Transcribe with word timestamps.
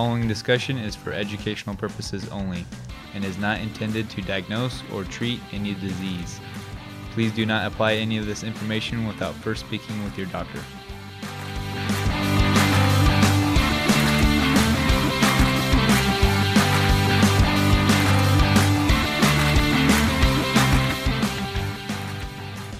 following 0.00 0.26
discussion 0.26 0.78
is 0.78 0.96
for 0.96 1.12
educational 1.12 1.76
purposes 1.76 2.26
only 2.30 2.64
and 3.12 3.22
is 3.22 3.36
not 3.36 3.60
intended 3.60 4.08
to 4.08 4.22
diagnose 4.22 4.82
or 4.94 5.04
treat 5.04 5.38
any 5.52 5.74
disease. 5.74 6.40
Please 7.10 7.30
do 7.32 7.44
not 7.44 7.66
apply 7.66 7.92
any 7.92 8.16
of 8.16 8.24
this 8.24 8.42
information 8.42 9.06
without 9.06 9.34
first 9.34 9.60
speaking 9.60 10.02
with 10.02 10.16
your 10.16 10.26
doctor. 10.28 10.58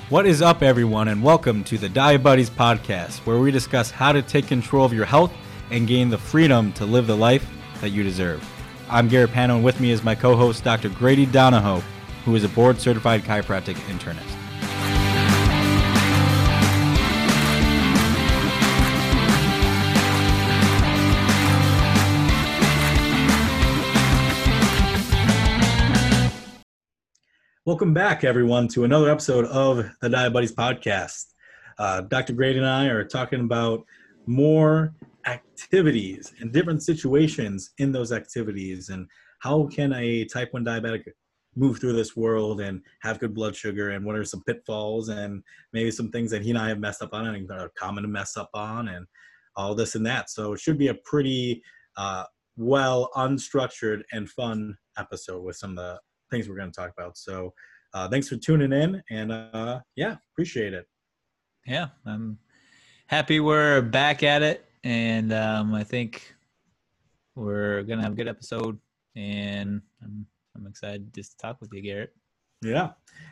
What 0.09 0.25
is 0.25 0.41
up, 0.41 0.63
everyone, 0.63 1.09
and 1.09 1.23
welcome 1.23 1.65
to 1.65 1.77
the 1.77 1.91
Diabuddies 1.91 2.49
podcast, 2.49 3.19
where 3.27 3.39
we 3.39 3.51
discuss 3.51 3.91
how 3.91 4.11
to 4.13 4.23
take 4.23 4.47
control 4.47 4.87
of 4.87 4.95
your 4.95 5.05
health 5.05 5.35
and 5.71 5.87
gain 5.87 6.09
the 6.09 6.19
freedom 6.19 6.73
to 6.75 6.85
live 6.85 7.07
the 7.07 7.17
life 7.17 7.49
that 7.81 7.91
you 7.91 8.03
deserve. 8.03 8.47
I'm 8.89 9.09
Garrett 9.09 9.31
Panno, 9.31 9.57
and 9.57 9.65
with 9.65 9.81
me 9.81 9.91
is 9.91 10.03
my 10.03 10.15
co 10.15 10.37
host, 10.37 10.65
Dr. 10.65 10.89
Grady 10.89 11.27
Donohoe, 11.27 11.83
who 12.25 12.35
is 12.35 12.45
a 12.45 12.49
board 12.49 12.81
certified 12.81 13.23
chiropractic 13.23 13.75
internist. 13.89 14.37
Welcome 27.67 27.95
back, 27.95 28.25
everyone, 28.25 28.67
to 28.69 28.85
another 28.85 29.11
episode 29.11 29.45
of 29.45 29.89
the 30.01 30.31
Buddies 30.33 30.53
podcast. 30.53 31.27
Uh, 31.79 32.01
Dr. 32.01 32.33
Grady 32.33 32.59
and 32.59 32.67
I 32.67 32.87
are 32.87 33.05
talking 33.05 33.41
about 33.41 33.85
more 34.27 34.93
activities 35.27 36.33
and 36.41 36.53
different 36.53 36.83
situations 36.83 37.71
in 37.79 37.93
those 37.93 38.13
activities 38.13 38.89
and 38.89 39.07
how 39.41 39.67
can 39.67 39.93
a 39.93 40.25
type 40.27 40.53
1 40.53 40.65
diabetic 40.65 41.03
move 41.57 41.79
through 41.81 41.93
this 41.93 42.17
world 42.17 42.61
and 42.61 42.81
have 43.03 43.19
good 43.19 43.35
blood 43.35 43.57
sugar 43.57 43.91
and 43.91 44.05
what 44.05 44.17
are 44.17 44.25
some 44.25 44.43
pitfalls 44.45 45.09
and 45.09 45.43
maybe 45.73 45.91
some 45.91 46.11
things 46.11 46.31
that 46.31 46.43
he 46.43 46.51
and 46.51 46.59
I 46.59 46.69
have 46.69 46.79
messed 46.79 47.03
up 47.03 47.13
on 47.13 47.27
and 47.27 47.51
are 47.51 47.73
common 47.77 48.03
to 48.03 48.09
mess 48.09 48.37
up 48.37 48.51
on 48.55 48.89
and 48.89 49.07
all 49.57 49.75
this 49.75 49.95
and 49.95 50.07
that. 50.07 50.31
So 50.31 50.53
it 50.53 50.61
should 50.61 50.79
be 50.79 50.89
a 50.89 50.95
pretty 50.95 51.63
uh, 51.97 52.25
well 52.57 53.11
unstructured 53.17 54.03
and 54.13 54.29
fun 54.29 54.77
episode 54.99 55.43
with 55.43 55.57
some 55.57 55.71
of 55.71 55.77
the 55.77 56.01
things 56.31 56.49
we're 56.49 56.57
going 56.57 56.71
to 56.71 56.81
talk 56.81 56.93
about. 56.97 57.19
So 57.19 57.53
uh, 57.93 58.09
thanks 58.09 58.29
for 58.29 58.37
tuning 58.37 58.73
in, 58.73 59.03
and 59.11 59.33
uh, 59.33 59.81
yeah, 59.97 60.17
appreciate 60.33 60.75
it. 60.75 60.87
Yeah, 61.67 61.89
I'm 62.07 62.39
happy 63.07 63.41
we're 63.41 63.83
back 63.83 64.23
at 64.23 64.43
it, 64.43 64.65
and 64.85 65.33
um, 65.33 65.75
I 65.75 65.85
think 65.85 66.35
we're 67.35 67.83
gonna 67.83 68.03
have 68.03 68.13
a 68.13 68.17
good 68.17 68.29
episode, 68.29 68.79
and 69.17 69.81
I'm 70.03 70.27
I'm 70.57 70.67
excited 70.67 71.13
just 71.15 71.33
to 71.33 71.39
talk 71.39 71.61
with 71.61 71.73
you, 71.73 71.83
Garrett. 71.83 72.15
Yeah, 72.63 72.91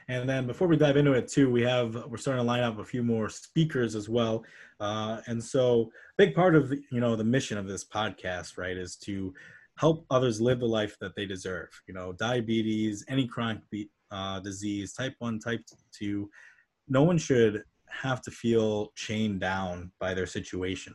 and 0.08 0.28
then 0.28 0.46
before 0.46 0.68
we 0.68 0.76
dive 0.76 0.96
into 0.96 1.12
it 1.12 1.28
too, 1.28 1.50
we 1.50 1.62
have 1.62 1.94
we're 2.08 2.16
starting 2.16 2.42
to 2.42 2.46
line 2.46 2.62
up 2.62 2.78
a 2.78 2.84
few 2.84 3.02
more 3.02 3.28
speakers 3.28 3.94
as 3.94 4.08
well, 4.08 4.44
uh, 4.80 5.20
and 5.26 5.42
so 5.42 5.90
big 6.16 6.34
part 6.34 6.54
of 6.54 6.72
you 6.72 7.00
know 7.00 7.16
the 7.16 7.24
mission 7.24 7.58
of 7.58 7.66
this 7.66 7.84
podcast, 7.84 8.56
right, 8.56 8.76
is 8.76 8.96
to 8.96 9.34
help 9.78 10.04
others 10.10 10.40
live 10.40 10.60
the 10.60 10.66
life 10.66 10.96
that 11.00 11.14
they 11.14 11.24
deserve. 11.24 11.68
You 11.86 11.94
know, 11.94 12.12
diabetes, 12.12 13.04
any 13.08 13.26
chronic 13.26 13.60
uh, 14.10 14.40
disease, 14.40 14.92
type 14.92 15.14
1, 15.18 15.38
type 15.38 15.60
2, 15.92 16.28
no 16.88 17.02
one 17.02 17.18
should 17.18 17.62
have 17.88 18.20
to 18.22 18.30
feel 18.30 18.92
chained 18.96 19.40
down 19.40 19.92
by 20.00 20.14
their 20.14 20.26
situation. 20.26 20.94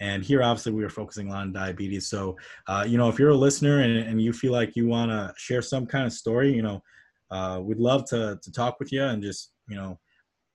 And 0.00 0.24
here, 0.24 0.42
obviously, 0.42 0.72
we 0.72 0.82
are 0.82 0.90
focusing 0.90 1.30
on 1.30 1.52
diabetes. 1.52 2.08
So, 2.08 2.36
uh, 2.66 2.84
you 2.88 2.96
know, 2.96 3.08
if 3.08 3.18
you're 3.18 3.30
a 3.30 3.36
listener 3.36 3.80
and, 3.80 3.98
and 3.98 4.20
you 4.20 4.32
feel 4.32 4.52
like 4.52 4.74
you 4.74 4.86
want 4.86 5.10
to 5.10 5.32
share 5.36 5.60
some 5.60 5.86
kind 5.86 6.06
of 6.06 6.12
story, 6.12 6.54
you 6.54 6.62
know, 6.62 6.82
uh, 7.30 7.60
we'd 7.62 7.78
love 7.78 8.08
to, 8.10 8.38
to 8.42 8.52
talk 8.52 8.80
with 8.80 8.92
you 8.92 9.02
and 9.02 9.22
just, 9.22 9.52
you 9.68 9.76
know, 9.76 10.00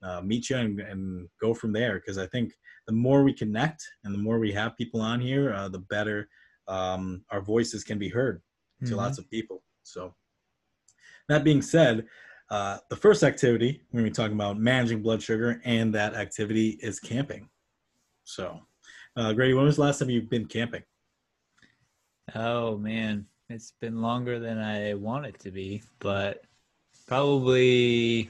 uh, 0.04 0.22
meet 0.22 0.50
you 0.50 0.58
and, 0.58 0.80
and 0.80 1.30
go 1.40 1.54
from 1.54 1.72
there. 1.72 1.96
Because 1.96 2.18
I 2.18 2.26
think 2.28 2.54
the 2.88 2.94
more 2.94 3.24
we 3.24 3.34
connect 3.34 3.88
and 4.04 4.14
the 4.14 4.20
more 4.20 4.40
we 4.40 4.52
have 4.52 4.76
people 4.78 5.00
on 5.00 5.20
here, 5.20 5.54
uh, 5.54 5.70
the 5.70 5.80
better 5.80 6.28
um, 6.68 7.24
our 7.30 7.42
voices 7.42 7.84
can 7.84 8.00
be 8.00 8.10
heard 8.10 8.42
to 8.82 8.86
mm-hmm. 8.86 8.96
lots 8.96 9.20
of 9.20 9.30
people. 9.30 9.62
So, 9.84 10.16
that 11.30 11.44
being 11.44 11.62
said, 11.62 12.06
uh, 12.50 12.78
the 12.90 12.96
first 12.96 13.24
activity 13.24 13.82
we're 13.92 14.02
going 14.02 14.06
to 14.06 14.12
be 14.12 14.16
talking 14.16 14.36
about 14.36 14.60
managing 14.60 15.02
blood 15.02 15.22
sugar, 15.22 15.62
and 15.64 15.94
that 15.94 16.14
activity 16.16 16.80
is 16.82 17.00
camping. 17.00 17.50
So, 18.24 18.60
uh, 19.16 19.34
Grady, 19.34 19.54
when 19.54 19.66
was 19.66 19.76
the 19.76 19.82
last 19.82 20.00
time 20.00 20.10
you've 20.10 20.30
been 20.30 20.46
camping? 20.46 20.84
Oh 22.34 22.78
man, 22.78 23.26
it's 23.50 23.74
been 23.80 24.02
longer 24.02 24.40
than 24.40 24.58
I 24.58 24.96
want 24.96 25.26
it 25.26 25.40
to 25.40 25.52
be, 25.52 25.84
but 26.00 26.44
probably 27.08 28.30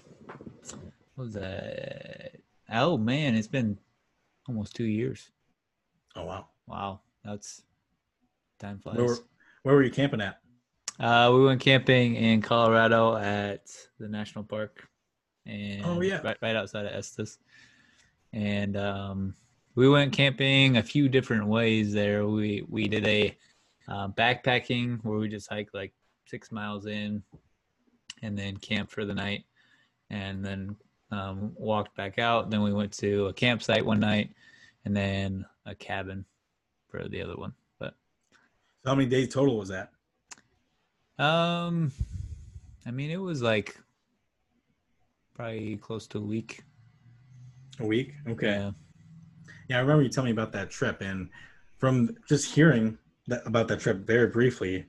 what 1.15 1.25
was 1.25 1.33
that? 1.33 2.33
Oh 2.71 2.97
man, 2.97 3.35
it's 3.35 3.47
been 3.47 3.77
almost 4.47 4.75
two 4.75 4.85
years. 4.85 5.31
Oh 6.15 6.25
wow! 6.25 6.47
Wow, 6.67 7.01
that's 7.23 7.63
time 8.59 8.79
flies. 8.79 8.97
Where, 8.97 9.15
where 9.63 9.75
were 9.75 9.83
you 9.83 9.91
camping 9.91 10.21
at? 10.21 10.39
Uh, 10.99 11.31
we 11.33 11.43
went 11.43 11.61
camping 11.61 12.15
in 12.15 12.41
Colorado 12.41 13.17
at 13.17 13.69
the 13.99 14.07
national 14.07 14.43
park, 14.43 14.87
and 15.45 15.85
oh 15.85 16.01
yeah, 16.01 16.21
right, 16.21 16.37
right 16.41 16.55
outside 16.55 16.85
of 16.85 16.93
Estes. 16.93 17.37
And 18.33 18.75
um, 18.75 19.35
we 19.75 19.89
went 19.89 20.13
camping 20.13 20.77
a 20.77 20.83
few 20.83 21.09
different 21.09 21.47
ways 21.47 21.93
there. 21.93 22.25
We 22.25 22.65
we 22.69 22.87
did 22.87 23.05
a 23.05 23.37
uh, 23.87 24.07
backpacking 24.07 25.03
where 25.03 25.19
we 25.19 25.27
just 25.27 25.49
hiked 25.49 25.73
like 25.73 25.93
six 26.25 26.51
miles 26.51 26.85
in, 26.85 27.21
and 28.23 28.37
then 28.37 28.57
camped 28.57 28.91
for 28.91 29.05
the 29.05 29.13
night, 29.13 29.43
and 30.09 30.43
then 30.43 30.75
um, 31.11 31.53
walked 31.55 31.95
back 31.95 32.17
out. 32.17 32.49
Then 32.49 32.63
we 32.63 32.73
went 32.73 32.93
to 32.93 33.27
a 33.27 33.33
campsite 33.33 33.85
one 33.85 33.99
night, 33.99 34.31
and 34.85 34.95
then 34.95 35.45
a 35.65 35.75
cabin 35.75 36.25
for 36.89 37.07
the 37.07 37.21
other 37.21 37.35
one. 37.35 37.53
But 37.77 37.95
how 38.85 38.95
many 38.95 39.09
days 39.09 39.29
total 39.29 39.57
was 39.57 39.69
that? 39.69 39.91
Um, 41.17 41.91
I 42.85 42.91
mean, 42.91 43.11
it 43.11 43.21
was 43.21 43.41
like 43.41 43.77
probably 45.33 45.75
close 45.77 46.07
to 46.07 46.17
a 46.17 46.21
week. 46.21 46.63
A 47.79 47.85
week? 47.85 48.13
Okay. 48.27 48.47
Yeah. 48.47 48.71
Yeah, 49.69 49.77
I 49.77 49.81
remember 49.81 50.03
you 50.03 50.09
telling 50.09 50.27
me 50.27 50.31
about 50.31 50.51
that 50.53 50.69
trip, 50.69 51.01
and 51.01 51.29
from 51.77 52.15
just 52.27 52.53
hearing 52.53 52.97
that, 53.27 53.41
about 53.45 53.67
that 53.69 53.79
trip 53.79 54.05
very 54.05 54.27
briefly, 54.27 54.85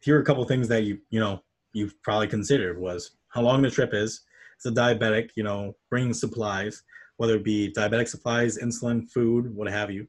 here 0.00 0.16
are 0.16 0.22
a 0.22 0.24
couple 0.24 0.44
things 0.44 0.68
that 0.68 0.84
you 0.84 0.98
you 1.10 1.20
know 1.20 1.42
you've 1.72 2.00
probably 2.02 2.28
considered 2.28 2.78
was 2.78 3.12
how 3.28 3.42
long 3.42 3.62
the 3.62 3.70
trip 3.70 3.94
is. 3.94 4.22
It's 4.56 4.66
a 4.66 4.70
diabetic, 4.70 5.30
you 5.36 5.42
know, 5.42 5.74
bringing 5.88 6.12
supplies, 6.12 6.82
whether 7.16 7.36
it 7.36 7.44
be 7.44 7.72
diabetic 7.76 8.08
supplies, 8.08 8.58
insulin, 8.58 9.10
food, 9.10 9.54
what 9.54 9.70
have 9.70 9.90
you. 9.90 10.06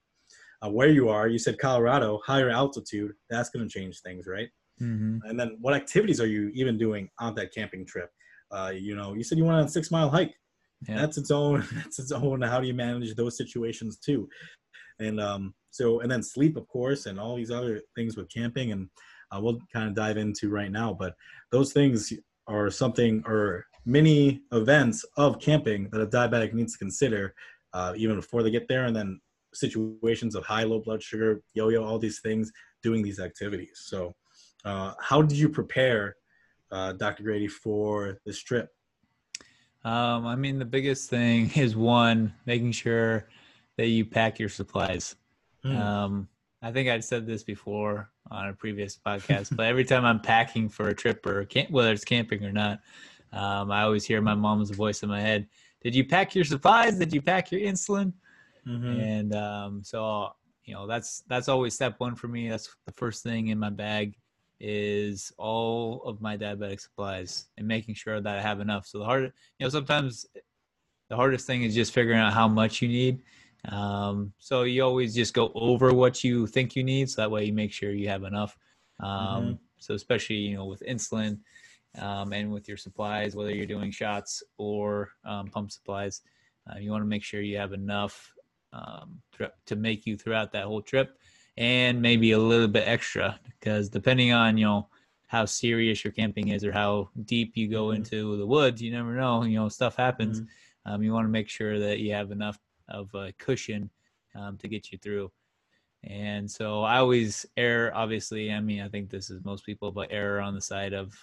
Uh, 0.64 0.70
where 0.70 0.90
you 0.90 1.10
are, 1.10 1.28
you 1.28 1.40
said 1.40 1.58
Colorado, 1.58 2.20
higher 2.26 2.50
altitude. 2.50 3.14
That's 3.30 3.50
going 3.50 3.68
to 3.68 3.72
change 3.72 4.02
things, 4.02 4.28
right? 4.28 4.50
Mm-hmm. 4.82 5.20
And 5.28 5.40
then 5.40 5.58
what 5.62 5.74
activities 5.74 6.20
are 6.20 6.28
you 6.28 6.52
even 6.54 6.78
doing 6.78 7.10
on 7.20 7.34
that 7.36 7.54
camping 7.54 7.86
trip? 7.86 8.12
Uh, 8.52 8.72
you 8.76 8.96
know, 8.96 9.14
you 9.14 9.24
said 9.24 9.38
you 9.38 9.46
went 9.46 9.58
on 9.58 9.66
a 9.66 9.70
six 9.70 9.90
mile 9.90 10.10
hike. 10.10 10.36
Yeah. 10.88 10.98
That's 10.98 11.18
its 11.18 11.32
own. 11.32 11.66
That's 11.76 12.00
its 12.00 12.12
own. 12.12 12.42
How 12.42 12.60
do 12.60 12.68
you 12.68 12.74
manage 12.74 13.16
those 13.16 13.38
situations 13.38 13.98
too? 13.98 14.28
And 15.00 15.20
um, 15.20 15.54
so, 15.72 16.02
and 16.02 16.12
then 16.12 16.22
sleep, 16.24 16.58
of 16.58 16.68
course, 16.68 17.06
and 17.06 17.20
all 17.20 17.36
these 17.36 17.52
other 17.52 17.82
things 17.96 18.18
with 18.18 18.32
camping, 18.32 18.72
and 18.72 18.90
uh, 19.32 19.40
we'll 19.42 19.60
kind 19.74 19.88
of 19.88 19.96
dive 19.96 20.18
into 20.18 20.50
right 20.50 20.72
now. 20.72 20.94
But 20.94 21.16
those 21.52 21.74
things 21.74 22.14
are 22.48 22.70
something, 22.70 23.24
or 23.26 23.66
many 23.86 24.42
events 24.52 25.06
of 25.18 25.40
camping 25.40 25.90
that 25.92 26.02
a 26.02 26.08
diabetic 26.08 26.54
needs 26.54 26.74
to 26.74 26.80
consider, 26.80 27.34
uh, 27.74 27.94
even 27.96 28.16
before 28.16 28.44
they 28.44 28.52
get 28.52 28.68
there, 28.68 28.86
and 28.86 28.96
then 28.96 29.20
situations 29.54 30.36
of 30.36 30.46
high, 30.46 30.64
low 30.64 30.80
blood 30.80 31.02
sugar, 31.02 31.42
yo-yo, 31.54 31.84
all 31.84 32.00
these 32.00 32.20
things, 32.20 32.52
doing 32.84 33.02
these 33.02 33.20
activities. 33.20 33.82
So 33.86 34.14
uh, 34.66 34.94
how 35.00 35.22
did 35.22 35.38
you 35.38 35.50
prepare, 35.50 36.16
uh, 36.72 36.94
Dr. 36.94 37.24
Grady, 37.24 37.48
for 37.48 38.18
this 38.26 38.42
trip? 38.44 38.70
Um, 39.84 40.28
I 40.28 40.36
mean, 40.36 40.60
the 40.60 40.66
biggest 40.66 41.10
thing 41.10 41.52
is 41.56 41.76
one, 41.76 42.34
making 42.46 42.72
sure 42.72 43.28
that 43.78 43.88
you 43.88 44.06
pack 44.06 44.40
your 44.40 44.50
supplies. 44.50 45.16
Mm. 45.66 45.80
Um, 45.80 46.28
I 46.62 46.72
think 46.72 46.90
I'd 46.90 47.04
said 47.04 47.26
this 47.26 47.44
before 47.44 48.12
on 48.30 48.50
a 48.50 48.54
previous 48.54 48.98
podcast, 48.98 49.56
but 49.56 49.66
every 49.66 49.84
time 49.84 50.06
I'm 50.06 50.20
packing 50.20 50.70
for 50.70 50.90
a 50.90 50.94
trip 50.94 51.26
or 51.26 51.44
camp, 51.46 51.72
whether 51.72 51.92
it's 51.92 52.06
camping 52.06 52.46
or 52.46 52.52
not, 52.52 52.80
um, 53.34 53.72
I 53.72 53.84
always 53.84 54.06
hear 54.06 54.22
my 54.22 54.36
mom's 54.36 54.70
voice 54.70 55.02
in 55.04 55.10
my 55.10 55.22
head. 55.22 55.48
Did 55.82 55.96
you 55.96 56.06
pack 56.06 56.36
your 56.36 56.46
supplies? 56.46 57.00
Did 57.00 57.14
you 57.14 57.22
pack 57.22 57.52
your 57.52 57.62
insulin? 57.62 58.14
Mm-hmm. 58.68 59.00
And 59.00 59.36
um, 59.36 59.84
so, 59.84 60.34
you 60.66 60.76
know, 60.76 60.86
that's 60.86 61.24
that's 61.28 61.50
always 61.50 61.74
step 61.74 61.96
one 62.00 62.14
for 62.14 62.28
me. 62.28 62.50
That's 62.50 62.76
the 62.86 62.92
first 62.92 63.24
thing 63.24 63.48
in 63.48 63.58
my 63.58 63.72
bag 63.72 64.16
is 64.64 65.32
all 65.38 66.04
of 66.04 66.22
my 66.22 66.38
diabetic 66.38 66.80
supplies 66.80 67.48
and 67.58 67.68
making 67.68 67.96
sure 67.96 68.22
that 68.22 68.38
I 68.38 68.42
have 68.42 68.60
enough. 68.60 68.86
So 68.86 69.00
the 69.00 69.06
hard, 69.06 69.24
you 69.24 69.66
know, 69.66 69.70
sometimes 69.70 70.28
the 71.10 71.16
hardest 71.16 71.48
thing 71.48 71.64
is 71.64 71.74
just 71.74 71.94
figuring 71.94 72.20
out 72.20 72.32
how 72.32 72.48
much 72.48 72.82
you 72.82 72.88
need. 72.88 73.22
Um, 73.70 74.34
so 74.38 74.64
you 74.64 74.84
always 74.84 75.16
just 75.16 75.34
go 75.34 75.52
over 75.56 75.94
what 75.94 76.24
you 76.24 76.46
think 76.46 76.76
you 76.76 76.84
need, 76.84 77.10
so 77.10 77.22
that 77.22 77.32
way 77.32 77.46
you 77.46 77.54
make 77.54 77.74
sure 77.74 77.92
you 77.92 78.08
have 78.08 78.24
enough. 78.24 78.58
Um, 79.00 79.10
mm-hmm. 79.10 79.54
So 79.80 79.96
especially 79.96 80.38
you 80.38 80.56
know 80.56 80.66
with 80.66 80.84
insulin 80.88 81.40
um, 82.00 82.32
and 82.32 82.52
with 82.52 82.68
your 82.68 82.78
supplies, 82.78 83.36
whether 83.36 83.54
you're 83.54 83.66
doing 83.66 83.92
shots 83.92 84.44
or 84.58 85.10
um, 85.26 85.48
pump 85.48 85.72
supplies, 85.72 86.22
uh, 86.70 86.78
you 86.78 86.92
want 86.92 87.02
to 87.02 87.08
make 87.08 87.24
sure 87.24 87.42
you 87.42 87.58
have 87.58 87.74
enough 87.74 88.32
um, 88.74 89.22
to 89.66 89.76
make 89.76 90.06
you 90.06 90.18
throughout 90.18 90.52
that 90.52 90.66
whole 90.66 90.82
trip, 90.82 91.18
and 91.62 92.02
maybe 92.02 92.32
a 92.32 92.40
little 92.40 92.68
bit 92.68 92.88
extra 92.88 93.40
because 93.60 93.88
depending 93.88 94.34
on 94.34 94.58
you 94.58 94.66
know 94.66 94.88
how 95.28 95.46
serious 95.46 96.04
your 96.04 96.12
camping 96.12 96.48
is 96.50 96.66
or 96.66 96.72
how 96.72 97.08
deep 97.24 97.56
you 97.56 97.70
go 97.70 97.86
mm-hmm. 97.86 97.98
into 97.98 98.36
the 98.36 98.46
woods, 98.46 98.82
you 98.82 98.92
never 98.92 99.14
know. 99.14 99.44
You 99.44 99.60
know 99.60 99.70
stuff 99.70 99.96
happens. 99.96 100.42
Mm-hmm. 100.42 100.92
Um, 100.92 101.04
you 101.04 101.14
want 101.14 101.26
to 101.26 101.32
make 101.32 101.48
sure 101.48 101.80
that 101.80 102.00
you 102.00 102.14
have 102.14 102.32
enough 102.32 102.60
of 102.90 103.14
a 103.14 103.32
cushion 103.38 103.92
um, 104.36 104.58
to 104.58 104.68
get 104.68 104.92
you 104.92 104.98
through. 104.98 105.32
And 106.04 106.50
so 106.50 106.82
I 106.82 106.98
always 106.98 107.46
err, 107.56 107.96
obviously. 107.96 108.52
I 108.52 108.60
mean, 108.60 108.82
I 108.82 108.90
think 108.90 109.12
this 109.12 109.30
is 109.30 109.46
most 109.46 109.64
people, 109.64 109.92
but 109.92 110.10
error 110.12 110.42
on 110.42 110.56
the 110.56 110.62
side 110.62 110.94
of 110.94 111.14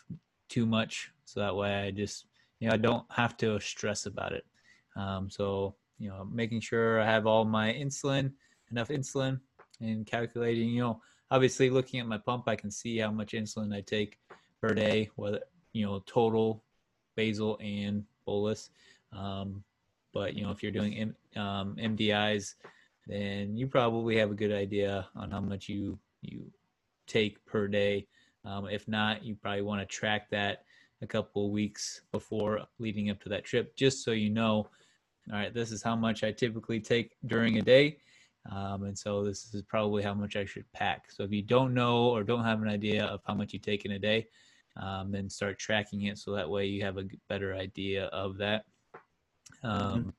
too 0.48 0.66
much. 0.66 1.10
So 1.24 1.40
that 1.40 1.56
way 1.56 1.74
I 1.74 1.90
just, 1.90 2.26
you 2.60 2.68
know, 2.68 2.74
I 2.74 2.78
don't 2.78 3.04
have 3.10 3.36
to 3.38 3.58
stress 3.58 4.06
about 4.06 4.32
it. 4.32 4.44
Um, 4.96 5.28
so, 5.28 5.74
you 5.98 6.08
know, 6.08 6.28
making 6.30 6.60
sure 6.60 7.00
I 7.00 7.04
have 7.04 7.26
all 7.26 7.44
my 7.44 7.72
insulin, 7.72 8.30
enough 8.70 8.88
insulin, 8.88 9.40
and 9.80 10.06
calculating, 10.06 10.70
you 10.70 10.82
know, 10.82 11.00
obviously 11.30 11.70
looking 11.70 12.00
at 12.00 12.06
my 12.06 12.18
pump, 12.18 12.44
I 12.46 12.56
can 12.56 12.70
see 12.70 12.98
how 12.98 13.10
much 13.10 13.32
insulin 13.32 13.74
I 13.74 13.80
take 13.80 14.18
per 14.60 14.74
day, 14.74 15.10
whether, 15.16 15.40
you 15.72 15.86
know, 15.86 16.02
total 16.06 16.62
basal 17.16 17.58
and 17.60 18.04
bolus. 18.24 18.70
Um, 19.12 19.62
but 20.12 20.34
you 20.34 20.42
know, 20.42 20.50
if 20.50 20.62
you're 20.62 20.72
doing 20.72 20.94
M, 20.94 21.42
um, 21.42 21.76
MDIs, 21.76 22.54
then 23.06 23.56
you 23.56 23.66
probably 23.66 24.16
have 24.18 24.30
a 24.30 24.34
good 24.34 24.52
idea 24.52 25.08
on 25.16 25.30
how 25.30 25.40
much 25.40 25.68
you 25.68 25.98
you 26.22 26.50
take 27.06 27.44
per 27.46 27.68
day. 27.68 28.06
Um, 28.44 28.66
if 28.68 28.86
not, 28.88 29.24
you 29.24 29.34
probably 29.34 29.62
want 29.62 29.80
to 29.80 29.86
track 29.86 30.30
that 30.30 30.64
a 31.02 31.06
couple 31.06 31.46
of 31.46 31.52
weeks 31.52 32.02
before 32.12 32.60
leading 32.78 33.10
up 33.10 33.20
to 33.22 33.28
that 33.28 33.44
trip, 33.44 33.76
just 33.76 34.04
so 34.04 34.10
you 34.10 34.30
know. 34.30 34.68
All 35.30 35.38
right, 35.38 35.52
this 35.52 35.70
is 35.70 35.82
how 35.82 35.94
much 35.94 36.24
I 36.24 36.32
typically 36.32 36.80
take 36.80 37.16
during 37.26 37.58
a 37.58 37.62
day. 37.62 37.98
Um, 38.50 38.84
and 38.84 38.98
so 38.98 39.24
this 39.24 39.52
is 39.54 39.62
probably 39.62 40.02
how 40.02 40.14
much 40.14 40.36
I 40.36 40.44
should 40.44 40.70
pack. 40.72 41.10
So 41.10 41.22
if 41.22 41.32
you 41.32 41.42
don't 41.42 41.74
know 41.74 42.08
or 42.08 42.24
don't 42.24 42.44
have 42.44 42.62
an 42.62 42.68
idea 42.68 43.04
of 43.04 43.20
how 43.26 43.34
much 43.34 43.52
you 43.52 43.58
take 43.58 43.84
in 43.84 43.92
a 43.92 43.98
day, 43.98 44.26
um, 44.76 45.12
then 45.12 45.28
start 45.28 45.58
tracking 45.58 46.02
it 46.04 46.18
so 46.18 46.32
that 46.32 46.48
way 46.48 46.66
you 46.66 46.82
have 46.84 46.98
a 46.98 47.04
better 47.28 47.54
idea 47.54 48.06
of 48.06 48.38
that. 48.38 48.64
Mm-hmm. 49.64 49.68
Um, 49.68 50.14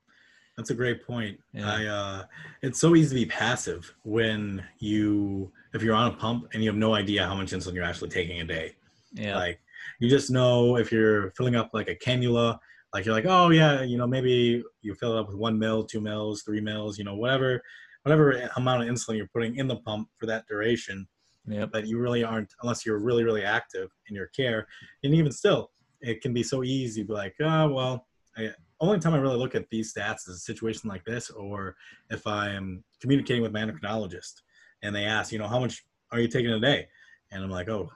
That's 0.56 0.70
a 0.70 0.74
great 0.74 1.06
point. 1.06 1.38
Yeah. 1.52 1.72
I 1.72 1.86
uh, 1.86 2.24
it's 2.62 2.80
so 2.80 2.94
easy 2.94 3.16
to 3.16 3.26
be 3.26 3.30
passive 3.30 3.92
when 4.04 4.62
you 4.78 5.50
if 5.72 5.82
you're 5.82 5.94
on 5.94 6.12
a 6.12 6.16
pump 6.16 6.48
and 6.52 6.62
you 6.62 6.68
have 6.68 6.76
no 6.76 6.94
idea 6.94 7.26
how 7.26 7.34
much 7.34 7.52
insulin 7.52 7.74
you're 7.74 7.84
actually 7.84 8.10
taking 8.10 8.40
a 8.40 8.44
day. 8.44 8.76
Yeah. 9.12 9.36
Like 9.36 9.60
you 9.98 10.08
just 10.08 10.30
know 10.30 10.76
if 10.76 10.92
you're 10.92 11.30
filling 11.32 11.56
up 11.56 11.70
like 11.72 11.88
a 11.88 11.94
cannula, 11.94 12.58
like 12.92 13.04
you're 13.04 13.14
like, 13.14 13.26
oh 13.26 13.50
yeah, 13.50 13.82
you 13.82 13.96
know, 13.96 14.06
maybe 14.06 14.62
you 14.82 14.94
fill 14.94 15.16
it 15.16 15.20
up 15.20 15.28
with 15.28 15.36
one 15.36 15.58
mil, 15.58 15.84
two 15.84 16.00
mils, 16.00 16.42
three 16.42 16.60
mils, 16.60 16.98
you 16.98 17.04
know, 17.04 17.14
whatever, 17.14 17.62
whatever 18.02 18.50
amount 18.56 18.82
of 18.82 18.88
insulin 18.88 19.16
you're 19.16 19.30
putting 19.32 19.56
in 19.56 19.68
the 19.68 19.76
pump 19.76 20.08
for 20.18 20.26
that 20.26 20.46
duration. 20.46 21.06
Yeah. 21.46 21.66
But 21.66 21.86
you 21.86 21.98
really 21.98 22.22
aren't 22.22 22.52
unless 22.62 22.84
you're 22.84 22.98
really, 22.98 23.24
really 23.24 23.44
active 23.44 23.90
in 24.08 24.14
your 24.14 24.28
care. 24.28 24.66
And 25.02 25.14
even 25.14 25.32
still, 25.32 25.70
it 26.00 26.20
can 26.20 26.32
be 26.32 26.42
so 26.42 26.62
easy 26.62 27.02
to 27.02 27.08
be 27.08 27.14
like, 27.14 27.34
oh 27.40 27.68
well, 27.68 28.06
I, 28.36 28.50
only 28.80 28.98
time 28.98 29.14
I 29.14 29.18
really 29.18 29.36
look 29.36 29.54
at 29.54 29.68
these 29.70 29.92
stats 29.92 30.28
is 30.28 30.36
a 30.36 30.38
situation 30.38 30.88
like 30.88 31.04
this, 31.04 31.30
or 31.30 31.76
if 32.10 32.26
I 32.26 32.50
am 32.50 32.82
communicating 33.00 33.42
with 33.42 33.52
my 33.52 33.60
endocrinologist 33.60 34.40
and 34.82 34.94
they 34.94 35.04
ask, 35.04 35.32
you 35.32 35.38
know, 35.38 35.48
how 35.48 35.60
much 35.60 35.84
are 36.12 36.20
you 36.20 36.28
taking 36.28 36.50
a 36.50 36.60
day? 36.60 36.88
And 37.30 37.44
I'm 37.44 37.50
like, 37.50 37.68
oh, 37.68 37.90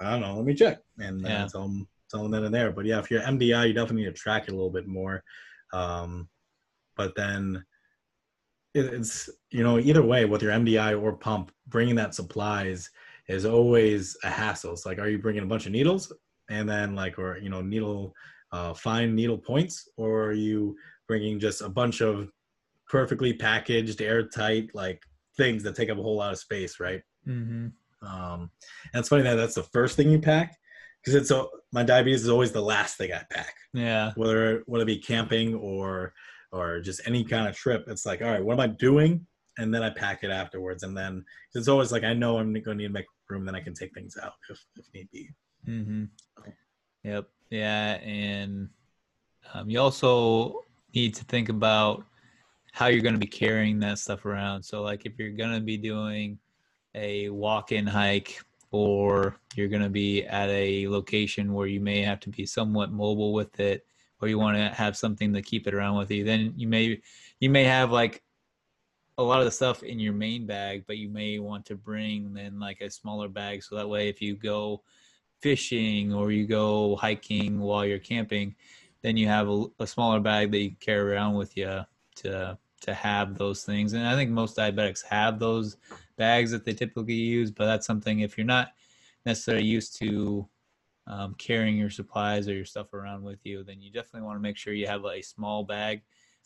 I 0.00 0.10
don't 0.10 0.20
know, 0.20 0.36
let 0.36 0.44
me 0.44 0.54
check. 0.54 0.80
And 0.98 1.20
yeah. 1.22 1.48
tell 1.50 1.62
them, 1.62 1.88
tell 2.10 2.22
them 2.22 2.30
then 2.30 2.44
and 2.44 2.54
there. 2.54 2.70
But 2.70 2.86
yeah, 2.86 2.98
if 2.98 3.10
you're 3.10 3.22
MDI, 3.22 3.68
you 3.68 3.74
definitely 3.74 4.04
need 4.04 4.14
to 4.14 4.20
track 4.20 4.44
it 4.44 4.52
a 4.52 4.54
little 4.54 4.70
bit 4.70 4.86
more. 4.86 5.22
Um, 5.72 6.28
but 6.96 7.14
then 7.16 7.64
it's, 8.74 9.28
you 9.50 9.62
know, 9.62 9.78
either 9.78 10.02
way, 10.02 10.24
with 10.24 10.42
your 10.42 10.52
MDI 10.52 11.00
or 11.00 11.12
pump, 11.12 11.52
bringing 11.68 11.94
that 11.96 12.14
supplies 12.14 12.90
is 13.28 13.44
always 13.44 14.16
a 14.24 14.30
hassle. 14.30 14.72
It's 14.72 14.86
like, 14.86 14.98
are 14.98 15.08
you 15.08 15.18
bringing 15.18 15.42
a 15.42 15.46
bunch 15.46 15.66
of 15.66 15.72
needles? 15.72 16.12
And 16.48 16.68
then 16.68 16.94
like, 16.94 17.18
or, 17.18 17.38
you 17.38 17.48
know, 17.48 17.62
needle 17.62 18.14
uh, 18.52 18.74
fine 18.74 19.14
needle 19.14 19.38
points, 19.38 19.88
or 19.96 20.24
are 20.24 20.32
you 20.32 20.76
bringing 21.06 21.38
just 21.38 21.62
a 21.62 21.68
bunch 21.68 22.00
of 22.00 22.30
perfectly 22.88 23.32
packaged, 23.32 24.00
airtight 24.02 24.70
like 24.74 25.02
things 25.36 25.62
that 25.62 25.76
take 25.76 25.90
up 25.90 25.98
a 25.98 26.02
whole 26.02 26.16
lot 26.16 26.32
of 26.32 26.38
space, 26.38 26.80
right? 26.80 27.02
Mm-hmm. 27.26 27.68
Um, 28.06 28.50
and 28.92 29.00
it's 29.00 29.08
funny 29.08 29.22
that 29.22 29.36
that's 29.36 29.54
the 29.54 29.62
first 29.62 29.96
thing 29.96 30.10
you 30.10 30.18
pack 30.18 30.56
because 31.00 31.14
it's 31.14 31.30
a, 31.30 31.46
my 31.72 31.82
diabetes 31.82 32.22
is 32.22 32.28
always 32.28 32.52
the 32.52 32.62
last 32.62 32.96
thing 32.96 33.12
I 33.12 33.22
pack. 33.30 33.54
Yeah. 33.72 34.12
Whether 34.16 34.64
whether 34.66 34.82
it 34.82 34.86
be 34.86 34.98
camping 34.98 35.54
or 35.54 36.12
or 36.52 36.80
just 36.80 37.00
any 37.06 37.24
kind 37.24 37.48
of 37.48 37.56
trip, 37.56 37.84
it's 37.88 38.06
like, 38.06 38.22
all 38.22 38.28
right, 38.28 38.44
what 38.44 38.54
am 38.54 38.60
I 38.60 38.66
doing? 38.66 39.26
And 39.58 39.74
then 39.74 39.82
I 39.82 39.90
pack 39.90 40.24
it 40.24 40.30
afterwards. 40.30 40.82
And 40.82 40.96
then 40.96 41.24
it's 41.54 41.68
always 41.68 41.92
like 41.92 42.04
I 42.04 42.14
know 42.14 42.38
I'm 42.38 42.52
going 42.52 42.64
to 42.64 42.74
need 42.74 42.86
to 42.88 42.92
make 42.92 43.06
room, 43.28 43.44
then 43.44 43.54
I 43.54 43.60
can 43.60 43.74
take 43.74 43.94
things 43.94 44.16
out 44.22 44.34
if 44.48 44.64
if 44.76 44.86
need 44.94 45.10
be. 45.12 45.30
Mm-hmm. 45.68 46.04
Yep. 47.04 47.28
Yeah, 47.50 47.94
and 47.94 48.68
um, 49.52 49.68
you 49.68 49.80
also 49.80 50.64
need 50.94 51.14
to 51.16 51.24
think 51.24 51.48
about 51.48 52.04
how 52.72 52.86
you're 52.86 53.02
going 53.02 53.14
to 53.14 53.20
be 53.20 53.26
carrying 53.26 53.80
that 53.80 53.98
stuff 53.98 54.24
around. 54.24 54.62
So, 54.62 54.82
like, 54.82 55.04
if 55.04 55.18
you're 55.18 55.30
going 55.30 55.54
to 55.54 55.60
be 55.60 55.76
doing 55.76 56.38
a 56.94 57.28
walk-in 57.30 57.86
hike, 57.86 58.40
or 58.70 59.36
you're 59.56 59.68
going 59.68 59.82
to 59.82 59.90
be 59.90 60.24
at 60.24 60.48
a 60.48 60.86
location 60.86 61.52
where 61.52 61.66
you 61.66 61.80
may 61.80 62.02
have 62.02 62.20
to 62.20 62.28
be 62.28 62.46
somewhat 62.46 62.92
mobile 62.92 63.32
with 63.32 63.58
it, 63.58 63.84
or 64.20 64.28
you 64.28 64.38
want 64.38 64.56
to 64.56 64.68
have 64.68 64.96
something 64.96 65.32
to 65.32 65.42
keep 65.42 65.66
it 65.66 65.74
around 65.74 65.96
with 65.96 66.10
you, 66.10 66.24
then 66.24 66.52
you 66.56 66.68
may 66.68 67.00
you 67.40 67.50
may 67.50 67.64
have 67.64 67.90
like 67.90 68.22
a 69.18 69.22
lot 69.22 69.38
of 69.38 69.44
the 69.44 69.50
stuff 69.50 69.82
in 69.82 69.98
your 69.98 70.12
main 70.12 70.46
bag, 70.46 70.84
but 70.86 70.96
you 70.96 71.08
may 71.08 71.38
want 71.38 71.66
to 71.66 71.74
bring 71.74 72.32
then 72.32 72.58
like 72.58 72.80
a 72.80 72.90
smaller 72.90 73.28
bag 73.28 73.62
so 73.62 73.76
that 73.76 73.88
way 73.88 74.08
if 74.08 74.22
you 74.22 74.34
go 74.34 74.82
fishing 75.40 76.12
or 76.14 76.30
you 76.30 76.46
go 76.46 76.96
hiking 76.96 77.60
while 77.60 77.84
you're 77.84 77.98
camping, 77.98 78.54
then 79.02 79.16
you 79.16 79.26
have 79.26 79.48
a, 79.48 79.64
a, 79.78 79.86
smaller 79.86 80.20
bag 80.20 80.50
that 80.50 80.58
you 80.58 80.72
carry 80.80 81.12
around 81.12 81.34
with 81.34 81.56
you 81.56 81.80
to 82.16 82.58
to 82.80 82.94
have 82.94 83.36
those 83.36 83.62
things. 83.62 83.92
And 83.92 84.06
I 84.06 84.14
think 84.14 84.30
most 84.30 84.56
diabetics 84.56 85.04
have 85.04 85.38
those 85.38 85.76
bags 86.16 86.50
that 86.50 86.64
they 86.64 86.72
typically 86.72 87.12
use, 87.12 87.50
but 87.50 87.66
that's 87.66 87.86
something 87.86 88.20
if 88.20 88.38
you're 88.38 88.46
not 88.46 88.68
necessarily 89.26 89.66
used 89.66 89.98
to 89.98 90.48
um, 91.06 91.34
carrying 91.38 91.76
your 91.76 91.90
supplies 91.90 92.48
or 92.48 92.54
your 92.54 92.64
stuff 92.64 92.92
around 92.92 93.22
with 93.22 93.44
you, 93.44 93.64
then 93.64 93.80
you 93.80 93.90
definitely 93.90 94.26
want 94.26 94.36
to 94.36 94.42
make 94.42 94.56
sure 94.56 94.72
you 94.72 94.86
have 94.86 95.04
a 95.04 95.22
small 95.22 95.64
bag 95.64 96.02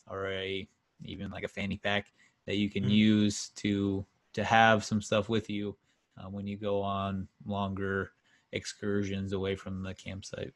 or 0.09 0.29
a 0.31 0.69
even 1.03 1.31
like 1.31 1.45
a 1.45 1.49
fanny 1.49 1.77
pack 1.77 2.07
that 2.47 2.57
you 2.57 2.71
can 2.71 2.85
mm-hmm. 2.85 2.93
use 2.93 3.51
to 3.57 4.05
to 4.33 4.45
have 4.45 4.85
some 4.85 5.01
stuff 5.01 5.29
with 5.29 5.49
you 5.51 5.77
uh, 6.19 6.29
when 6.29 6.47
you 6.47 6.57
go 6.57 6.83
on 6.83 7.29
longer 7.47 8.13
excursions 8.53 9.33
away 9.33 9.57
from 9.57 9.83
the 9.83 9.95
campsite. 9.95 10.53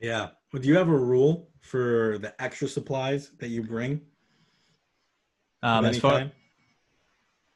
Yeah. 0.00 0.28
But 0.52 0.62
do 0.62 0.68
you 0.68 0.76
have 0.76 0.88
a 0.88 0.96
rule 0.96 1.48
for 1.60 2.18
the 2.18 2.40
extra 2.42 2.68
supplies 2.68 3.30
that 3.38 3.48
you 3.48 3.62
bring? 3.62 4.00
Um, 5.62 5.84
as 5.84 5.98
far, 5.98 6.30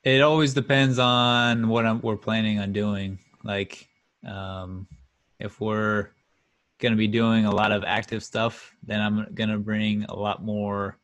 it 0.03 0.23
always 0.23 0.55
depends 0.55 0.99
on 0.99 1.69
what 1.69 1.87
I'm, 1.87 2.01
we're 2.01 2.17
planning 2.17 2.59
on 2.59 2.73
doing. 2.73 3.19
Like, 3.45 3.89
um, 4.27 4.89
if 5.41 5.61
we're 5.61 6.11
going 6.79 6.93
to 6.93 6.99
be 6.99 7.09
doing 7.09 7.47
a 7.47 7.55
lot 7.55 7.73
of 7.73 7.83
active 7.85 8.23
stuff, 8.23 8.75
then 8.87 9.01
I'm 9.01 9.27
going 9.35 9.51
to 9.51 9.59
bring 9.59 10.05
a 10.05 10.15
lot 10.15 10.45
more 10.45 10.99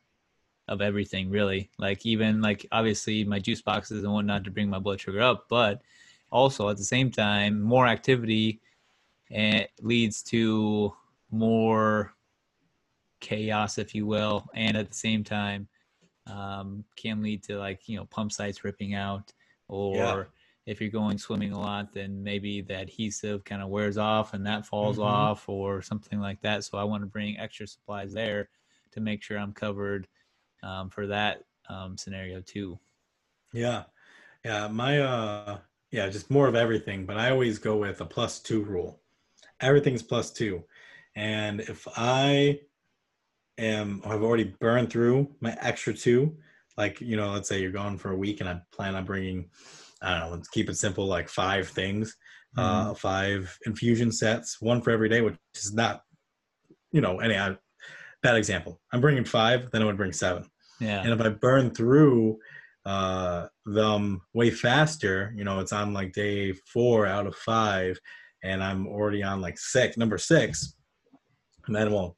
of 0.67 0.81
everything, 0.81 1.29
really. 1.29 1.69
Like, 1.77 2.05
even 2.05 2.41
like 2.41 2.65
obviously 2.71 3.23
my 3.23 3.39
juice 3.39 3.61
boxes 3.61 4.03
and 4.03 4.13
whatnot 4.13 4.43
to 4.45 4.51
bring 4.51 4.69
my 4.69 4.79
blood 4.79 4.99
sugar 4.99 5.21
up, 5.21 5.45
but 5.49 5.81
also 6.31 6.69
at 6.69 6.77
the 6.77 6.83
same 6.83 7.09
time 7.09 7.61
more 7.61 7.87
activity 7.87 8.59
and 9.31 9.61
eh, 9.61 9.67
leads 9.81 10.21
to 10.21 10.93
more 11.31 12.13
chaos 13.19 13.77
if 13.77 13.95
you 13.95 14.05
will 14.05 14.47
and 14.53 14.77
at 14.77 14.89
the 14.89 14.95
same 14.95 15.23
time 15.23 15.67
um, 16.27 16.83
can 16.95 17.23
lead 17.23 17.41
to 17.41 17.57
like 17.57 17.87
you 17.87 17.97
know 17.97 18.05
pump 18.05 18.31
sites 18.31 18.63
ripping 18.63 18.93
out 18.93 19.33
or. 19.67 20.29
If 20.67 20.79
you're 20.79 20.91
going 20.91 21.17
swimming 21.17 21.53
a 21.53 21.59
lot 21.59 21.91
then 21.91 22.21
maybe 22.21 22.61
the 22.61 22.75
adhesive 22.75 23.43
kind 23.43 23.63
of 23.63 23.69
wears 23.69 23.97
off 23.97 24.35
and 24.35 24.45
that 24.45 24.65
falls 24.65 24.97
mm-hmm. 24.97 25.07
off 25.07 25.49
or 25.49 25.81
something 25.81 26.19
like 26.19 26.39
that 26.41 26.63
so 26.63 26.77
i 26.77 26.83
want 26.83 27.01
to 27.01 27.07
bring 27.07 27.39
extra 27.39 27.65
supplies 27.65 28.13
there 28.13 28.47
to 28.91 28.99
make 28.99 29.23
sure 29.23 29.39
i'm 29.39 29.53
covered 29.53 30.07
um, 30.61 30.89
for 30.89 31.07
that 31.07 31.43
um, 31.69 31.97
scenario 31.97 32.41
too 32.41 32.77
yeah 33.53 33.83
yeah 34.45 34.67
my 34.67 34.99
uh 34.99 35.57
yeah, 35.91 36.09
just 36.09 36.29
more 36.29 36.47
of 36.47 36.55
everything. 36.55 37.05
But 37.05 37.17
I 37.17 37.31
always 37.31 37.59
go 37.59 37.77
with 37.77 38.01
a 38.01 38.05
plus 38.05 38.39
two 38.39 38.63
rule. 38.63 39.01
Everything's 39.61 40.03
plus 40.03 40.31
two. 40.31 40.63
And 41.15 41.61
if 41.61 41.87
I 41.95 42.59
am 43.57 44.01
have 44.01 44.21
already 44.21 44.55
burned 44.59 44.91
through 44.91 45.35
my 45.39 45.57
extra 45.61 45.93
two, 45.93 46.37
like 46.77 47.01
you 47.01 47.17
know, 47.17 47.31
let's 47.31 47.49
say 47.49 47.61
you're 47.61 47.71
going 47.71 47.97
for 47.97 48.11
a 48.11 48.17
week, 48.17 48.41
and 48.41 48.49
I 48.49 48.61
plan 48.71 48.95
on 48.95 49.05
bringing, 49.05 49.49
I 50.01 50.11
don't 50.11 50.29
know, 50.29 50.35
let's 50.35 50.49
keep 50.49 50.69
it 50.69 50.77
simple, 50.77 51.05
like 51.05 51.29
five 51.29 51.67
things, 51.67 52.15
mm-hmm. 52.57 52.91
uh, 52.91 52.93
five 52.93 53.57
infusion 53.65 54.11
sets, 54.11 54.61
one 54.61 54.81
for 54.81 54.91
every 54.91 55.09
day, 55.09 55.21
which 55.21 55.35
is 55.55 55.73
not, 55.73 56.01
you 56.91 57.01
know, 57.01 57.19
any 57.19 57.35
uh, 57.35 57.55
bad 58.21 58.35
example. 58.35 58.79
I'm 58.91 59.01
bringing 59.01 59.25
five, 59.25 59.71
then 59.71 59.81
I 59.81 59.85
would 59.85 59.97
bring 59.97 60.13
seven. 60.13 60.45
Yeah. 60.79 61.01
And 61.01 61.11
if 61.11 61.21
I 61.21 61.29
burn 61.29 61.71
through 61.71 62.37
uh, 62.85 63.47
them 63.65 64.21
way 64.33 64.49
faster, 64.51 65.33
you 65.35 65.43
know, 65.43 65.59
it's 65.59 65.73
on 65.73 65.93
like 65.93 66.13
day 66.13 66.53
four 66.71 67.05
out 67.05 67.27
of 67.27 67.35
five, 67.35 67.99
and 68.43 68.63
I'm 68.63 68.87
already 68.87 69.23
on 69.23 69.41
like 69.41 69.57
six, 69.57 69.97
number 69.97 70.17
six, 70.17 70.75
and 71.65 71.75
then 71.75 71.91
well, 71.91 72.15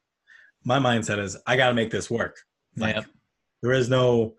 my 0.64 0.78
mindset 0.78 1.18
is 1.18 1.36
I 1.46 1.56
got 1.56 1.68
to 1.68 1.74
make 1.74 1.90
this 1.90 2.10
work. 2.10 2.36
Like, 2.76 2.96
yep. 2.96 3.06
there 3.62 3.72
is 3.72 3.88
no 3.88 4.34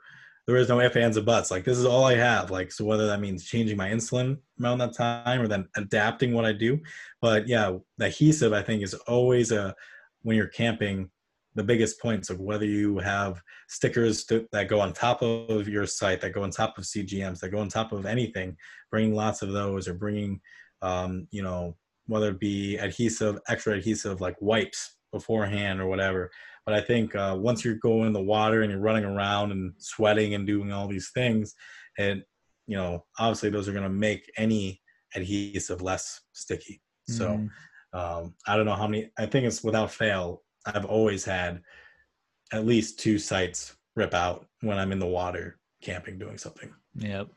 there 0.51 0.61
is 0.61 0.69
no 0.69 0.79
ifs, 0.79 0.95
ands, 0.95 1.17
or 1.17 1.21
buts. 1.21 1.51
Like 1.51 1.63
this 1.63 1.77
is 1.77 1.85
all 1.85 2.05
I 2.05 2.15
have. 2.15 2.51
Like 2.51 2.71
so, 2.71 2.85
whether 2.85 3.07
that 3.07 3.19
means 3.19 3.45
changing 3.45 3.77
my 3.77 3.89
insulin 3.89 4.37
around 4.61 4.79
that 4.79 4.93
time 4.93 5.41
or 5.41 5.47
then 5.47 5.67
adapting 5.75 6.33
what 6.33 6.45
I 6.45 6.53
do, 6.53 6.79
but 7.21 7.47
yeah, 7.47 7.77
the 7.97 8.05
adhesive 8.05 8.53
I 8.53 8.61
think 8.61 8.83
is 8.83 8.93
always 8.93 9.51
a 9.51 9.75
when 10.23 10.37
you're 10.37 10.47
camping 10.47 11.09
the 11.55 11.63
biggest 11.63 11.99
points 11.99 12.29
of 12.29 12.39
whether 12.39 12.65
you 12.65 12.97
have 12.99 13.41
stickers 13.67 14.23
to, 14.25 14.47
that 14.51 14.69
go 14.69 14.79
on 14.79 14.93
top 14.93 15.21
of 15.21 15.67
your 15.67 15.85
site, 15.85 16.21
that 16.21 16.33
go 16.33 16.43
on 16.43 16.51
top 16.51 16.77
of 16.77 16.85
CGMs, 16.85 17.39
that 17.39 17.49
go 17.49 17.59
on 17.59 17.67
top 17.67 17.91
of 17.91 18.05
anything, 18.05 18.55
bringing 18.89 19.13
lots 19.13 19.41
of 19.41 19.51
those 19.51 19.87
or 19.87 19.93
bringing, 19.93 20.39
um, 20.81 21.27
you 21.31 21.43
know, 21.43 21.75
whether 22.07 22.29
it 22.29 22.39
be 22.39 22.77
adhesive, 22.77 23.37
extra 23.49 23.73
adhesive 23.73 24.21
like 24.21 24.35
wipes 24.39 24.95
beforehand 25.11 25.81
or 25.81 25.87
whatever. 25.87 26.31
But 26.65 26.75
I 26.75 26.81
think 26.81 27.15
uh, 27.15 27.35
once 27.39 27.65
you're 27.65 27.75
going 27.75 28.07
in 28.07 28.13
the 28.13 28.21
water 28.21 28.61
and 28.61 28.71
you're 28.71 28.81
running 28.81 29.05
around 29.05 29.51
and 29.51 29.73
sweating 29.77 30.35
and 30.35 30.45
doing 30.45 30.71
all 30.71 30.87
these 30.87 31.11
things, 31.13 31.55
and 31.97 32.23
you 32.67 32.77
know, 32.77 33.05
obviously 33.19 33.49
those 33.49 33.67
are 33.67 33.73
going 33.73 33.83
to 33.83 33.89
make 33.89 34.31
any 34.37 34.81
adhesive 35.15 35.81
less 35.81 36.21
sticky. 36.33 36.81
So 37.07 37.29
mm. 37.29 37.49
um, 37.93 38.35
I 38.47 38.55
don't 38.55 38.65
know 38.65 38.75
how 38.75 38.87
many. 38.87 39.09
I 39.17 39.25
think 39.25 39.45
it's 39.45 39.63
without 39.63 39.91
fail. 39.91 40.43
I've 40.65 40.85
always 40.85 41.25
had 41.25 41.61
at 42.53 42.65
least 42.65 42.99
two 42.99 43.17
sites 43.17 43.75
rip 43.95 44.13
out 44.13 44.45
when 44.61 44.77
I'm 44.77 44.91
in 44.91 44.99
the 44.99 45.07
water 45.07 45.59
camping 45.81 46.19
doing 46.19 46.37
something. 46.37 46.71
Yep. 46.95 47.27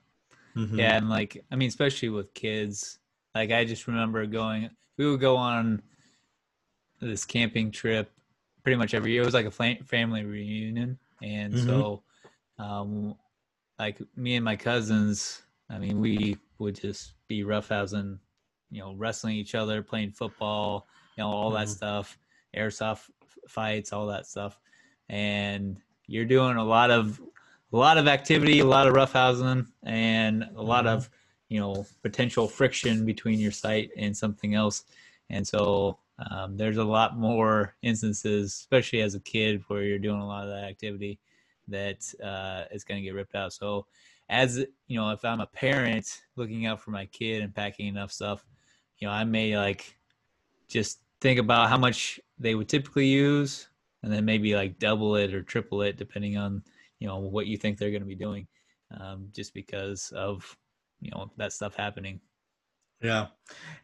Mm-hmm. 0.56 0.78
Yeah, 0.78 0.96
and 0.96 1.08
like 1.08 1.44
I 1.50 1.56
mean, 1.56 1.68
especially 1.68 2.10
with 2.10 2.34
kids. 2.34 2.98
Like 3.34 3.50
I 3.50 3.64
just 3.64 3.88
remember 3.88 4.24
going. 4.26 4.70
We 4.96 5.10
would 5.10 5.20
go 5.20 5.36
on 5.36 5.82
this 7.00 7.24
camping 7.24 7.72
trip 7.72 8.12
pretty 8.64 8.76
much 8.76 8.94
every 8.94 9.12
year. 9.12 9.22
It 9.22 9.26
was 9.26 9.34
like 9.34 9.46
a 9.46 9.50
family 9.84 10.24
reunion, 10.24 10.98
and 11.22 11.54
mm-hmm. 11.54 11.66
so, 11.66 12.02
um, 12.58 13.14
like 13.78 14.00
me 14.16 14.34
and 14.34 14.44
my 14.44 14.56
cousins, 14.56 15.42
I 15.70 15.78
mean, 15.78 16.00
we 16.00 16.38
would 16.58 16.74
just 16.74 17.12
be 17.28 17.44
roughhousing, 17.44 18.18
you 18.70 18.80
know, 18.80 18.94
wrestling 18.94 19.36
each 19.36 19.54
other, 19.54 19.82
playing 19.82 20.10
football, 20.10 20.88
you 21.16 21.22
know, 21.22 21.30
all 21.30 21.50
mm-hmm. 21.50 21.60
that 21.60 21.68
stuff, 21.68 22.18
airsoft 22.56 23.10
fights, 23.46 23.92
all 23.92 24.06
that 24.06 24.26
stuff, 24.26 24.58
and 25.08 25.76
you're 26.06 26.24
doing 26.24 26.56
a 26.56 26.64
lot 26.64 26.90
of 26.90 27.20
a 27.72 27.76
lot 27.76 27.98
of 27.98 28.08
activity, 28.08 28.60
a 28.60 28.64
lot 28.64 28.86
of 28.86 28.94
roughhousing, 28.94 29.66
and 29.82 30.48
a 30.56 30.62
lot 30.62 30.86
mm-hmm. 30.86 30.96
of 30.96 31.10
you 31.48 31.60
know 31.60 31.86
potential 32.02 32.48
friction 32.48 33.04
between 33.04 33.38
your 33.38 33.52
site 33.52 33.90
and 33.96 34.16
something 34.16 34.54
else. 34.54 34.84
And 35.30 35.46
so 35.46 35.98
um, 36.18 36.56
there's 36.56 36.76
a 36.76 36.84
lot 36.84 37.18
more 37.18 37.74
instances, 37.82 38.52
especially 38.52 39.00
as 39.00 39.14
a 39.14 39.20
kid, 39.20 39.62
where 39.68 39.82
you're 39.82 39.98
doing 39.98 40.20
a 40.20 40.26
lot 40.26 40.44
of 40.44 40.50
that 40.50 40.64
activity 40.64 41.18
that 41.68 42.04
uh, 42.22 42.64
is 42.72 42.84
going 42.84 43.00
to 43.00 43.04
get 43.04 43.14
ripped 43.14 43.34
out. 43.34 43.52
So, 43.52 43.86
as 44.28 44.58
you 44.86 44.96
know, 44.96 45.10
if 45.10 45.24
I'm 45.24 45.40
a 45.40 45.46
parent 45.46 46.22
looking 46.36 46.66
out 46.66 46.80
for 46.80 46.90
my 46.90 47.06
kid 47.06 47.42
and 47.42 47.54
packing 47.54 47.88
enough 47.88 48.12
stuff, 48.12 48.44
you 48.98 49.08
know, 49.08 49.12
I 49.12 49.24
may 49.24 49.56
like 49.56 49.96
just 50.68 51.00
think 51.20 51.38
about 51.40 51.68
how 51.68 51.78
much 51.78 52.20
they 52.38 52.54
would 52.54 52.68
typically 52.68 53.06
use, 53.06 53.68
and 54.02 54.12
then 54.12 54.24
maybe 54.24 54.54
like 54.54 54.78
double 54.78 55.16
it 55.16 55.34
or 55.34 55.42
triple 55.42 55.82
it 55.82 55.96
depending 55.96 56.36
on 56.36 56.62
you 57.00 57.08
know 57.08 57.18
what 57.18 57.46
you 57.46 57.56
think 57.56 57.76
they're 57.76 57.90
going 57.90 58.02
to 58.02 58.08
be 58.08 58.14
doing, 58.14 58.46
um, 59.00 59.28
just 59.32 59.52
because 59.52 60.12
of 60.14 60.56
you 61.00 61.10
know 61.10 61.30
that 61.36 61.52
stuff 61.52 61.74
happening. 61.74 62.20
Yeah. 63.04 63.26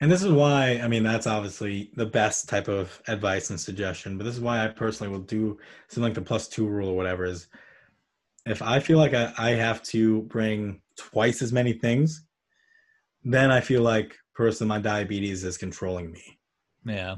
And 0.00 0.10
this 0.10 0.22
is 0.22 0.32
why, 0.32 0.80
I 0.82 0.88
mean, 0.88 1.02
that's 1.02 1.26
obviously 1.26 1.90
the 1.94 2.06
best 2.06 2.48
type 2.48 2.68
of 2.68 3.02
advice 3.06 3.50
and 3.50 3.60
suggestion, 3.60 4.16
but 4.16 4.24
this 4.24 4.34
is 4.34 4.40
why 4.40 4.64
I 4.64 4.68
personally 4.68 5.12
will 5.12 5.24
do 5.24 5.58
something 5.88 6.04
like 6.04 6.14
the 6.14 6.22
plus 6.22 6.48
two 6.48 6.66
rule 6.66 6.88
or 6.88 6.96
whatever 6.96 7.26
is 7.26 7.48
if 8.46 8.62
I 8.62 8.80
feel 8.80 8.96
like 8.96 9.12
I, 9.12 9.30
I 9.36 9.50
have 9.50 9.82
to 9.84 10.22
bring 10.22 10.80
twice 10.96 11.42
as 11.42 11.52
many 11.52 11.74
things, 11.74 12.24
then 13.22 13.50
I 13.50 13.60
feel 13.60 13.82
like 13.82 14.16
personally 14.34 14.70
my 14.70 14.80
diabetes 14.80 15.44
is 15.44 15.58
controlling 15.58 16.10
me. 16.10 16.38
Yeah. 16.86 17.16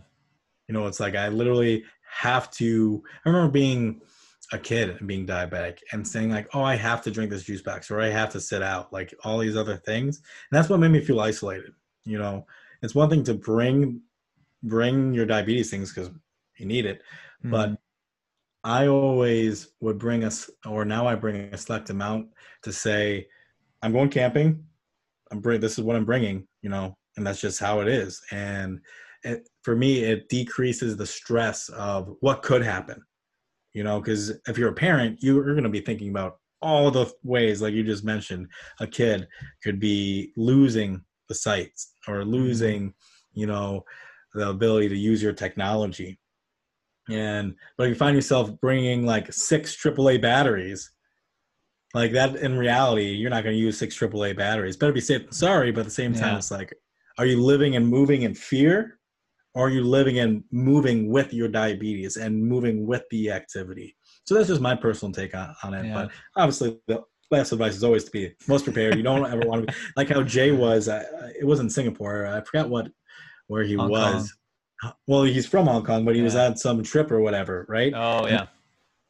You 0.66 0.72
know, 0.72 0.88
it's 0.88 0.98
like 0.98 1.14
I 1.14 1.28
literally 1.28 1.84
have 2.10 2.50
to, 2.52 3.00
I 3.24 3.28
remember 3.28 3.52
being 3.52 4.00
a 4.52 4.58
kid 4.58 4.90
and 4.90 5.06
being 5.06 5.24
diabetic 5.24 5.78
and 5.92 6.06
saying 6.06 6.30
like, 6.30 6.48
oh, 6.52 6.64
I 6.64 6.74
have 6.74 7.00
to 7.02 7.12
drink 7.12 7.30
this 7.30 7.44
juice 7.44 7.62
box 7.62 7.92
or 7.92 8.00
I 8.00 8.08
have 8.08 8.30
to 8.30 8.40
sit 8.40 8.60
out, 8.60 8.92
like 8.92 9.14
all 9.22 9.38
these 9.38 9.56
other 9.56 9.76
things. 9.76 10.16
And 10.16 10.58
that's 10.58 10.68
what 10.68 10.80
made 10.80 10.90
me 10.90 11.00
feel 11.00 11.20
isolated 11.20 11.70
you 12.04 12.18
know 12.18 12.46
it's 12.82 12.94
one 12.94 13.08
thing 13.08 13.24
to 13.24 13.34
bring 13.34 14.00
bring 14.62 15.14
your 15.14 15.26
diabetes 15.26 15.70
things 15.70 15.92
because 15.92 16.10
you 16.58 16.66
need 16.66 16.86
it 16.86 17.02
mm-hmm. 17.44 17.50
but 17.50 17.76
i 18.64 18.86
always 18.86 19.68
would 19.80 19.98
bring 19.98 20.24
us 20.24 20.50
or 20.66 20.84
now 20.84 21.06
i 21.06 21.14
bring 21.14 21.36
a 21.36 21.56
select 21.56 21.90
amount 21.90 22.28
to 22.62 22.72
say 22.72 23.26
i'm 23.82 23.92
going 23.92 24.08
camping 24.08 24.62
i'm 25.30 25.40
bring 25.40 25.60
this 25.60 25.78
is 25.78 25.84
what 25.84 25.96
i'm 25.96 26.04
bringing 26.04 26.46
you 26.62 26.70
know 26.70 26.96
and 27.16 27.26
that's 27.26 27.40
just 27.40 27.60
how 27.60 27.80
it 27.80 27.88
is 27.88 28.20
and 28.30 28.80
it, 29.24 29.48
for 29.62 29.76
me 29.76 30.02
it 30.02 30.28
decreases 30.28 30.96
the 30.96 31.06
stress 31.06 31.68
of 31.70 32.14
what 32.20 32.42
could 32.42 32.62
happen 32.62 33.00
you 33.72 33.84
know 33.84 34.00
because 34.00 34.32
if 34.48 34.58
you're 34.58 34.70
a 34.70 34.74
parent 34.74 35.18
you're 35.22 35.42
going 35.54 35.62
to 35.62 35.68
be 35.68 35.80
thinking 35.80 36.10
about 36.10 36.38
all 36.60 36.90
the 36.90 37.10
ways 37.24 37.60
like 37.60 37.74
you 37.74 37.82
just 37.82 38.04
mentioned 38.04 38.46
a 38.80 38.86
kid 38.86 39.26
could 39.62 39.80
be 39.80 40.32
losing 40.36 41.02
the 41.32 41.38
sites 41.38 41.94
or 42.06 42.16
mm-hmm. 42.16 42.30
losing 42.30 42.94
you 43.32 43.46
know 43.46 43.84
the 44.34 44.48
ability 44.48 44.88
to 44.88 44.96
use 44.96 45.22
your 45.22 45.32
technology 45.32 46.18
and 47.10 47.54
but 47.76 47.84
if 47.84 47.90
you 47.90 47.94
find 47.94 48.14
yourself 48.14 48.50
bringing 48.60 49.04
like 49.06 49.32
six 49.32 49.76
AAA 49.82 50.20
batteries 50.20 50.90
like 51.94 52.12
that 52.12 52.36
in 52.36 52.56
reality 52.58 53.06
you're 53.06 53.30
not 53.30 53.44
going 53.44 53.56
to 53.56 53.60
use 53.60 53.78
six 53.78 53.98
AAA 53.98 54.36
batteries 54.36 54.76
better 54.76 54.92
be 54.92 55.00
safe 55.00 55.22
than 55.22 55.32
sorry 55.32 55.72
but 55.72 55.80
at 55.80 55.86
the 55.86 55.90
same 56.02 56.12
time 56.12 56.32
yeah. 56.32 56.38
it's 56.38 56.50
like 56.50 56.74
are 57.18 57.26
you 57.26 57.42
living 57.42 57.76
and 57.76 57.86
moving 57.86 58.22
in 58.22 58.34
fear 58.34 58.98
or 59.54 59.66
are 59.66 59.70
you 59.70 59.82
living 59.82 60.18
and 60.18 60.44
moving 60.50 61.10
with 61.10 61.32
your 61.34 61.48
diabetes 61.48 62.16
and 62.16 62.42
moving 62.42 62.86
with 62.86 63.04
the 63.10 63.30
activity 63.30 63.96
so 64.24 64.34
that's 64.34 64.48
just 64.48 64.60
my 64.60 64.74
personal 64.74 65.12
take 65.12 65.34
on, 65.34 65.54
on 65.62 65.74
it 65.74 65.86
yeah. 65.86 65.94
but 65.94 66.10
obviously 66.36 66.78
the 66.86 67.02
best 67.32 67.50
advice 67.50 67.74
is 67.74 67.82
always 67.82 68.04
to 68.04 68.10
be 68.12 68.32
most 68.46 68.64
prepared. 68.64 68.94
You 68.96 69.02
don't 69.02 69.26
ever 69.26 69.42
want 69.48 69.66
to 69.66 69.72
be 69.72 69.78
like 69.96 70.08
how 70.08 70.22
Jay 70.22 70.52
was. 70.52 70.88
Uh, 70.88 71.02
it 71.38 71.44
was 71.44 71.58
in 71.58 71.68
Singapore. 71.68 72.26
I 72.26 72.40
forgot 72.42 72.68
what 72.68 72.88
where 73.48 73.64
he 73.64 73.74
Hong 73.74 73.90
was. 73.90 74.36
Kong. 74.80 74.92
Well, 75.06 75.22
he's 75.24 75.46
from 75.46 75.66
Hong 75.66 75.84
Kong, 75.84 76.04
but 76.04 76.14
he 76.14 76.20
yeah. 76.20 76.24
was 76.24 76.36
on 76.36 76.56
some 76.56 76.82
trip 76.82 77.10
or 77.10 77.20
whatever, 77.20 77.66
right? 77.68 77.92
Oh 77.94 78.28
yeah. 78.28 78.46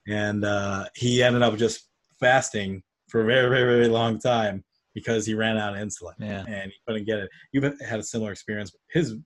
And 0.09 0.45
uh, 0.45 0.87
he 0.95 1.23
ended 1.23 1.43
up 1.43 1.57
just 1.57 1.89
fasting 2.19 2.83
for 3.09 3.23
a 3.23 3.25
very, 3.27 3.49
very, 3.49 3.65
very 3.65 3.89
long 3.89 4.19
time 4.19 4.65
because 4.95 5.27
he 5.27 5.35
ran 5.35 5.59
out 5.59 5.77
of 5.77 5.81
insulin. 5.81 6.15
Yeah. 6.19 6.45
And 6.47 6.71
he 6.71 6.77
couldn't 6.87 7.05
get 7.05 7.19
it. 7.19 7.31
You've 7.53 7.65
had 7.81 8.01
a 8.01 8.03
similar 8.03 8.33
experience. 8.33 8.73
His 8.91 9.17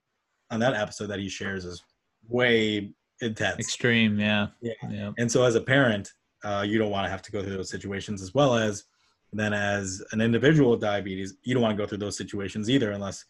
on 0.51 0.61
that 0.61 0.75
episode 0.75 1.07
that 1.09 1.19
he 1.19 1.29
shares 1.29 1.65
is 1.65 1.83
way 2.29 2.93
intense. 3.21 3.59
Extreme, 3.59 4.21
yeah. 4.21 4.49
Yeah. 4.61 4.73
yeah. 4.91 5.11
And 5.19 5.31
so 5.31 5.45
as 5.45 5.55
a 5.55 5.61
parent, 5.61 6.13
uh, 6.45 6.65
you 6.67 6.79
don't 6.79 6.91
want 6.91 7.05
to 7.05 7.11
have 7.11 7.23
to 7.23 7.33
go 7.33 7.43
through 7.43 7.57
those 7.57 7.71
situations 7.71 8.23
as 8.23 8.35
well 8.35 8.55
as 8.55 8.85
then 9.33 9.53
as 9.53 10.03
an 10.13 10.21
individual 10.21 10.71
with 10.71 10.81
diabetes 10.81 11.35
you 11.43 11.55
don't 11.55 11.63
want 11.63 11.77
to 11.77 11.83
go 11.83 11.87
through 11.87 11.99
those 11.99 12.17
situations 12.17 12.71
either 12.71 12.93
unless 12.93 13.25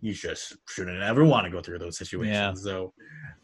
you 0.00 0.12
just 0.12 0.56
shouldn't 0.68 1.02
ever 1.02 1.24
want 1.24 1.44
to 1.44 1.50
go 1.50 1.60
through 1.60 1.78
those 1.78 1.98
situations 1.98 2.34
yeah. 2.34 2.54
so 2.54 2.92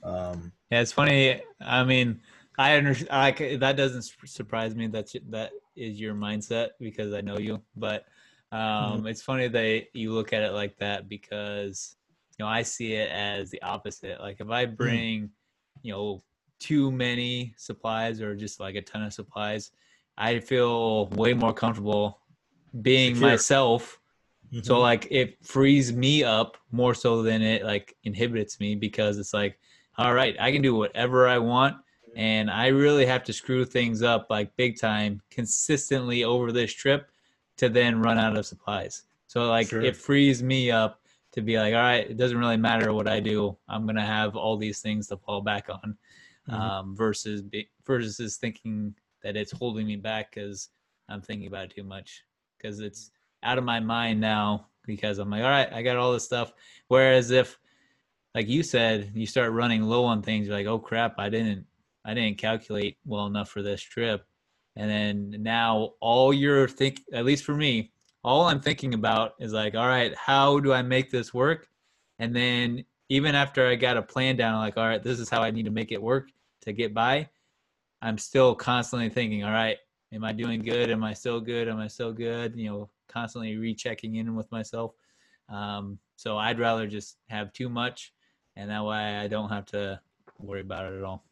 um, 0.03 0.53
yeah 0.71 0.81
it's 0.81 0.93
funny 0.93 1.41
i 1.61 1.85
mean 1.85 2.21
i 2.59 2.77
understand 2.77 3.11
like 3.11 3.61
that 3.61 3.77
doesn't 3.77 4.11
surprise 4.25 4.75
me 4.75 4.87
that 4.87 5.09
that 5.29 5.53
is 5.77 6.01
your 6.01 6.15
mindset 6.15 6.71
because 6.81 7.13
i 7.13 7.21
know 7.21 7.39
you 7.39 7.61
but 7.77 8.05
um, 8.53 8.61
mm-hmm. 8.99 9.07
it's 9.09 9.23
funny 9.23 9.49
that 9.49 9.85
you 9.93 10.13
look 10.13 10.33
at 10.33 10.43
it 10.43 10.53
like 10.53 10.77
that 10.79 11.09
because 11.09 11.97
you 12.39 12.45
know 12.45 12.51
i 12.51 12.63
see 12.63 12.95
it 12.95 13.11
as 13.11 13.51
the 13.51 13.61
opposite 13.63 14.21
like 14.21 14.37
if 14.41 14.49
i 14.49 14.65
mm-hmm. 14.65 14.75
bring 14.75 15.21
mm-hmm. 15.23 15.27
you 15.83 15.93
know 15.93 16.23
too 16.59 16.91
many 16.91 17.55
supplies 17.57 18.21
or 18.21 18.35
just 18.35 18.61
like 18.61 18.75
a 18.75 18.83
ton 18.83 19.03
of 19.03 19.13
supplies, 19.13 19.73
I 20.17 20.41
feel 20.41 21.07
way 21.09 21.35
more 21.35 21.53
comfortable 21.53 22.21
being 22.83 23.15
Secure. 23.15 23.31
myself. 23.31 24.01
Mm-hmm. 24.53 24.65
So 24.65 24.81
like 24.81 25.09
it 25.11 25.45
frees 25.45 25.93
me 25.93 26.25
up 26.25 26.57
more 26.71 26.95
so 26.95 27.23
than 27.23 27.43
it 27.43 27.65
like 27.65 27.97
inhibits 28.05 28.61
me 28.61 28.75
because 28.75 29.19
it's 29.19 29.35
like, 29.35 29.59
all 29.99 30.15
right, 30.15 30.37
I 30.39 30.53
can 30.53 30.63
do 30.63 30.75
whatever 30.75 31.27
I 31.27 31.39
want 31.39 31.77
and 32.17 32.51
I 32.51 32.69
really 32.69 33.05
have 33.07 33.25
to 33.25 33.33
screw 33.33 33.65
things 33.65 34.03
up 34.03 34.29
like 34.31 34.57
big 34.57 34.79
time 34.81 35.21
consistently 35.31 36.25
over 36.25 36.51
this 36.51 36.73
trip 36.73 37.11
to 37.59 37.69
then 37.69 38.01
run 38.01 38.19
out 38.19 38.37
of 38.37 38.47
supplies. 38.47 39.03
So 39.27 39.49
like 39.49 39.69
sure. 39.69 39.83
it 39.83 39.97
frees 39.97 40.43
me 40.43 40.71
up 40.71 41.01
to 41.33 41.43
be 41.43 41.59
like, 41.59 41.75
all 41.75 41.81
right, 41.81 42.09
it 42.09 42.17
doesn't 42.17 42.39
really 42.39 42.57
matter 42.57 42.95
what 42.95 43.07
I 43.07 43.21
do. 43.21 43.57
I'm 43.69 43.87
gonna 43.87 44.05
have 44.05 44.37
all 44.37 44.57
these 44.57 44.81
things 44.81 45.09
to 45.09 45.19
fall 45.19 45.43
back 45.43 45.69
on, 45.69 45.97
mm-hmm. 46.49 46.61
um, 46.61 46.97
versus 46.97 47.43
be, 47.43 47.69
versus 47.87 48.37
thinking 48.37 48.95
that 49.23 49.37
it's 49.37 49.53
holding 49.53 49.87
me 49.87 49.97
back 49.97 50.35
because 50.35 50.71
I'm 51.09 51.23
thinking 51.23 51.49
about 51.49 51.65
it 51.65 51.75
too 51.75 51.85
much 51.85 52.23
because 52.57 52.81
it's 52.81 53.11
out 53.43 53.59
of 53.59 53.65
my 53.65 53.81
mind 53.81 54.21
now 54.21 54.69
because 54.87 55.19
I'm 55.19 55.31
like, 55.31 55.43
all 55.43 55.51
right, 55.51 55.73
I 55.73 55.83
got 55.83 55.97
all 55.97 56.13
this 56.13 56.25
stuff. 56.25 56.53
Whereas 56.89 57.31
if, 57.31 57.59
like 58.35 58.49
you 58.49 58.63
said, 58.63 59.13
you 59.15 59.27
start 59.27 59.53
running 59.53 59.83
low 59.83 60.05
on 60.05 60.23
things, 60.23 60.47
you're 60.47 60.57
like, 60.57 60.67
oh 60.67 60.79
crap, 60.79 61.15
I 61.19 61.29
didn't, 61.29 61.67
I 62.05 62.15
didn't 62.15 62.39
calculate 62.39 62.99
well 63.05 63.27
enough 63.27 63.49
for 63.49 63.63
this 63.63 63.83
trip, 63.83 64.25
and 64.77 64.91
then 64.91 65.43
now 65.43 65.95
all 66.01 66.33
you're 66.33 66.69
think, 66.69 67.01
at 67.13 67.25
least 67.25 67.45
for 67.45 67.55
me, 67.55 67.93
all 68.23 68.43
I'm 68.43 68.61
thinking 68.61 68.95
about 68.95 69.33
is 69.41 69.53
like, 69.53 69.75
all 69.75 69.89
right, 69.89 70.15
how 70.17 70.61
do 70.61 70.73
I 70.73 70.83
make 70.83 71.11
this 71.11 71.33
work? 71.33 71.69
And 72.19 72.35
then 72.35 72.85
even 73.09 73.35
after 73.35 73.67
I 73.67 73.75
got 73.77 73.97
a 73.97 74.03
plan 74.03 74.37
down, 74.37 74.59
like, 74.59 74.77
all 74.77 74.87
right, 74.87 75.03
this 75.03 75.19
is 75.19 75.31
how 75.31 75.43
I 75.43 75.51
need 75.51 75.65
to 75.65 75.71
make 75.71 75.93
it 75.93 76.03
work 76.03 76.31
to 76.67 76.73
get 76.73 76.93
by. 76.93 77.29
I'm 78.03 78.19
still 78.19 78.55
constantly 78.55 79.09
thinking, 79.09 79.45
all 79.45 79.53
right, 79.53 79.79
am 80.13 80.25
I 80.25 80.33
doing 80.33 80.61
good? 80.61 80.91
Am 80.91 81.03
I 81.03 81.15
still 81.15 81.41
good? 81.41 81.69
Am 81.69 81.79
I 81.79 81.89
still 81.89 82.13
good? 82.13 82.55
You 82.57 82.69
know, 82.69 82.91
constantly 83.09 83.57
rechecking 83.57 84.17
in 84.17 84.35
with 84.37 84.51
myself. 84.53 84.93
Um, 85.49 85.99
so 86.17 86.37
I'd 86.37 86.59
rather 86.59 86.87
just 86.87 87.17
have 87.29 87.53
too 87.53 87.69
much, 87.69 88.13
and 88.57 88.71
that 88.71 88.85
way 88.85 89.17
I 89.17 89.29
don't 89.29 89.49
have 89.49 89.67
to 89.67 90.01
worry 90.39 90.61
about 90.61 90.93
it 90.93 90.99
at 90.99 91.05
all. 91.05 91.25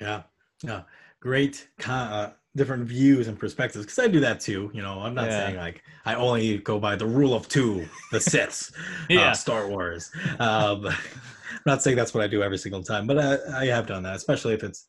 Yeah, 0.00 0.22
yeah, 0.62 0.82
great. 1.24 1.66
Uh, 1.86 2.30
different 2.54 2.84
views 2.84 3.26
and 3.26 3.36
perspectives 3.36 3.84
because 3.84 3.98
I 3.98 4.06
do 4.06 4.20
that 4.20 4.40
too. 4.40 4.70
You 4.74 4.82
know, 4.82 5.00
I'm 5.00 5.14
not 5.14 5.26
yeah. 5.26 5.46
saying 5.46 5.56
like 5.56 5.82
I 6.04 6.14
only 6.14 6.58
go 6.58 6.78
by 6.78 6.94
the 6.96 7.06
rule 7.06 7.34
of 7.34 7.48
two, 7.48 7.88
the 8.12 8.20
Sith, 8.20 8.70
yeah, 9.10 9.30
uh, 9.30 9.34
Star 9.34 9.66
Wars. 9.66 10.12
Um, 10.38 10.86
I'm 10.86 11.66
not 11.66 11.82
saying 11.82 11.96
that's 11.96 12.12
what 12.12 12.22
I 12.22 12.26
do 12.26 12.42
every 12.42 12.58
single 12.58 12.82
time, 12.82 13.06
but 13.06 13.18
I, 13.18 13.62
I 13.62 13.66
have 13.66 13.86
done 13.86 14.02
that, 14.02 14.16
especially 14.16 14.52
if 14.52 14.62
it's 14.62 14.86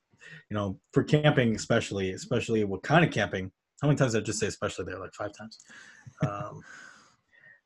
you 0.50 0.56
know, 0.56 0.78
for 0.92 1.04
camping, 1.04 1.56
especially, 1.56 2.12
especially 2.12 2.64
what 2.66 2.84
kind 2.84 3.04
of 3.06 3.12
camping. 3.12 3.52
How 3.82 3.88
many 3.88 3.98
times 3.98 4.14
did 4.14 4.24
I 4.24 4.26
just 4.26 4.40
say 4.40 4.48
especially 4.48 4.86
there? 4.86 5.00
Like 5.00 5.14
five 5.14 5.32
times. 5.34 5.60
Um, 6.28 6.62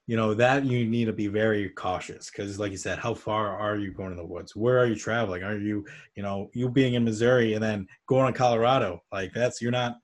you 0.10 0.16
know 0.16 0.34
that 0.34 0.66
you 0.66 0.88
need 0.88 1.06
to 1.06 1.14
be 1.14 1.28
very 1.28 1.70
cautious 1.70 2.32
because, 2.32 2.58
like 2.58 2.72
you 2.72 2.78
said, 2.78 2.98
how 2.98 3.14
far 3.14 3.56
are 3.56 3.78
you 3.78 3.92
going 3.92 4.10
in 4.10 4.18
the 4.18 4.26
woods? 4.26 4.56
Where 4.56 4.80
are 4.80 4.88
you 4.88 4.96
traveling? 4.96 5.44
Are 5.44 5.56
you, 5.56 5.86
you 6.16 6.24
know, 6.24 6.50
you 6.56 6.68
being 6.68 6.96
in 6.96 7.04
Missouri 7.04 7.54
and 7.54 7.64
then 7.64 7.86
going 8.08 8.34
to 8.34 8.36
Colorado? 8.36 9.04
Like 9.12 9.34
that's 9.36 9.62
you're 9.62 9.70
not 9.70 9.98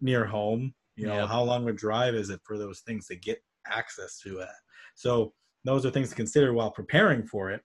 near 0.00 0.24
home. 0.24 0.72
You 0.94 1.08
know, 1.08 1.26
how 1.26 1.42
long 1.42 1.62
of 1.62 1.68
a 1.70 1.72
drive 1.72 2.14
is 2.14 2.30
it 2.30 2.38
for 2.44 2.56
those 2.56 2.82
things 2.86 3.08
to 3.08 3.16
get 3.16 3.42
access 3.66 4.20
to 4.20 4.36
that? 4.36 4.54
So 4.94 5.32
those 5.64 5.84
are 5.84 5.90
things 5.90 6.10
to 6.10 6.14
consider 6.14 6.52
while 6.52 6.70
preparing 6.70 7.26
for 7.26 7.50
it 7.50 7.60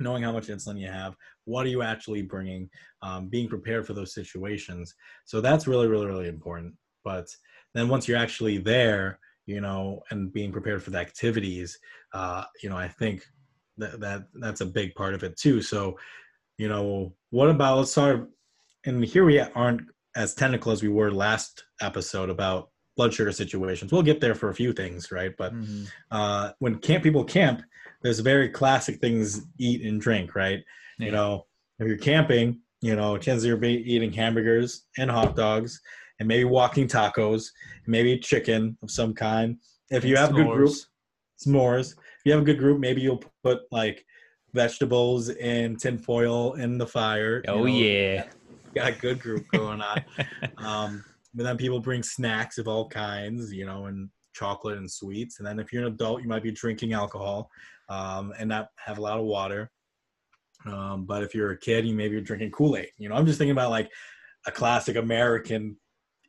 knowing 0.00 0.22
how 0.24 0.32
much 0.32 0.48
insulin 0.48 0.80
you 0.80 0.88
have 0.88 1.14
what 1.44 1.64
are 1.64 1.68
you 1.68 1.80
actually 1.80 2.20
bringing 2.20 2.68
um, 3.02 3.28
being 3.28 3.48
prepared 3.48 3.86
for 3.86 3.92
those 3.92 4.12
situations 4.12 4.92
so 5.24 5.40
that's 5.40 5.68
really 5.68 5.86
really 5.86 6.06
really 6.06 6.26
important 6.26 6.74
but 7.04 7.28
then 7.74 7.88
once 7.88 8.08
you're 8.08 8.18
actually 8.18 8.58
there 8.58 9.20
you 9.46 9.60
know 9.60 10.02
and 10.10 10.32
being 10.32 10.52
prepared 10.52 10.82
for 10.82 10.90
the 10.90 10.98
activities 10.98 11.78
uh, 12.12 12.44
you 12.62 12.68
know 12.68 12.76
i 12.76 12.88
think 12.88 13.22
that, 13.76 14.00
that 14.00 14.24
that's 14.34 14.60
a 14.60 14.66
big 14.66 14.94
part 14.94 15.14
of 15.14 15.22
it 15.22 15.36
too 15.36 15.60
so 15.60 15.96
you 16.58 16.68
know 16.68 17.12
what 17.30 17.50
about 17.50 17.78
let's 17.78 17.90
start 17.90 18.30
and 18.86 19.04
here 19.04 19.24
we 19.24 19.40
aren't 19.40 19.82
as 20.16 20.34
technical 20.34 20.70
as 20.70 20.82
we 20.82 20.88
were 20.88 21.10
last 21.10 21.64
episode 21.80 22.30
about 22.30 22.70
blood 22.96 23.12
sugar 23.12 23.32
situations 23.32 23.92
we'll 23.92 24.02
get 24.02 24.20
there 24.20 24.34
for 24.34 24.50
a 24.50 24.54
few 24.54 24.72
things 24.72 25.10
right 25.10 25.34
but 25.36 25.52
mm-hmm. 25.52 25.84
uh, 26.12 26.50
when 26.60 26.78
camp 26.78 27.02
people 27.02 27.24
camp 27.24 27.62
there's 28.04 28.20
very 28.20 28.50
classic 28.50 29.00
things 29.00 29.46
eat 29.58 29.82
and 29.82 30.00
drink, 30.00 30.36
right? 30.36 30.62
Yeah. 30.98 31.06
You 31.06 31.12
know, 31.12 31.46
if 31.80 31.88
you're 31.88 31.96
camping, 31.96 32.60
you 32.82 32.94
know, 32.94 33.16
chances 33.16 33.46
you're 33.46 33.64
eating 33.64 34.12
hamburgers 34.12 34.84
and 34.98 35.10
hot 35.10 35.34
dogs 35.34 35.80
and 36.18 36.28
maybe 36.28 36.44
walking 36.44 36.86
tacos, 36.86 37.46
maybe 37.86 38.18
chicken 38.18 38.76
of 38.82 38.90
some 38.90 39.14
kind. 39.14 39.56
If 39.90 40.02
and 40.02 40.10
you 40.10 40.16
have 40.16 40.30
s'mores. 40.30 40.32
a 40.32 40.36
good 40.36 40.52
group, 40.52 40.74
s'mores. 41.44 41.92
If 41.92 42.26
you 42.26 42.32
have 42.32 42.42
a 42.42 42.44
good 42.44 42.58
group, 42.58 42.80
maybe 42.80 43.00
you'll 43.00 43.22
put 43.42 43.62
like 43.70 44.04
vegetables 44.52 45.30
in 45.30 45.76
tinfoil 45.76 46.54
in 46.54 46.78
the 46.78 46.86
fire. 46.86 47.42
Oh 47.48 47.58
know, 47.58 47.66
yeah, 47.66 48.24
got 48.74 48.92
a 48.92 48.98
good 48.98 49.20
group 49.20 49.44
going 49.52 49.80
on. 49.80 50.04
um, 50.58 51.04
but 51.34 51.44
then 51.44 51.56
people 51.56 51.80
bring 51.80 52.02
snacks 52.02 52.58
of 52.58 52.68
all 52.68 52.88
kinds, 52.88 53.52
you 53.52 53.66
know, 53.66 53.86
and 53.86 54.08
chocolate 54.34 54.78
and 54.78 54.90
sweets. 54.90 55.38
And 55.38 55.46
then 55.46 55.58
if 55.58 55.72
you're 55.72 55.86
an 55.86 55.92
adult, 55.92 56.22
you 56.22 56.28
might 56.28 56.42
be 56.42 56.52
drinking 56.52 56.92
alcohol 56.92 57.50
um, 57.88 58.32
and 58.38 58.48
not 58.48 58.68
have 58.78 58.98
a 58.98 59.02
lot 59.02 59.18
of 59.18 59.24
water. 59.24 59.70
Um, 60.66 61.04
but 61.04 61.22
if 61.22 61.34
you're 61.34 61.50
a 61.50 61.58
kid, 61.58 61.84
you 61.84 61.94
maybe 61.94 62.12
you're 62.12 62.22
drinking 62.22 62.52
Kool 62.52 62.76
Aid. 62.76 62.88
You 62.98 63.08
know, 63.08 63.16
I'm 63.16 63.26
just 63.26 63.38
thinking 63.38 63.52
about 63.52 63.70
like 63.70 63.90
a 64.46 64.52
classic 64.52 64.96
American 64.96 65.76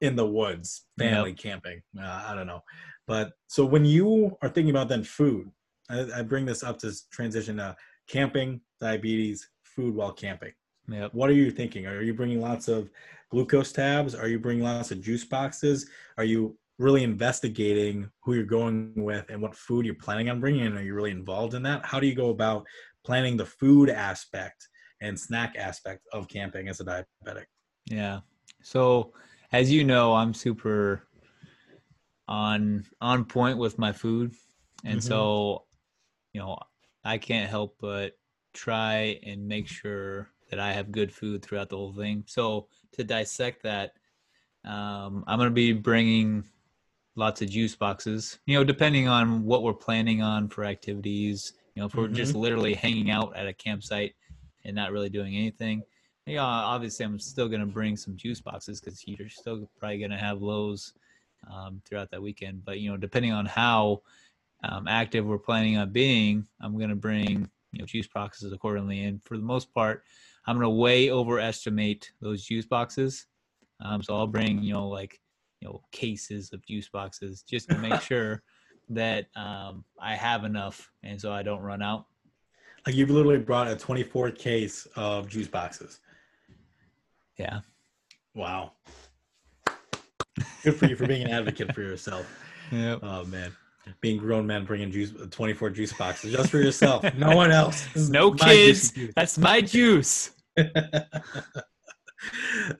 in 0.05 0.15
the 0.15 0.25
woods 0.25 0.85
family 0.97 1.31
yep. 1.31 1.39
camping. 1.39 1.81
Uh, 1.99 2.23
I 2.27 2.35
don't 2.35 2.47
know, 2.47 2.61
but 3.07 3.33
so 3.47 3.65
when 3.65 3.85
you 3.85 4.37
are 4.41 4.49
thinking 4.49 4.71
about 4.71 4.89
then 4.89 5.03
food, 5.03 5.49
I, 5.89 6.05
I 6.17 6.21
bring 6.21 6.45
this 6.45 6.63
up 6.63 6.79
to 6.79 6.93
transition 7.11 7.57
to 7.57 7.75
camping, 8.07 8.61
diabetes, 8.79 9.49
food 9.63 9.95
while 9.95 10.11
camping. 10.11 10.53
Yep. 10.87 11.13
What 11.13 11.29
are 11.29 11.33
you 11.33 11.51
thinking? 11.51 11.87
Are 11.87 12.01
you 12.01 12.13
bringing 12.13 12.41
lots 12.41 12.67
of 12.67 12.89
glucose 13.31 13.71
tabs? 13.71 14.13
Are 14.13 14.27
you 14.27 14.39
bringing 14.39 14.63
lots 14.63 14.91
of 14.91 15.01
juice 15.01 15.25
boxes? 15.25 15.89
Are 16.17 16.23
you 16.23 16.57
really 16.77 17.03
investigating 17.03 18.09
who 18.21 18.33
you're 18.33 18.43
going 18.43 18.91
with 18.95 19.25
and 19.29 19.41
what 19.41 19.55
food 19.55 19.85
you're 19.85 19.95
planning 19.95 20.29
on 20.29 20.39
bringing 20.39 20.65
in. 20.65 20.77
Are 20.77 20.81
you 20.81 20.93
really 20.93 21.11
involved 21.11 21.53
in 21.53 21.63
that? 21.63 21.85
How 21.85 21.99
do 21.99 22.07
you 22.07 22.15
go 22.15 22.29
about 22.29 22.65
planning 23.05 23.37
the 23.37 23.45
food 23.45 23.89
aspect 23.89 24.67
and 25.01 25.19
snack 25.19 25.55
aspect 25.57 26.01
of 26.11 26.27
camping 26.27 26.67
as 26.67 26.79
a 26.81 26.85
diabetic? 26.85 27.45
Yeah. 27.85 28.19
So, 28.61 29.13
as 29.55 29.71
you 29.71 29.85
know, 29.85 30.13
I'm 30.13 30.33
super 30.33 31.07
on 32.27 32.85
on 32.99 33.23
point 33.23 33.57
with 33.57 33.79
my 33.79 33.93
food, 33.93 34.33
and 34.83 34.99
mm-hmm. 34.99 35.07
so 35.07 35.63
you 36.33 36.41
know 36.41 36.57
I 37.05 37.17
can't 37.17 37.49
help 37.49 37.77
but 37.79 38.17
try 38.53 39.19
and 39.25 39.47
make 39.47 39.67
sure 39.67 40.29
that 40.49 40.59
I 40.59 40.73
have 40.73 40.91
good 40.91 41.11
food 41.11 41.41
throughout 41.41 41.69
the 41.69 41.77
whole 41.77 41.93
thing. 41.93 42.25
So 42.27 42.67
to 42.93 43.03
dissect 43.05 43.63
that, 43.63 43.93
um, 44.65 45.23
I'm 45.25 45.39
going 45.39 45.49
to 45.49 45.53
be 45.53 45.71
bringing 45.71 46.43
lots 47.15 47.41
of 47.41 47.49
juice 47.49 47.75
boxes. 47.77 48.39
You 48.45 48.57
know, 48.57 48.65
depending 48.65 49.07
on 49.07 49.45
what 49.45 49.63
we're 49.63 49.73
planning 49.73 50.21
on 50.21 50.49
for 50.49 50.65
activities. 50.65 51.53
You 51.75 51.81
know, 51.81 51.87
if 51.87 51.95
we're 51.95 52.05
mm-hmm. 52.05 52.15
just 52.15 52.35
literally 52.35 52.73
hanging 52.73 53.09
out 53.09 53.37
at 53.37 53.47
a 53.47 53.53
campsite 53.53 54.15
and 54.65 54.75
not 54.75 54.91
really 54.91 55.09
doing 55.09 55.35
anything, 55.35 55.83
yeah, 56.25 56.43
obviously 56.43 57.05
I'm 57.05 57.19
still 57.19 57.47
gonna 57.47 57.65
bring 57.65 57.95
some 57.95 58.15
juice 58.15 58.41
boxes 58.41 58.81
because 58.81 59.03
you're 59.07 59.29
still 59.29 59.69
probably 59.79 59.99
gonna 59.99 60.17
have 60.17 60.41
lows 60.41 60.93
um, 61.51 61.81
throughout 61.85 62.09
that 62.11 62.21
weekend. 62.21 62.65
But 62.65 62.79
you 62.79 62.89
know, 62.89 62.97
depending 62.97 63.31
on 63.31 63.45
how 63.45 64.01
um, 64.63 64.87
active 64.87 65.25
we're 65.25 65.37
planning 65.37 65.77
on 65.77 65.91
being, 65.91 66.47
I'm 66.61 66.79
gonna 66.79 66.95
bring 66.95 67.49
you 67.71 67.79
know 67.79 67.85
juice 67.85 68.07
boxes 68.07 68.53
accordingly. 68.53 69.03
And 69.03 69.23
for 69.23 69.37
the 69.37 69.43
most 69.43 69.71
part, 69.73 70.03
I'm 70.47 70.55
gonna 70.55 70.69
way 70.69 71.11
overestimate 71.11 72.11
those 72.21 72.43
juice 72.43 72.65
boxes. 72.65 73.27
Um, 73.81 74.01
so 74.01 74.15
I'll 74.15 74.27
bring 74.27 74.63
you 74.63 74.73
know 74.73 74.87
like 74.87 75.21
you 75.61 75.67
know 75.67 75.81
cases 75.91 76.51
of 76.53 76.65
juice 76.65 76.89
boxes 76.89 77.43
just 77.43 77.69
to 77.69 77.77
make 77.77 78.01
sure 78.01 78.41
that 78.89 79.27
um, 79.35 79.83
I 79.99 80.15
have 80.15 80.43
enough 80.43 80.91
and 81.03 81.19
so 81.19 81.31
I 81.31 81.43
don't 81.43 81.61
run 81.61 81.81
out. 81.83 82.07
Like 82.85 82.95
you've 82.95 83.09
literally 83.09 83.39
brought 83.39 83.67
a 83.67 83.75
24 83.75 84.31
case 84.31 84.87
of 84.95 85.27
juice 85.27 85.47
boxes. 85.47 85.99
Yeah. 87.37 87.59
Wow. 88.33 88.73
Good 90.63 90.75
for 90.75 90.87
you 90.87 90.95
for 90.95 91.07
being 91.07 91.23
an 91.23 91.31
advocate 91.31 91.73
for 91.73 91.81
yourself. 91.81 92.25
Yep. 92.71 93.01
Oh 93.03 93.23
man. 93.25 93.51
Being 94.01 94.17
grown 94.17 94.47
men 94.47 94.65
bringing 94.65 94.91
juice 94.91 95.13
24 95.29 95.69
juice 95.69 95.93
boxes 95.93 96.33
just 96.33 96.49
for 96.49 96.57
yourself. 96.57 97.03
no 97.15 97.35
one 97.35 97.51
else. 97.51 98.09
No 98.09 98.31
kids. 98.31 98.91
That's 99.15 99.37
my 99.37 99.61
juice. 99.61 100.31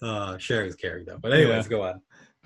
uh 0.02 0.39
sharing 0.39 0.70
is 0.70 0.76
caring 0.76 1.06
though. 1.06 1.20
But 1.22 1.34
anyways, 1.34 1.65
yeah. 1.65 1.70
go 1.70 1.84
on. 1.84 2.02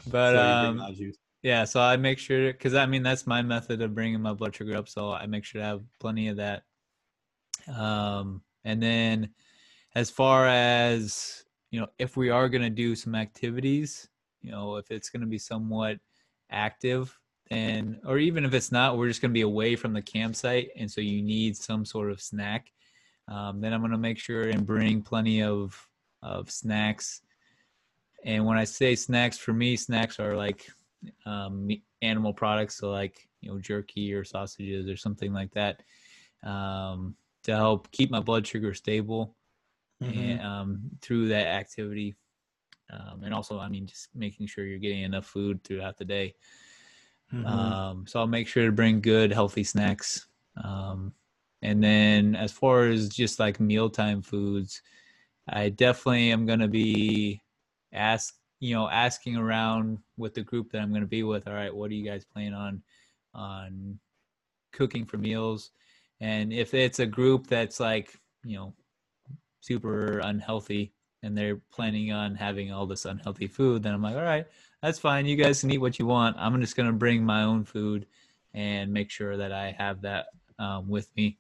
But 0.07 0.33
so 0.33 0.41
um, 0.41 1.13
yeah, 1.43 1.63
so 1.63 1.79
I 1.79 1.95
make 1.95 2.19
sure 2.19 2.51
because 2.51 2.73
I 2.73 2.85
mean 2.85 3.03
that's 3.03 3.25
my 3.25 3.41
method 3.41 3.81
of 3.81 3.95
bringing 3.95 4.21
my 4.21 4.33
blood 4.33 4.53
sugar 4.53 4.75
up. 4.75 4.89
So 4.89 5.13
I 5.13 5.25
make 5.25 5.45
sure 5.45 5.61
to 5.61 5.65
have 5.65 5.81
plenty 6.01 6.27
of 6.27 6.35
that. 6.35 6.63
Um, 7.73 8.41
and 8.65 8.83
then 8.83 9.29
as 9.95 10.09
far 10.09 10.45
as 10.45 11.45
you 11.71 11.79
know, 11.79 11.87
if 11.97 12.17
we 12.17 12.29
are 12.29 12.49
going 12.49 12.61
to 12.61 12.69
do 12.69 12.95
some 12.95 13.15
activities, 13.15 14.07
you 14.41 14.51
know, 14.51 14.77
if 14.77 14.89
it's 14.91 15.09
going 15.09 15.21
to 15.21 15.27
be 15.27 15.37
somewhat 15.37 15.99
active, 16.49 17.17
then 17.49 17.99
or 18.05 18.17
even 18.17 18.45
if 18.45 18.53
it's 18.53 18.71
not, 18.71 18.97
we're 18.97 19.07
just 19.07 19.21
going 19.21 19.31
to 19.31 19.33
be 19.33 19.41
away 19.41 19.75
from 19.75 19.93
the 19.93 20.01
campsite, 20.01 20.69
and 20.75 20.89
so 20.89 21.01
you 21.01 21.21
need 21.21 21.55
some 21.55 21.85
sort 21.85 22.11
of 22.11 22.21
snack. 22.21 22.71
Um, 23.27 23.61
then 23.61 23.73
I'm 23.73 23.81
going 23.81 23.91
to 23.91 23.97
make 23.97 24.17
sure 24.17 24.49
and 24.49 24.65
bring 24.65 25.01
plenty 25.01 25.43
of 25.43 25.79
of 26.21 26.51
snacks. 26.51 27.21
And 28.25 28.45
when 28.45 28.57
I 28.57 28.65
say 28.65 28.95
snacks, 28.95 29.37
for 29.37 29.53
me, 29.53 29.77
snacks 29.77 30.19
are 30.19 30.35
like 30.35 30.67
um, 31.25 31.69
animal 32.01 32.33
products, 32.33 32.77
so 32.77 32.91
like 32.91 33.27
you 33.41 33.51
know 33.51 33.59
jerky 33.59 34.13
or 34.13 34.23
sausages 34.23 34.87
or 34.87 34.97
something 34.97 35.33
like 35.33 35.51
that, 35.53 35.81
um, 36.43 37.15
to 37.43 37.55
help 37.55 37.91
keep 37.91 38.11
my 38.11 38.19
blood 38.19 38.45
sugar 38.45 38.73
stable 38.73 39.35
mm-hmm. 40.01 40.19
and 40.19 40.41
um, 40.41 40.81
through 41.01 41.29
that 41.29 41.47
activity. 41.47 42.15
Um, 42.91 43.23
and 43.23 43.33
also, 43.33 43.59
I 43.59 43.69
mean, 43.69 43.85
just 43.85 44.09
making 44.15 44.47
sure 44.47 44.65
you're 44.65 44.79
getting 44.79 45.03
enough 45.03 45.27
food 45.27 45.63
throughout 45.63 45.97
the 45.97 46.05
day. 46.05 46.33
Mm-hmm. 47.33 47.45
Um, 47.45 48.05
so 48.07 48.19
I'll 48.19 48.27
make 48.27 48.47
sure 48.47 48.65
to 48.65 48.71
bring 48.71 49.01
good, 49.01 49.31
healthy 49.31 49.63
snacks. 49.63 50.27
Um, 50.63 51.13
and 51.61 51.83
then 51.83 52.35
as 52.35 52.51
far 52.51 52.85
as 52.85 53.09
just 53.09 53.39
like 53.39 53.59
mealtime 53.59 54.21
foods, 54.21 54.81
I 55.47 55.69
definitely 55.69 56.31
am 56.31 56.45
going 56.45 56.59
to 56.59 56.67
be 56.67 57.41
ask, 57.93 58.35
you 58.59 58.73
know, 58.75 58.89
asking 58.89 59.35
around 59.35 59.99
with 60.17 60.33
the 60.33 60.41
group 60.41 60.71
that 60.71 60.81
I'm 60.81 60.89
going 60.89 61.01
to 61.01 61.07
be 61.07 61.23
with. 61.23 61.47
All 61.47 61.53
right, 61.53 61.73
what 61.73 61.91
are 61.91 61.95
you 61.95 62.09
guys 62.09 62.25
planning 62.25 62.53
on, 62.53 62.81
on 63.33 63.99
cooking 64.71 65.05
for 65.05 65.17
meals? 65.17 65.71
And 66.21 66.51
if 66.51 66.73
it's 66.73 66.99
a 66.99 67.05
group 67.05 67.47
that's 67.47 67.79
like, 67.79 68.13
you 68.43 68.57
know, 68.57 68.73
super 69.61 70.19
unhealthy 70.19 70.93
and 71.23 71.37
they're 71.37 71.57
planning 71.71 72.11
on 72.11 72.35
having 72.35 72.71
all 72.71 72.85
this 72.85 73.05
unhealthy 73.05 73.47
food, 73.47 73.83
then 73.83 73.93
I'm 73.93 74.01
like, 74.01 74.15
all 74.15 74.23
right, 74.23 74.47
that's 74.81 74.99
fine. 74.99 75.25
You 75.25 75.35
guys 75.35 75.61
can 75.61 75.71
eat 75.71 75.79
what 75.79 75.99
you 75.99 76.05
want. 76.05 76.37
I'm 76.39 76.59
just 76.61 76.75
going 76.75 76.87
to 76.87 76.93
bring 76.93 77.23
my 77.23 77.43
own 77.43 77.65
food 77.65 78.05
and 78.53 78.91
make 78.91 79.11
sure 79.11 79.37
that 79.37 79.51
I 79.51 79.75
have 79.77 80.01
that 80.01 80.27
um, 80.57 80.87
with 80.87 81.09
me. 81.15 81.37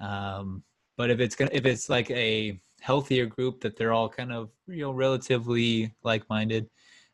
Um, 0.00 0.62
but 0.96 1.10
if 1.10 1.20
it's 1.20 1.34
gonna, 1.34 1.50
if 1.52 1.66
it's 1.66 1.88
like 1.88 2.10
a 2.10 2.60
healthier 2.80 3.26
group 3.26 3.60
that 3.60 3.76
they're 3.76 3.92
all 3.92 4.08
kind 4.08 4.32
of 4.32 4.50
you 4.68 4.82
know 4.82 4.92
relatively 4.92 5.92
like-minded, 6.02 6.68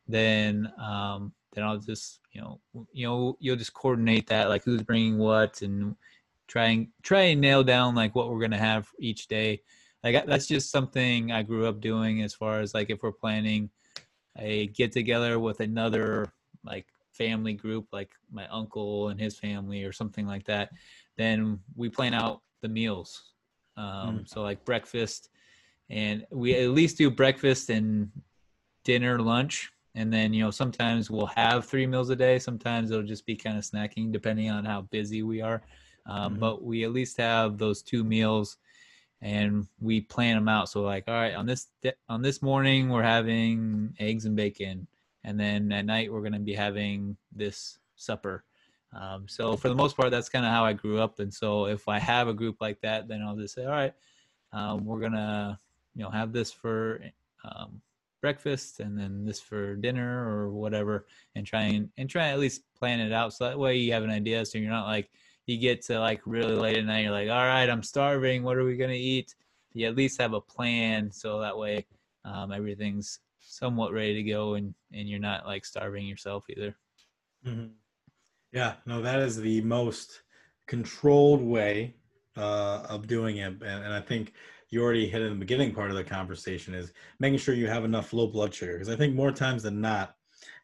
then 0.08 0.70
um, 0.78 1.32
then 1.52 1.64
I'll 1.64 1.78
just 1.78 2.20
you 2.32 2.40
know 2.40 2.60
you 2.92 3.06
know 3.06 3.36
you'll 3.40 3.56
just 3.56 3.74
coordinate 3.74 4.26
that 4.28 4.48
like 4.48 4.64
who's 4.64 4.82
bringing 4.82 5.18
what 5.18 5.62
and 5.62 5.96
try 6.46 6.66
and 6.66 6.88
try 7.02 7.20
and 7.20 7.40
nail 7.40 7.62
down 7.62 7.94
like 7.94 8.14
what 8.14 8.30
we're 8.30 8.40
gonna 8.40 8.58
have 8.58 8.88
each 8.98 9.28
day. 9.28 9.62
Like 10.02 10.26
that's 10.26 10.46
just 10.46 10.70
something 10.70 11.30
I 11.30 11.42
grew 11.42 11.66
up 11.66 11.80
doing 11.80 12.22
as 12.22 12.34
far 12.34 12.60
as 12.60 12.72
like 12.74 12.90
if 12.90 13.02
we're 13.02 13.12
planning 13.12 13.70
a 14.38 14.68
get 14.68 14.92
together 14.92 15.38
with 15.38 15.60
another 15.60 16.32
like 16.64 16.86
family 17.12 17.52
group 17.52 17.86
like 17.92 18.10
my 18.30 18.46
uncle 18.48 19.08
and 19.08 19.20
his 19.20 19.38
family 19.38 19.84
or 19.84 19.92
something 19.92 20.26
like 20.26 20.44
that 20.44 20.70
then 21.18 21.58
we 21.76 21.88
plan 21.88 22.14
out 22.14 22.40
the 22.62 22.68
meals 22.68 23.32
um, 23.76 24.20
mm. 24.20 24.28
so 24.28 24.42
like 24.42 24.64
breakfast 24.64 25.28
and 25.90 26.24
we 26.30 26.54
at 26.54 26.70
least 26.70 26.96
do 26.96 27.10
breakfast 27.10 27.68
and 27.68 28.10
dinner 28.84 29.18
lunch 29.18 29.70
and 29.96 30.12
then 30.12 30.32
you 30.32 30.42
know 30.42 30.50
sometimes 30.50 31.10
we'll 31.10 31.26
have 31.26 31.66
three 31.66 31.86
meals 31.86 32.10
a 32.10 32.16
day 32.16 32.38
sometimes 32.38 32.90
it'll 32.90 33.02
just 33.02 33.26
be 33.26 33.36
kind 33.36 33.58
of 33.58 33.64
snacking 33.64 34.12
depending 34.12 34.50
on 34.50 34.64
how 34.64 34.82
busy 34.90 35.22
we 35.22 35.40
are 35.42 35.62
um, 36.06 36.32
mm-hmm. 36.32 36.40
but 36.40 36.62
we 36.62 36.84
at 36.84 36.92
least 36.92 37.18
have 37.18 37.58
those 37.58 37.82
two 37.82 38.04
meals 38.04 38.56
and 39.22 39.66
we 39.80 40.00
plan 40.00 40.36
them 40.36 40.48
out. 40.48 40.68
So 40.68 40.82
like, 40.82 41.04
all 41.08 41.14
right, 41.14 41.34
on 41.34 41.46
this 41.46 41.68
on 42.08 42.22
this 42.22 42.42
morning 42.42 42.88
we're 42.88 43.02
having 43.02 43.94
eggs 43.98 44.24
and 44.24 44.36
bacon, 44.36 44.86
and 45.24 45.38
then 45.38 45.70
at 45.72 45.84
night 45.84 46.12
we're 46.12 46.20
going 46.20 46.32
to 46.32 46.38
be 46.38 46.54
having 46.54 47.16
this 47.34 47.78
supper. 47.96 48.44
Um, 48.92 49.26
so 49.28 49.56
for 49.56 49.68
the 49.68 49.74
most 49.74 49.96
part, 49.96 50.10
that's 50.10 50.28
kind 50.28 50.44
of 50.44 50.50
how 50.50 50.64
I 50.64 50.72
grew 50.72 51.00
up. 51.00 51.20
And 51.20 51.32
so 51.32 51.66
if 51.66 51.88
I 51.88 51.98
have 51.98 52.28
a 52.28 52.34
group 52.34 52.56
like 52.60 52.80
that, 52.80 53.06
then 53.06 53.22
I'll 53.22 53.36
just 53.36 53.54
say, 53.54 53.64
all 53.64 53.70
right, 53.70 53.94
um, 54.52 54.84
we're 54.84 55.00
gonna 55.00 55.60
you 55.94 56.02
know 56.02 56.10
have 56.10 56.32
this 56.32 56.50
for 56.50 57.00
um, 57.44 57.80
breakfast 58.20 58.80
and 58.80 58.98
then 58.98 59.24
this 59.24 59.40
for 59.40 59.76
dinner 59.76 60.28
or 60.28 60.50
whatever, 60.50 61.06
and 61.36 61.46
try 61.46 61.62
and 61.62 61.90
and 61.98 62.08
try 62.08 62.28
at 62.28 62.38
least 62.38 62.62
plan 62.74 63.00
it 63.00 63.12
out 63.12 63.32
so 63.32 63.44
that 63.44 63.58
way 63.58 63.76
you 63.76 63.92
have 63.92 64.02
an 64.02 64.10
idea. 64.10 64.44
So 64.44 64.58
you're 64.58 64.70
not 64.70 64.86
like 64.86 65.10
you 65.50 65.58
get 65.58 65.82
to 65.82 65.98
like 65.98 66.20
really 66.24 66.54
late 66.54 66.78
at 66.78 66.84
night, 66.84 67.02
you're 67.02 67.10
like, 67.10 67.28
all 67.28 67.46
right, 67.46 67.68
I'm 67.68 67.82
starving. 67.82 68.44
What 68.44 68.56
are 68.56 68.64
we 68.64 68.76
gonna 68.76 68.92
eat? 68.92 69.34
You 69.72 69.86
at 69.88 69.96
least 69.96 70.20
have 70.20 70.32
a 70.32 70.40
plan, 70.40 71.10
so 71.10 71.40
that 71.40 71.56
way 71.56 71.86
um, 72.24 72.52
everything's 72.52 73.18
somewhat 73.40 73.92
ready 73.92 74.14
to 74.14 74.22
go, 74.22 74.54
and 74.54 74.74
and 74.92 75.08
you're 75.08 75.18
not 75.18 75.46
like 75.46 75.64
starving 75.64 76.06
yourself 76.06 76.44
either. 76.48 76.76
Mm-hmm. 77.46 77.66
Yeah, 78.52 78.74
no, 78.86 79.02
that 79.02 79.20
is 79.20 79.36
the 79.36 79.60
most 79.62 80.22
controlled 80.66 81.42
way 81.42 81.94
uh, 82.36 82.86
of 82.88 83.06
doing 83.06 83.38
it, 83.38 83.46
and, 83.46 83.62
and 83.62 83.92
I 83.92 84.00
think 84.00 84.32
you 84.70 84.82
already 84.82 85.08
hit 85.08 85.22
in 85.22 85.30
the 85.30 85.38
beginning 85.38 85.74
part 85.74 85.90
of 85.90 85.96
the 85.96 86.04
conversation 86.04 86.74
is 86.74 86.92
making 87.18 87.38
sure 87.38 87.54
you 87.54 87.66
have 87.66 87.84
enough 87.84 88.12
low 88.12 88.28
blood 88.28 88.54
sugar 88.54 88.74
because 88.74 88.88
I 88.88 88.94
think 88.94 89.16
more 89.16 89.32
times 89.32 89.64
than 89.64 89.80
not 89.80 90.14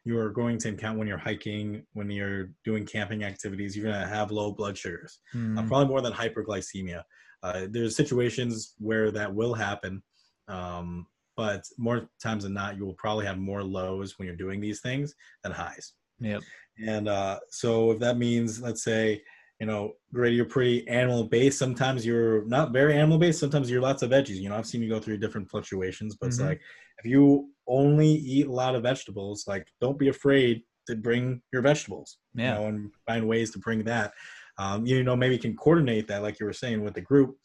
you 0.07 0.17
are 0.17 0.29
going 0.29 0.57
to 0.57 0.69
encounter 0.69 0.97
when 0.97 1.07
you're 1.07 1.17
hiking, 1.17 1.83
when 1.91 2.09
you're 2.09 2.51
doing 2.63 2.85
camping 2.85 3.25
activities, 3.25 3.75
you're 3.75 3.91
going 3.91 4.01
to 4.01 4.07
have 4.07 4.31
low 4.31 4.53
blood 4.53 4.77
sugars, 4.77 5.19
mm. 5.35 5.57
uh, 5.57 5.61
hmm. 5.61 5.67
probably 5.67 5.87
more 5.87 5.99
than 5.99 6.13
hyperglycemia. 6.13 7.03
Uh, 7.43 7.67
there's 7.69 7.97
situations 7.97 8.75
where 8.77 9.11
that 9.11 9.35
will 9.35 9.53
happen, 9.53 10.01
um, 10.47 11.05
but 11.35 11.65
more 11.77 12.09
times 12.23 12.43
than 12.43 12.53
not, 12.53 12.77
you 12.77 12.85
will 12.85 12.93
probably 12.93 13.25
have 13.25 13.37
more 13.37 13.61
lows 13.61 14.17
when 14.17 14.25
you're 14.25 14.37
doing 14.37 14.61
these 14.61 14.79
things 14.79 15.13
than 15.43 15.51
highs. 15.51 15.91
Yep. 16.21 16.41
And 16.87 17.09
uh, 17.09 17.39
so 17.49 17.91
if 17.91 17.99
that 17.99 18.17
means, 18.17 18.61
let's 18.61 18.85
say, 18.85 19.21
you 19.59 19.67
know, 19.67 19.91
Grady, 20.13 20.37
you're 20.37 20.45
pretty 20.45 20.87
animal 20.87 21.25
based. 21.25 21.59
Sometimes 21.59 22.05
you're 22.05 22.45
not 22.45 22.71
very 22.71 22.93
animal 22.93 23.17
based. 23.17 23.41
Sometimes 23.41 23.69
you're 23.69 23.81
lots 23.81 24.03
of 24.03 24.11
veggies. 24.11 24.39
You 24.39 24.47
know, 24.47 24.55
I've 24.55 24.67
seen 24.67 24.81
you 24.81 24.89
go 24.89 25.01
through 25.01 25.17
different 25.17 25.49
fluctuations, 25.49 26.15
but 26.15 26.29
mm-hmm. 26.29 26.41
it's 26.41 26.47
like 26.49 26.61
if 26.99 27.05
you 27.05 27.49
only 27.67 28.07
eat 28.07 28.47
a 28.47 28.51
lot 28.51 28.75
of 28.75 28.83
vegetables, 28.83 29.45
like 29.47 29.67
don't 29.81 29.99
be 29.99 30.09
afraid 30.09 30.63
to 30.87 30.95
bring 30.95 31.41
your 31.51 31.61
vegetables. 31.61 32.17
Yeah. 32.33 32.53
You 32.53 32.59
know, 32.59 32.67
and 32.67 32.91
find 33.05 33.27
ways 33.27 33.51
to 33.51 33.59
bring 33.59 33.83
that. 33.85 34.13
Um, 34.57 34.85
you 34.85 35.03
know, 35.03 35.15
maybe 35.15 35.35
you 35.35 35.41
can 35.41 35.55
coordinate 35.55 36.07
that, 36.07 36.23
like 36.23 36.39
you 36.39 36.45
were 36.45 36.53
saying, 36.53 36.83
with 36.83 36.95
the 36.95 37.01
group. 37.01 37.37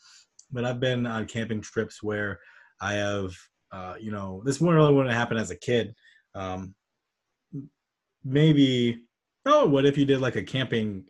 But 0.51 0.65
I've 0.65 0.81
been 0.81 1.07
on 1.07 1.27
camping 1.27 1.61
trips 1.61 2.03
where 2.03 2.39
I 2.81 2.95
have, 2.95 3.33
uh, 3.73 3.95
you 4.01 4.11
know, 4.11 4.43
this 4.45 4.61
one 4.61 4.75
really 4.75 4.93
wouldn't 4.93 5.15
happen 5.15 5.37
as 5.37 5.51
a 5.51 5.57
kid. 5.57 5.95
Um, 6.35 6.75
maybe, 8.25 9.03
oh, 9.47 9.67
what 9.67 9.87
if 9.87 9.99
you 9.99 10.05
did 10.05 10.21
like 10.21 10.37
a 10.37 10.43
camping 10.43 11.05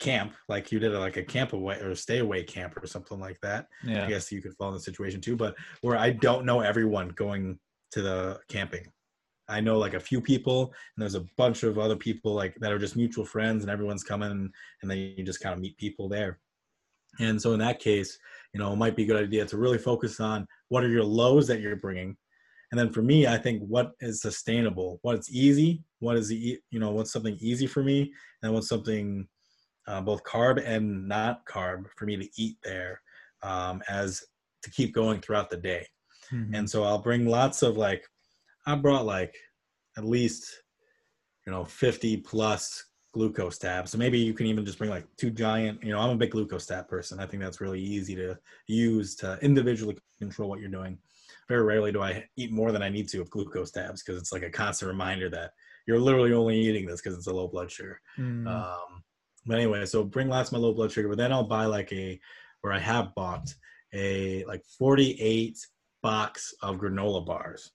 camp, 0.00 0.34
like 0.48 0.72
you 0.72 0.78
did 0.78 0.94
a, 0.94 0.98
like 0.98 1.16
a 1.16 1.22
camp 1.22 1.52
away 1.52 1.78
or 1.80 1.94
stay 1.94 2.18
away 2.18 2.42
camp 2.42 2.76
or 2.82 2.86
something 2.86 3.20
like 3.20 3.40
that. 3.42 3.66
Yeah. 3.84 4.04
I 4.04 4.08
guess 4.08 4.30
you 4.32 4.42
could 4.42 4.54
fall 4.54 4.68
in 4.68 4.74
the 4.74 4.80
situation 4.80 5.20
too, 5.20 5.36
but 5.36 5.54
where 5.82 5.96
I 5.96 6.10
don't 6.10 6.44
know 6.44 6.60
everyone 6.60 7.08
going 7.10 7.58
to 7.94 8.02
the 8.02 8.40
camping. 8.48 8.86
I 9.48 9.60
know 9.60 9.78
like 9.78 9.94
a 9.94 10.00
few 10.00 10.20
people, 10.20 10.64
and 10.64 11.02
there's 11.02 11.14
a 11.14 11.26
bunch 11.36 11.62
of 11.62 11.78
other 11.78 11.96
people 11.96 12.34
like 12.34 12.54
that 12.60 12.72
are 12.72 12.78
just 12.78 12.96
mutual 12.96 13.24
friends, 13.24 13.62
and 13.62 13.70
everyone's 13.70 14.04
coming, 14.04 14.50
and 14.82 14.90
then 14.90 14.98
you 14.98 15.24
just 15.24 15.40
kind 15.40 15.54
of 15.54 15.60
meet 15.60 15.76
people 15.76 16.08
there. 16.08 16.38
And 17.20 17.40
so 17.40 17.52
in 17.52 17.60
that 17.60 17.78
case, 17.78 18.18
you 18.52 18.58
know, 18.58 18.72
it 18.72 18.76
might 18.76 18.96
be 18.96 19.04
a 19.04 19.06
good 19.06 19.22
idea 19.22 19.44
to 19.46 19.56
really 19.56 19.78
focus 19.78 20.18
on 20.18 20.46
what 20.68 20.82
are 20.82 20.88
your 20.88 21.04
lows 21.04 21.46
that 21.48 21.60
you're 21.60 21.76
bringing, 21.76 22.16
and 22.72 22.78
then 22.78 22.90
for 22.90 23.02
me, 23.02 23.26
I 23.26 23.38
think 23.38 23.62
what 23.62 23.92
is 24.00 24.20
sustainable, 24.20 24.98
what's 25.02 25.30
easy, 25.30 25.84
what 26.00 26.16
is 26.16 26.28
the 26.28 26.58
you 26.70 26.80
know 26.80 26.90
what's 26.90 27.12
something 27.12 27.36
easy 27.40 27.66
for 27.66 27.84
me, 27.84 28.12
and 28.42 28.52
what's 28.52 28.68
something 28.68 29.28
uh, 29.86 30.00
both 30.00 30.24
carb 30.24 30.60
and 30.64 31.06
not 31.06 31.44
carb 31.46 31.84
for 31.96 32.06
me 32.06 32.16
to 32.16 32.28
eat 32.36 32.56
there 32.64 33.00
um, 33.42 33.82
as 33.88 34.24
to 34.62 34.70
keep 34.70 34.94
going 34.94 35.20
throughout 35.20 35.50
the 35.50 35.56
day. 35.56 35.86
Mm-hmm. 36.34 36.54
And 36.54 36.68
so 36.68 36.82
I'll 36.84 36.98
bring 36.98 37.26
lots 37.26 37.62
of 37.62 37.76
like, 37.76 38.04
I 38.66 38.74
brought 38.74 39.06
like 39.06 39.34
at 39.96 40.04
least, 40.04 40.50
you 41.46 41.52
know, 41.52 41.64
50 41.64 42.18
plus 42.18 42.84
glucose 43.12 43.58
tabs. 43.58 43.92
So 43.92 43.98
maybe 43.98 44.18
you 44.18 44.34
can 44.34 44.46
even 44.46 44.64
just 44.64 44.78
bring 44.78 44.90
like 44.90 45.06
two 45.16 45.30
giant, 45.30 45.82
you 45.82 45.92
know, 45.92 46.00
I'm 46.00 46.10
a 46.10 46.16
big 46.16 46.32
glucose 46.32 46.66
tab 46.66 46.88
person. 46.88 47.20
I 47.20 47.26
think 47.26 47.42
that's 47.42 47.60
really 47.60 47.80
easy 47.80 48.16
to 48.16 48.36
use 48.66 49.14
to 49.16 49.38
individually 49.40 49.96
control 50.18 50.50
what 50.50 50.60
you're 50.60 50.68
doing. 50.68 50.98
Very 51.48 51.62
rarely 51.62 51.92
do 51.92 52.02
I 52.02 52.24
eat 52.36 52.52
more 52.52 52.72
than 52.72 52.82
I 52.82 52.88
need 52.88 53.08
to 53.10 53.20
of 53.20 53.30
glucose 53.30 53.70
tabs 53.70 54.02
because 54.02 54.20
it's 54.20 54.32
like 54.32 54.42
a 54.42 54.50
constant 54.50 54.90
reminder 54.90 55.30
that 55.30 55.52
you're 55.86 56.00
literally 56.00 56.32
only 56.32 56.58
eating 56.58 56.86
this 56.86 57.00
because 57.00 57.16
it's 57.16 57.28
a 57.28 57.32
low 57.32 57.46
blood 57.46 57.70
sugar. 57.70 58.00
Mm. 58.18 58.48
Um, 58.48 59.04
but 59.46 59.58
anyway, 59.58 59.84
so 59.84 60.02
bring 60.02 60.28
lots 60.28 60.48
of 60.48 60.54
my 60.54 60.58
low 60.58 60.72
blood 60.72 60.90
sugar, 60.90 61.08
but 61.08 61.18
then 61.18 61.32
I'll 61.32 61.46
buy 61.46 61.66
like 61.66 61.92
a, 61.92 62.18
where 62.62 62.72
I 62.72 62.78
have 62.78 63.14
bought 63.14 63.54
a 63.92 64.44
like 64.46 64.62
48 64.78 65.58
box 66.04 66.52
of 66.60 66.76
granola 66.76 67.24
bars. 67.24 67.72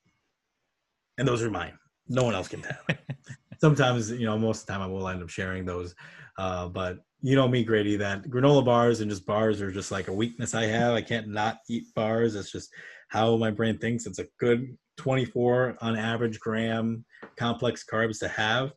And 1.17 1.27
those 1.27 1.41
are 1.41 1.49
mine. 1.49 1.73
No 2.07 2.23
one 2.23 2.35
else 2.35 2.47
can 2.47 2.61
have. 2.61 2.79
Sometimes, 3.59 4.11
you 4.11 4.27
know, 4.27 4.37
most 4.37 4.61
of 4.61 4.67
the 4.67 4.73
time 4.73 4.81
I 4.83 4.87
will 4.87 5.09
end 5.09 5.23
up 5.23 5.29
sharing 5.29 5.65
those. 5.65 5.95
Uh, 6.37 6.69
but 6.69 6.99
you 7.21 7.35
know 7.35 7.47
me, 7.47 7.63
Grady, 7.63 7.97
that 7.97 8.23
granola 8.29 8.63
bars 8.63 9.01
and 9.01 9.09
just 9.09 9.25
bars 9.25 9.61
are 9.61 9.71
just 9.71 9.91
like 9.91 10.07
a 10.07 10.13
weakness 10.13 10.53
I 10.53 10.65
have. 10.65 10.93
I 10.93 11.01
can't 11.01 11.27
not 11.27 11.57
eat 11.69 11.85
bars. 11.95 12.35
It's 12.35 12.51
just 12.51 12.71
how 13.09 13.35
my 13.35 13.49
brain 13.49 13.79
thinks. 13.79 14.05
It's 14.05 14.19
a 14.19 14.27
good 14.39 14.77
24 14.97 15.77
on 15.81 15.97
average 15.97 16.39
gram 16.39 17.03
complex 17.35 17.83
carbs 17.83 18.19
to 18.19 18.27
have 18.27 18.71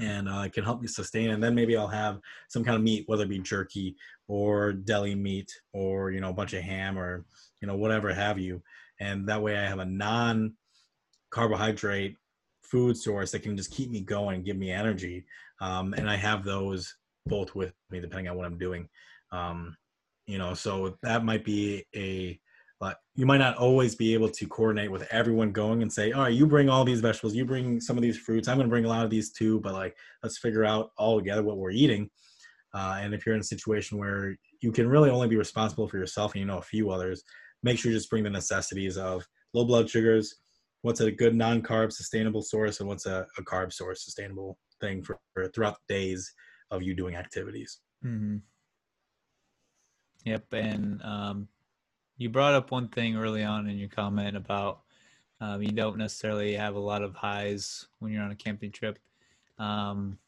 and 0.00 0.28
uh, 0.28 0.42
it 0.46 0.52
can 0.52 0.64
help 0.64 0.80
me 0.80 0.88
sustain. 0.88 1.30
And 1.30 1.42
then 1.42 1.54
maybe 1.54 1.76
I'll 1.76 1.86
have 1.86 2.18
some 2.48 2.64
kind 2.64 2.76
of 2.76 2.82
meat, 2.82 3.04
whether 3.06 3.24
it 3.24 3.28
be 3.28 3.38
jerky 3.38 3.96
or 4.26 4.72
deli 4.72 5.14
meat 5.14 5.50
or 5.72 6.10
you 6.10 6.20
know 6.20 6.30
a 6.30 6.34
bunch 6.34 6.54
of 6.54 6.62
ham 6.62 6.98
or 6.98 7.24
you 7.64 7.68
know 7.68 7.76
whatever 7.76 8.12
have 8.12 8.38
you 8.38 8.62
and 9.00 9.26
that 9.26 9.40
way 9.40 9.56
I 9.56 9.64
have 9.66 9.78
a 9.78 9.86
non 9.86 10.52
carbohydrate 11.30 12.14
food 12.62 12.94
source 12.94 13.32
that 13.32 13.42
can 13.42 13.56
just 13.56 13.70
keep 13.70 13.90
me 13.90 14.02
going, 14.02 14.42
give 14.42 14.58
me 14.58 14.70
energy, 14.70 15.24
um, 15.62 15.94
and 15.94 16.10
I 16.10 16.16
have 16.16 16.44
those 16.44 16.94
both 17.24 17.54
with 17.54 17.72
me 17.90 18.00
depending 18.00 18.28
on 18.28 18.36
what 18.36 18.44
I'm 18.44 18.58
doing. 18.58 18.86
Um, 19.32 19.74
you 20.26 20.36
know, 20.36 20.52
so 20.52 20.98
that 21.02 21.24
might 21.24 21.42
be 21.42 21.86
a 21.96 22.38
but 22.80 22.98
you 23.14 23.24
might 23.24 23.38
not 23.38 23.56
always 23.56 23.94
be 23.94 24.12
able 24.12 24.28
to 24.28 24.46
coordinate 24.46 24.90
with 24.90 25.08
everyone 25.10 25.52
going 25.52 25.80
and 25.80 25.90
say, 25.90 26.12
all 26.12 26.24
right, 26.24 26.34
you 26.34 26.46
bring 26.46 26.68
all 26.68 26.84
these 26.84 27.00
vegetables, 27.00 27.34
you 27.34 27.46
bring 27.46 27.80
some 27.80 27.96
of 27.96 28.02
these 28.02 28.18
fruits. 28.18 28.46
I'm 28.46 28.58
going 28.58 28.66
to 28.66 28.70
bring 28.70 28.84
a 28.84 28.88
lot 28.88 29.04
of 29.04 29.10
these 29.10 29.32
too, 29.32 29.58
but 29.60 29.72
like, 29.72 29.96
let's 30.22 30.36
figure 30.36 30.66
out 30.66 30.90
all 30.98 31.18
together 31.18 31.42
what 31.42 31.56
we're 31.56 31.70
eating. 31.70 32.10
Uh, 32.74 32.98
and 33.00 33.14
if 33.14 33.24
you're 33.24 33.36
in 33.36 33.40
a 33.40 33.44
situation 33.44 33.96
where 33.96 34.36
you 34.60 34.72
can 34.72 34.86
really 34.86 35.08
only 35.08 35.28
be 35.28 35.36
responsible 35.36 35.88
for 35.88 35.96
yourself 35.96 36.32
and 36.34 36.40
you 36.40 36.46
know 36.46 36.58
a 36.58 36.62
few 36.62 36.90
others, 36.90 37.22
make 37.64 37.78
sure 37.78 37.90
you 37.90 37.96
just 37.96 38.10
bring 38.10 38.22
the 38.22 38.30
necessities 38.30 38.96
of 38.96 39.26
low 39.54 39.64
blood 39.64 39.88
sugars, 39.90 40.36
what's 40.82 41.00
a 41.00 41.10
good 41.10 41.34
non-carb 41.34 41.90
sustainable 41.90 42.42
source, 42.42 42.78
and 42.78 42.88
what's 42.88 43.06
a, 43.06 43.26
a 43.38 43.42
carb 43.42 43.72
source 43.72 44.04
sustainable 44.04 44.58
thing 44.80 45.02
for, 45.02 45.18
for, 45.32 45.48
throughout 45.48 45.78
the 45.88 45.94
days 45.94 46.32
of 46.70 46.82
you 46.82 46.94
doing 46.94 47.16
activities. 47.16 47.80
Mm-hmm. 48.04 48.36
Yep, 50.26 50.52
and 50.52 51.02
um, 51.02 51.48
you 52.18 52.28
brought 52.28 52.54
up 52.54 52.70
one 52.70 52.88
thing 52.88 53.16
early 53.16 53.42
on 53.42 53.68
in 53.68 53.78
your 53.78 53.88
comment 53.88 54.36
about 54.36 54.82
um, 55.40 55.62
you 55.62 55.72
don't 55.72 55.98
necessarily 55.98 56.54
have 56.54 56.76
a 56.76 56.80
lot 56.80 57.02
of 57.02 57.14
highs 57.14 57.86
when 57.98 58.12
you're 58.12 58.22
on 58.22 58.30
a 58.30 58.36
camping 58.36 58.70
trip. 58.70 58.98
Um, 59.58 60.18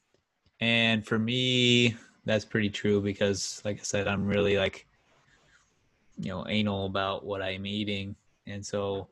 and 0.61 1.07
for 1.07 1.19
me, 1.19 1.97
that's 2.25 2.45
pretty 2.45 2.71
true 2.71 3.01
because, 3.01 3.63
like 3.65 3.79
I 3.79 3.83
said, 3.83 4.09
I'm 4.09 4.27
really 4.27 4.57
like, 4.57 4.87
you 6.19 6.31
know, 6.31 6.47
anal 6.49 6.87
about 6.87 7.25
what 7.25 7.43
I'm 7.43 7.67
eating. 7.67 8.17
And 8.47 8.65
so, 8.65 9.09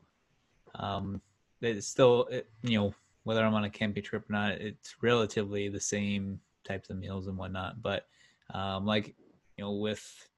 um, 0.75 1.21
it's 1.61 1.87
still, 1.87 2.25
it, 2.25 2.49
you 2.63 2.77
know, 2.77 2.95
whether 3.23 3.43
I'm 3.43 3.53
on 3.53 3.63
a 3.63 3.69
camping 3.69 4.03
trip 4.03 4.29
or 4.29 4.33
not, 4.33 4.51
it's 4.53 4.95
relatively 5.01 5.67
the 5.67 5.79
same 5.79 6.39
types 6.63 6.89
of 6.89 6.97
meals 6.97 7.27
and 7.27 7.37
whatnot. 7.37 7.81
But, 7.81 8.07
um, 8.53 8.85
like, 8.85 9.15
you 9.57 9.63
know, 9.63 9.73
with 9.73 10.29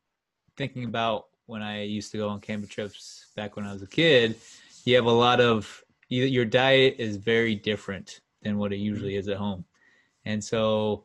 thinking 0.56 0.86
about 0.86 1.28
when 1.48 1.62
I 1.62 1.84
used 1.84 2.12
to 2.12 2.18
go 2.18 2.30
on 2.30 2.40
camping 2.40 2.70
trips 2.70 3.28
back 3.36 3.56
when 3.56 3.66
I 3.66 3.74
was 3.74 3.82
a 3.82 3.88
kid, 3.88 4.36
you 4.86 4.96
have 4.96 5.06
a 5.06 5.12
lot 5.12 5.42
of 5.42 5.84
your 6.10 6.46
diet 6.46 6.96
is 7.00 7.18
very 7.18 7.56
different 7.56 8.22
than 8.42 8.58
what 8.58 8.72
it 8.72 8.78
usually 8.78 9.18
is 9.18 9.28
at 9.28 9.38
home. 9.38 9.66
And 10.26 10.42
so 10.42 11.04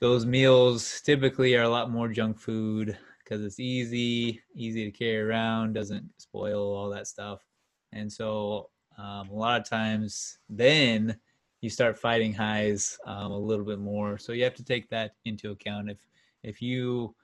those 0.00 0.26
meals 0.26 1.00
typically 1.02 1.54
are 1.54 1.62
a 1.62 1.68
lot 1.68 1.90
more 1.90 2.08
junk 2.08 2.38
food 2.38 2.98
because 3.26 3.44
it's 3.44 3.58
easy, 3.58 4.40
easy 4.54 4.84
to 4.84 4.96
carry 4.96 5.20
around, 5.20 5.72
doesn't 5.72 6.08
spoil 6.18 6.74
all 6.74 6.88
that 6.90 7.08
stuff. 7.08 7.44
And 7.92 8.12
so 8.12 8.70
um, 8.98 9.28
a 9.30 9.34
lot 9.34 9.60
of 9.60 9.68
times 9.68 10.38
then 10.48 11.18
you 11.60 11.70
start 11.70 11.98
fighting 11.98 12.32
highs 12.32 12.96
um, 13.06 13.32
a 13.32 13.38
little 13.38 13.64
bit 13.64 13.80
more. 13.80 14.18
So 14.18 14.32
you 14.32 14.44
have 14.44 14.54
to 14.54 14.64
take 14.64 14.88
that 14.90 15.12
into 15.24 15.50
account. 15.50 15.90
If 15.90 15.98
if 16.42 16.62
you 16.62 17.14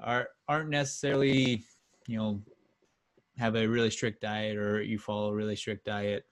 are 0.00 0.28
aren't 0.48 0.70
necessarily 0.70 1.64
you 2.06 2.18
know 2.18 2.42
have 3.38 3.54
a 3.54 3.66
really 3.66 3.90
strict 3.90 4.22
diet 4.22 4.56
or 4.56 4.82
you 4.82 4.98
follow 4.98 5.30
a 5.30 5.34
really 5.34 5.56
strict 5.56 5.84
diet 5.84 6.26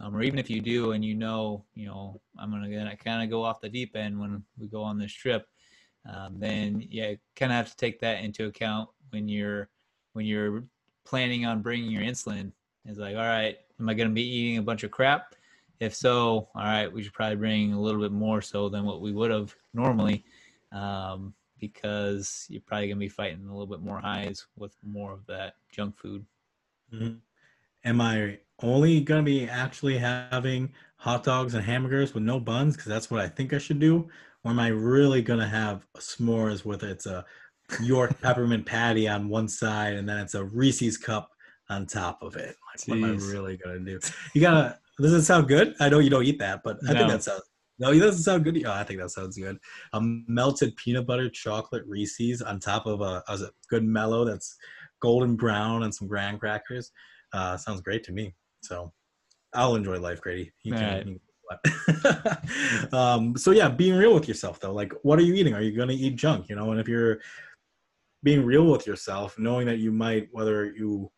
um, 0.00 0.16
or 0.16 0.22
even 0.22 0.38
if 0.38 0.50
you 0.50 0.60
do 0.60 0.92
and 0.92 1.04
you 1.04 1.14
know 1.14 1.64
you 1.74 1.86
know 1.86 2.20
i'm 2.38 2.50
gonna 2.50 2.96
kind 2.96 3.22
of 3.22 3.30
go 3.30 3.42
off 3.42 3.60
the 3.60 3.68
deep 3.68 3.96
end 3.96 4.18
when 4.18 4.42
we 4.58 4.66
go 4.66 4.82
on 4.82 4.98
this 4.98 5.12
trip 5.12 5.46
um, 6.12 6.34
then 6.38 6.86
yeah 6.90 7.14
kind 7.36 7.52
of 7.52 7.56
have 7.56 7.70
to 7.70 7.76
take 7.76 8.00
that 8.00 8.22
into 8.22 8.46
account 8.46 8.88
when 9.10 9.28
you're 9.28 9.68
when 10.12 10.26
you're 10.26 10.64
planning 11.04 11.46
on 11.46 11.62
bringing 11.62 11.90
your 11.90 12.02
insulin 12.02 12.52
it's 12.84 12.98
like 12.98 13.16
all 13.16 13.22
right 13.22 13.58
am 13.80 13.88
i 13.88 13.94
going 13.94 14.08
to 14.08 14.14
be 14.14 14.26
eating 14.26 14.58
a 14.58 14.62
bunch 14.62 14.82
of 14.82 14.90
crap 14.90 15.34
if 15.80 15.94
so 15.94 16.48
all 16.54 16.64
right 16.64 16.92
we 16.92 17.02
should 17.02 17.12
probably 17.12 17.36
bring 17.36 17.72
a 17.72 17.80
little 17.80 18.00
bit 18.00 18.12
more 18.12 18.40
so 18.40 18.68
than 18.68 18.84
what 18.84 19.00
we 19.00 19.12
would 19.12 19.30
have 19.30 19.54
normally 19.72 20.24
um, 20.72 21.34
because 21.60 22.46
you're 22.50 22.60
probably 22.66 22.88
going 22.88 22.96
to 22.96 23.00
be 23.00 23.08
fighting 23.08 23.46
a 23.46 23.52
little 23.52 23.66
bit 23.66 23.80
more 23.80 23.98
highs 23.98 24.46
with 24.56 24.76
more 24.82 25.12
of 25.12 25.24
that 25.26 25.54
junk 25.72 25.96
food. 25.96 26.26
Mm-hmm. 26.92 27.14
Am 27.84 28.00
I 28.00 28.38
only 28.62 29.00
going 29.00 29.24
to 29.24 29.30
be 29.30 29.48
actually 29.48 29.98
having 29.98 30.72
hot 30.96 31.24
dogs 31.24 31.54
and 31.54 31.64
hamburgers 31.64 32.12
with 32.12 32.22
no 32.22 32.40
buns 32.40 32.76
because 32.76 32.88
that's 32.88 33.10
what 33.10 33.20
I 33.20 33.28
think 33.28 33.52
I 33.52 33.58
should 33.58 33.78
do? 33.78 34.08
Or 34.44 34.50
am 34.50 34.60
I 34.60 34.68
really 34.68 35.22
going 35.22 35.40
to 35.40 35.46
have 35.46 35.86
s'mores 35.96 36.64
with 36.64 36.82
it's 36.82 37.06
a 37.06 37.24
York 37.80 38.18
peppermint 38.22 38.66
patty 38.66 39.08
on 39.08 39.28
one 39.28 39.48
side 39.48 39.94
and 39.94 40.08
then 40.08 40.18
it's 40.18 40.34
a 40.34 40.44
Reese's 40.44 40.98
cup 40.98 41.30
on 41.70 41.86
top 41.86 42.22
of 42.22 42.36
it? 42.36 42.56
Like, 42.70 42.88
what 42.88 42.98
am 42.98 43.04
I 43.04 43.24
really 43.24 43.56
going 43.56 43.84
to 43.84 43.98
do? 43.98 44.12
You 44.34 44.40
got 44.40 44.52
to, 44.52 44.78
does 45.02 45.12
it 45.12 45.22
sound 45.22 45.48
good? 45.48 45.74
I 45.80 45.88
know 45.88 45.98
you 45.98 46.10
don't 46.10 46.24
eat 46.24 46.38
that, 46.38 46.62
but 46.62 46.78
I 46.88 46.92
no. 46.92 46.98
think 46.98 47.10
that 47.10 47.22
sounds 47.22 47.42
no, 47.78 47.90
he 47.90 47.98
doesn't 47.98 48.22
sound 48.22 48.44
good. 48.44 48.62
Oh, 48.64 48.72
I 48.72 48.84
think 48.84 49.00
that 49.00 49.10
sounds 49.10 49.36
good. 49.36 49.58
A 49.92 50.00
melted 50.00 50.76
peanut 50.76 51.06
butter 51.06 51.28
chocolate 51.28 51.82
Reese's 51.86 52.40
on 52.40 52.60
top 52.60 52.86
of 52.86 53.00
a, 53.00 53.22
a 53.26 53.38
good 53.68 53.84
mellow 53.84 54.24
that's 54.24 54.56
golden 55.00 55.34
brown 55.34 55.82
and 55.82 55.92
some 55.92 56.06
graham 56.06 56.38
crackers. 56.38 56.92
Uh, 57.32 57.56
sounds 57.56 57.80
great 57.80 58.04
to 58.04 58.12
me. 58.12 58.32
So 58.62 58.92
I'll 59.54 59.74
enjoy 59.74 59.98
life, 59.98 60.20
Grady. 60.20 60.52
You 60.62 60.72
can, 60.72 61.08
right. 61.08 61.20
um, 62.92 63.36
so 63.36 63.50
yeah, 63.50 63.68
being 63.68 63.94
real 63.94 64.14
with 64.14 64.28
yourself 64.28 64.60
though. 64.60 64.72
Like, 64.72 64.92
what 65.02 65.18
are 65.18 65.22
you 65.22 65.34
eating? 65.34 65.54
Are 65.54 65.62
you 65.62 65.76
going 65.76 65.88
to 65.88 65.94
eat 65.94 66.16
junk? 66.16 66.48
You 66.48 66.56
know, 66.56 66.70
and 66.70 66.80
if 66.80 66.88
you're 66.88 67.20
being 68.22 68.44
real 68.44 68.66
with 68.66 68.86
yourself, 68.86 69.38
knowing 69.38 69.66
that 69.66 69.78
you 69.78 69.92
might, 69.92 70.28
whether 70.32 70.66
you 70.66 71.10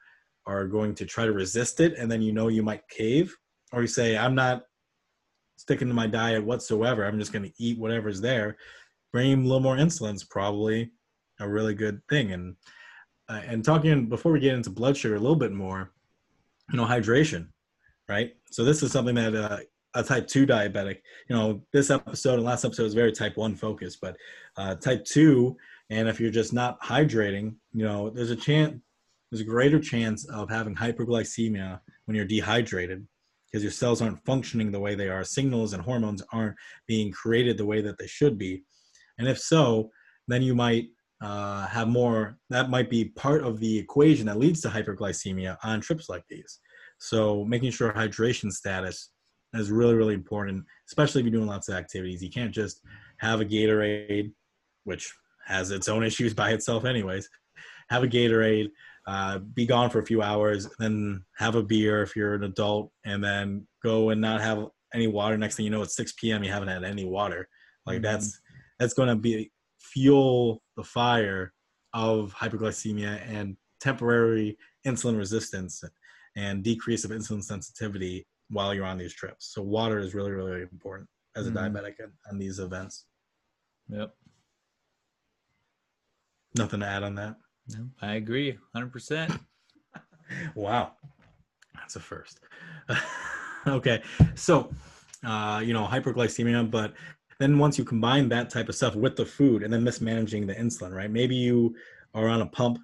are 0.46 0.66
going 0.66 0.94
to 0.94 1.06
try 1.06 1.24
to 1.24 1.32
resist 1.32 1.80
it 1.80 1.94
and 1.96 2.10
then 2.10 2.22
you 2.22 2.32
know 2.32 2.48
you 2.48 2.62
might 2.62 2.88
cave, 2.88 3.34
or 3.72 3.82
you 3.82 3.88
say, 3.88 4.16
I'm 4.16 4.34
not 4.34 4.62
sticking 5.56 5.88
to 5.88 5.94
my 5.94 6.06
diet 6.06 6.44
whatsoever. 6.44 7.04
I'm 7.04 7.18
just 7.18 7.32
going 7.32 7.44
to 7.44 7.52
eat 7.58 7.78
whatever's 7.78 8.20
there. 8.20 8.56
Bringing 9.12 9.40
a 9.40 9.42
little 9.42 9.60
more 9.60 9.76
insulin 9.76 10.14
is 10.14 10.24
probably 10.24 10.92
a 11.40 11.48
really 11.48 11.74
good 11.74 12.00
thing. 12.08 12.32
And 12.32 12.56
uh, 13.28 13.40
and 13.44 13.64
talking 13.64 14.08
before 14.08 14.30
we 14.30 14.40
get 14.40 14.54
into 14.54 14.70
blood 14.70 14.96
sugar 14.96 15.16
a 15.16 15.20
little 15.20 15.36
bit 15.36 15.52
more, 15.52 15.90
you 16.70 16.76
know, 16.76 16.84
hydration, 16.84 17.48
right? 18.08 18.34
So 18.52 18.64
this 18.64 18.82
is 18.84 18.92
something 18.92 19.16
that 19.16 19.34
uh, 19.34 19.58
a 19.96 20.02
type 20.02 20.26
two 20.26 20.46
diabetic, 20.46 20.98
you 21.28 21.34
know, 21.34 21.62
this 21.72 21.90
episode 21.90 22.34
and 22.34 22.44
last 22.44 22.64
episode 22.64 22.84
was 22.84 22.94
very 22.94 23.12
type 23.12 23.36
one 23.36 23.54
focused, 23.54 23.98
but 24.00 24.16
uh, 24.56 24.74
type 24.74 25.04
two, 25.04 25.56
and 25.90 26.08
if 26.08 26.20
you're 26.20 26.30
just 26.30 26.52
not 26.52 26.80
hydrating, 26.82 27.54
you 27.72 27.84
know, 27.84 28.10
there's 28.10 28.30
a 28.30 28.36
chance, 28.36 28.78
there's 29.30 29.40
a 29.40 29.44
greater 29.44 29.80
chance 29.80 30.28
of 30.28 30.50
having 30.50 30.74
hyperglycemia 30.74 31.80
when 32.04 32.14
you're 32.14 32.26
dehydrated 32.26 33.06
because 33.46 33.62
your 33.62 33.72
cells 33.72 34.02
aren't 34.02 34.24
functioning 34.24 34.70
the 34.70 34.80
way 34.80 34.94
they 34.94 35.08
are. 35.08 35.24
Signals 35.24 35.72
and 35.72 35.82
hormones 35.82 36.22
aren't 36.32 36.56
being 36.86 37.10
created 37.10 37.56
the 37.56 37.64
way 37.64 37.80
that 37.80 37.98
they 37.98 38.06
should 38.06 38.36
be. 38.36 38.62
And 39.18 39.26
if 39.26 39.38
so, 39.38 39.90
then 40.28 40.42
you 40.42 40.54
might 40.54 40.88
uh, 41.22 41.66
have 41.68 41.88
more, 41.88 42.36
that 42.50 42.68
might 42.68 42.90
be 42.90 43.06
part 43.06 43.42
of 43.42 43.60
the 43.60 43.78
equation 43.78 44.26
that 44.26 44.38
leads 44.38 44.60
to 44.60 44.68
hyperglycemia 44.68 45.56
on 45.64 45.80
trips 45.80 46.08
like 46.08 46.24
these. 46.28 46.60
So 46.98 47.44
making 47.44 47.70
sure 47.70 47.92
hydration 47.92 48.50
status 48.52 49.10
is 49.58 49.70
really, 49.70 49.94
really 49.94 50.14
important, 50.14 50.64
especially 50.88 51.20
if 51.20 51.26
you're 51.26 51.38
doing 51.38 51.48
lots 51.48 51.68
of 51.68 51.74
activities. 51.74 52.22
You 52.22 52.30
can't 52.30 52.52
just 52.52 52.80
have 53.18 53.40
a 53.40 53.44
Gatorade, 53.44 54.32
which 54.84 55.12
has 55.46 55.70
its 55.70 55.88
own 55.88 56.04
issues 56.10 56.34
by 56.34 56.50
itself, 56.50 56.84
anyways. 56.84 57.28
Have 57.90 58.02
a 58.02 58.08
Gatorade, 58.08 58.70
uh, 59.06 59.38
be 59.38 59.66
gone 59.66 59.90
for 59.90 60.00
a 60.00 60.06
few 60.06 60.22
hours, 60.22 60.68
then 60.78 61.24
have 61.36 61.54
a 61.54 61.62
beer 61.62 62.02
if 62.02 62.16
you're 62.16 62.34
an 62.34 62.44
adult, 62.44 62.90
and 63.04 63.22
then 63.22 63.66
go 63.82 64.10
and 64.10 64.20
not 64.20 64.40
have 64.40 64.66
any 64.94 65.06
water. 65.06 65.36
Next 65.36 65.56
thing 65.56 65.64
you 65.64 65.70
know, 65.70 65.82
it's 65.82 65.96
6 65.96 66.12
p.m. 66.12 66.42
You 66.42 66.50
haven't 66.50 66.68
had 66.68 66.84
any 66.84 67.04
water. 67.04 67.48
Like 67.84 67.96
mm-hmm. 67.96 68.02
that's 68.02 68.40
that's 68.78 68.94
going 68.94 69.08
to 69.08 69.16
be 69.16 69.50
fuel 69.78 70.62
the 70.76 70.82
fire 70.82 71.52
of 71.94 72.34
hyperglycemia 72.34 73.22
and 73.26 73.56
temporary 73.80 74.58
insulin 74.86 75.16
resistance 75.16 75.82
and 76.36 76.62
decrease 76.62 77.04
of 77.04 77.10
insulin 77.10 77.42
sensitivity 77.42 78.26
while 78.48 78.74
you're 78.74 78.86
on 78.86 78.98
these 78.98 79.14
trips. 79.14 79.52
So 79.52 79.62
water 79.62 79.98
is 79.98 80.14
really 80.14 80.32
really 80.32 80.62
important 80.62 81.08
as 81.36 81.46
a 81.46 81.50
mm-hmm. 81.50 81.76
diabetic 81.76 81.94
on 82.30 82.38
these 82.38 82.58
events. 82.58 83.06
Yep. 83.88 84.14
Nothing 86.56 86.80
to 86.80 86.86
add 86.86 87.02
on 87.02 87.14
that. 87.16 87.36
No, 87.68 87.88
I 88.00 88.14
agree, 88.14 88.58
hundred 88.74 88.92
percent. 88.92 89.32
Wow, 90.56 90.90
that's 91.76 91.94
a 91.94 92.00
first. 92.00 92.40
okay, 93.68 94.02
so 94.34 94.72
uh, 95.24 95.62
you 95.64 95.72
know 95.72 95.86
hyperglycemia, 95.86 96.68
but 96.68 96.94
then 97.38 97.58
once 97.58 97.78
you 97.78 97.84
combine 97.84 98.28
that 98.30 98.50
type 98.50 98.68
of 98.68 98.74
stuff 98.74 98.94
with 98.96 99.16
the 99.16 99.26
food 99.26 99.62
and 99.62 99.72
then 99.72 99.84
mismanaging 99.84 100.46
the 100.46 100.54
insulin, 100.54 100.92
right? 100.92 101.10
Maybe 101.10 101.36
you 101.36 101.76
are 102.14 102.28
on 102.28 102.40
a 102.40 102.46
pump, 102.46 102.78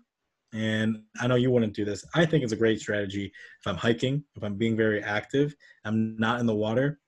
and 0.53 1.03
I 1.21 1.27
know 1.27 1.37
you 1.37 1.51
wouldn't 1.51 1.75
do 1.75 1.85
this. 1.85 2.05
I 2.15 2.27
think 2.27 2.45
it's 2.45 2.53
a 2.53 2.57
great 2.57 2.81
strategy 2.81 3.27
if 3.61 3.67
I'm 3.67 3.77
hiking, 3.77 4.25
if 4.37 4.43
I'm 4.43 4.57
being 4.57 4.77
very 4.77 5.03
active, 5.03 5.55
I'm 5.85 6.17
not 6.19 6.41
in 6.41 6.47
the 6.47 6.55
water. 6.55 7.01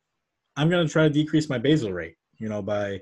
I'm 0.57 0.71
gonna 0.71 0.89
try 0.89 1.05
to 1.05 1.11
decrease 1.11 1.49
my 1.49 1.59
basal 1.59 1.93
rate, 1.93 2.17
you 2.39 2.49
know, 2.49 2.63
by 2.63 3.01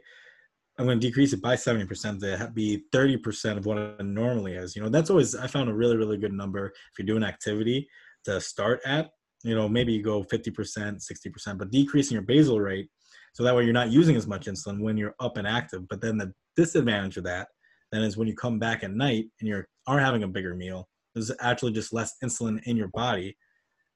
I'm 0.78 0.86
going 0.86 0.98
to 0.98 1.06
decrease 1.06 1.32
it 1.32 1.42
by 1.42 1.54
70% 1.54 2.20
to 2.20 2.50
be 2.52 2.84
30% 2.92 3.58
of 3.58 3.66
what 3.66 3.78
it 3.78 4.02
normally 4.02 4.54
is. 4.54 4.74
You 4.74 4.82
know, 4.82 4.88
that's 4.88 5.10
always, 5.10 5.36
I 5.36 5.46
found 5.46 5.68
a 5.68 5.74
really, 5.74 5.96
really 5.96 6.16
good 6.16 6.32
number 6.32 6.66
if 6.66 6.98
you're 6.98 7.06
doing 7.06 7.22
activity 7.22 7.86
to 8.24 8.40
start 8.40 8.80
at. 8.86 9.10
You 9.44 9.54
know, 9.54 9.68
maybe 9.68 9.92
you 9.92 10.02
go 10.02 10.22
50%, 10.24 10.50
60%, 10.52 11.58
but 11.58 11.70
decreasing 11.70 12.14
your 12.14 12.22
basal 12.22 12.60
rate 12.60 12.88
so 13.34 13.42
that 13.42 13.54
way 13.54 13.64
you're 13.64 13.72
not 13.72 13.90
using 13.90 14.16
as 14.16 14.26
much 14.26 14.46
insulin 14.46 14.80
when 14.80 14.96
you're 14.96 15.14
up 15.20 15.36
and 15.36 15.46
active. 15.46 15.88
But 15.88 16.00
then 16.00 16.16
the 16.16 16.32
disadvantage 16.56 17.16
of 17.16 17.24
that 17.24 17.48
then 17.92 18.02
is 18.02 18.16
when 18.16 18.26
you 18.26 18.34
come 18.34 18.58
back 18.58 18.82
at 18.82 18.90
night 18.90 19.26
and 19.38 19.48
you 19.48 19.62
are 19.86 20.00
having 20.00 20.24
a 20.24 20.28
bigger 20.28 20.54
meal, 20.54 20.88
there's 21.14 21.30
actually 21.40 21.72
just 21.72 21.92
less 21.92 22.14
insulin 22.24 22.62
in 22.64 22.76
your 22.76 22.88
body. 22.88 23.36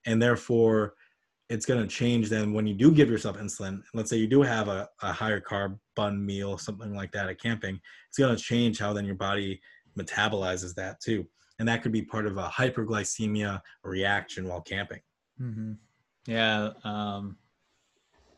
And 0.05 0.23
therefore, 0.23 0.95
it's 1.49 1.67
going 1.67 1.81
to 1.81 1.87
change 1.87 2.29
then 2.29 2.53
when 2.53 2.67
you 2.67 2.75
do 2.75 2.91
give 2.93 3.09
yourself 3.09 3.39
insulin. 3.39 3.81
Let's 3.95 4.11
say 4.11 4.17
you 4.17 4.27
do 4.27 4.43
have 4.43 4.69
a, 4.69 4.89
a 5.03 5.13
higher 5.13 5.41
carb 5.41 5.79
bun 5.95 6.25
meal, 6.25 6.59
something 6.59 6.95
like 6.95 7.13
that 7.13 7.29
at 7.29 7.41
camping, 7.41 7.81
it's 8.09 8.19
going 8.19 8.35
to 8.37 8.43
change 8.43 8.79
how 8.79 8.93
then 8.93 9.05
your 9.05 9.15
body 9.15 9.61
metabolizes 9.99 10.75
that 10.75 11.01
too. 11.01 11.27
And 11.59 11.69
that 11.69 11.83
could 11.83 11.93
be 11.93 12.03
part 12.03 12.27
of 12.27 12.37
a 12.37 12.49
hyperglycemia 12.49 13.61
reaction 13.83 14.47
while 14.47 14.61
camping. 14.61 15.01
Mm-hmm. 15.41 15.73
Yeah. 16.27 16.71
Um, 16.85 17.39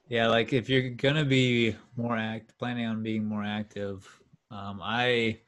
yeah. 0.08 0.28
Like 0.28 0.52
if 0.52 0.68
you're 0.68 0.90
going 0.90 1.16
to 1.16 1.24
be 1.24 1.74
more 1.96 2.16
act, 2.16 2.56
planning 2.58 2.86
on 2.86 3.02
being 3.02 3.24
more 3.24 3.44
active, 3.44 4.06
um, 4.50 4.80
I, 4.82 5.40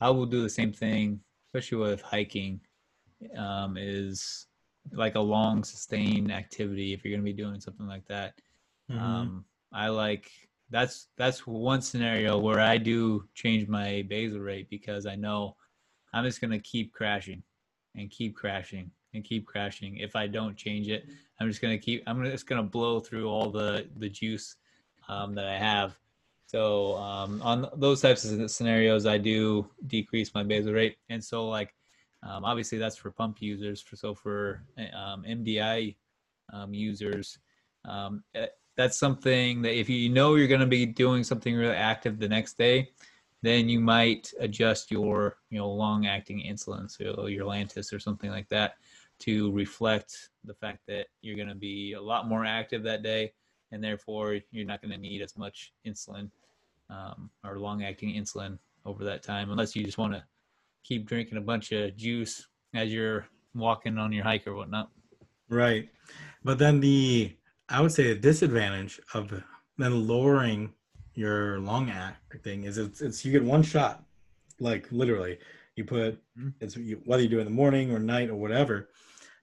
I 0.00 0.10
will 0.10 0.26
do 0.26 0.42
the 0.42 0.50
same 0.50 0.72
thing, 0.72 1.20
especially 1.48 1.78
with 1.78 2.02
hiking, 2.02 2.60
um, 3.36 3.76
is 3.76 4.46
like 4.92 5.16
a 5.16 5.20
long 5.20 5.64
sustained 5.64 6.32
activity. 6.32 6.92
If 6.92 7.04
you're 7.04 7.12
going 7.12 7.24
to 7.24 7.32
be 7.32 7.32
doing 7.32 7.60
something 7.60 7.86
like 7.86 8.06
that, 8.06 8.34
mm-hmm. 8.90 9.02
um, 9.02 9.44
I 9.72 9.88
like 9.88 10.30
that's 10.70 11.08
that's 11.16 11.46
one 11.46 11.80
scenario 11.80 12.38
where 12.38 12.60
I 12.60 12.78
do 12.78 13.26
change 13.34 13.68
my 13.68 14.04
basal 14.08 14.40
rate 14.40 14.68
because 14.70 15.06
I 15.06 15.14
know 15.14 15.56
I'm 16.12 16.24
just 16.24 16.40
gonna 16.40 16.58
keep 16.58 16.92
crashing 16.92 17.42
and 17.94 18.10
keep 18.10 18.36
crashing 18.36 18.90
and 19.14 19.24
keep 19.24 19.46
crashing. 19.46 19.96
If 19.96 20.16
I 20.16 20.26
don't 20.26 20.56
change 20.56 20.88
it, 20.88 21.06
I'm 21.40 21.48
just 21.48 21.62
gonna 21.62 21.78
keep. 21.78 22.02
I'm 22.06 22.22
just 22.24 22.46
gonna 22.46 22.62
blow 22.62 23.00
through 23.00 23.28
all 23.28 23.50
the 23.50 23.88
the 23.96 24.08
juice 24.08 24.56
um, 25.08 25.34
that 25.34 25.46
I 25.46 25.56
have. 25.56 25.98
So 26.48 26.96
um, 26.96 27.42
on 27.42 27.68
those 27.76 28.00
types 28.00 28.24
of 28.24 28.50
scenarios, 28.50 29.04
I 29.04 29.18
do 29.18 29.68
decrease 29.86 30.32
my 30.34 30.42
basal 30.42 30.72
rate, 30.72 30.96
and 31.10 31.22
so 31.22 31.46
like 31.46 31.74
um, 32.22 32.42
obviously 32.42 32.78
that's 32.78 32.96
for 32.96 33.10
pump 33.10 33.42
users. 33.42 33.82
For 33.82 33.96
so 33.96 34.14
for 34.14 34.62
um, 34.96 35.24
MDI 35.28 35.94
um, 36.50 36.72
users, 36.72 37.38
um, 37.84 38.24
eh, 38.34 38.46
that's 38.78 38.96
something 38.96 39.60
that 39.60 39.78
if 39.78 39.90
you 39.90 40.08
know 40.08 40.36
you're 40.36 40.48
going 40.48 40.62
to 40.62 40.66
be 40.66 40.86
doing 40.86 41.22
something 41.22 41.54
really 41.54 41.76
active 41.76 42.18
the 42.18 42.28
next 42.28 42.56
day, 42.56 42.92
then 43.42 43.68
you 43.68 43.78
might 43.78 44.32
adjust 44.40 44.90
your 44.90 45.36
you 45.50 45.58
know 45.58 45.68
long 45.68 46.06
acting 46.06 46.42
insulin, 46.48 46.90
so 46.90 47.26
your 47.26 47.44
Lantus 47.44 47.92
or 47.92 47.98
something 47.98 48.30
like 48.30 48.48
that, 48.48 48.76
to 49.18 49.52
reflect 49.52 50.30
the 50.44 50.54
fact 50.54 50.78
that 50.88 51.08
you're 51.20 51.36
going 51.36 51.48
to 51.48 51.54
be 51.54 51.92
a 51.92 52.00
lot 52.00 52.26
more 52.26 52.46
active 52.46 52.82
that 52.84 53.02
day, 53.02 53.34
and 53.72 53.82
therefore 53.82 54.38
you're 54.50 54.66
not 54.66 54.80
going 54.80 54.92
to 54.92 54.98
need 54.98 55.22
as 55.22 55.36
much 55.36 55.72
insulin 55.86 56.30
um, 56.90 57.30
or 57.44 57.58
long 57.58 57.84
acting 57.84 58.14
insulin 58.14 58.58
over 58.84 59.04
that 59.04 59.22
time, 59.22 59.50
unless 59.50 59.76
you 59.76 59.84
just 59.84 59.98
want 59.98 60.12
to 60.12 60.22
keep 60.84 61.06
drinking 61.06 61.38
a 61.38 61.42
bunch 61.42 61.72
of 61.72 61.96
juice 61.96 62.46
as 62.74 62.92
you're 62.92 63.26
walking 63.54 63.98
on 63.98 64.12
your 64.12 64.24
hike 64.24 64.46
or 64.46 64.54
whatnot. 64.54 64.90
Right, 65.48 65.88
but 66.44 66.58
then 66.58 66.80
the 66.80 67.34
I 67.68 67.80
would 67.80 67.92
say 67.92 68.04
the 68.04 68.14
disadvantage 68.14 69.00
of 69.14 69.42
then 69.76 70.06
lowering 70.06 70.72
your 71.14 71.58
long 71.58 71.90
acting 71.90 72.64
is 72.64 72.78
it's, 72.78 73.00
it's 73.00 73.24
you 73.24 73.32
get 73.32 73.44
one 73.44 73.62
shot, 73.62 74.04
like 74.60 74.86
literally. 74.90 75.38
You 75.74 75.84
put 75.84 76.14
mm-hmm. 76.38 76.48
it's 76.60 76.76
you, 76.76 77.00
whether 77.04 77.22
you 77.22 77.28
do 77.28 77.38
it 77.38 77.42
in 77.42 77.46
the 77.46 77.52
morning 77.52 77.92
or 77.92 77.98
night 77.98 78.30
or 78.30 78.36
whatever, 78.36 78.88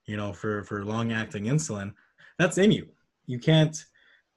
you 0.06 0.18
know, 0.18 0.34
for 0.34 0.64
for 0.64 0.84
long 0.84 1.12
acting 1.12 1.46
insulin, 1.46 1.94
that's 2.38 2.58
in 2.58 2.72
you. 2.72 2.88
You 3.26 3.40
can't, 3.40 3.86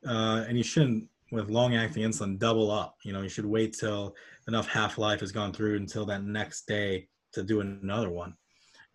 uh, 0.08 0.44
and 0.48 0.56
you 0.56 0.64
shouldn't 0.64 1.08
with 1.30 1.50
long 1.50 1.76
acting 1.76 2.02
insulin 2.02 2.38
double 2.38 2.70
up. 2.70 2.96
You 3.04 3.12
know, 3.12 3.22
you 3.22 3.28
should 3.28 3.44
wait 3.44 3.76
till 3.78 4.16
enough 4.46 4.66
half 4.66 4.96
life 4.98 5.20
has 5.20 5.32
gone 5.32 5.52
through 5.52 5.76
until 5.76 6.06
that 6.06 6.24
next 6.24 6.66
day 6.66 7.08
to 7.32 7.42
do 7.42 7.60
another 7.60 8.10
one. 8.10 8.34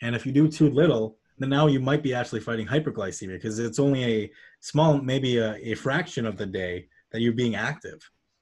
And 0.01 0.15
if 0.15 0.25
you 0.25 0.31
do 0.31 0.47
too 0.47 0.69
little, 0.69 1.17
then 1.37 1.49
now 1.49 1.67
you 1.67 1.79
might 1.79 2.03
be 2.03 2.13
actually 2.13 2.39
fighting 2.39 2.67
hyperglycemia 2.67 3.33
because 3.33 3.59
it's 3.59 3.79
only 3.79 4.03
a 4.03 4.31
small, 4.61 4.99
maybe 4.99 5.37
a, 5.37 5.55
a, 5.55 5.75
fraction 5.75 6.25
of 6.25 6.37
the 6.37 6.45
day 6.45 6.87
that 7.11 7.21
you're 7.21 7.33
being 7.33 7.55
active. 7.55 7.99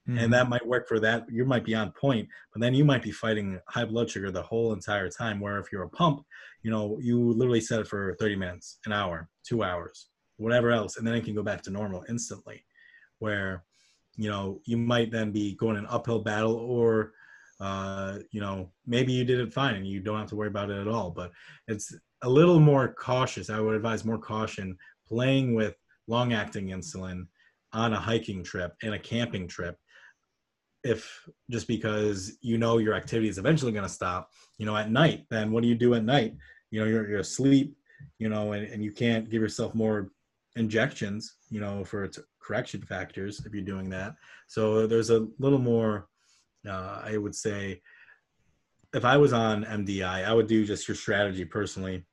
Mm-hmm. 0.08 0.18
And 0.18 0.34
that 0.34 0.50
might 0.50 0.66
work 0.66 0.88
for 0.88 1.00
that. 1.02 1.26
You 1.30 1.46
might 1.46 1.66
be 1.66 1.76
on 1.76 1.92
point, 1.92 2.28
but 2.54 2.62
then 2.62 2.74
you 2.74 2.84
might 2.84 3.04
be 3.04 3.12
fighting 3.12 3.60
high 3.68 3.86
blood 3.86 4.10
sugar 4.10 4.32
the 4.32 4.42
whole 4.42 4.74
entire 4.74 5.10
time. 5.10 5.40
Where 5.40 5.60
if 5.60 5.72
you're 5.72 5.84
a 5.84 5.90
pump, 5.90 6.24
you 6.64 6.72
know, 6.72 6.98
you 7.00 7.34
literally 7.34 7.62
set 7.62 7.82
it 7.82 7.88
for 7.88 8.16
30 8.20 8.36
minutes, 8.36 8.80
an 8.86 8.94
hour, 8.94 9.30
two 9.44 9.64
hours, 9.64 10.08
whatever 10.42 10.72
else, 10.72 10.98
and 10.98 11.06
then 11.06 11.14
it 11.14 11.24
can 11.24 11.36
go 11.36 11.44
back 11.44 11.62
to 11.64 11.70
normal 11.70 12.04
instantly. 12.10 12.66
Where, 13.20 13.64
you 14.16 14.30
know, 14.30 14.60
you 14.66 14.78
might 14.78 15.12
then 15.12 15.32
be 15.32 15.56
going 15.56 15.78
an 15.78 15.86
uphill 15.88 16.20
battle 16.20 16.56
or 16.56 17.14
uh, 17.62 18.18
you 18.32 18.42
know, 18.42 18.72
maybe 18.88 19.14
you 19.14 19.24
did 19.24 19.40
it 19.40 19.54
fine 19.54 19.76
and 19.76 19.86
you 19.86 20.00
don't 20.00 20.18
have 20.18 20.28
to 20.30 20.36
worry 20.36 20.48
about 20.48 20.72
it 20.72 20.82
at 20.82 20.88
all. 20.88 21.12
But 21.12 21.32
it's 21.68 21.96
a 22.24 22.30
little 22.30 22.60
more 22.60 22.94
cautious. 22.94 23.52
I 23.52 23.60
would 23.60 23.76
advise 23.76 24.04
more 24.04 24.18
caution 24.18 24.76
playing 25.08 25.54
with 25.54 25.76
long 26.08 26.34
acting 26.34 26.70
insulin 26.70 27.28
on 27.72 27.94
a 27.94 28.00
hiking 28.00 28.44
trip 28.44 28.74
and 28.82 28.96
a 28.96 29.00
camping 29.00 29.48
trip. 29.48 29.78
If 30.84 31.30
just 31.52 31.68
because 31.68 32.36
you 32.42 32.58
know 32.58 32.80
your 32.80 32.96
activity 32.96 33.30
is 33.30 33.38
eventually 33.38 33.72
going 33.72 33.84
to 33.86 33.90
stop, 33.90 34.32
you 34.58 34.66
know, 34.66 34.76
at 34.76 34.90
night, 34.90 35.28
then 35.30 35.52
what 35.52 35.62
do 35.62 35.70
you 35.70 35.76
do 35.76 35.94
at 35.94 36.04
night? 36.04 36.36
You 36.72 36.80
know, 36.80 36.88
you're, 36.88 37.08
you're 37.08 37.20
asleep, 37.20 37.76
you 38.18 38.30
know, 38.30 38.54
and, 38.54 38.66
and 38.66 38.84
you 38.84 38.92
can't 38.92 39.30
give 39.30 39.44
yourself 39.44 39.76
more 39.76 40.10
injections, 40.56 41.36
you 41.50 41.60
know, 41.60 41.84
for 41.84 42.04
its 42.04 42.20
correction 42.40 42.82
factors 42.82 43.46
if 43.46 43.54
you're 43.54 43.64
doing 43.64 43.90
that. 43.90 44.16
So 44.48 44.88
there's 44.88 45.10
a 45.10 45.28
little 45.40 45.60
more, 45.60 46.08
uh, 46.68 47.02
I 47.04 47.18
would 47.18 47.36
say, 47.36 47.82
if 48.94 49.06
I 49.06 49.18
was 49.18 49.32
on 49.32 49.64
MDI, 49.64 50.26
I 50.26 50.34
would 50.34 50.48
do 50.48 50.66
just 50.66 50.88
your 50.88 50.96
strategy 50.96 51.46
personally 51.46 52.06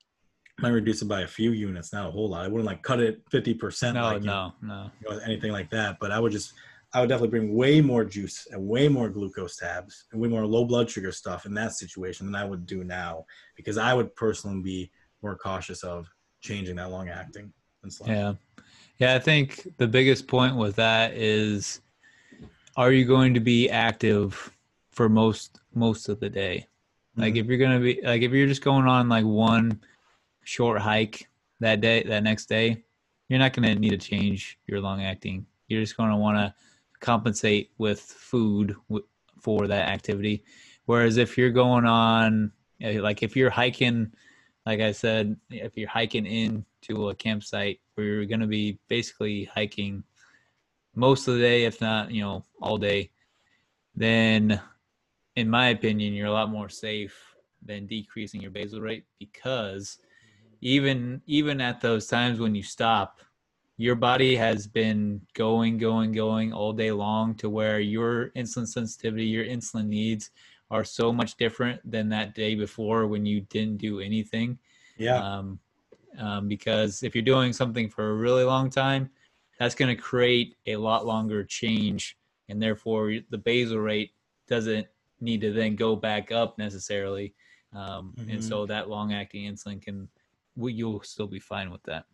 might 0.61 0.71
reduce 0.71 1.03
it 1.03 1.09
by 1.09 1.23
a 1.23 1.27
few 1.27 1.53
units, 1.53 1.93
not 1.93 2.07
a 2.07 2.11
whole 2.11 2.29
lot. 2.29 2.45
I 2.45 2.49
wouldn't 2.49 2.67
like 2.67 2.83
cut 2.83 3.01
it 3.01 3.23
fifty 3.31 3.55
percent. 3.55 3.95
No, 3.95 4.03
like, 4.05 4.23
no, 4.23 4.53
you 4.63 4.69
know, 4.69 4.75
no, 4.75 4.91
you 5.01 5.17
know, 5.17 5.23
anything 5.25 5.53
like 5.53 5.71
that. 5.71 5.99
But 6.01 6.11
I 6.11 6.19
would 6.21 6.33
just, 6.33 6.53
I 6.93 7.01
would 7.01 7.09
definitely 7.09 7.39
bring 7.39 7.55
way 7.55 7.81
more 7.81 8.05
juice 8.05 8.47
and 8.51 8.67
way 8.67 8.89
more 8.89 9.09
glucose 9.09 9.57
tabs 9.57 10.07
and 10.13 10.21
way 10.21 10.29
more 10.29 10.47
low 10.47 10.65
blood 10.65 10.91
sugar 10.91 11.13
stuff 11.13 11.47
in 11.47 11.55
that 11.55 11.73
situation 11.73 12.27
than 12.27 12.35
I 12.35 12.45
would 12.45 12.67
do 12.67 12.85
now, 12.85 13.25
because 13.57 13.79
I 13.79 13.95
would 13.95 14.15
personally 14.17 14.61
be 14.61 14.91
more 15.23 15.37
cautious 15.37 15.83
of 15.85 16.09
changing 16.41 16.77
that 16.77 16.91
long 16.91 17.09
acting 17.09 17.53
insulin. 17.85 18.09
Yeah, 18.09 18.33
yeah. 18.99 19.15
I 19.15 19.19
think 19.19 19.69
the 19.79 19.89
biggest 19.89 20.27
point 20.27 20.57
with 20.57 20.77
that 20.77 21.15
is, 21.15 21.81
are 22.77 22.93
you 22.93 23.05
going 23.05 23.35
to 23.35 23.41
be 23.41 23.69
active 23.71 24.53
for 24.91 25.09
most 25.09 25.61
most 25.75 26.09
of 26.09 26.21
the 26.21 26.31
day? 26.31 26.67
Like 27.17 27.35
mm-hmm. 27.35 27.41
if 27.41 27.47
you're 27.47 27.59
gonna 27.59 27.81
be 27.81 28.01
like 28.03 28.23
if 28.23 28.33
you're 28.33 28.47
just 28.47 28.65
going 28.65 28.87
on 28.87 29.09
like 29.09 29.25
one 29.25 29.81
short 30.45 30.81
hike 30.81 31.29
that 31.61 31.81
day, 31.81 32.03
that 32.05 32.23
next 32.23 32.47
day, 32.47 32.83
you're 33.29 33.39
not 33.39 33.53
going 33.53 33.69
to 33.69 33.79
need 33.79 33.91
to 33.91 33.99
change 33.99 34.59
your 34.67 34.81
long 34.81 35.03
acting. 35.03 35.47
You're 35.69 35.83
just 35.83 35.97
going 35.97 36.11
to 36.11 36.17
want 36.17 36.39
to 36.39 36.55
compensate 37.01 37.71
with 37.79 38.01
food 38.01 38.75
for 39.41 39.67
that 39.67 39.89
activity. 39.89 40.45
Whereas 40.87 41.19
if 41.19 41.37
you're 41.37 41.51
going 41.51 41.85
on, 41.85 42.53
like 42.81 43.23
if 43.23 43.37
you're 43.37 43.51
hiking, 43.51 44.13
like 44.65 44.81
I 44.81 44.93
said, 44.93 45.37
if 45.51 45.77
you're 45.77 45.89
hiking 45.89 46.27
into 46.83 47.09
a 47.09 47.15
campsite 47.15 47.81
where 47.95 48.07
you're 48.07 48.27
going 48.27 48.41
to 48.41 48.47
be 48.47 48.79
basically 48.89 49.45
hiking 49.45 50.03
most 50.95 51.29
of 51.29 51.35
the 51.35 51.41
day, 51.41 51.65
if 51.65 51.81
not, 51.81 52.11
you 52.11 52.23
know, 52.23 52.45
all 52.61 52.79
day, 52.79 53.11
then 53.95 54.61
in 55.37 55.49
my 55.49 55.69
opinion, 55.69 56.15
you're 56.15 56.27
a 56.27 56.33
lot 56.33 56.51
more 56.51 56.69
safe 56.69 57.17
than 57.65 57.87
decreasing 57.87 58.41
your 58.41 58.51
basal 58.51 58.81
rate 58.81 59.05
because 59.19 59.99
even 60.61 61.21
even 61.27 61.61
at 61.61 61.81
those 61.81 62.07
times 62.07 62.39
when 62.39 62.55
you 62.55 62.63
stop 62.63 63.21
your 63.77 63.97
body 63.97 64.37
has 64.37 64.67
been 64.67 65.21
going 65.35 65.77
going 65.77 66.13
going 66.13 66.53
all 66.53 66.73
day 66.73 66.93
long 66.93 67.35
to 67.35 67.51
where 67.51 67.81
your 67.81 68.31
insulin 68.31 68.67
sensitivity 68.67 69.25
your 69.25 69.45
insulin 69.45 69.87
needs 69.87 70.31
are 70.71 70.85
so 70.85 71.13
much 71.13 71.37
different 71.37 71.81
than 71.91 72.09
that 72.11 72.35
day 72.35 72.55
before 72.55 73.07
when 73.07 73.25
you 73.25 73.41
didn't 73.43 73.79
do 73.79 74.01
anything. 74.01 74.59
Yeah. 74.97 75.17
Um, 75.17 75.59
um, 76.19 76.49
because 76.49 77.03
if 77.03 77.15
you're 77.15 77.23
doing 77.23 77.53
something 77.53 77.89
for 77.89 78.11
a 78.11 78.15
really 78.15 78.45
long 78.45 78.71
time 78.71 79.11
that's 79.59 79.75
going 79.75 79.95
to 79.95 80.01
create 80.01 80.57
a 80.67 80.77
lot 80.77 81.07
longer 81.07 81.45
change 81.45 82.17
and 82.49 82.63
therefore 82.63 83.15
the 83.31 83.39
basal 83.39 83.79
rate 83.79 84.13
doesn't 84.49 84.87
need 85.21 85.41
to 85.41 85.53
then 85.53 85.75
go 85.75 85.97
back 85.97 86.31
up 86.33 86.59
necessarily 86.59 87.35
um, 87.75 88.15
mm-hmm. 88.19 88.31
and 88.31 88.45
so 88.45 88.67
that 88.67 88.89
long 88.89 89.13
acting 89.13 89.53
insulin 89.53 89.81
can 89.83 90.09
you'll 90.67 91.03
still 91.03 91.27
be 91.27 91.39
fine 91.39 91.71
with 91.71 91.83
that. 91.85 92.05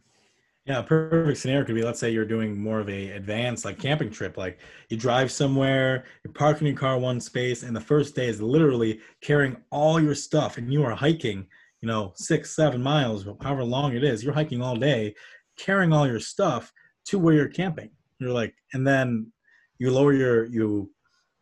Yeah, 0.67 0.81
perfect 0.81 1.39
scenario 1.39 1.65
could 1.65 1.75
be 1.75 1.83
let's 1.83 2.01
say 2.01 2.11
you're 2.11 2.25
doing 2.25 2.59
more 2.59 2.81
of 2.81 2.89
a 2.89 3.11
advanced 3.11 3.67
like 3.67 3.79
camping 3.79 4.11
trip. 4.11 4.39
Like 4.39 4.59
you 4.89 4.97
drive 4.97 5.31
somewhere, 5.31 6.05
you're 6.25 6.33
parking 6.33 6.67
your 6.67 6.77
car 6.77 6.99
one 6.99 7.21
space, 7.21 7.63
and 7.63 7.77
the 7.77 7.81
first 7.81 8.15
day 8.15 8.29
is 8.29 8.41
literally 8.41 9.01
carrying 9.21 9.59
all 9.71 10.01
your 10.01 10.15
stuff, 10.15 10.57
and 10.57 10.73
you 10.73 10.83
are 10.83 10.95
hiking, 10.95 11.47
you 11.85 11.89
know, 11.89 12.15
six, 12.17 12.57
seven 12.57 12.83
miles, 12.83 13.27
however 13.43 13.63
long 13.63 13.95
it 13.95 14.03
is, 14.03 14.25
you're 14.25 14.33
hiking 14.33 14.63
all 14.63 14.75
day, 14.75 15.15
carrying 15.59 15.93
all 15.93 16.07
your 16.07 16.19
stuff 16.19 16.73
to 17.05 17.19
where 17.19 17.35
you're 17.35 17.47
camping. 17.47 17.91
You're 18.19 18.33
like, 18.33 18.55
and 18.73 18.87
then 18.87 19.31
you 19.77 19.91
lower 19.91 20.15
your, 20.15 20.47
you 20.47 20.91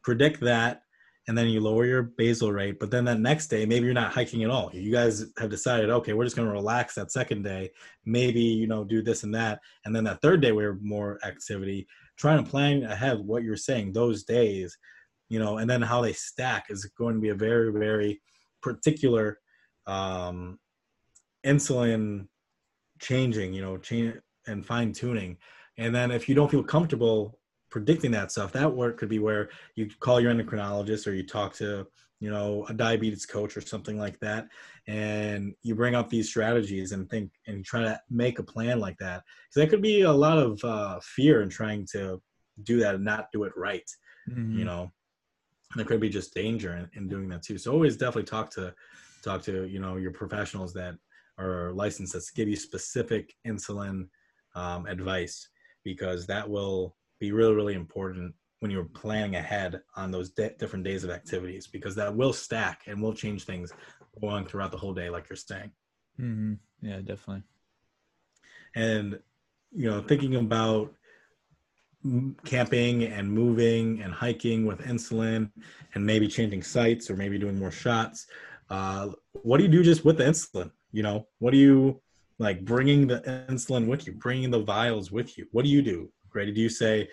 predict 0.02 0.40
that, 0.40 0.82
and 1.28 1.38
then 1.38 1.46
you 1.46 1.60
lower 1.60 1.84
your 1.84 2.02
basal 2.02 2.50
rate. 2.50 2.80
But 2.80 2.90
then 2.90 3.04
that 3.04 3.20
next 3.20 3.46
day, 3.46 3.64
maybe 3.66 3.84
you're 3.84 3.94
not 3.94 4.12
hiking 4.12 4.42
at 4.42 4.50
all. 4.50 4.68
You 4.74 4.90
guys 4.90 5.26
have 5.38 5.48
decided, 5.48 5.90
okay, 5.90 6.12
we're 6.12 6.24
just 6.24 6.34
going 6.34 6.48
to 6.48 6.52
relax 6.52 6.96
that 6.96 7.12
second 7.12 7.44
day. 7.44 7.70
Maybe, 8.04 8.42
you 8.42 8.66
know, 8.66 8.82
do 8.82 9.00
this 9.00 9.22
and 9.22 9.32
that. 9.36 9.60
And 9.84 9.94
then 9.94 10.02
that 10.04 10.22
third 10.22 10.40
day, 10.40 10.50
we're 10.50 10.80
more 10.82 11.20
activity. 11.24 11.86
Trying 12.16 12.42
to 12.42 12.50
plan 12.50 12.82
ahead 12.82 13.20
what 13.20 13.44
you're 13.44 13.54
saying 13.54 13.92
those 13.92 14.24
days, 14.24 14.76
you 15.28 15.38
know, 15.38 15.58
and 15.58 15.70
then 15.70 15.82
how 15.82 16.00
they 16.00 16.14
stack 16.14 16.64
is 16.68 16.84
going 16.98 17.14
to 17.14 17.20
be 17.20 17.28
a 17.28 17.34
very, 17.36 17.70
very 17.70 18.20
particular 18.60 19.38
um, 19.86 20.58
insulin 21.44 22.26
changing, 23.00 23.52
you 23.52 23.62
know, 23.62 23.76
change 23.76 24.16
and 24.46 24.64
fine 24.64 24.92
tuning. 24.92 25.36
And 25.78 25.94
then 25.94 26.10
if 26.10 26.28
you 26.28 26.34
don't 26.34 26.50
feel 26.50 26.62
comfortable 26.62 27.38
predicting 27.70 28.10
that 28.12 28.30
stuff, 28.30 28.52
that 28.52 28.72
work 28.72 28.98
could 28.98 29.08
be 29.08 29.18
where 29.18 29.48
you 29.74 29.88
call 30.00 30.20
your 30.20 30.32
endocrinologist 30.32 31.06
or 31.06 31.12
you 31.12 31.26
talk 31.26 31.54
to, 31.54 31.86
you 32.20 32.30
know, 32.30 32.66
a 32.68 32.74
diabetes 32.74 33.26
coach 33.26 33.56
or 33.56 33.60
something 33.60 33.98
like 33.98 34.20
that. 34.20 34.46
And 34.86 35.54
you 35.62 35.74
bring 35.74 35.94
up 35.94 36.08
these 36.08 36.28
strategies 36.28 36.92
and 36.92 37.08
think 37.08 37.30
and 37.46 37.64
try 37.64 37.80
to 37.80 38.00
make 38.10 38.38
a 38.38 38.42
plan 38.44 38.78
like 38.78 38.98
that. 38.98 39.22
Because 39.48 39.62
that 39.62 39.70
could 39.70 39.82
be 39.82 40.02
a 40.02 40.12
lot 40.12 40.38
of 40.38 40.62
uh, 40.64 41.00
fear 41.02 41.42
in 41.42 41.48
trying 41.48 41.86
to 41.92 42.20
do 42.62 42.78
that 42.80 42.94
and 42.96 43.04
not 43.04 43.28
do 43.32 43.44
it 43.44 43.52
right. 43.56 43.88
Mm-hmm. 44.30 44.58
You 44.58 44.64
know, 44.64 44.82
and 44.82 45.78
there 45.78 45.86
could 45.86 46.00
be 46.00 46.10
just 46.10 46.34
danger 46.34 46.76
in, 46.76 46.88
in 46.94 47.08
doing 47.08 47.28
that 47.30 47.42
too. 47.42 47.58
So 47.58 47.72
always 47.72 47.96
definitely 47.96 48.24
talk 48.24 48.50
to 48.50 48.74
talk 49.22 49.42
to 49.42 49.64
you 49.64 49.78
know 49.78 49.96
your 49.96 50.12
professionals 50.12 50.72
that 50.74 50.94
are 51.38 51.72
licensed 51.72 52.12
that 52.12 52.24
give 52.34 52.48
you 52.48 52.56
specific 52.56 53.34
insulin 53.46 54.08
um, 54.54 54.86
advice 54.86 55.48
because 55.84 56.26
that 56.26 56.48
will 56.48 56.96
be 57.20 57.32
really 57.32 57.54
really 57.54 57.74
important 57.74 58.34
when 58.60 58.70
you're 58.70 58.84
planning 58.84 59.36
ahead 59.36 59.80
on 59.96 60.10
those 60.10 60.30
de- 60.30 60.54
different 60.58 60.84
days 60.84 61.02
of 61.02 61.10
activities 61.10 61.66
because 61.66 61.94
that 61.96 62.14
will 62.14 62.32
stack 62.32 62.82
and 62.86 63.02
will 63.02 63.14
change 63.14 63.44
things 63.44 63.72
going 64.20 64.44
throughout 64.46 64.70
the 64.70 64.78
whole 64.78 64.94
day 64.94 65.10
like 65.10 65.28
you're 65.28 65.36
saying 65.36 65.70
mm-hmm. 66.20 66.54
yeah 66.80 66.98
definitely 66.98 67.42
and 68.74 69.18
you 69.72 69.90
know 69.90 70.00
thinking 70.02 70.36
about 70.36 70.92
camping 72.44 73.04
and 73.04 73.30
moving 73.30 74.02
and 74.02 74.12
hiking 74.12 74.66
with 74.66 74.80
insulin 74.80 75.50
and 75.94 76.04
maybe 76.04 76.26
changing 76.26 76.62
sites 76.62 77.08
or 77.08 77.16
maybe 77.16 77.38
doing 77.38 77.58
more 77.58 77.70
shots 77.70 78.26
uh, 78.70 79.08
what 79.32 79.58
do 79.58 79.64
you 79.64 79.70
do 79.70 79.82
just 79.82 80.04
with 80.04 80.18
the 80.18 80.24
insulin? 80.24 80.70
You 80.92 81.02
know 81.02 81.26
what 81.38 81.52
do 81.52 81.58
you 81.58 82.00
like 82.38 82.64
bringing 82.64 83.06
the 83.06 83.20
insulin 83.48 83.86
with 83.86 84.06
you 84.06 84.12
bringing 84.12 84.50
the 84.50 84.62
vials 84.62 85.10
with 85.10 85.38
you? 85.38 85.46
What 85.52 85.64
do 85.64 85.70
you 85.70 85.82
do 85.82 86.10
grady 86.30 86.52
do 86.52 86.60
you 86.60 86.68
say 86.68 87.08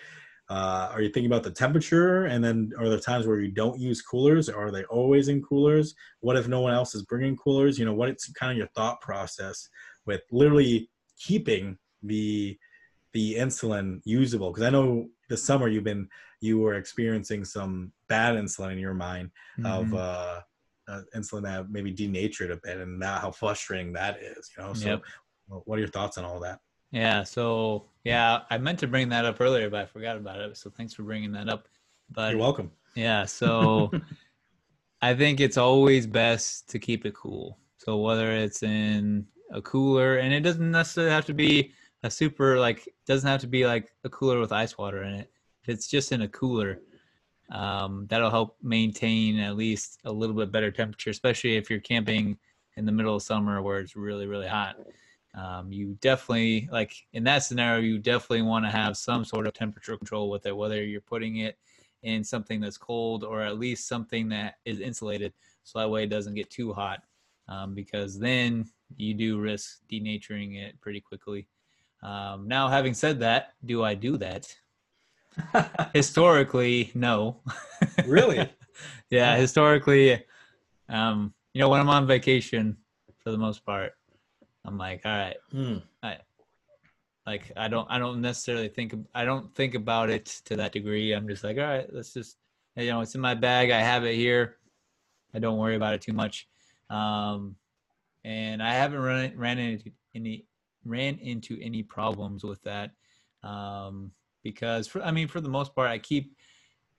uh, 0.50 0.88
are 0.92 1.00
you 1.00 1.10
thinking 1.10 1.30
about 1.30 1.44
the 1.44 1.50
temperature? 1.50 2.24
And 2.24 2.42
then 2.42 2.72
are 2.76 2.88
there 2.88 2.98
times 2.98 3.24
where 3.24 3.38
you 3.38 3.52
don't 3.52 3.78
use 3.78 4.02
coolers? 4.02 4.48
Or 4.48 4.66
are 4.66 4.72
they 4.72 4.82
always 4.84 5.28
in 5.28 5.40
coolers? 5.42 5.94
What 6.18 6.36
if 6.36 6.48
no 6.48 6.60
one 6.60 6.74
else 6.74 6.92
is 6.96 7.04
bringing 7.04 7.36
coolers? 7.36 7.78
You 7.78 7.84
know 7.84 7.94
what's 7.94 8.30
kind 8.32 8.50
of 8.50 8.58
your 8.58 8.66
thought 8.74 9.00
process 9.00 9.68
with 10.06 10.22
literally 10.32 10.90
keeping 11.18 11.78
the 12.02 12.58
the 13.12 13.36
insulin 13.36 14.00
usable? 14.04 14.50
Because 14.50 14.64
I 14.64 14.70
know 14.70 15.06
this 15.28 15.44
summer 15.44 15.68
you've 15.68 15.84
been 15.84 16.08
you 16.40 16.58
were 16.58 16.74
experiencing 16.74 17.44
some 17.44 17.92
bad 18.08 18.34
insulin 18.34 18.72
in 18.72 18.78
your 18.78 18.94
mind 18.94 19.30
mm-hmm. 19.56 19.66
of 19.66 19.94
uh, 19.94 20.40
uh, 20.90 21.02
insulin 21.14 21.42
that 21.42 21.70
maybe 21.70 21.92
denatured 21.92 22.50
a 22.50 22.56
bit, 22.56 22.78
and 22.78 22.98
now 22.98 23.18
how 23.18 23.30
frustrating 23.30 23.92
that 23.92 24.20
is. 24.22 24.50
You 24.56 24.64
know, 24.64 24.74
so 24.74 24.88
yep. 24.88 25.02
what 25.46 25.76
are 25.76 25.80
your 25.80 25.88
thoughts 25.88 26.18
on 26.18 26.24
all 26.24 26.40
that? 26.40 26.60
Yeah. 26.90 27.22
So 27.22 27.86
yeah, 28.04 28.40
I 28.50 28.58
meant 28.58 28.78
to 28.80 28.86
bring 28.86 29.08
that 29.10 29.24
up 29.24 29.40
earlier, 29.40 29.70
but 29.70 29.80
I 29.80 29.86
forgot 29.86 30.16
about 30.16 30.40
it. 30.40 30.56
So 30.56 30.70
thanks 30.70 30.94
for 30.94 31.02
bringing 31.02 31.32
that 31.32 31.48
up. 31.48 31.68
But 32.10 32.32
you're 32.32 32.40
welcome. 32.40 32.70
Yeah. 32.94 33.24
So 33.24 33.90
I 35.02 35.14
think 35.14 35.40
it's 35.40 35.56
always 35.56 36.06
best 36.06 36.68
to 36.70 36.78
keep 36.78 37.06
it 37.06 37.14
cool. 37.14 37.58
So 37.78 37.98
whether 37.98 38.32
it's 38.32 38.62
in 38.62 39.26
a 39.52 39.62
cooler, 39.62 40.18
and 40.18 40.34
it 40.34 40.40
doesn't 40.40 40.70
necessarily 40.70 41.12
have 41.12 41.26
to 41.26 41.34
be 41.34 41.72
a 42.02 42.10
super 42.10 42.58
like 42.58 42.88
doesn't 43.06 43.28
have 43.28 43.40
to 43.42 43.46
be 43.46 43.66
like 43.66 43.90
a 44.04 44.08
cooler 44.08 44.40
with 44.40 44.52
ice 44.52 44.76
water 44.76 45.02
in 45.04 45.14
it. 45.14 45.30
If 45.62 45.68
it's 45.68 45.86
just 45.86 46.12
in 46.12 46.22
a 46.22 46.28
cooler, 46.28 46.80
um, 47.50 48.06
that'll 48.08 48.30
help 48.30 48.56
maintain 48.62 49.38
at 49.38 49.56
least 49.56 49.98
a 50.04 50.12
little 50.12 50.36
bit 50.36 50.52
better 50.52 50.70
temperature, 50.70 51.10
especially 51.10 51.56
if 51.56 51.68
you're 51.68 51.80
camping 51.80 52.38
in 52.76 52.84
the 52.86 52.92
middle 52.92 53.16
of 53.16 53.22
summer 53.22 53.60
where 53.62 53.80
it's 53.80 53.96
really 53.96 54.26
really 54.26 54.48
hot. 54.48 54.76
Um, 55.34 55.70
you 55.70 55.96
definitely 56.00 56.68
like 56.72 56.94
in 57.12 57.24
that 57.24 57.44
scenario, 57.44 57.80
you 57.80 57.98
definitely 57.98 58.42
want 58.42 58.64
to 58.64 58.70
have 58.70 58.96
some 58.96 59.24
sort 59.24 59.46
of 59.46 59.52
temperature 59.52 59.96
control 59.96 60.28
with 60.30 60.46
it, 60.46 60.56
whether 60.56 60.82
you're 60.82 61.00
putting 61.00 61.36
it 61.38 61.56
in 62.02 62.24
something 62.24 62.60
that's 62.60 62.78
cold 62.78 63.24
or 63.24 63.42
at 63.42 63.58
least 63.58 63.86
something 63.86 64.28
that 64.30 64.54
is 64.64 64.80
insulated, 64.80 65.32
so 65.64 65.78
that 65.78 65.90
way 65.90 66.04
it 66.04 66.10
doesn't 66.10 66.34
get 66.34 66.50
too 66.50 66.72
hot. 66.72 67.02
Um, 67.48 67.74
because 67.74 68.18
then 68.18 68.70
you 68.96 69.12
do 69.12 69.40
risk 69.40 69.80
denaturing 69.90 70.56
it 70.56 70.80
pretty 70.80 71.00
quickly. 71.00 71.48
Um, 72.02 72.48
now, 72.48 72.68
having 72.68 72.94
said 72.94 73.18
that, 73.20 73.54
do 73.64 73.84
I 73.84 73.94
do 73.94 74.16
that? 74.18 74.54
historically, 75.94 76.90
no. 76.94 77.40
really? 78.06 78.48
yeah, 79.10 79.36
historically, 79.36 80.24
um, 80.88 81.32
you 81.52 81.60
know, 81.60 81.68
when 81.68 81.80
I'm 81.80 81.88
on 81.88 82.06
vacation, 82.06 82.76
for 83.18 83.30
the 83.30 83.38
most 83.38 83.64
part, 83.64 83.92
I'm 84.64 84.78
like, 84.78 85.02
all 85.04 85.12
right, 85.12 85.36
hmm. 85.50 85.76
I, 86.02 86.18
like 87.26 87.52
I 87.56 87.68
don't, 87.68 87.90
I 87.90 87.98
don't 87.98 88.20
necessarily 88.20 88.68
think, 88.68 88.94
I 89.14 89.24
don't 89.24 89.54
think 89.54 89.74
about 89.74 90.10
it 90.10 90.26
to 90.46 90.56
that 90.56 90.72
degree. 90.72 91.12
I'm 91.12 91.28
just 91.28 91.44
like, 91.44 91.58
all 91.58 91.64
right, 91.64 91.92
let's 91.92 92.12
just, 92.12 92.36
you 92.76 92.86
know, 92.88 93.00
it's 93.00 93.14
in 93.14 93.20
my 93.20 93.34
bag. 93.34 93.70
I 93.70 93.80
have 93.80 94.04
it 94.04 94.14
here. 94.14 94.56
I 95.34 95.38
don't 95.38 95.58
worry 95.58 95.76
about 95.76 95.94
it 95.94 96.00
too 96.00 96.12
much. 96.12 96.48
Um, 96.88 97.56
and 98.24 98.62
I 98.62 98.74
haven't 98.74 99.00
run 99.00 99.32
ran 99.36 99.58
into 99.58 99.90
any 100.14 100.44
ran 100.84 101.18
into 101.18 101.58
any 101.60 101.82
problems 101.82 102.44
with 102.44 102.62
that 102.62 102.90
um, 103.42 104.12
because 104.42 104.86
for, 104.86 105.02
I 105.02 105.10
mean 105.10 105.28
for 105.28 105.40
the 105.40 105.48
most 105.48 105.74
part 105.74 105.90
I 105.90 105.98
keep 105.98 106.34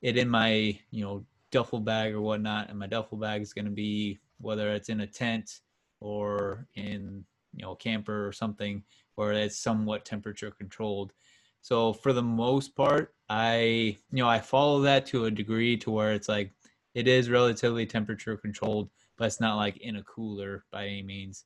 it 0.01 0.17
in 0.17 0.29
my 0.29 0.77
you 0.91 1.03
know 1.03 1.25
duffel 1.51 1.79
bag 1.79 2.13
or 2.13 2.21
whatnot 2.21 2.69
and 2.69 2.79
my 2.79 2.87
duffel 2.87 3.17
bag 3.17 3.41
is 3.41 3.53
going 3.53 3.65
to 3.65 3.71
be 3.71 4.19
whether 4.39 4.73
it's 4.73 4.89
in 4.89 5.01
a 5.01 5.07
tent 5.07 5.59
or 5.99 6.67
in 6.75 7.23
you 7.53 7.63
know 7.63 7.71
a 7.71 7.77
camper 7.77 8.27
or 8.27 8.31
something 8.31 8.83
where 9.15 9.33
it's 9.33 9.57
somewhat 9.57 10.05
temperature 10.05 10.51
controlled. 10.51 11.13
So 11.61 11.93
for 11.93 12.13
the 12.13 12.23
most 12.23 12.75
part 12.75 13.13
i 13.29 13.95
you 14.11 14.23
know 14.23 14.27
i 14.27 14.39
follow 14.39 14.81
that 14.81 15.05
to 15.07 15.25
a 15.25 15.31
degree 15.31 15.77
to 15.77 15.91
where 15.91 16.13
it's 16.13 16.27
like 16.29 16.51
it 16.93 17.07
is 17.07 17.29
relatively 17.29 17.85
temperature 17.85 18.35
controlled 18.35 18.89
but 19.21 19.27
it's 19.27 19.39
not 19.39 19.55
like 19.55 19.77
in 19.77 19.97
a 19.97 20.03
cooler 20.03 20.65
by 20.71 20.87
any 20.87 21.03
means. 21.03 21.45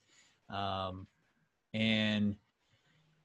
Um, 0.49 1.07
and 1.73 2.37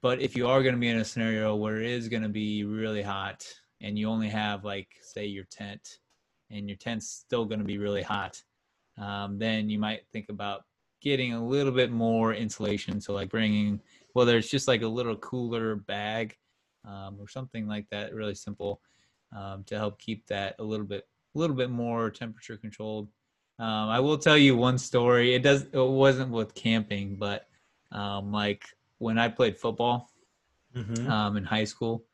but 0.01 0.21
if 0.21 0.35
you 0.35 0.47
are 0.47 0.63
going 0.63 0.75
to 0.75 0.81
be 0.81 0.89
in 0.89 0.99
a 0.99 1.05
scenario 1.05 1.55
where 1.55 1.77
it 1.77 1.89
is 1.89 2.07
going 2.07 2.23
to 2.23 2.29
be 2.29 2.63
really 2.63 3.01
hot 3.01 3.45
and 3.81 3.97
you 3.97 4.07
only 4.07 4.29
have 4.29 4.63
like 4.63 4.87
say 5.01 5.25
your 5.25 5.45
tent 5.45 5.99
and 6.49 6.67
your 6.67 6.77
tent's 6.77 7.09
still 7.09 7.45
going 7.45 7.59
to 7.59 7.65
be 7.65 7.77
really 7.77 8.03
hot 8.03 8.41
um, 8.97 9.39
then 9.39 9.69
you 9.69 9.79
might 9.79 10.01
think 10.11 10.29
about 10.29 10.63
getting 11.01 11.33
a 11.33 11.45
little 11.45 11.71
bit 11.71 11.91
more 11.91 12.33
insulation. 12.33 13.01
So 13.01 13.13
like 13.13 13.29
bringing 13.29 13.79
whether 14.13 14.37
it's 14.37 14.49
just 14.49 14.67
like 14.67 14.81
a 14.81 14.87
little 14.87 15.15
cooler 15.17 15.75
bag 15.75 16.37
um, 16.85 17.17
or 17.19 17.27
something 17.27 17.67
like 17.67 17.87
that 17.89 18.13
really 18.13 18.35
simple 18.35 18.81
um, 19.35 19.63
to 19.65 19.77
help 19.77 19.99
keep 19.99 20.27
that 20.27 20.55
a 20.59 20.63
little 20.63 20.85
bit 20.85 21.07
a 21.35 21.39
little 21.39 21.55
bit 21.55 21.69
more 21.69 22.09
temperature 22.09 22.57
controlled. 22.57 23.07
Um, 23.57 23.89
i 23.89 23.99
will 23.99 24.17
tell 24.17 24.37
you 24.37 24.55
one 24.55 24.77
story. 24.77 25.33
It 25.33 25.43
does 25.43 25.63
it 25.63 25.75
wasn't 25.75 26.31
with 26.31 26.53
camping 26.53 27.15
but 27.15 27.47
um, 27.91 28.31
like 28.31 28.65
when 29.01 29.17
I 29.17 29.27
played 29.29 29.57
football 29.57 30.11
mm-hmm. 30.75 31.09
um, 31.09 31.35
in 31.35 31.43
high 31.43 31.63
school, 31.63 32.05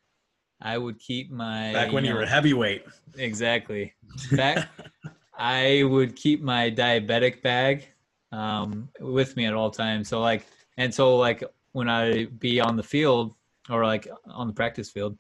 I 0.62 0.78
would 0.78 0.98
keep 1.00 1.30
my 1.30 1.74
back 1.74 1.92
when 1.92 2.06
you, 2.06 2.12
know, 2.12 2.16
you 2.16 2.22
were 2.22 2.26
heavyweight. 2.26 2.86
Exactly. 3.18 3.94
Back, 4.32 4.70
I 5.38 5.84
would 5.84 6.16
keep 6.16 6.42
my 6.42 6.72
diabetic 6.72 7.44
bag 7.44 7.90
um, 8.32 8.90
with 9.00 9.36
me 9.36 9.46
at 9.46 9.54
all 9.54 9.70
times. 9.70 10.08
So 10.08 10.22
like, 10.22 10.48
and 10.78 10.92
so 10.92 11.18
like 11.18 11.44
when 11.74 11.90
I 11.90 12.26
be 12.26 12.60
on 12.60 12.78
the 12.78 12.84
field 12.84 13.36
or 13.70 13.86
like 13.86 14.08
on 14.26 14.48
the 14.48 14.54
practice 14.54 14.90
field, 14.90 15.20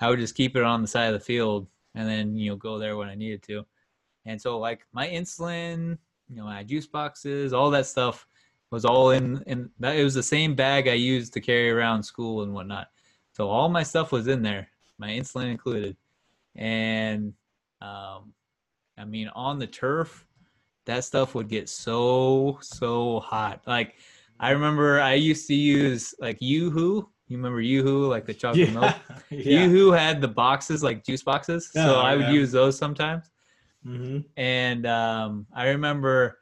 I 0.00 0.10
would 0.10 0.20
just 0.20 0.34
keep 0.34 0.54
it 0.54 0.62
on 0.62 0.82
the 0.82 0.88
side 0.88 1.06
of 1.06 1.14
the 1.14 1.24
field 1.24 1.66
and 1.94 2.06
then 2.06 2.36
you 2.36 2.50
know 2.50 2.56
go 2.56 2.78
there 2.78 2.96
when 2.96 3.08
I 3.08 3.14
needed 3.14 3.42
to. 3.44 3.64
And 4.26 4.40
so 4.40 4.58
like 4.58 4.86
my 4.92 5.08
insulin, 5.08 5.96
you 6.28 6.36
know, 6.36 6.44
my 6.44 6.62
juice 6.62 6.86
boxes, 6.86 7.54
all 7.54 7.70
that 7.70 7.86
stuff 7.86 8.26
was 8.76 8.84
all 8.84 9.12
in 9.12 9.42
in 9.46 9.70
that 9.80 9.96
it 9.96 10.04
was 10.04 10.12
the 10.12 10.22
same 10.22 10.54
bag 10.54 10.86
I 10.86 10.92
used 10.92 11.32
to 11.32 11.40
carry 11.40 11.70
around 11.70 12.02
school 12.02 12.42
and 12.42 12.52
whatnot. 12.52 12.88
So 13.32 13.48
all 13.48 13.70
my 13.70 13.82
stuff 13.82 14.12
was 14.12 14.28
in 14.28 14.42
there, 14.42 14.68
my 14.98 15.08
insulin 15.08 15.50
included. 15.50 15.96
And 16.56 17.32
um 17.80 18.34
I 18.98 19.06
mean 19.06 19.28
on 19.28 19.58
the 19.58 19.66
turf, 19.66 20.26
that 20.84 21.04
stuff 21.04 21.34
would 21.34 21.48
get 21.48 21.70
so 21.70 22.58
so 22.60 23.20
hot. 23.20 23.62
Like 23.66 23.94
I 24.38 24.50
remember 24.50 25.00
I 25.00 25.14
used 25.14 25.46
to 25.46 25.54
use 25.54 26.14
like 26.20 26.38
YooHoo. 26.40 27.06
You 27.28 27.36
remember 27.38 27.62
YooHoo, 27.62 28.10
like 28.10 28.26
the 28.26 28.34
chocolate 28.34 28.68
yeah. 28.68 28.78
milk? 28.78 28.94
yeah. 29.30 29.62
YooHoo 29.62 29.98
had 29.98 30.20
the 30.20 30.28
boxes, 30.28 30.82
like 30.82 31.02
juice 31.02 31.22
boxes. 31.22 31.70
Oh, 31.76 31.82
so 31.82 32.00
I 32.00 32.14
would 32.14 32.28
use 32.28 32.52
those 32.52 32.76
sometimes. 32.76 33.30
Mm-hmm. 33.86 34.18
And 34.36 34.86
um, 34.86 35.46
I 35.54 35.68
remember 35.68 36.38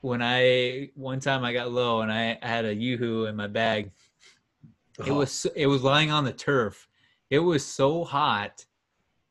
when 0.00 0.22
I 0.22 0.90
one 0.94 1.20
time 1.20 1.44
I 1.44 1.52
got 1.52 1.70
low 1.70 2.00
and 2.00 2.12
I, 2.12 2.38
I 2.42 2.48
had 2.48 2.64
a 2.64 2.74
YooHoo 2.74 3.28
in 3.28 3.36
my 3.36 3.46
bag. 3.46 3.90
Oh. 5.00 5.04
It 5.04 5.12
was 5.12 5.46
it 5.54 5.66
was 5.66 5.82
lying 5.82 6.10
on 6.10 6.24
the 6.24 6.32
turf. 6.32 6.88
It 7.28 7.38
was 7.38 7.64
so 7.64 8.04
hot 8.04 8.64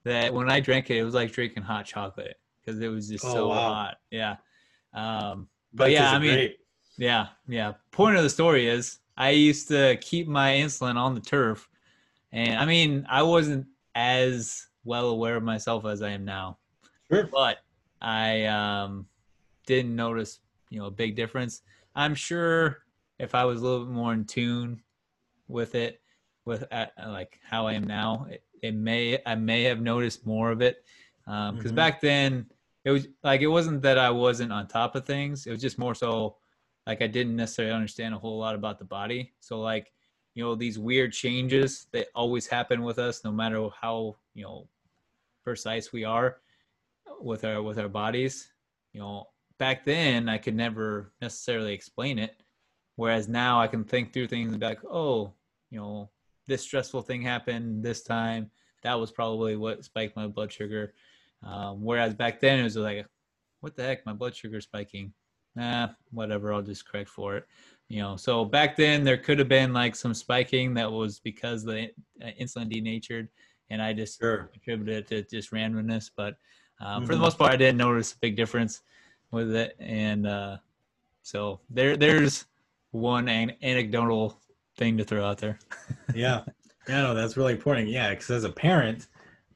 that 0.04 0.34
when 0.34 0.50
I 0.50 0.60
drank 0.60 0.90
it, 0.90 0.98
it 0.98 1.04
was 1.04 1.14
like 1.14 1.32
drinking 1.32 1.64
hot 1.64 1.86
chocolate 1.86 2.40
because 2.60 2.80
it 2.82 2.88
was 2.88 3.10
just 3.10 3.26
oh, 3.26 3.34
so 3.34 3.48
wow. 3.50 3.74
hot. 3.74 3.98
Yeah. 4.12 4.38
Um, 4.94 5.48
but 5.74 5.92
yeah, 5.92 6.12
I 6.12 6.20
mean, 6.20 6.34
great. 6.34 6.58
yeah, 6.98 7.28
yeah. 7.48 7.74
Point 7.92 8.18
of 8.18 8.24
the 8.24 8.30
story 8.30 8.68
is 8.68 9.00
I 9.18 9.32
used 9.32 9.68
to 9.70 9.98
keep 10.02 10.28
my 10.28 10.52
insulin 10.54 10.96
on 10.96 11.14
the 11.14 11.22
turf, 11.22 11.70
and 12.32 12.58
I 12.58 12.66
mean, 12.66 13.06
I 13.10 13.24
wasn't 13.24 13.68
as 13.96 14.68
well 14.84 15.10
aware 15.10 15.36
of 15.36 15.44
myself 15.44 15.86
as 15.86 16.02
I 16.02 16.12
am 16.12 16.26
now, 16.26 16.58
sure. 17.12 17.30
but 17.32 17.58
I 18.02 18.46
um, 18.46 19.06
didn't 19.66 19.96
notice, 19.96 20.40
you 20.70 20.80
know, 20.80 20.86
a 20.86 20.92
big 20.92 21.16
difference. 21.16 21.62
I'm 21.96 22.16
sure 22.16 22.80
if 23.20 23.36
I 23.36 23.46
was 23.46 23.62
a 23.62 23.64
little 23.64 23.86
bit 23.86 23.94
more 23.94 24.14
in 24.14 24.26
tune 24.26 24.82
with 25.48 25.76
it, 25.76 26.02
with 26.46 26.66
uh, 26.72 26.88
like 27.08 27.40
how 27.44 27.68
I 27.68 27.74
am 27.74 27.84
now, 27.84 28.28
it, 28.30 28.44
it, 28.62 28.76
may 28.76 29.20
I 29.26 29.36
may 29.36 29.64
have 29.64 29.82
noticed 29.82 30.26
more 30.26 30.52
of 30.52 30.62
it 30.62 30.84
because 31.26 31.50
um, 31.50 31.58
mm-hmm. 31.58 31.76
back 31.76 32.02
then 32.02 32.48
it 32.86 32.92
was 32.92 33.08
like 33.24 33.42
it 33.42 33.48
wasn't 33.48 33.82
that 33.82 33.98
I 33.98 34.10
wasn't 34.10 34.52
on 34.52 34.68
top 34.68 34.96
of 34.96 35.06
things. 35.06 35.46
It 35.46 35.52
was 35.52 35.62
just 35.62 35.78
more 35.78 35.96
so 35.96 36.38
like 36.88 37.02
I 37.02 37.08
didn't 37.08 37.36
necessarily 37.36 37.74
understand 37.74 38.16
a 38.16 38.18
whole 38.18 38.40
lot 38.40 38.56
about 38.56 38.80
the 38.80 38.86
body. 38.86 39.34
So 39.40 39.60
like, 39.60 39.92
you 40.34 40.44
know, 40.44 40.56
these 40.56 40.80
weird 40.80 41.12
changes 41.12 41.88
that 41.92 42.08
always 42.16 42.48
happen 42.48 42.82
with 42.82 42.98
us, 43.00 43.24
no 43.24 43.32
matter 43.32 43.68
how, 43.80 44.18
you 44.34 44.44
know, 44.44 44.68
precise 45.44 45.92
we 45.92 46.04
are 46.04 46.38
with 47.20 47.44
our 47.44 47.62
with 47.62 47.78
our 47.78 47.90
bodies. 47.90 48.52
You 48.94 49.02
know, 49.02 49.28
back 49.60 49.86
then 49.86 50.28
I 50.30 50.38
could 50.38 50.56
never 50.56 51.12
necessarily 51.22 51.74
explain 51.74 52.18
it. 52.18 52.42
Whereas 52.96 53.30
now 53.30 53.62
I 53.62 53.68
can 53.68 53.84
think 53.84 54.12
through 54.12 54.28
things 54.28 54.52
and 54.52 54.60
be 54.60 54.66
like, 54.66 54.84
oh, 54.84 55.34
you 55.70 55.80
know, 55.80 56.10
this 56.48 56.64
stressful 56.64 57.04
thing 57.04 57.22
happened 57.22 57.84
this 57.84 58.02
time. 58.02 58.50
That 58.84 59.00
was 59.00 59.12
probably 59.12 59.56
what 59.56 59.86
spiked 59.86 60.16
my 60.16 60.28
blood 60.28 60.52
sugar 60.52 60.94
um, 61.44 61.84
whereas 61.84 62.14
back 62.14 62.40
then 62.40 62.60
it 62.60 62.64
was 62.64 62.76
like, 62.76 63.06
what 63.62 63.76
the 63.76 63.84
heck, 63.84 64.06
my 64.06 64.14
blood 64.14 64.36
sugar 64.36 64.62
spiking. 64.62 65.14
Nah, 65.56 65.90
whatever, 66.12 66.54
I'll 66.54 66.62
just 66.62 66.88
correct 66.88 67.10
for 67.10 67.36
it. 67.36 67.46
You 67.88 68.02
know, 68.02 68.16
so 68.16 68.46
back 68.46 68.76
then 68.78 69.04
there 69.04 69.18
could 69.18 69.40
have 69.40 69.50
been 69.50 69.74
like 69.74 69.96
some 69.96 70.14
spiking 70.14 70.74
that 70.76 70.92
was 70.92 71.20
because 71.20 71.64
the 71.64 71.90
insulin 72.40 72.70
denatured, 72.70 73.30
and 73.70 73.82
I 73.82 73.94
just 73.94 74.20
sure. 74.20 74.52
attributed 74.56 74.96
it 74.96 75.08
to 75.08 75.36
just 75.36 75.52
randomness. 75.52 76.12
But 76.16 76.36
uh, 76.80 76.98
mm-hmm. 76.98 77.06
for 77.06 77.08
the 77.08 77.14
mm-hmm. 77.16 77.24
most 77.24 77.38
part, 77.40 77.52
I 77.52 77.58
didn't 77.58 77.78
notice 77.78 78.14
a 78.14 78.20
big 78.20 78.36
difference 78.38 78.82
with 79.32 79.56
it, 79.56 79.76
and 79.80 80.28
uh, 80.28 80.58
so 81.22 81.60
there, 81.70 81.98
there's 81.98 82.46
one 82.92 83.28
an- 83.28 83.56
anecdotal 83.62 84.40
thing 84.78 84.98
to 84.98 85.04
throw 85.04 85.26
out 85.26 85.38
there. 85.38 85.60
yeah, 86.16 86.42
yeah, 86.88 87.02
no, 87.02 87.14
that's 87.14 87.38
really 87.38 87.54
important. 87.54 87.90
Yeah, 87.90 88.10
because 88.10 88.30
as 88.32 88.44
a 88.44 88.52
parent, 88.52 89.08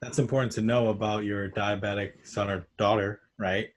that's 0.02 0.20
important 0.20 0.52
to 0.54 0.62
know 0.62 0.90
about 0.90 1.24
your 1.24 1.50
diabetic 1.50 2.28
son 2.28 2.50
or 2.50 2.68
daughter, 2.78 3.22
right? 3.40 3.68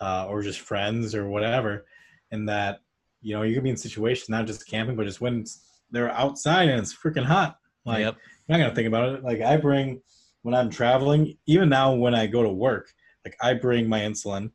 Uh, 0.00 0.26
or 0.28 0.42
just 0.42 0.60
friends 0.60 1.14
or 1.14 1.28
whatever, 1.28 1.86
and 2.30 2.48
that 2.48 2.80
you 3.20 3.34
know 3.34 3.42
you 3.42 3.54
could 3.54 3.64
be 3.64 3.70
in 3.70 3.76
situations 3.76 4.28
not 4.28 4.46
just 4.46 4.68
camping, 4.68 4.96
but 4.96 5.06
just 5.06 5.20
when 5.20 5.44
they're 5.90 6.10
outside 6.10 6.68
and 6.68 6.78
it's 6.78 6.94
freaking 6.94 7.24
hot. 7.24 7.58
Like 7.84 8.00
yep. 8.00 8.16
you're 8.46 8.58
not 8.58 8.64
gonna 8.64 8.74
think 8.74 8.88
about 8.88 9.14
it. 9.14 9.24
Like 9.24 9.40
I 9.40 9.56
bring 9.56 10.00
when 10.42 10.54
I'm 10.54 10.70
traveling, 10.70 11.36
even 11.46 11.68
now 11.68 11.94
when 11.94 12.14
I 12.14 12.26
go 12.26 12.42
to 12.42 12.48
work, 12.48 12.92
like 13.24 13.36
I 13.42 13.54
bring 13.54 13.88
my 13.88 14.00
insulin 14.00 14.50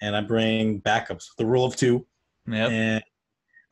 and 0.00 0.16
I 0.16 0.20
bring 0.20 0.80
backups. 0.82 1.28
The 1.38 1.46
rule 1.46 1.64
of 1.64 1.76
two. 1.76 2.06
Yep. 2.46 2.70
And 2.70 3.04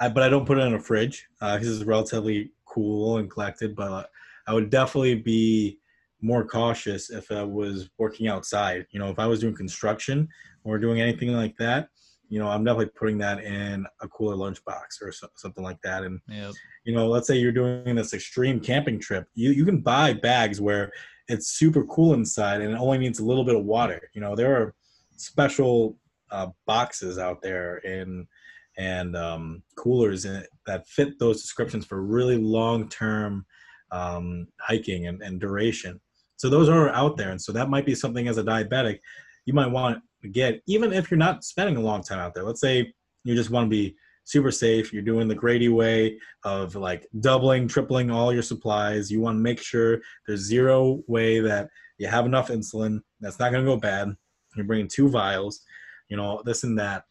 I, 0.01 0.09
but 0.09 0.23
I 0.23 0.29
don't 0.29 0.47
put 0.47 0.59
it 0.59 0.63
in 0.63 0.75
a 0.75 0.81
fridge 0.81 1.27
uh, 1.41 1.55
because 1.55 1.75
it's 1.75 1.87
relatively 1.87 2.53
cool 2.67 3.19
and 3.19 3.31
collected. 3.31 3.77
But 3.77 3.93
uh, 3.93 4.05
I 4.47 4.55
would 4.55 4.71
definitely 4.71 5.17
be 5.17 5.79
more 6.21 6.45
cautious 6.45 7.11
if 7.11 7.31
I 7.31 7.43
was 7.43 7.91
working 7.99 8.29
outside. 8.29 8.87
You 8.91 8.99
know, 8.99 9.11
if 9.11 9.19
I 9.19 9.27
was 9.27 9.41
doing 9.41 9.55
construction 9.55 10.29
or 10.65 10.79
doing 10.79 11.01
anything 11.01 11.33
like 11.33 11.57
that, 11.59 11.89
you 12.29 12.39
know, 12.39 12.49
I'm 12.49 12.65
definitely 12.65 12.93
putting 12.97 13.19
that 13.19 13.45
in 13.45 13.87
a 14.01 14.09
cooler 14.09 14.35
lunchbox 14.35 15.03
or 15.03 15.13
so, 15.13 15.29
something 15.37 15.63
like 15.63 15.81
that. 15.83 16.03
And 16.03 16.21
yep. 16.29 16.53
you 16.85 16.95
know, 16.95 17.07
let's 17.07 17.27
say 17.27 17.37
you're 17.37 17.53
doing 17.53 17.95
this 17.95 18.15
extreme 18.15 18.59
camping 18.59 18.99
trip, 18.99 19.27
you 19.35 19.51
you 19.51 19.65
can 19.65 19.81
buy 19.81 20.15
bags 20.15 20.61
where 20.61 20.91
it's 21.29 21.49
super 21.49 21.85
cool 21.85 22.15
inside 22.15 22.61
and 22.61 22.73
it 22.73 22.81
only 22.81 22.99
needs 22.99 23.19
a 23.19 23.25
little 23.25 23.45
bit 23.45 23.57
of 23.57 23.65
water. 23.65 24.11
You 24.15 24.21
know, 24.21 24.35
there 24.35 24.57
are 24.57 24.75
special 25.17 25.97
uh, 26.35 26.49
boxes 26.67 27.19
out 27.19 27.41
there 27.43 27.77
and 27.87 28.27
and 28.77 29.17
um, 29.17 29.63
coolers 29.77 30.25
in, 30.25 30.45
that 30.67 30.87
fit 30.89 31.17
those 31.21 31.41
descriptions 31.43 31.87
for 31.87 32.03
really 32.03 32.37
long 32.37 32.89
term 32.89 33.47
um, 33.93 34.49
hiking 34.61 35.07
and, 35.07 35.23
and 35.23 35.41
duration. 35.41 36.01
So 36.37 36.49
those 36.49 36.69
are 36.69 36.89
out 36.91 37.17
there, 37.17 37.31
and 37.31 37.41
so 37.41 37.53
that 37.53 37.71
might 37.71 37.87
be 37.87 37.95
something 37.95 38.27
as 38.27 38.39
a 38.39 38.43
diabetic 38.43 38.99
you 39.47 39.53
might 39.53 39.71
want 39.71 40.03
to 40.23 40.29
get, 40.29 40.61
even 40.67 40.93
if 40.93 41.11
you're 41.11 41.19
not 41.19 41.45
spending 41.45 41.77
a 41.77 41.81
long 41.81 42.03
time 42.03 42.19
out 42.19 42.35
there. 42.35 42.45
Let's 42.45 42.61
say 42.61 42.93
you 43.25 43.35
just 43.35 43.51
want 43.51 43.67
to 43.67 43.71
be 43.71 43.95
super 44.25 44.51
safe. 44.51 44.93
You're 44.93 45.03
doing 45.03 45.29
the 45.29 45.35
Grady 45.35 45.69
way 45.69 46.19
of 46.45 46.75
like 46.75 47.07
doubling, 47.21 47.69
tripling 47.69 48.11
all 48.11 48.33
your 48.33 48.43
supplies. 48.43 49.11
You 49.11 49.21
want 49.21 49.37
to 49.37 49.43
make 49.43 49.61
sure 49.61 50.01
there's 50.27 50.41
zero 50.41 51.03
way 51.07 51.41
that 51.41 51.69
you 51.99 52.07
have 52.09 52.27
enough 52.27 52.49
insulin. 52.49 53.01
That's 53.21 53.39
not 53.39 53.53
going 53.53 53.65
to 53.65 53.71
go 53.71 53.77
bad. 53.77 54.15
You're 54.57 54.67
bringing 54.67 54.89
two 54.89 55.09
vials, 55.09 55.61
you 56.15 56.23
know, 56.23 56.41
this 56.45 56.63
and 56.63 56.79
that. 56.79 57.05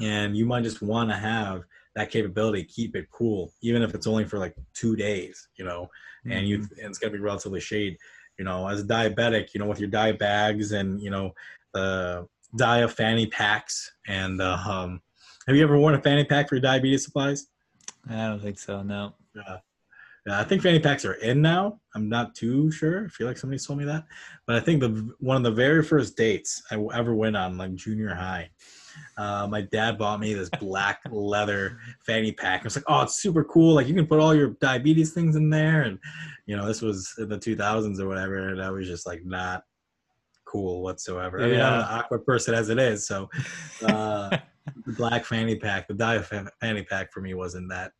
And 0.00 0.36
you 0.36 0.44
might 0.44 0.64
just 0.64 0.82
want 0.82 1.10
to 1.10 1.16
have 1.16 1.62
that 1.94 2.10
capability, 2.10 2.64
keep 2.64 2.94
it 2.96 3.10
cool, 3.10 3.52
even 3.62 3.82
if 3.82 3.94
it's 3.94 4.06
only 4.06 4.24
for 4.24 4.38
like 4.38 4.54
two 4.74 4.96
days, 4.96 5.48
you 5.56 5.64
know, 5.64 5.88
mm-hmm. 6.26 6.32
and 6.32 6.48
you, 6.48 6.56
and 6.56 6.90
it's 6.90 6.98
going 6.98 7.12
to 7.12 7.18
be 7.18 7.22
relatively 7.22 7.60
shade 7.60 7.96
you 8.38 8.44
know, 8.44 8.66
as 8.68 8.80
a 8.80 8.84
diabetic, 8.84 9.54
you 9.54 9.60
know, 9.60 9.66
with 9.66 9.80
your 9.80 9.88
diet 9.88 10.18
bags 10.18 10.72
and, 10.72 11.00
you 11.00 11.10
know, 11.10 11.32
the 11.74 12.26
dia 12.56 12.88
fanny 12.88 13.26
packs. 13.26 13.92
And 14.06 14.40
uh, 14.40 14.58
um, 14.68 15.00
have 15.46 15.56
you 15.56 15.62
ever 15.62 15.78
worn 15.78 15.94
a 15.94 16.02
fanny 16.02 16.24
pack 16.24 16.48
for 16.48 16.56
your 16.56 16.62
diabetes 16.62 17.04
supplies? 17.04 17.46
I 18.08 18.28
don't 18.28 18.40
think 18.40 18.58
so. 18.58 18.82
No. 18.82 19.14
Yeah. 19.34 19.58
Yeah, 20.26 20.38
I 20.38 20.44
think 20.44 20.62
fanny 20.62 20.78
packs 20.78 21.04
are 21.04 21.14
in 21.14 21.42
now. 21.42 21.80
I'm 21.96 22.08
not 22.08 22.34
too 22.34 22.70
sure. 22.70 23.06
I 23.06 23.08
feel 23.08 23.26
like 23.26 23.36
somebody 23.36 23.58
told 23.58 23.80
me 23.80 23.84
that, 23.86 24.04
but 24.46 24.54
I 24.54 24.60
think 24.60 24.80
the 24.80 25.12
one 25.18 25.36
of 25.36 25.42
the 25.42 25.50
very 25.50 25.82
first 25.82 26.16
dates 26.16 26.62
I 26.70 26.76
ever 26.94 27.14
went 27.14 27.36
on, 27.36 27.58
like 27.58 27.74
junior 27.74 28.14
high, 28.14 28.50
uh, 29.16 29.46
my 29.50 29.62
dad 29.62 29.98
bought 29.98 30.20
me 30.20 30.34
this 30.34 30.50
black 30.60 31.00
leather 31.10 31.78
fanny 32.06 32.32
pack. 32.32 32.60
I 32.60 32.64
was 32.64 32.76
like, 32.76 32.84
oh, 32.88 33.02
it's 33.02 33.16
super 33.16 33.44
cool. 33.44 33.74
Like 33.74 33.88
you 33.88 33.94
can 33.94 34.06
put 34.06 34.20
all 34.20 34.34
your 34.34 34.50
diabetes 34.60 35.12
things 35.12 35.36
in 35.36 35.50
there. 35.50 35.82
And, 35.82 35.98
you 36.46 36.56
know, 36.56 36.66
this 36.66 36.82
was 36.82 37.12
in 37.18 37.28
the 37.28 37.38
2000s 37.38 38.00
or 38.00 38.08
whatever. 38.08 38.48
And 38.48 38.62
I 38.62 38.70
was 38.70 38.86
just 38.86 39.06
like, 39.06 39.24
not 39.24 39.62
cool 40.44 40.82
whatsoever. 40.82 41.38
Yeah. 41.38 41.46
I 41.46 41.50
mean, 41.50 41.60
I'm 41.60 41.80
an 41.80 41.86
awkward 41.88 42.24
person 42.26 42.54
as 42.54 42.68
it 42.68 42.78
is. 42.78 43.06
So 43.06 43.28
uh, 43.86 44.36
the 44.86 44.92
black 44.92 45.24
fanny 45.24 45.56
pack, 45.56 45.88
the 45.88 45.94
dye 45.94 46.20
fanny 46.60 46.84
pack 46.84 47.12
for 47.12 47.20
me 47.20 47.34
wasn't 47.34 47.68
that 47.70 47.92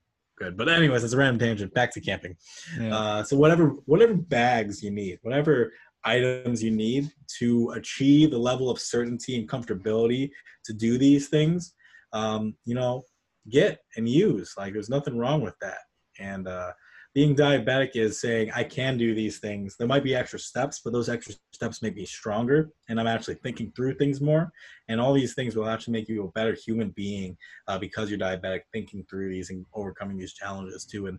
good. 0.43 0.57
But 0.57 0.69
anyways, 0.69 1.05
it's 1.05 1.13
a 1.13 1.17
random 1.17 1.39
tangent. 1.39 1.75
Back 1.75 1.93
to 1.95 2.01
camping. 2.01 2.37
Yeah. 2.79 2.97
Uh, 2.97 3.23
so 3.25 3.37
whatever, 3.37 3.69
whatever 3.87 4.15
bags 4.15 4.83
you 4.83 4.91
need, 4.91 5.19
whatever 5.23 5.73
items 6.05 6.63
you 6.63 6.71
need 6.71 7.11
to 7.39 7.71
achieve 7.71 8.31
the 8.31 8.39
level 8.39 8.71
of 8.71 8.81
certainty 8.81 9.39
and 9.39 9.49
comfortability 9.49 10.31
to 10.65 10.73
do 10.73 10.99
these 10.99 11.29
things 11.29 11.75
um, 12.13 12.55
you 12.65 12.75
know 12.75 13.03
get 13.51 13.81
and 13.97 14.09
use 14.09 14.55
like 14.57 14.73
there's 14.73 14.89
nothing 14.89 15.17
wrong 15.17 15.41
with 15.41 15.55
that 15.61 15.79
and 16.19 16.47
uh, 16.47 16.73
being 17.15 17.35
diabetic 17.37 17.91
is 17.95 18.21
saying 18.21 18.51
i 18.55 18.65
can 18.65 18.97
do 18.97 19.15
these 19.15 19.39
things 19.39 19.77
there 19.77 19.89
might 19.89 20.05
be 20.05 20.15
extra 20.15 20.39
steps 20.39 20.81
but 20.85 20.93
those 20.93 21.09
extra 21.09 21.35
steps 21.53 21.83
make 21.83 21.97
me 21.97 22.05
stronger 22.05 22.71
and 22.89 22.99
i'm 22.99 23.07
actually 23.07 23.35
thinking 23.37 23.73
through 23.77 23.95
things 23.95 24.21
more 24.21 24.51
and 24.89 25.01
all 25.01 25.13
these 25.13 25.35
things 25.35 25.57
will 25.57 25.69
actually 25.69 25.93
make 25.93 26.09
you 26.09 26.25
a 26.25 26.33
better 26.33 26.55
human 26.55 26.91
being 26.91 27.37
uh, 27.69 27.79
because 27.79 28.09
you're 28.11 28.19
diabetic 28.19 28.61
thinking 28.73 29.05
through 29.09 29.31
these 29.31 29.51
and 29.51 29.65
overcoming 29.75 30.17
these 30.17 30.33
challenges 30.33 30.85
too 30.85 31.07
and 31.07 31.19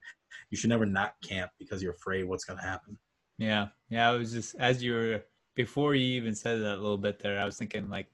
you 0.49 0.57
should 0.57 0.69
never 0.69 0.85
not 0.85 1.13
camp 1.23 1.51
because 1.59 1.81
you're 1.81 1.93
afraid 1.93 2.23
what's 2.23 2.45
going 2.45 2.57
to 2.57 2.65
happen 2.65 2.97
yeah, 3.37 3.67
yeah. 3.89 4.09
I 4.09 4.15
was 4.15 4.31
just 4.31 4.55
as 4.59 4.83
you 4.83 4.93
were 4.93 5.23
before 5.55 5.95
you 5.95 6.15
even 6.15 6.35
said 6.35 6.61
that 6.61 6.75
a 6.75 6.81
little 6.81 6.97
bit 6.97 7.19
there. 7.19 7.39
I 7.39 7.45
was 7.45 7.57
thinking 7.57 7.89
like, 7.89 8.07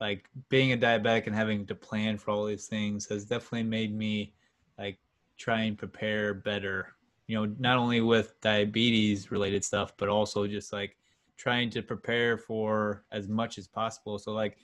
like 0.00 0.28
being 0.48 0.72
a 0.72 0.76
diabetic 0.76 1.26
and 1.26 1.36
having 1.36 1.66
to 1.66 1.74
plan 1.74 2.16
for 2.16 2.30
all 2.30 2.46
these 2.46 2.66
things 2.66 3.06
has 3.06 3.24
definitely 3.24 3.64
made 3.64 3.94
me 3.94 4.32
like 4.78 4.98
try 5.36 5.62
and 5.62 5.76
prepare 5.76 6.34
better. 6.34 6.94
You 7.26 7.36
know, 7.36 7.54
not 7.58 7.76
only 7.76 8.00
with 8.00 8.40
diabetes 8.40 9.30
related 9.30 9.64
stuff, 9.64 9.92
but 9.96 10.08
also 10.08 10.46
just 10.46 10.72
like 10.72 10.96
trying 11.36 11.70
to 11.70 11.82
prepare 11.82 12.38
for 12.38 13.04
as 13.12 13.28
much 13.28 13.58
as 13.58 13.66
possible. 13.66 14.18
So 14.18 14.32
like 14.32 14.58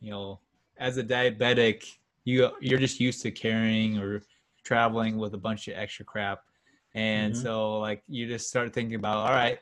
you 0.00 0.10
know, 0.10 0.40
as 0.78 0.98
a 0.98 1.04
diabetic, 1.04 1.84
you 2.24 2.50
you're 2.60 2.78
just 2.78 3.00
used 3.00 3.22
to 3.22 3.30
carrying 3.30 3.98
or 3.98 4.22
traveling 4.64 5.16
with 5.16 5.34
a 5.34 5.38
bunch 5.38 5.68
of 5.68 5.74
extra 5.76 6.04
crap. 6.04 6.40
And 6.94 7.32
mm-hmm. 7.32 7.42
so 7.42 7.78
like 7.78 8.02
you 8.08 8.26
just 8.26 8.48
start 8.48 8.72
thinking 8.72 8.96
about, 8.96 9.26
all 9.26 9.34
right, 9.34 9.58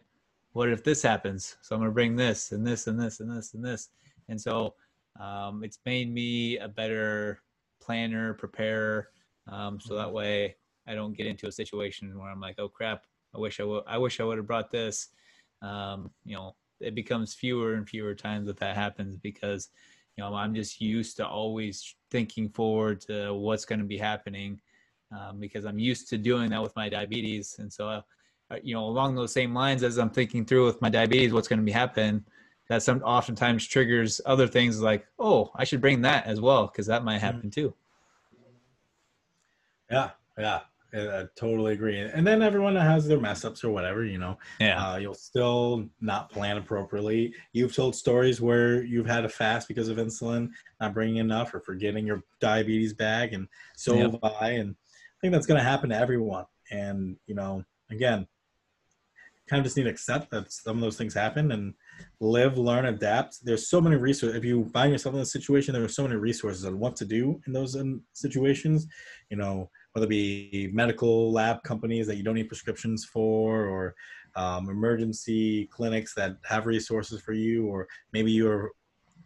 what 0.52 0.68
if 0.68 0.82
this 0.82 1.02
happens? 1.02 1.56
So 1.62 1.74
I'm 1.74 1.82
gonna 1.82 1.92
bring 1.92 2.16
this 2.16 2.52
and 2.52 2.66
this 2.66 2.86
and 2.86 2.98
this 2.98 3.20
and 3.20 3.30
this 3.30 3.54
and 3.54 3.64
this. 3.64 3.90
And 4.28 4.40
so 4.40 4.74
um, 5.20 5.62
it's 5.62 5.78
made 5.84 6.12
me 6.12 6.58
a 6.58 6.68
better 6.68 7.42
planner, 7.80 8.34
preparer. 8.34 9.10
Um, 9.48 9.80
so 9.80 9.94
that 9.94 10.06
mm-hmm. 10.06 10.16
way 10.16 10.56
I 10.86 10.94
don't 10.94 11.16
get 11.16 11.26
into 11.26 11.46
a 11.46 11.52
situation 11.52 12.18
where 12.18 12.30
I'm 12.30 12.40
like, 12.40 12.56
oh 12.58 12.68
crap, 12.68 13.04
I 13.34 13.38
wish 13.38 13.60
I 13.60 13.64
would, 13.64 13.84
I 13.86 13.98
wish 13.98 14.20
I 14.20 14.24
would 14.24 14.38
have 14.38 14.46
brought 14.46 14.70
this. 14.70 15.08
Um, 15.62 16.10
you 16.24 16.34
know, 16.34 16.54
it 16.80 16.94
becomes 16.94 17.34
fewer 17.34 17.74
and 17.74 17.88
fewer 17.88 18.14
times 18.14 18.46
that 18.46 18.58
that 18.58 18.76
happens 18.76 19.16
because, 19.16 19.70
you 20.16 20.22
know, 20.22 20.34
I'm 20.34 20.54
just 20.54 20.80
used 20.80 21.16
to 21.16 21.26
always 21.26 21.94
thinking 22.10 22.48
forward 22.48 23.00
to 23.02 23.34
what's 23.34 23.64
going 23.64 23.78
to 23.80 23.84
be 23.84 23.98
happening 23.98 24.60
um, 25.12 25.40
because 25.40 25.64
I'm 25.64 25.78
used 25.78 26.08
to 26.10 26.18
doing 26.18 26.50
that 26.50 26.62
with 26.62 26.74
my 26.76 26.88
diabetes. 26.88 27.56
And 27.58 27.72
so, 27.72 27.88
uh, 27.88 28.02
you 28.62 28.74
know, 28.74 28.84
along 28.84 29.14
those 29.14 29.32
same 29.32 29.54
lines, 29.54 29.82
as 29.82 29.98
I'm 29.98 30.10
thinking 30.10 30.44
through 30.44 30.66
with 30.66 30.82
my 30.82 30.90
diabetes, 30.90 31.32
what's 31.32 31.48
going 31.48 31.58
to 31.58 31.64
be 31.64 31.72
happening, 31.72 32.24
that 32.68 32.82
some 32.82 33.02
oftentimes 33.02 33.66
triggers 33.66 34.20
other 34.26 34.46
things 34.46 34.80
like, 34.80 35.06
oh, 35.18 35.50
I 35.54 35.64
should 35.64 35.80
bring 35.80 36.02
that 36.02 36.26
as 36.26 36.40
well 36.40 36.66
because 36.66 36.86
that 36.86 37.04
might 37.04 37.20
happen 37.20 37.50
too. 37.50 37.74
Yeah, 39.90 40.10
yeah, 40.38 40.60
I 40.94 41.24
totally 41.36 41.72
agree. 41.72 41.98
And 41.98 42.26
then 42.26 42.42
everyone 42.42 42.76
has 42.76 43.06
their 43.06 43.20
mess 43.20 43.44
ups 43.44 43.64
or 43.64 43.70
whatever, 43.70 44.04
you 44.04 44.18
know. 44.18 44.38
Yeah. 44.60 44.84
Uh, 44.84 44.96
you'll 44.96 45.14
still 45.14 45.88
not 46.00 46.30
plan 46.30 46.56
appropriately. 46.56 47.34
You've 47.52 47.74
told 47.74 47.96
stories 47.96 48.40
where 48.40 48.82
you've 48.84 49.06
had 49.06 49.24
a 49.24 49.28
fast 49.28 49.68
because 49.68 49.88
of 49.88 49.98
insulin, 49.98 50.50
not 50.80 50.94
bringing 50.94 51.16
enough, 51.16 51.52
or 51.52 51.60
forgetting 51.60 52.06
your 52.06 52.22
diabetes 52.40 52.92
bag, 52.92 53.32
and 53.32 53.48
so 53.76 53.94
yep. 53.94 54.12
have 54.12 54.32
I. 54.40 54.50
And 54.50 54.70
I 54.70 55.18
think 55.20 55.32
that's 55.32 55.46
going 55.46 55.58
to 55.58 55.68
happen 55.68 55.90
to 55.90 55.98
everyone. 55.98 56.46
And 56.70 57.16
you 57.26 57.34
know, 57.34 57.64
again, 57.90 58.26
kind 59.48 59.60
of 59.60 59.64
just 59.64 59.76
need 59.76 59.84
to 59.84 59.90
accept 59.90 60.30
that 60.30 60.52
some 60.52 60.76
of 60.76 60.80
those 60.80 60.96
things 60.96 61.14
happen 61.14 61.52
and 61.52 61.74
live, 62.20 62.58
learn, 62.58 62.86
adapt. 62.86 63.44
There's 63.44 63.68
so 63.68 63.80
many 63.80 63.96
resources. 63.96 64.36
If 64.36 64.44
you 64.44 64.68
find 64.72 64.92
yourself 64.92 65.14
in 65.14 65.20
a 65.20 65.26
situation, 65.26 65.74
there 65.74 65.84
are 65.84 65.88
so 65.88 66.02
many 66.02 66.16
resources 66.16 66.64
on 66.64 66.78
what 66.78 66.96
to 66.96 67.04
do 67.04 67.40
in 67.46 67.52
those 67.52 67.76
situations. 68.12 68.86
You 69.30 69.36
know, 69.36 69.70
whether 69.92 70.06
it 70.06 70.10
be 70.10 70.70
medical 70.72 71.32
lab 71.32 71.62
companies 71.62 72.06
that 72.06 72.16
you 72.16 72.22
don't 72.22 72.34
need 72.34 72.48
prescriptions 72.48 73.04
for, 73.04 73.66
or 73.66 73.94
um, 74.36 74.68
emergency 74.68 75.66
clinics 75.72 76.14
that 76.14 76.36
have 76.44 76.66
resources 76.66 77.20
for 77.20 77.32
you, 77.32 77.66
or 77.66 77.86
maybe 78.12 78.32
your 78.32 78.72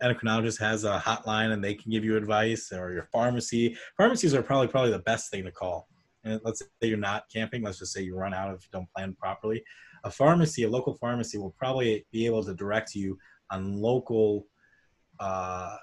endocrinologist 0.02 0.60
has 0.60 0.84
a 0.84 1.02
hotline 1.04 1.52
and 1.52 1.62
they 1.62 1.74
can 1.74 1.90
give 1.90 2.04
you 2.04 2.16
advice, 2.16 2.72
or 2.72 2.92
your 2.92 3.08
pharmacy. 3.12 3.76
Pharmacies 3.96 4.34
are 4.34 4.42
probably 4.42 4.68
probably 4.68 4.90
the 4.90 4.98
best 5.00 5.30
thing 5.30 5.44
to 5.44 5.52
call. 5.52 5.88
And 6.24 6.40
let's 6.44 6.60
say 6.60 6.88
you're 6.88 6.98
not 6.98 7.24
camping. 7.32 7.62
Let's 7.62 7.78
just 7.78 7.92
say 7.92 8.02
you 8.02 8.16
run 8.16 8.34
out 8.34 8.54
if 8.54 8.62
you 8.62 8.68
don't 8.72 8.90
plan 8.94 9.14
properly 9.14 9.62
a 10.04 10.10
pharmacy, 10.10 10.64
a 10.64 10.68
local 10.68 10.94
pharmacy, 10.94 11.38
will 11.38 11.54
probably 11.58 12.06
be 12.12 12.26
able 12.26 12.44
to 12.44 12.54
direct 12.54 12.94
you 12.94 13.18
on 13.50 13.76
local 13.76 14.46
uh, 15.20 15.76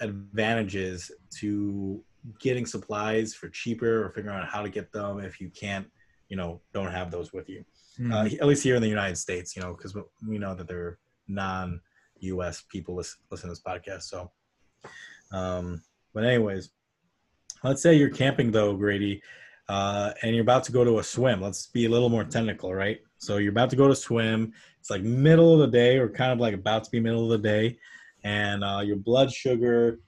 advantages 0.00 1.10
to 1.38 2.02
getting 2.40 2.66
supplies 2.66 3.34
for 3.34 3.48
cheaper 3.48 4.04
or 4.04 4.10
figuring 4.10 4.36
out 4.36 4.48
how 4.48 4.62
to 4.62 4.68
get 4.68 4.92
them 4.92 5.20
if 5.20 5.40
you 5.40 5.50
can't, 5.50 5.86
you 6.28 6.36
know, 6.36 6.60
don't 6.72 6.90
have 6.90 7.10
those 7.10 7.32
with 7.32 7.48
you. 7.48 7.64
Mm-hmm. 7.98 8.12
Uh, 8.12 8.24
at 8.40 8.46
least 8.46 8.62
here 8.62 8.76
in 8.76 8.82
the 8.82 8.88
United 8.88 9.16
States, 9.16 9.56
you 9.56 9.62
know, 9.62 9.74
because 9.74 9.96
we 10.26 10.38
know 10.38 10.54
that 10.54 10.68
there 10.68 10.78
are 10.78 10.98
non-U.S. 11.26 12.64
people 12.68 12.94
listen, 12.94 13.18
listen 13.30 13.48
to 13.48 13.52
this 13.52 13.62
podcast. 13.62 14.02
So, 14.02 14.30
um, 15.32 15.82
but 16.14 16.24
anyways, 16.24 16.70
let's 17.64 17.82
say 17.82 17.94
you're 17.94 18.10
camping 18.10 18.50
though, 18.50 18.76
Grady, 18.76 19.22
uh, 19.68 20.12
and 20.22 20.34
you're 20.34 20.42
about 20.42 20.64
to 20.64 20.72
go 20.72 20.84
to 20.84 20.98
a 20.98 21.04
swim. 21.04 21.40
Let's 21.40 21.66
be 21.66 21.84
a 21.84 21.88
little 21.88 22.08
more 22.08 22.24
technical, 22.24 22.74
right? 22.74 22.98
So 23.18 23.36
you're 23.36 23.52
about 23.52 23.70
to 23.70 23.76
go 23.76 23.88
to 23.88 23.96
swim. 23.96 24.52
It's 24.80 24.90
like 24.90 25.02
middle 25.02 25.52
of 25.54 25.60
the 25.60 25.76
day, 25.76 25.98
or 25.98 26.08
kind 26.08 26.32
of 26.32 26.38
like 26.38 26.54
about 26.54 26.84
to 26.84 26.90
be 26.90 27.00
middle 27.00 27.24
of 27.24 27.42
the 27.42 27.48
day, 27.48 27.78
and 28.24 28.64
uh, 28.64 28.80
your 28.84 28.96
blood 28.96 29.32
sugar 29.32 30.00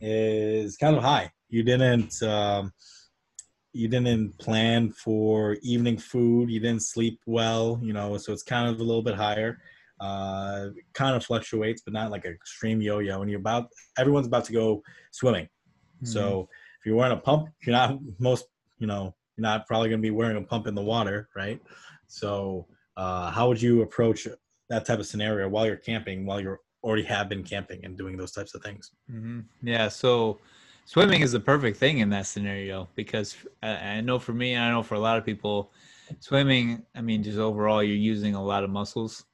is 0.00 0.76
kind 0.76 0.96
of 0.96 1.02
high. 1.02 1.30
You 1.48 1.62
didn't 1.62 2.22
um, 2.22 2.72
you 3.72 3.88
didn't 3.88 4.38
plan 4.38 4.90
for 4.90 5.56
evening 5.62 5.98
food. 5.98 6.50
You 6.50 6.60
didn't 6.60 6.82
sleep 6.82 7.20
well, 7.26 7.78
you 7.82 7.92
know, 7.92 8.16
so 8.16 8.32
it's 8.32 8.42
kind 8.42 8.68
of 8.68 8.80
a 8.80 8.84
little 8.84 9.02
bit 9.02 9.16
higher. 9.16 9.58
Uh, 10.00 10.68
kind 10.92 11.14
of 11.14 11.24
fluctuates, 11.24 11.82
but 11.82 11.92
not 11.92 12.10
like 12.10 12.24
an 12.24 12.32
extreme 12.32 12.80
yo-yo. 12.80 13.22
And 13.22 13.30
you're 13.30 13.40
about 13.40 13.68
everyone's 13.96 14.26
about 14.26 14.44
to 14.46 14.52
go 14.52 14.82
swimming. 15.12 15.44
Mm-hmm. 15.44 16.06
So 16.06 16.48
if 16.78 16.86
you're 16.86 16.96
wearing 16.96 17.16
a 17.16 17.20
pump, 17.20 17.48
you're 17.64 17.76
not 17.76 17.98
most 18.18 18.46
you 18.78 18.86
know 18.86 19.14
you're 19.36 19.42
not 19.42 19.66
probably 19.66 19.88
going 19.88 20.00
to 20.00 20.06
be 20.06 20.10
wearing 20.10 20.36
a 20.36 20.42
pump 20.42 20.66
in 20.66 20.74
the 20.74 20.82
water, 20.82 21.28
right? 21.34 21.60
So, 22.06 22.66
uh, 22.96 23.30
how 23.30 23.48
would 23.48 23.60
you 23.60 23.82
approach 23.82 24.28
that 24.68 24.84
type 24.84 25.00
of 25.00 25.06
scenario 25.06 25.48
while 25.48 25.66
you're 25.66 25.76
camping, 25.76 26.24
while 26.24 26.40
you're 26.40 26.60
already 26.82 27.02
have 27.04 27.28
been 27.28 27.42
camping 27.42 27.84
and 27.84 27.96
doing 27.96 28.16
those 28.16 28.32
types 28.32 28.54
of 28.54 28.62
things? 28.62 28.92
Mm-hmm. 29.10 29.40
Yeah. 29.62 29.88
So, 29.88 30.38
swimming 30.84 31.22
is 31.22 31.32
the 31.32 31.40
perfect 31.40 31.78
thing 31.78 31.98
in 31.98 32.10
that 32.10 32.26
scenario 32.26 32.88
because 32.94 33.36
I 33.62 34.00
know 34.00 34.18
for 34.18 34.32
me, 34.32 34.54
and 34.54 34.62
I 34.62 34.70
know 34.70 34.82
for 34.82 34.94
a 34.94 35.00
lot 35.00 35.18
of 35.18 35.24
people, 35.24 35.72
swimming, 36.20 36.82
I 36.94 37.00
mean, 37.00 37.22
just 37.22 37.38
overall, 37.38 37.82
you're 37.82 37.96
using 37.96 38.34
a 38.34 38.44
lot 38.44 38.62
of 38.62 38.70
muscles 38.70 39.24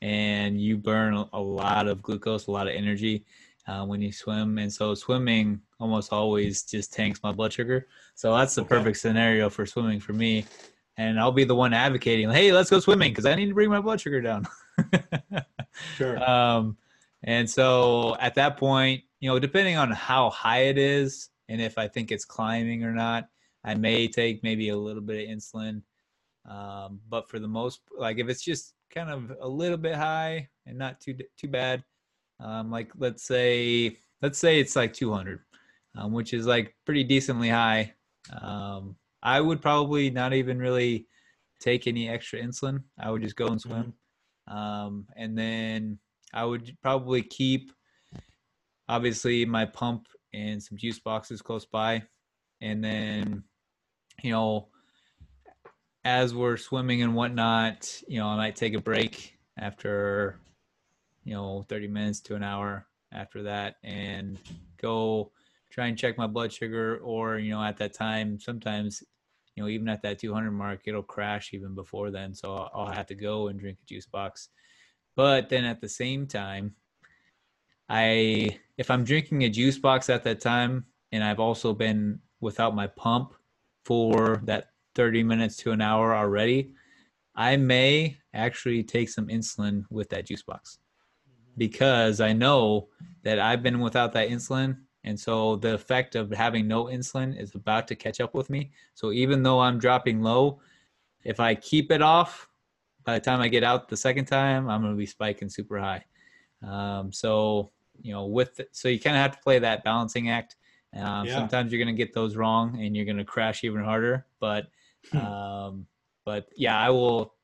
and 0.00 0.60
you 0.60 0.76
burn 0.76 1.14
a 1.32 1.40
lot 1.40 1.88
of 1.88 2.02
glucose, 2.02 2.46
a 2.46 2.52
lot 2.52 2.68
of 2.68 2.74
energy 2.74 3.24
uh, 3.66 3.84
when 3.84 4.00
you 4.00 4.12
swim. 4.12 4.58
And 4.58 4.72
so, 4.72 4.94
swimming 4.94 5.60
almost 5.80 6.12
always 6.12 6.62
just 6.62 6.92
tanks 6.92 7.20
my 7.22 7.32
blood 7.32 7.52
sugar. 7.52 7.86
So, 8.14 8.36
that's 8.36 8.54
the 8.54 8.62
okay. 8.62 8.68
perfect 8.68 8.98
scenario 8.98 9.50
for 9.50 9.66
swimming 9.66 10.00
for 10.00 10.12
me 10.12 10.44
and 10.98 11.18
I'll 11.18 11.32
be 11.32 11.44
the 11.44 11.54
one 11.54 11.72
advocating, 11.72 12.28
hey, 12.28 12.52
let's 12.52 12.68
go 12.68 12.80
swimming 12.80 13.12
because 13.12 13.24
I 13.24 13.36
need 13.36 13.46
to 13.46 13.54
bring 13.54 13.70
my 13.70 13.80
blood 13.80 14.00
sugar 14.00 14.20
down. 14.20 14.46
sure. 15.96 16.22
Um, 16.28 16.76
and 17.22 17.48
so 17.48 18.16
at 18.20 18.34
that 18.34 18.56
point, 18.56 19.04
you 19.20 19.30
know, 19.30 19.38
depending 19.38 19.76
on 19.76 19.92
how 19.92 20.28
high 20.30 20.64
it 20.64 20.76
is 20.76 21.30
and 21.48 21.60
if 21.60 21.78
I 21.78 21.86
think 21.86 22.10
it's 22.10 22.24
climbing 22.24 22.84
or 22.84 22.92
not, 22.92 23.28
I 23.64 23.74
may 23.74 24.08
take 24.08 24.42
maybe 24.42 24.70
a 24.70 24.76
little 24.76 25.02
bit 25.02 25.28
of 25.28 25.36
insulin. 25.36 25.82
Um, 26.48 27.00
but 27.08 27.28
for 27.28 27.38
the 27.38 27.48
most, 27.48 27.80
like 27.96 28.18
if 28.18 28.28
it's 28.28 28.42
just 28.42 28.74
kind 28.90 29.10
of 29.10 29.32
a 29.40 29.48
little 29.48 29.76
bit 29.76 29.94
high 29.94 30.48
and 30.66 30.78
not 30.78 31.00
too 31.00 31.16
too 31.36 31.48
bad, 31.48 31.84
um, 32.40 32.70
like 32.70 32.90
let's 32.96 33.24
say 33.24 33.98
let's 34.22 34.38
say 34.38 34.60
it's 34.60 34.76
like 34.76 34.92
200, 34.94 35.40
um, 35.96 36.12
which 36.12 36.32
is 36.32 36.46
like 36.46 36.74
pretty 36.84 37.04
decently 37.04 37.48
high. 37.48 37.94
Um, 38.40 38.96
I 39.22 39.40
would 39.40 39.60
probably 39.60 40.10
not 40.10 40.32
even 40.32 40.58
really 40.58 41.06
take 41.60 41.86
any 41.86 42.08
extra 42.08 42.40
insulin. 42.40 42.82
I 42.98 43.10
would 43.10 43.22
just 43.22 43.36
go 43.36 43.48
and 43.48 43.60
swim. 43.60 43.94
Mm-hmm. 44.48 44.56
Um, 44.56 45.06
and 45.16 45.36
then 45.36 45.98
I 46.32 46.44
would 46.44 46.76
probably 46.82 47.22
keep, 47.22 47.72
obviously, 48.88 49.44
my 49.44 49.66
pump 49.66 50.06
and 50.32 50.62
some 50.62 50.78
juice 50.78 51.00
boxes 51.00 51.42
close 51.42 51.66
by. 51.66 52.02
And 52.60 52.82
then, 52.82 53.44
you 54.22 54.32
know, 54.32 54.68
as 56.04 56.34
we're 56.34 56.56
swimming 56.56 57.02
and 57.02 57.14
whatnot, 57.14 58.02
you 58.08 58.18
know, 58.18 58.26
I 58.26 58.36
might 58.36 58.56
take 58.56 58.74
a 58.74 58.80
break 58.80 59.36
after, 59.58 60.38
you 61.24 61.34
know, 61.34 61.64
30 61.68 61.88
minutes 61.88 62.20
to 62.20 62.34
an 62.34 62.42
hour 62.42 62.86
after 63.12 63.42
that 63.44 63.76
and 63.82 64.38
go 64.80 65.32
try 65.70 65.86
and 65.86 65.98
check 65.98 66.16
my 66.16 66.26
blood 66.26 66.52
sugar 66.52 66.98
or 66.98 67.38
you 67.38 67.50
know 67.50 67.62
at 67.62 67.76
that 67.76 67.92
time 67.94 68.40
sometimes 68.40 69.02
you 69.54 69.62
know 69.62 69.68
even 69.68 69.88
at 69.88 70.02
that 70.02 70.18
200 70.18 70.50
mark 70.50 70.80
it'll 70.86 71.02
crash 71.02 71.52
even 71.52 71.74
before 71.74 72.10
then. 72.10 72.34
So 72.34 72.54
I'll, 72.54 72.70
I'll 72.74 72.92
have 72.92 73.06
to 73.06 73.14
go 73.14 73.48
and 73.48 73.58
drink 73.58 73.78
a 73.82 73.86
juice 73.86 74.06
box. 74.06 74.48
But 75.16 75.48
then 75.48 75.64
at 75.64 75.80
the 75.80 75.88
same 75.88 76.26
time 76.26 76.74
i 77.88 78.58
if 78.76 78.90
i'm 78.90 79.04
drinking 79.04 79.44
a 79.44 79.48
juice 79.48 79.78
box 79.78 80.10
at 80.10 80.22
that 80.24 80.40
time 80.40 80.84
and 81.12 81.24
i've 81.24 81.40
also 81.40 81.72
been 81.72 82.20
without 82.40 82.74
my 82.74 82.86
pump 82.86 83.34
for 83.84 84.40
that 84.44 84.70
30 84.94 85.22
minutes 85.22 85.56
to 85.56 85.72
an 85.72 85.80
hour 85.80 86.14
already 86.14 86.72
i 87.34 87.56
may 87.56 88.16
actually 88.34 88.82
take 88.82 89.08
some 89.08 89.28
insulin 89.28 89.84
with 89.90 90.08
that 90.10 90.26
juice 90.26 90.42
box. 90.42 90.78
Mm-hmm. 91.28 91.58
Because 91.58 92.20
i 92.20 92.32
know 92.32 92.88
that 93.22 93.38
i've 93.38 93.62
been 93.62 93.80
without 93.80 94.12
that 94.12 94.28
insulin 94.28 94.76
and 95.04 95.18
so 95.18 95.56
the 95.56 95.74
effect 95.74 96.16
of 96.16 96.30
having 96.30 96.66
no 96.66 96.84
insulin 96.84 97.38
is 97.40 97.54
about 97.54 97.88
to 97.88 97.94
catch 97.94 98.20
up 98.20 98.34
with 98.34 98.50
me. 98.50 98.70
So 98.94 99.12
even 99.12 99.42
though 99.42 99.60
I'm 99.60 99.78
dropping 99.78 100.22
low, 100.22 100.60
if 101.24 101.40
I 101.40 101.54
keep 101.54 101.92
it 101.92 102.02
off, 102.02 102.48
by 103.04 103.14
the 103.14 103.24
time 103.24 103.40
I 103.40 103.48
get 103.48 103.64
out 103.64 103.88
the 103.88 103.96
second 103.96 104.26
time, 104.26 104.68
I'm 104.68 104.82
going 104.82 104.92
to 104.92 104.98
be 104.98 105.06
spiking 105.06 105.48
super 105.48 105.78
high. 105.78 106.04
Um, 106.66 107.12
so, 107.12 107.70
you 108.02 108.12
know, 108.12 108.26
with, 108.26 108.60
so 108.72 108.88
you 108.88 109.00
kind 109.00 109.16
of 109.16 109.22
have 109.22 109.32
to 109.32 109.42
play 109.42 109.58
that 109.60 109.84
balancing 109.84 110.30
act. 110.30 110.56
Um, 110.94 111.26
yeah. 111.26 111.34
Sometimes 111.34 111.72
you're 111.72 111.82
going 111.82 111.94
to 111.94 111.98
get 111.98 112.12
those 112.12 112.36
wrong 112.36 112.80
and 112.82 112.96
you're 112.96 113.04
going 113.04 113.18
to 113.18 113.24
crash 113.24 113.64
even 113.64 113.82
harder. 113.82 114.26
But, 114.40 114.66
hmm. 115.10 115.18
um, 115.18 115.86
but 116.24 116.48
yeah, 116.56 116.78
I 116.78 116.90
will, 116.90 117.34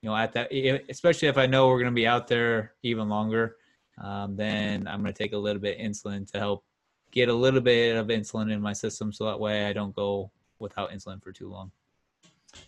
you 0.00 0.08
know, 0.08 0.16
at 0.16 0.32
that, 0.32 0.52
especially 0.88 1.28
if 1.28 1.36
I 1.36 1.46
know 1.46 1.68
we're 1.68 1.80
going 1.80 1.92
to 1.92 1.94
be 1.94 2.06
out 2.06 2.28
there 2.28 2.72
even 2.82 3.08
longer, 3.08 3.56
um, 4.02 4.36
then 4.36 4.88
I'm 4.88 5.02
going 5.02 5.12
to 5.12 5.18
take 5.18 5.34
a 5.34 5.38
little 5.38 5.60
bit 5.60 5.78
insulin 5.78 6.30
to 6.32 6.38
help 6.38 6.64
get 7.10 7.28
a 7.28 7.34
little 7.34 7.60
bit 7.60 7.96
of 7.96 8.06
insulin 8.08 8.52
in 8.52 8.60
my 8.60 8.72
system, 8.72 9.12
so 9.12 9.24
that 9.26 9.40
way 9.40 9.66
I 9.66 9.72
don't 9.72 9.94
go 9.94 10.30
without 10.58 10.90
insulin 10.90 11.22
for 11.22 11.32
too 11.32 11.48
long. 11.48 11.70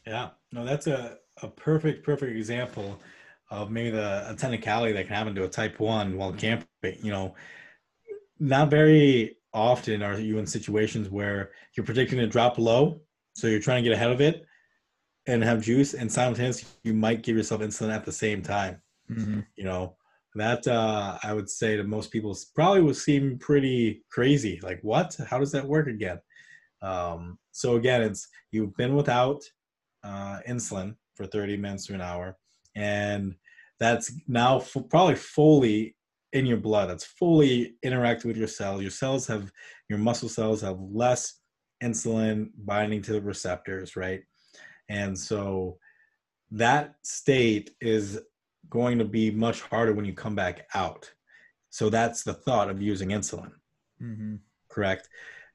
Yeah, 0.06 0.30
no, 0.52 0.64
that's 0.64 0.86
a, 0.86 1.18
a 1.42 1.48
perfect, 1.48 2.04
perfect 2.04 2.36
example 2.36 3.00
of 3.50 3.70
maybe 3.70 3.90
the 3.90 4.24
a 4.30 4.34
technicality 4.34 4.92
that 4.94 5.06
can 5.06 5.14
happen 5.14 5.34
to 5.34 5.44
a 5.44 5.48
type 5.48 5.78
one 5.78 6.16
while 6.16 6.32
camping. 6.32 6.96
You 7.02 7.12
know, 7.12 7.34
not 8.38 8.70
very 8.70 9.36
often 9.52 10.02
are 10.02 10.18
you 10.18 10.38
in 10.38 10.46
situations 10.46 11.10
where 11.10 11.50
you're 11.74 11.84
predicting 11.84 12.18
to 12.18 12.26
drop 12.26 12.58
low, 12.58 13.00
so 13.34 13.46
you're 13.46 13.60
trying 13.60 13.82
to 13.82 13.88
get 13.88 13.94
ahead 13.94 14.10
of 14.10 14.20
it 14.20 14.46
and 15.26 15.42
have 15.42 15.62
juice, 15.62 15.94
and 15.94 16.10
simultaneously 16.10 16.68
you 16.82 16.94
might 16.94 17.22
give 17.22 17.36
yourself 17.36 17.60
insulin 17.60 17.94
at 17.94 18.04
the 18.04 18.12
same 18.12 18.42
time. 18.42 18.80
Mm-hmm. 19.10 19.40
You 19.56 19.64
know, 19.64 19.96
that 20.34 20.66
uh, 20.66 21.18
I 21.22 21.34
would 21.34 21.50
say 21.50 21.76
to 21.76 21.84
most 21.84 22.10
people 22.10 22.36
probably 22.54 22.82
would 22.82 22.96
seem 22.96 23.38
pretty 23.38 24.02
crazy. 24.10 24.60
Like, 24.62 24.80
what? 24.82 25.16
How 25.28 25.38
does 25.38 25.52
that 25.52 25.66
work 25.66 25.88
again? 25.88 26.20
Um, 26.80 27.38
so 27.52 27.76
again, 27.76 28.02
it's 28.02 28.28
you've 28.50 28.76
been 28.76 28.94
without 28.94 29.42
uh, 30.04 30.38
insulin 30.48 30.96
for 31.14 31.26
30 31.26 31.56
minutes 31.58 31.86
to 31.86 31.94
an 31.94 32.00
hour, 32.00 32.36
and 32.74 33.34
that's 33.78 34.12
now 34.26 34.58
f- 34.58 34.76
probably 34.90 35.16
fully 35.16 35.96
in 36.32 36.46
your 36.46 36.56
blood. 36.56 36.88
That's 36.88 37.04
fully 37.04 37.74
interacting 37.82 38.28
with 38.28 38.38
your 38.38 38.48
cells. 38.48 38.80
Your 38.80 38.90
cells 38.90 39.26
have 39.26 39.52
your 39.88 39.98
muscle 39.98 40.28
cells 40.28 40.62
have 40.62 40.78
less 40.80 41.40
insulin 41.82 42.48
binding 42.56 43.02
to 43.02 43.12
the 43.12 43.20
receptors, 43.20 43.96
right? 43.96 44.22
And 44.88 45.18
so 45.18 45.78
that 46.50 46.94
state 47.02 47.70
is 47.80 48.20
going 48.70 48.98
to 48.98 49.04
be 49.04 49.30
much 49.30 49.60
harder 49.62 49.92
when 49.92 50.04
you 50.04 50.12
come 50.12 50.34
back 50.34 50.66
out. 50.74 51.10
So 51.70 51.88
that's 51.90 52.22
the 52.22 52.34
thought 52.34 52.70
of 52.70 52.82
using 52.82 53.10
insulin. 53.10 53.52
Mm-hmm. 54.02 54.36
Correct. 54.68 55.08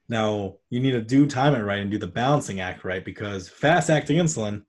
Now 0.08 0.56
you 0.70 0.80
need 0.80 0.92
to 0.92 1.02
do 1.02 1.26
time 1.26 1.54
it 1.54 1.60
right 1.60 1.80
and 1.80 1.90
do 1.90 1.98
the 1.98 2.06
balancing 2.06 2.60
act 2.60 2.84
right 2.84 3.04
because 3.04 3.48
fast 3.48 3.90
acting 3.90 4.18
insulin 4.18 4.62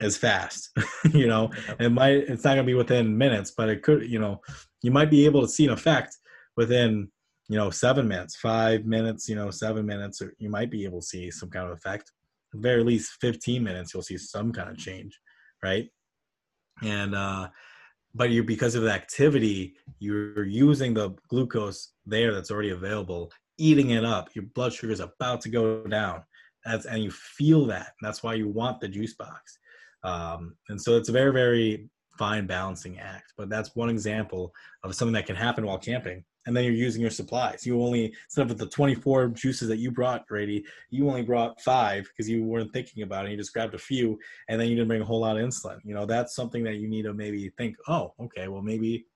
is 0.00 0.16
fast. 0.16 0.70
you 1.12 1.26
know, 1.26 1.50
it 1.78 1.90
might 1.90 2.16
it's 2.16 2.44
not 2.44 2.54
gonna 2.54 2.64
be 2.64 2.74
within 2.74 3.16
minutes, 3.16 3.52
but 3.56 3.68
it 3.68 3.82
could, 3.82 4.08
you 4.08 4.18
know, 4.18 4.40
you 4.82 4.90
might 4.90 5.10
be 5.10 5.24
able 5.24 5.42
to 5.42 5.48
see 5.48 5.66
an 5.66 5.72
effect 5.72 6.16
within, 6.56 7.08
you 7.48 7.56
know, 7.56 7.70
seven 7.70 8.08
minutes, 8.08 8.36
five 8.36 8.84
minutes, 8.84 9.28
you 9.28 9.36
know, 9.36 9.50
seven 9.50 9.84
minutes, 9.84 10.22
or 10.22 10.34
you 10.38 10.48
might 10.48 10.70
be 10.70 10.84
able 10.84 11.00
to 11.00 11.06
see 11.06 11.30
some 11.30 11.50
kind 11.50 11.70
of 11.70 11.76
effect. 11.76 12.12
At 12.52 12.60
the 12.60 12.68
very 12.68 12.84
least 12.84 13.12
15 13.20 13.62
minutes, 13.62 13.92
you'll 13.92 14.02
see 14.02 14.18
some 14.18 14.52
kind 14.52 14.70
of 14.70 14.78
change, 14.78 15.18
right? 15.62 15.88
And 16.82 17.14
uh, 17.14 17.48
but 18.14 18.30
you 18.30 18.42
because 18.42 18.74
of 18.74 18.82
the 18.82 18.92
activity 18.92 19.74
you're 19.98 20.44
using 20.44 20.94
the 20.94 21.10
glucose 21.28 21.92
there 22.06 22.32
that's 22.32 22.50
already 22.50 22.70
available 22.70 23.30
eating 23.58 23.90
it 23.90 24.04
up 24.04 24.34
your 24.34 24.44
blood 24.54 24.72
sugar 24.72 24.92
is 24.92 25.00
about 25.00 25.40
to 25.42 25.48
go 25.48 25.84
down. 25.84 26.22
That's 26.64 26.86
and 26.86 27.02
you 27.02 27.10
feel 27.10 27.66
that. 27.66 27.92
That's 28.00 28.22
why 28.22 28.34
you 28.34 28.48
want 28.48 28.80
the 28.80 28.88
juice 28.88 29.14
box. 29.14 29.58
Um, 30.02 30.56
and 30.68 30.80
so 30.80 30.96
it's 30.96 31.08
a 31.08 31.12
very 31.12 31.32
very 31.32 31.88
fine 32.18 32.46
balancing 32.46 32.98
act. 32.98 33.32
But 33.36 33.48
that's 33.48 33.76
one 33.76 33.90
example 33.90 34.52
of 34.82 34.94
something 34.94 35.14
that 35.14 35.26
can 35.26 35.36
happen 35.36 35.66
while 35.66 35.78
camping 35.78 36.24
and 36.46 36.56
then 36.56 36.64
you're 36.64 36.72
using 36.72 37.00
your 37.00 37.10
supplies. 37.10 37.64
You 37.64 37.80
only 37.82 38.14
instead 38.26 38.50
of 38.50 38.58
the 38.58 38.66
24 38.66 39.28
juices 39.28 39.68
that 39.68 39.78
you 39.78 39.90
brought, 39.90 40.26
Grady, 40.26 40.64
you 40.90 41.08
only 41.08 41.22
brought 41.22 41.60
five 41.60 42.04
because 42.04 42.28
you 42.28 42.44
weren't 42.44 42.72
thinking 42.72 43.02
about 43.02 43.26
it. 43.26 43.30
You 43.30 43.36
just 43.36 43.52
grabbed 43.52 43.74
a 43.74 43.78
few, 43.78 44.18
and 44.48 44.60
then 44.60 44.68
you 44.68 44.76
didn't 44.76 44.88
bring 44.88 45.02
a 45.02 45.04
whole 45.04 45.20
lot 45.20 45.36
of 45.36 45.46
insulin. 45.46 45.78
You 45.84 45.94
know, 45.94 46.06
that's 46.06 46.34
something 46.34 46.64
that 46.64 46.76
you 46.76 46.88
need 46.88 47.02
to 47.02 47.14
maybe 47.14 47.50
think. 47.56 47.76
Oh, 47.88 48.12
okay, 48.20 48.48
well 48.48 48.62
maybe 48.62 49.06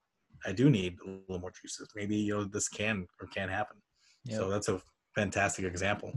I 0.46 0.52
do 0.52 0.70
need 0.70 0.96
a 1.06 1.10
little 1.10 1.40
more 1.40 1.52
juices. 1.60 1.88
Maybe 1.94 2.16
you 2.16 2.34
know 2.34 2.44
this 2.44 2.68
can 2.68 3.06
or 3.20 3.26
can't 3.28 3.50
happen. 3.50 3.76
Yep. 4.24 4.38
So 4.38 4.48
that's 4.48 4.68
a 4.68 4.80
fantastic 5.14 5.64
example. 5.64 6.12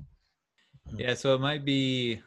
Yeah, 0.95 1.13
so 1.13 1.35
it 1.35 1.41
might 1.41 1.65
be 1.65 2.21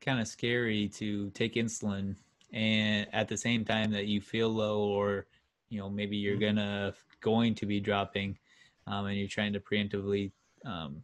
kind 0.00 0.20
of 0.20 0.28
scary 0.28 0.88
to 0.88 1.30
take 1.30 1.54
insulin 1.54 2.16
and 2.52 3.06
at 3.12 3.28
the 3.28 3.36
same 3.36 3.64
time 3.64 3.90
that 3.92 4.06
you 4.06 4.20
feel 4.20 4.48
low 4.48 4.80
or 4.80 5.26
you 5.68 5.78
know 5.78 5.88
maybe 5.88 6.16
you're 6.16 6.36
mm-hmm. 6.36 6.56
gonna 6.56 6.94
going 7.20 7.54
to 7.56 7.66
be 7.66 7.80
dropping, 7.80 8.38
um, 8.86 9.06
and 9.06 9.18
you're 9.18 9.28
trying 9.28 9.52
to 9.52 9.60
preemptively 9.60 10.32
um, 10.64 11.02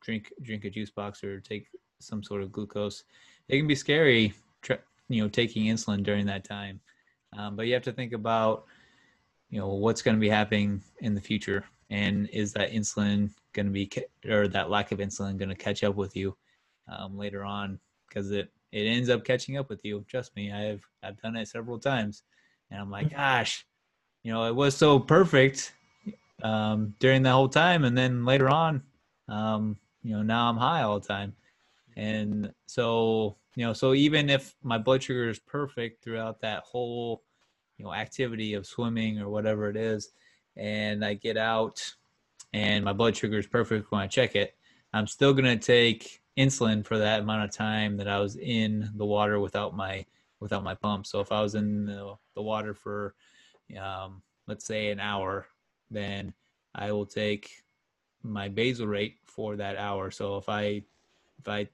drink 0.00 0.32
drink 0.42 0.64
a 0.64 0.70
juice 0.70 0.90
box 0.90 1.22
or 1.22 1.40
take 1.40 1.66
some 1.98 2.22
sort 2.22 2.42
of 2.42 2.52
glucose, 2.52 3.04
it 3.48 3.56
can 3.56 3.66
be 3.66 3.74
scary. 3.74 4.32
You 5.08 5.24
know, 5.24 5.28
taking 5.28 5.64
insulin 5.64 6.04
during 6.04 6.26
that 6.26 6.44
time, 6.44 6.78
um, 7.36 7.56
but 7.56 7.66
you 7.66 7.74
have 7.74 7.82
to 7.82 7.92
think 7.92 8.12
about 8.12 8.64
you 9.50 9.58
know 9.58 9.68
what's 9.68 10.02
going 10.02 10.16
to 10.16 10.20
be 10.20 10.28
happening 10.28 10.80
in 11.00 11.14
the 11.14 11.20
future, 11.20 11.64
and 11.90 12.28
is 12.32 12.52
that 12.52 12.70
insulin 12.70 13.30
going 13.52 13.66
to 13.66 13.72
be 13.72 13.90
or 14.28 14.46
that 14.46 14.70
lack 14.70 14.92
of 14.92 15.00
insulin 15.00 15.36
going 15.36 15.48
to 15.48 15.56
catch 15.56 15.82
up 15.82 15.96
with 15.96 16.16
you 16.16 16.36
um, 16.88 17.18
later 17.18 17.44
on? 17.44 17.80
Because 18.08 18.30
it 18.30 18.52
it 18.72 18.86
ends 18.86 19.10
up 19.10 19.24
catching 19.24 19.56
up 19.56 19.68
with 19.68 19.84
you. 19.84 20.04
Trust 20.08 20.34
me, 20.36 20.52
I've 20.52 20.86
I've 21.02 21.20
done 21.20 21.36
it 21.36 21.48
several 21.48 21.78
times, 21.78 22.22
and 22.70 22.80
I'm 22.80 22.90
like, 22.90 23.06
mm-hmm. 23.06 23.16
gosh, 23.16 23.66
you 24.22 24.32
know, 24.32 24.44
it 24.46 24.54
was 24.54 24.76
so 24.76 24.98
perfect 24.98 25.72
um, 26.42 26.94
during 26.98 27.22
the 27.22 27.32
whole 27.32 27.48
time, 27.48 27.84
and 27.84 27.96
then 27.96 28.24
later 28.24 28.48
on, 28.48 28.82
um, 29.28 29.76
you 30.02 30.14
know, 30.16 30.22
now 30.22 30.48
I'm 30.48 30.56
high 30.56 30.82
all 30.82 31.00
the 31.00 31.06
time, 31.06 31.34
and 31.96 32.52
so 32.66 33.36
you 33.56 33.66
know, 33.66 33.72
so 33.72 33.94
even 33.94 34.30
if 34.30 34.54
my 34.62 34.78
blood 34.78 35.02
sugar 35.02 35.28
is 35.28 35.38
perfect 35.38 36.02
throughout 36.02 36.40
that 36.40 36.62
whole, 36.62 37.22
you 37.76 37.84
know, 37.84 37.92
activity 37.92 38.54
of 38.54 38.66
swimming 38.66 39.20
or 39.20 39.28
whatever 39.28 39.68
it 39.68 39.76
is, 39.76 40.12
and 40.56 41.04
I 41.04 41.14
get 41.14 41.36
out, 41.36 41.94
and 42.52 42.84
my 42.84 42.92
blood 42.92 43.16
sugar 43.16 43.38
is 43.38 43.46
perfect 43.46 43.90
when 43.90 44.00
I 44.00 44.06
check 44.06 44.36
it, 44.36 44.54
I'm 44.92 45.06
still 45.06 45.34
gonna 45.34 45.56
take 45.56 46.22
insulin 46.38 46.84
for 46.84 46.98
that 46.98 47.20
amount 47.20 47.44
of 47.44 47.50
time 47.50 47.96
that 47.96 48.08
I 48.08 48.18
was 48.20 48.36
in 48.36 48.90
the 48.94 49.04
water 49.04 49.40
without 49.40 49.76
my 49.76 50.04
without 50.40 50.64
my 50.64 50.74
pump. 50.74 51.06
So 51.06 51.20
if 51.20 51.32
I 51.32 51.42
was 51.42 51.54
in 51.54 51.84
the, 51.84 52.14
the 52.34 52.42
water 52.42 52.72
for 52.72 53.14
um, 53.76 54.22
let's 54.46 54.64
say 54.64 54.90
an 54.90 55.00
hour, 55.00 55.46
then 55.90 56.32
I 56.74 56.92
will 56.92 57.06
take 57.06 57.50
my 58.22 58.48
basal 58.48 58.86
rate 58.86 59.16
for 59.24 59.56
that 59.56 59.76
hour. 59.76 60.10
So 60.10 60.36
if 60.36 60.48
I 60.48 60.82
if 61.38 61.48
I 61.48 61.68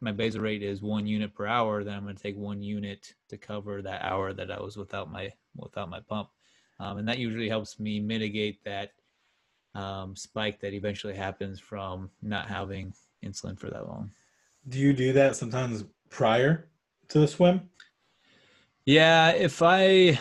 my 0.00 0.12
basal 0.12 0.40
rate 0.40 0.62
is 0.62 0.80
one 0.82 1.06
unit 1.06 1.34
per 1.34 1.46
hour, 1.46 1.84
then 1.84 1.94
I'm 1.94 2.04
going 2.04 2.16
to 2.16 2.22
take 2.22 2.36
one 2.36 2.62
unit 2.62 3.14
to 3.28 3.36
cover 3.36 3.82
that 3.82 4.02
hour 4.02 4.32
that 4.32 4.50
I 4.50 4.60
was 4.60 4.76
without 4.76 5.10
my 5.10 5.30
without 5.56 5.90
my 5.90 6.00
pump, 6.00 6.28
um, 6.78 6.98
and 6.98 7.08
that 7.08 7.18
usually 7.18 7.48
helps 7.48 7.78
me 7.78 8.00
mitigate 8.00 8.64
that 8.64 8.92
um, 9.74 10.16
spike 10.16 10.60
that 10.60 10.72
eventually 10.72 11.14
happens 11.14 11.60
from 11.60 12.10
not 12.22 12.46
having 12.46 12.92
insulin 13.24 13.58
for 13.58 13.68
that 13.70 13.86
long. 13.86 14.10
Do 14.68 14.78
you 14.78 14.92
do 14.92 15.12
that 15.12 15.36
sometimes 15.36 15.84
prior 16.08 16.68
to 17.08 17.20
the 17.20 17.28
swim? 17.28 17.68
Yeah, 18.84 19.30
if 19.30 19.62
I 19.62 20.18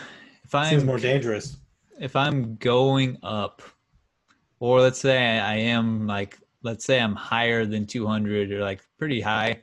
if 0.50 0.56
I'm 0.56 0.70
seems 0.72 0.84
more 0.84 0.98
dangerous. 0.98 1.58
If 2.00 2.16
I'm 2.16 2.56
going 2.56 3.20
up, 3.22 3.62
or 4.60 4.82
let's 4.82 5.00
say 5.00 5.38
I 5.38 5.58
am 5.58 6.08
like, 6.08 6.40
let's 6.64 6.86
say 6.86 7.00
I'm 7.00 7.14
higher 7.14 7.68
than 7.68 7.86
200 7.86 8.52
or 8.52 8.62
like 8.62 8.82
pretty 8.98 9.22
high, 9.22 9.62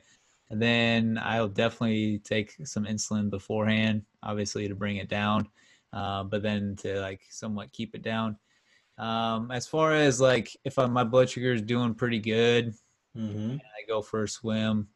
then 0.49 1.19
I'll 1.21 1.49
definitely 1.49 2.19
take 2.19 2.53
some 2.63 2.85
insulin 2.85 3.29
beforehand, 3.29 4.03
obviously 4.23 4.69
to 4.69 4.75
bring 4.75 4.95
it 4.95 5.09
down, 5.09 5.49
uh, 5.91 6.23
but 6.23 6.41
then 6.41 6.77
to 6.77 7.01
like 7.01 7.19
somewhat 7.29 7.73
keep 7.73 7.93
it 7.93 8.01
down. 8.01 8.37
Um, 8.97 9.51
as 9.51 9.67
far 9.67 9.93
as 9.93 10.21
like 10.21 10.55
if 10.63 10.79
I, 10.79 10.85
my 10.85 11.03
blood 11.03 11.29
sugar 11.29 11.51
is 11.51 11.63
doing 11.63 11.95
pretty 11.95 12.19
good, 12.19 12.73
mm-hmm. 13.13 13.57
I 13.57 13.87
go 13.89 14.01
for 14.01 14.23
a 14.23 14.29
swim, 14.29 14.87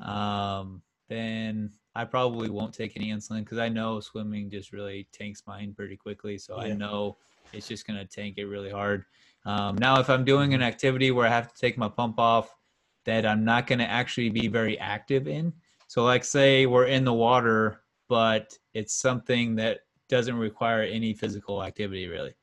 um, 0.00 0.82
then 1.08 1.70
I 1.96 2.04
probably 2.04 2.50
won't 2.50 2.74
take 2.74 2.96
any 2.96 3.12
insulin 3.12 3.40
because 3.40 3.58
I 3.58 3.68
know 3.68 4.00
swimming 4.00 4.50
just 4.50 4.72
really 4.72 5.06
tanks 5.12 5.42
mine 5.46 5.74
pretty 5.74 5.96
quickly. 5.96 6.38
So 6.38 6.56
yeah. 6.56 6.72
I 6.72 6.72
know 6.72 7.16
it's 7.52 7.68
just 7.68 7.86
going 7.86 7.98
to 7.98 8.04
tank 8.04 8.34
it 8.38 8.46
really 8.46 8.70
hard. 8.70 9.04
Um, 9.46 9.76
now, 9.76 10.00
if 10.00 10.10
I'm 10.10 10.24
doing 10.24 10.54
an 10.54 10.62
activity 10.62 11.10
where 11.10 11.26
I 11.26 11.30
have 11.30 11.52
to 11.52 11.60
take 11.60 11.78
my 11.78 11.88
pump 11.88 12.18
off 12.18 12.54
that 13.04 13.26
I'm 13.26 13.44
not 13.44 13.66
going 13.66 13.78
to 13.78 13.88
actually 13.88 14.30
be 14.30 14.48
very 14.48 14.78
active 14.78 15.28
in, 15.28 15.52
so 15.86 16.04
like 16.04 16.24
say 16.24 16.66
we're 16.66 16.86
in 16.86 17.04
the 17.04 17.12
water, 17.12 17.82
but 18.08 18.58
it's 18.72 18.94
something 18.94 19.54
that 19.56 19.80
doesn't 20.08 20.36
require 20.36 20.82
any 20.82 21.14
physical 21.14 21.62
activity 21.62 22.08
really. 22.08 22.34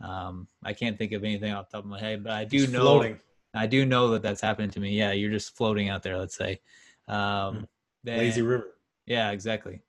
Um, 0.00 0.46
I 0.64 0.72
can't 0.72 0.98
think 0.98 1.12
of 1.12 1.24
anything 1.24 1.52
off 1.52 1.70
the 1.70 1.78
top 1.78 1.84
of 1.84 1.90
my 1.90 1.98
head, 2.00 2.22
but 2.22 2.32
I 2.32 2.44
do 2.44 2.66
know 2.66 2.80
floating. 2.80 3.20
I 3.54 3.66
do 3.66 3.86
know 3.86 4.10
that 4.10 4.22
that's 4.22 4.40
happened 4.40 4.72
to 4.74 4.80
me. 4.80 4.90
Yeah, 4.90 5.12
you're 5.12 5.30
just 5.30 5.56
floating 5.56 5.88
out 5.88 6.02
there. 6.02 6.18
Let's 6.18 6.36
say. 6.36 6.60
Um, 7.08 7.66
then, 8.04 8.18
Lazy 8.18 8.42
river. 8.42 8.74
Yeah, 9.08 9.30
exactly. 9.30 9.80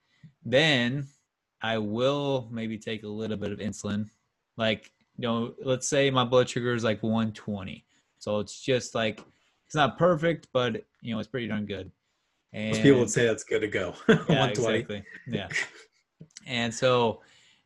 Then 0.45 1.07
I 1.61 1.77
will 1.77 2.47
maybe 2.51 2.77
take 2.77 3.03
a 3.03 3.07
little 3.07 3.37
bit 3.37 3.51
of 3.51 3.59
insulin. 3.59 4.09
Like, 4.57 4.91
you 5.17 5.27
know, 5.27 5.53
let's 5.63 5.87
say 5.87 6.09
my 6.09 6.23
blood 6.23 6.49
sugar 6.49 6.73
is 6.73 6.83
like 6.83 7.03
120. 7.03 7.85
So 8.17 8.39
it's 8.39 8.61
just 8.61 8.95
like, 8.95 9.21
it's 9.65 9.75
not 9.75 9.97
perfect, 9.97 10.47
but, 10.53 10.83
you 11.01 11.13
know, 11.13 11.19
it's 11.19 11.27
pretty 11.27 11.47
darn 11.47 11.65
good. 11.65 11.91
And 12.53 12.69
Most 12.69 12.81
people 12.81 12.99
would 12.99 13.09
say 13.09 13.25
that's 13.25 13.43
good 13.43 13.59
to 13.59 13.67
go. 13.67 13.93
yeah, 14.29 14.45
exactly. 14.47 15.03
Yeah. 15.27 15.49
And 16.45 16.73
so, 16.73 17.21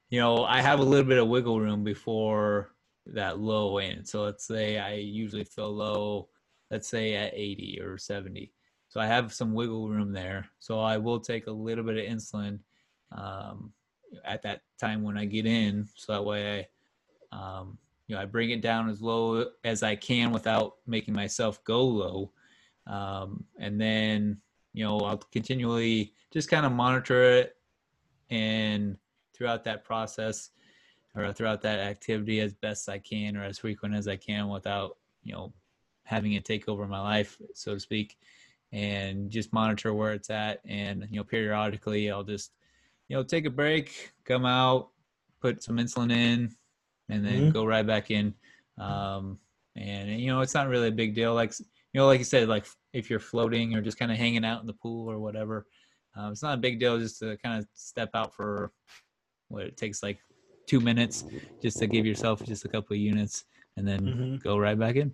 you 0.09 0.19
know, 0.19 0.43
I 0.43 0.61
have 0.61 0.79
a 0.79 0.83
little 0.83 1.07
bit 1.07 1.17
of 1.17 1.27
wiggle 1.27 1.59
room 1.59 1.83
before 1.83 2.75
that 3.07 3.39
low 3.39 3.77
end. 3.77 4.07
So 4.07 4.23
let's 4.23 4.45
say 4.45 4.77
I 4.77 4.95
usually 4.95 5.45
feel 5.45 5.71
low, 5.71 6.27
let's 6.69 6.87
say 6.87 7.15
at 7.15 7.33
80 7.33 7.79
or 7.81 7.97
70. 7.97 8.51
So 8.93 8.99
I 8.99 9.07
have 9.07 9.33
some 9.33 9.55
wiggle 9.55 9.89
room 9.89 10.13
there. 10.13 10.45
So 10.59 10.79
I 10.79 10.99
will 10.99 11.19
take 11.19 11.47
a 11.47 11.51
little 11.51 11.83
bit 11.83 11.97
of 11.97 12.05
insulin 12.05 12.59
um, 13.11 13.73
at 14.23 14.43
that 14.43 14.61
time 14.79 15.01
when 15.01 15.17
I 15.17 15.25
get 15.25 15.47
in. 15.47 15.87
So 15.95 16.13
that 16.13 16.23
way 16.23 16.67
I, 17.31 17.35
um, 17.35 17.79
you 18.05 18.13
know, 18.15 18.21
I 18.21 18.25
bring 18.25 18.51
it 18.51 18.61
down 18.61 18.91
as 18.91 19.01
low 19.01 19.47
as 19.63 19.81
I 19.81 19.95
can 19.95 20.31
without 20.31 20.75
making 20.85 21.15
myself 21.15 21.63
go 21.63 21.83
low. 21.83 22.31
Um, 22.85 23.43
and 23.57 23.81
then, 23.81 24.37
you 24.73 24.83
know, 24.83 24.99
I'll 24.99 25.17
continually 25.17 26.13
just 26.31 26.47
kind 26.47 26.63
of 26.63 26.71
monitor 26.71 27.23
it 27.23 27.57
and 28.29 28.95
throughout 29.33 29.63
that 29.63 29.83
process 29.83 30.51
or 31.15 31.33
throughout 31.33 31.63
that 31.63 31.79
activity 31.79 32.41
as 32.41 32.53
best 32.53 32.87
I 32.87 32.99
can 32.99 33.37
or 33.37 33.43
as 33.43 33.57
frequent 33.57 33.95
as 33.95 34.07
I 34.07 34.17
can 34.17 34.49
without, 34.49 34.97
you 35.23 35.33
know, 35.33 35.51
having 36.03 36.33
it 36.33 36.45
take 36.45 36.69
over 36.69 36.85
my 36.85 37.01
life, 37.01 37.39
so 37.55 37.73
to 37.73 37.79
speak, 37.79 38.19
and 38.73 39.29
just 39.29 39.53
monitor 39.53 39.93
where 39.93 40.13
it's 40.13 40.31
at. 40.31 40.59
And, 40.65 41.07
you 41.11 41.17
know, 41.17 41.23
periodically 41.23 42.09
I'll 42.09 42.23
just, 42.23 42.51
you 43.07 43.15
know, 43.15 43.23
take 43.23 43.45
a 43.45 43.51
break, 43.51 44.11
come 44.25 44.45
out, 44.45 44.89
put 45.39 45.63
some 45.63 45.77
insulin 45.77 46.11
in, 46.11 46.55
and 47.07 47.23
then 47.23 47.33
mm-hmm. 47.33 47.49
go 47.51 47.65
right 47.65 47.85
back 47.85 48.09
in. 48.09 48.33
Um, 48.79 49.37
and, 49.75 50.19
you 50.19 50.27
know, 50.27 50.41
it's 50.41 50.55
not 50.55 50.67
really 50.67 50.87
a 50.87 50.91
big 50.91 51.13
deal. 51.13 51.35
Like, 51.35 51.53
you 51.59 52.01
know, 52.01 52.07
like 52.07 52.17
you 52.17 52.25
said, 52.25 52.49
like 52.49 52.65
if 52.93 53.11
you're 53.11 53.19
floating 53.19 53.75
or 53.75 53.81
just 53.81 53.99
kind 53.99 54.11
of 54.11 54.17
hanging 54.17 54.43
out 54.43 54.61
in 54.61 54.67
the 54.67 54.73
pool 54.73 55.09
or 55.09 55.19
whatever, 55.19 55.67
um, 56.15 56.31
it's 56.31 56.41
not 56.41 56.55
a 56.55 56.61
big 56.61 56.79
deal 56.79 56.97
just 56.97 57.19
to 57.19 57.37
kind 57.37 57.59
of 57.59 57.67
step 57.75 58.09
out 58.15 58.33
for 58.33 58.71
what 59.49 59.63
it 59.63 59.77
takes 59.77 60.01
like 60.01 60.17
two 60.65 60.79
minutes 60.79 61.25
just 61.61 61.77
to 61.77 61.85
give 61.85 62.05
yourself 62.05 62.43
just 62.43 62.65
a 62.65 62.67
couple 62.67 62.95
of 62.95 62.99
units 62.99 63.45
and 63.77 63.87
then 63.87 64.01
mm-hmm. 64.01 64.35
go 64.37 64.57
right 64.57 64.79
back 64.79 64.95
in. 64.95 65.13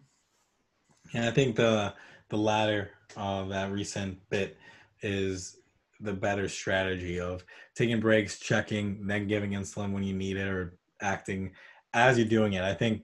Yeah, 1.13 1.27
I 1.27 1.31
think 1.31 1.57
the 1.57 1.93
the 2.29 2.37
latter 2.37 2.91
of 3.15 3.49
that 3.49 3.71
recent 3.71 4.17
bit 4.29 4.57
is 5.01 5.57
the 5.99 6.13
better 6.13 6.47
strategy 6.47 7.19
of 7.19 7.43
taking 7.75 7.99
breaks, 7.99 8.39
checking, 8.39 9.05
then 9.05 9.27
giving 9.27 9.51
insulin 9.51 9.91
when 9.91 10.03
you 10.03 10.13
need 10.13 10.37
it, 10.37 10.47
or 10.47 10.77
acting 11.01 11.51
as 11.93 12.17
you're 12.17 12.27
doing 12.27 12.53
it. 12.53 12.63
I 12.63 12.73
think 12.73 13.03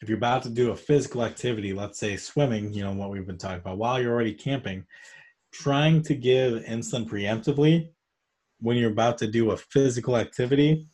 if 0.00 0.08
you're 0.08 0.18
about 0.18 0.42
to 0.44 0.50
do 0.50 0.70
a 0.70 0.76
physical 0.76 1.24
activity, 1.24 1.72
let's 1.72 1.98
say 1.98 2.16
swimming, 2.16 2.72
you 2.72 2.82
know 2.82 2.92
what 2.92 3.10
we've 3.10 3.26
been 3.26 3.38
talking 3.38 3.58
about, 3.58 3.78
while 3.78 4.00
you're 4.00 4.12
already 4.12 4.34
camping, 4.34 4.86
trying 5.52 6.02
to 6.02 6.14
give 6.14 6.62
insulin 6.64 7.06
preemptively 7.06 7.90
when 8.60 8.76
you're 8.76 8.92
about 8.92 9.18
to 9.18 9.26
do 9.26 9.50
a 9.50 9.56
physical 9.56 10.16
activity, 10.16 10.86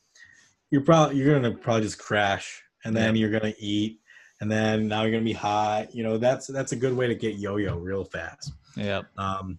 you're 0.70 0.82
probably 0.82 1.16
you're 1.16 1.34
gonna 1.34 1.56
probably 1.56 1.82
just 1.82 1.98
crash, 1.98 2.62
and 2.84 2.96
then 2.96 3.14
yeah. 3.14 3.20
you're 3.20 3.38
gonna 3.38 3.54
eat, 3.58 4.00
and 4.40 4.50
then 4.50 4.88
now 4.88 5.02
you're 5.02 5.12
gonna 5.12 5.24
be 5.24 5.32
hot. 5.32 5.94
You 5.94 6.02
know 6.02 6.18
that's 6.18 6.46
that's 6.46 6.72
a 6.72 6.76
good 6.76 6.94
way 6.94 7.06
to 7.06 7.14
get 7.14 7.36
yo-yo 7.36 7.76
real 7.76 8.04
fast. 8.04 8.52
Yeah. 8.76 9.02
Um, 9.16 9.58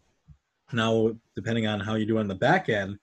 now 0.72 1.16
depending 1.36 1.68
on 1.68 1.80
how 1.80 1.96
you 1.96 2.06
do 2.06 2.18
on 2.18 2.28
the 2.28 2.36
back 2.36 2.70
end, 2.70 2.98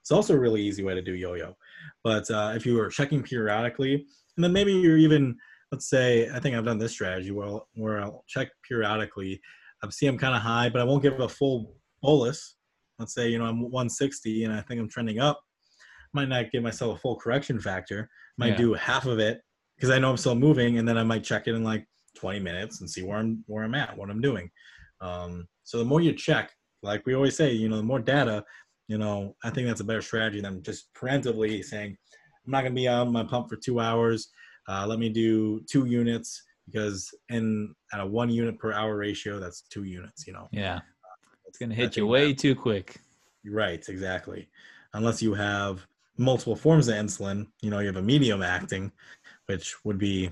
it's 0.00 0.10
also 0.10 0.34
a 0.34 0.38
really 0.38 0.62
easy 0.62 0.82
way 0.82 0.94
to 0.94 1.02
do 1.02 1.14
yo-yo. 1.14 1.56
But 2.04 2.30
uh, 2.30 2.52
if 2.54 2.64
you 2.64 2.80
are 2.80 2.88
checking 2.88 3.22
periodically, 3.22 4.06
and 4.36 4.44
then 4.44 4.52
maybe 4.52 4.72
you're 4.72 4.98
even 4.98 5.36
let's 5.72 5.88
say 5.88 6.30
I 6.30 6.40
think 6.40 6.56
I've 6.56 6.64
done 6.64 6.78
this 6.78 6.92
strategy 6.92 7.30
where 7.30 7.60
where 7.74 8.00
I'll 8.00 8.24
check 8.26 8.48
periodically. 8.66 9.40
I 9.82 9.90
see 9.90 10.06
I'm 10.06 10.18
kind 10.18 10.34
of 10.34 10.42
high, 10.42 10.68
but 10.68 10.80
I 10.80 10.84
won't 10.84 11.02
give 11.02 11.20
a 11.20 11.28
full 11.28 11.74
bolus 12.02 12.56
let's 12.98 13.14
say 13.14 13.28
you 13.28 13.38
know 13.38 13.46
I'm 13.46 13.60
160 13.60 14.44
and 14.44 14.52
I 14.52 14.60
think 14.60 14.80
I'm 14.80 14.88
trending 14.88 15.18
up, 15.20 15.40
might 16.12 16.28
not 16.28 16.50
give 16.50 16.62
myself 16.62 16.96
a 16.96 17.00
full 17.00 17.16
correction 17.16 17.60
factor. 17.60 18.08
Might 18.36 18.52
yeah. 18.52 18.56
do 18.56 18.74
half 18.74 19.06
of 19.06 19.18
it 19.18 19.40
because 19.78 19.90
I 19.90 19.98
know 19.98 20.10
I'm 20.10 20.16
still 20.16 20.34
moving, 20.34 20.78
and 20.78 20.88
then 20.88 20.98
I 20.98 21.04
might 21.04 21.22
check 21.22 21.46
it 21.46 21.54
in 21.54 21.62
like 21.62 21.86
20 22.16 22.40
minutes 22.40 22.80
and 22.80 22.90
see 22.90 23.04
where 23.04 23.18
I'm 23.18 23.44
where 23.46 23.62
I'm 23.62 23.76
at, 23.76 23.96
what 23.96 24.10
I'm 24.10 24.20
doing. 24.20 24.50
Um, 25.00 25.46
so 25.62 25.78
the 25.78 25.84
more 25.84 26.00
you 26.00 26.12
check, 26.12 26.50
like 26.82 27.06
we 27.06 27.14
always 27.14 27.36
say, 27.36 27.52
you 27.52 27.68
know, 27.68 27.76
the 27.76 27.82
more 27.82 28.00
data, 28.00 28.44
you 28.88 28.98
know, 28.98 29.36
I 29.44 29.50
think 29.50 29.68
that's 29.68 29.80
a 29.80 29.84
better 29.84 30.02
strategy 30.02 30.40
than 30.40 30.62
just 30.62 30.92
preemptively 30.94 31.64
saying, 31.64 31.96
I'm 32.44 32.50
not 32.50 32.62
gonna 32.62 32.74
be 32.74 32.88
on 32.88 33.12
my 33.12 33.22
pump 33.22 33.48
for 33.48 33.56
two 33.56 33.78
hours. 33.78 34.28
Uh, 34.68 34.86
let 34.86 34.98
me 34.98 35.08
do 35.08 35.60
two 35.70 35.86
units 35.86 36.42
because 36.66 37.14
in 37.28 37.74
at 37.92 38.00
a 38.00 38.06
one 38.06 38.30
unit 38.30 38.58
per 38.58 38.72
hour 38.72 38.96
ratio, 38.96 39.38
that's 39.38 39.62
two 39.62 39.84
units. 39.84 40.26
You 40.26 40.32
know. 40.32 40.48
Yeah. 40.50 40.80
It's 41.46 41.58
gonna 41.58 41.74
hit 41.74 41.96
you 41.96 42.06
way 42.06 42.34
too 42.34 42.54
quick. 42.54 43.00
Right, 43.44 43.86
exactly. 43.88 44.48
Unless 44.94 45.22
you 45.22 45.34
have 45.34 45.86
multiple 46.18 46.56
forms 46.56 46.88
of 46.88 46.96
insulin, 46.96 47.46
you 47.62 47.70
know, 47.70 47.78
you 47.78 47.86
have 47.86 47.96
a 47.96 48.02
medium 48.02 48.42
acting, 48.42 48.92
which 49.48 49.74
would 49.84 49.98
be, 49.98 50.30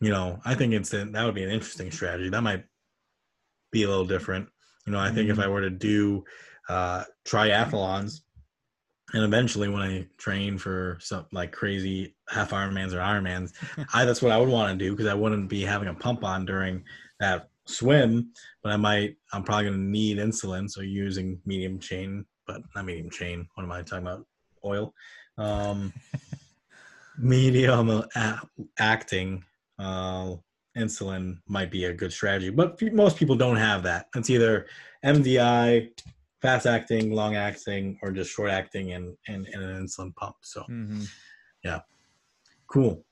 you 0.00 0.10
know, 0.10 0.40
I 0.44 0.54
think 0.54 0.74
it's 0.74 0.90
that 0.90 1.12
would 1.12 1.34
be 1.34 1.44
an 1.44 1.50
interesting 1.50 1.90
strategy. 1.90 2.28
That 2.28 2.42
might 2.42 2.64
be 3.72 3.84
a 3.84 3.88
little 3.88 4.06
different. 4.06 4.48
You 4.86 4.92
know, 4.92 4.98
I 4.98 5.10
think 5.10 5.30
mm-hmm. 5.30 5.40
if 5.40 5.44
I 5.44 5.48
were 5.48 5.60
to 5.60 5.70
do 5.70 6.24
uh, 6.68 7.04
triathlons, 7.26 8.20
and 9.14 9.24
eventually 9.24 9.68
when 9.68 9.82
I 9.82 10.06
train 10.18 10.58
for 10.58 10.98
some 11.00 11.26
like 11.32 11.52
crazy 11.52 12.14
half 12.28 12.50
Ironmans 12.50 12.92
or 12.92 12.98
Ironmans, 12.98 13.52
I 13.94 14.04
that's 14.04 14.22
what 14.22 14.32
I 14.32 14.38
would 14.38 14.48
want 14.48 14.78
to 14.78 14.84
do 14.84 14.92
because 14.92 15.10
I 15.10 15.14
wouldn't 15.14 15.48
be 15.48 15.62
having 15.62 15.88
a 15.88 15.94
pump 15.94 16.24
on 16.24 16.44
during 16.44 16.84
that 17.20 17.48
swim, 17.66 18.32
but 18.62 18.72
I 18.72 18.76
might, 18.76 19.16
I'm 19.32 19.44
probably 19.44 19.66
going 19.66 19.78
to 19.78 19.84
need 19.84 20.18
insulin. 20.18 20.68
So 20.68 20.80
using 20.80 21.40
medium 21.46 21.78
chain, 21.78 22.24
but 22.46 22.62
not 22.74 22.86
medium 22.86 23.10
chain. 23.10 23.46
What 23.54 23.64
am 23.64 23.72
I 23.72 23.82
talking 23.82 24.06
about? 24.06 24.26
Oil. 24.64 24.92
Um, 25.36 25.92
medium 27.18 28.04
acting 28.78 29.44
uh, 29.78 30.34
insulin 30.76 31.38
might 31.46 31.70
be 31.70 31.84
a 31.86 31.92
good 31.92 32.12
strategy, 32.12 32.50
but 32.50 32.80
most 32.92 33.16
people 33.16 33.36
don't 33.36 33.56
have 33.56 33.82
that. 33.82 34.06
It's 34.14 34.30
either 34.30 34.66
MDI, 35.04 35.90
fast 36.40 36.66
acting, 36.66 37.12
long 37.12 37.36
acting, 37.36 37.98
or 38.02 38.10
just 38.12 38.30
short 38.30 38.50
acting 38.50 38.92
and, 38.92 39.16
and, 39.26 39.46
and 39.46 39.62
an 39.62 39.84
insulin 39.84 40.14
pump. 40.14 40.36
So, 40.42 40.60
mm-hmm. 40.62 41.02
yeah, 41.64 41.80
cool. 42.68 43.04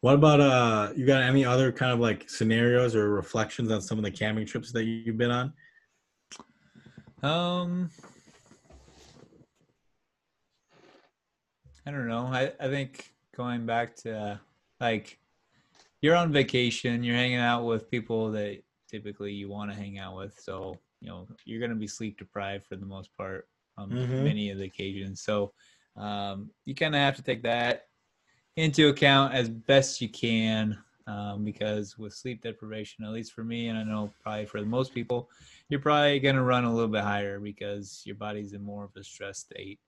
What 0.00 0.14
about 0.14 0.40
uh 0.40 0.92
you 0.96 1.06
got 1.06 1.22
any 1.22 1.44
other 1.44 1.70
kind 1.70 1.92
of 1.92 2.00
like 2.00 2.28
scenarios 2.28 2.96
or 2.96 3.10
reflections 3.10 3.70
on 3.70 3.80
some 3.80 3.98
of 3.98 4.04
the 4.04 4.10
camping 4.10 4.44
trips 4.44 4.72
that 4.72 4.82
you've 4.82 5.16
been 5.16 5.30
on? 5.30 5.52
Um 7.22 7.88
I 11.86 11.90
don't 11.90 12.08
know. 12.08 12.26
I, 12.26 12.52
I 12.60 12.68
think 12.68 13.12
going 13.36 13.66
back 13.66 13.96
to 13.96 14.16
uh, 14.16 14.36
like 14.80 15.18
you're 16.00 16.16
on 16.16 16.32
vacation, 16.32 17.02
you're 17.02 17.16
hanging 17.16 17.38
out 17.38 17.64
with 17.64 17.90
people 17.90 18.30
that 18.32 18.62
typically 18.88 19.32
you 19.32 19.48
want 19.48 19.70
to 19.70 19.76
hang 19.76 19.98
out 19.98 20.16
with. 20.16 20.38
So, 20.38 20.78
you 21.00 21.08
know, 21.08 21.26
you're 21.44 21.60
going 21.60 21.70
to 21.70 21.76
be 21.76 21.86
sleep 21.86 22.18
deprived 22.18 22.66
for 22.66 22.76
the 22.76 22.86
most 22.86 23.16
part 23.16 23.48
on 23.78 23.90
mm-hmm. 23.90 24.24
many 24.24 24.50
of 24.50 24.58
the 24.58 24.64
occasions. 24.64 25.20
So, 25.22 25.52
um, 25.96 26.50
you 26.64 26.74
kind 26.74 26.94
of 26.94 27.00
have 27.00 27.16
to 27.16 27.22
take 27.22 27.42
that 27.42 27.86
into 28.56 28.88
account 28.88 29.34
as 29.34 29.48
best 29.48 30.00
you 30.00 30.08
can 30.08 30.78
um, 31.06 31.44
because 31.44 31.98
with 31.98 32.14
sleep 32.14 32.42
deprivation, 32.42 33.04
at 33.04 33.12
least 33.12 33.32
for 33.32 33.44
me, 33.44 33.68
and 33.68 33.78
I 33.78 33.82
know 33.82 34.12
probably 34.22 34.46
for 34.46 34.62
most 34.62 34.94
people, 34.94 35.28
you're 35.68 35.80
probably 35.80 36.20
going 36.20 36.36
to 36.36 36.42
run 36.42 36.64
a 36.64 36.72
little 36.72 36.88
bit 36.88 37.02
higher 37.02 37.40
because 37.40 38.02
your 38.04 38.16
body's 38.16 38.52
in 38.52 38.62
more 38.62 38.84
of 38.84 38.90
a 38.96 39.04
stress 39.04 39.38
state. 39.38 39.80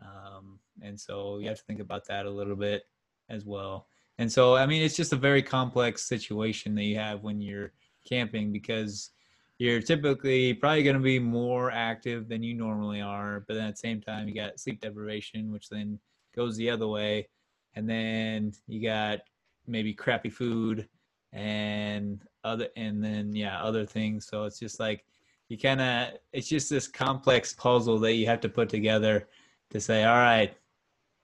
Um, 0.00 0.58
and 0.80 0.98
so 0.98 1.38
you 1.38 1.48
have 1.48 1.58
to 1.58 1.64
think 1.64 1.80
about 1.80 2.06
that 2.08 2.26
a 2.26 2.30
little 2.30 2.56
bit 2.56 2.84
as 3.28 3.44
well. 3.44 3.86
And 4.18 4.30
so, 4.30 4.56
I 4.56 4.66
mean, 4.66 4.82
it's 4.82 4.96
just 4.96 5.12
a 5.12 5.16
very 5.16 5.42
complex 5.42 6.02
situation 6.02 6.74
that 6.76 6.84
you 6.84 6.96
have 6.96 7.22
when 7.22 7.40
you're 7.40 7.72
camping 8.04 8.52
because 8.52 9.10
you're 9.58 9.80
typically 9.80 10.54
probably 10.54 10.82
going 10.82 10.96
to 10.96 11.02
be 11.02 11.18
more 11.18 11.70
active 11.70 12.28
than 12.28 12.42
you 12.42 12.54
normally 12.54 13.00
are. 13.00 13.44
But 13.46 13.54
then 13.54 13.68
at 13.68 13.74
the 13.74 13.78
same 13.78 14.00
time, 14.00 14.28
you 14.28 14.34
got 14.34 14.60
sleep 14.60 14.80
deprivation, 14.80 15.52
which 15.52 15.68
then 15.68 15.98
goes 16.34 16.56
the 16.56 16.70
other 16.70 16.88
way 16.88 17.28
and 17.74 17.88
then 17.88 18.52
you 18.66 18.82
got 18.82 19.20
maybe 19.66 19.92
crappy 19.92 20.30
food 20.30 20.88
and 21.32 22.22
other 22.44 22.68
and 22.76 23.02
then 23.02 23.34
yeah 23.34 23.62
other 23.62 23.86
things 23.86 24.26
so 24.26 24.44
it's 24.44 24.58
just 24.58 24.78
like 24.78 25.04
you 25.48 25.56
kind 25.56 25.80
of 25.80 26.10
it's 26.32 26.48
just 26.48 26.68
this 26.68 26.86
complex 26.86 27.54
puzzle 27.54 27.98
that 27.98 28.14
you 28.14 28.26
have 28.26 28.40
to 28.40 28.48
put 28.48 28.68
together 28.68 29.28
to 29.72 29.80
say 29.80 30.04
all 30.04 30.16
right 30.16 30.54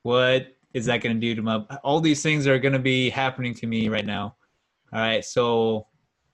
what 0.03 0.49
is 0.75 0.87
that 0.87 1.01
going 1.01 1.15
to 1.15 1.21
do 1.21 1.35
to 1.35 1.43
my 1.43 1.57
all 1.83 2.01
these 2.01 2.23
things 2.23 2.47
are 2.47 2.59
going 2.59 2.73
to 2.73 2.79
be 2.79 3.11
happening 3.11 3.55
to 3.55 3.67
me 3.67 3.89
right 3.89 4.07
now. 4.07 4.37
All 4.93 5.01
right 5.01 5.25
so 5.25 5.87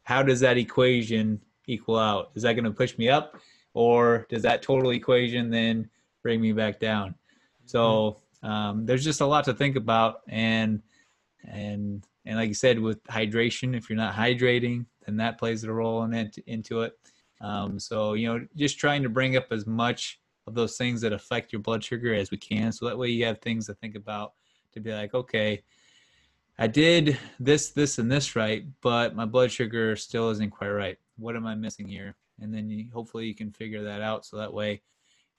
how 0.04 0.22
does 0.22 0.40
that 0.40 0.58
equation 0.58 1.40
equal 1.66 1.98
out? 1.98 2.30
Is 2.34 2.42
that 2.42 2.54
going 2.54 2.64
to 2.64 2.70
push 2.70 2.96
me 2.98 3.08
up 3.08 3.36
or 3.72 4.26
does 4.28 4.42
that 4.42 4.62
total 4.62 4.90
equation 4.90 5.50
then 5.50 5.88
bring 6.22 6.40
me 6.40 6.52
back 6.52 6.78
down? 6.78 7.14
So 7.64 8.18
um, 8.42 8.84
there's 8.84 9.04
just 9.04 9.22
a 9.22 9.26
lot 9.26 9.44
to 9.44 9.54
think 9.54 9.76
about 9.76 10.20
and 10.28 10.82
and 11.48 12.06
and 12.26 12.36
like 12.36 12.48
you 12.48 12.54
said 12.54 12.78
with 12.78 13.02
hydration 13.04 13.76
if 13.76 13.88
you're 13.88 13.96
not 13.96 14.14
hydrating 14.14 14.86
then 15.04 15.16
that 15.16 15.38
plays 15.38 15.64
a 15.64 15.72
role 15.72 16.04
in 16.04 16.14
it 16.14 16.36
into 16.46 16.82
it. 16.82 16.98
Um, 17.40 17.78
so 17.78 18.14
you 18.14 18.28
know 18.28 18.46
just 18.56 18.78
trying 18.78 19.02
to 19.02 19.08
bring 19.08 19.36
up 19.36 19.46
as 19.50 19.66
much 19.66 20.20
of 20.47 20.55
those 20.55 20.76
things 20.76 21.01
that 21.01 21.12
affect 21.12 21.53
your 21.53 21.61
blood 21.61 21.82
sugar 21.82 22.14
as 22.14 22.30
we 22.30 22.36
can. 22.36 22.72
So 22.72 22.86
that 22.86 22.99
way 22.99 23.09
you 23.09 23.24
have 23.24 23.40
things 23.40 23.66
to 23.66 23.74
think 23.74 23.95
about 23.95 24.32
to 24.72 24.80
be 24.80 24.92
like, 24.92 25.14
okay, 25.14 25.62
I 26.59 26.66
did 26.66 27.18
this, 27.40 27.70
this, 27.70 27.99
and 27.99 28.11
this 28.11 28.36
right, 28.36 28.64
but 28.80 29.16
my 29.16 29.24
blood 29.24 29.51
sugar 29.51 29.97
still 29.97 30.30
isn't 30.30 30.51
quite 30.51 30.68
right. 30.68 30.99
What 31.16 31.36
am 31.36 31.47
I 31.47 31.55
missing 31.55 31.88
here? 31.88 32.14
And 32.40 32.55
then 32.55 32.68
you, 32.68 32.86
hopefully 32.92 33.26
you 33.26 33.34
can 33.34 33.51
figure 33.51 33.82
that 33.84 34.01
out. 34.03 34.24
So 34.24 34.36
that 34.36 34.53
way, 34.53 34.82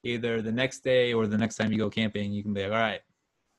either 0.03 0.41
the 0.41 0.51
next 0.51 0.79
day 0.83 1.13
or 1.13 1.27
the 1.27 1.37
next 1.37 1.55
time 1.55 1.71
you 1.71 1.77
go 1.77 1.89
camping, 1.89 2.31
you 2.31 2.43
can 2.43 2.53
be 2.53 2.63
like, 2.63 2.71
all 2.71 2.77
right, 2.77 3.01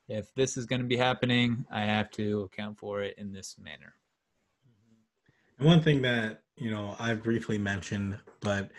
if 0.09 0.33
this 0.35 0.57
is 0.57 0.67
going 0.67 0.81
to 0.81 0.87
be 0.87 0.97
happening, 0.97 1.65
I 1.71 1.81
have 1.81 2.11
to 2.13 2.43
account 2.43 2.79
for 2.79 3.03
it 3.03 3.17
in 3.19 3.33
this 3.33 3.57
manner. 3.59 3.95
Mm-hmm. 4.67 5.61
And 5.61 5.69
one 5.69 5.83
thing 5.83 6.03
that 6.03 6.43
you 6.57 6.71
know 6.71 6.95
I've 6.99 7.23
briefly 7.23 7.59
mentioned, 7.59 8.19
but 8.41 8.71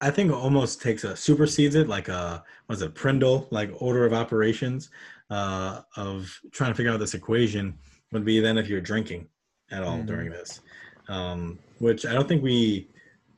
I 0.00 0.10
think 0.10 0.32
almost 0.32 0.80
takes 0.80 1.04
a 1.04 1.14
supersedes 1.14 1.74
it, 1.74 1.88
like 1.88 2.08
a 2.08 2.42
was 2.68 2.82
it 2.82 2.94
Prindle, 2.94 3.46
like 3.50 3.70
order 3.78 4.06
of 4.06 4.12
operations 4.12 4.90
uh, 5.30 5.82
of 5.96 6.34
trying 6.52 6.70
to 6.70 6.74
figure 6.74 6.92
out 6.92 7.00
this 7.00 7.14
equation 7.14 7.78
would 8.12 8.24
be 8.24 8.40
then 8.40 8.58
if 8.58 8.68
you're 8.68 8.80
drinking 8.80 9.26
at 9.70 9.82
all 9.82 9.98
mm-hmm. 9.98 10.06
during 10.06 10.30
this, 10.30 10.60
um, 11.08 11.58
which 11.78 12.06
I 12.06 12.12
don't 12.12 12.26
think 12.26 12.42
we 12.42 12.88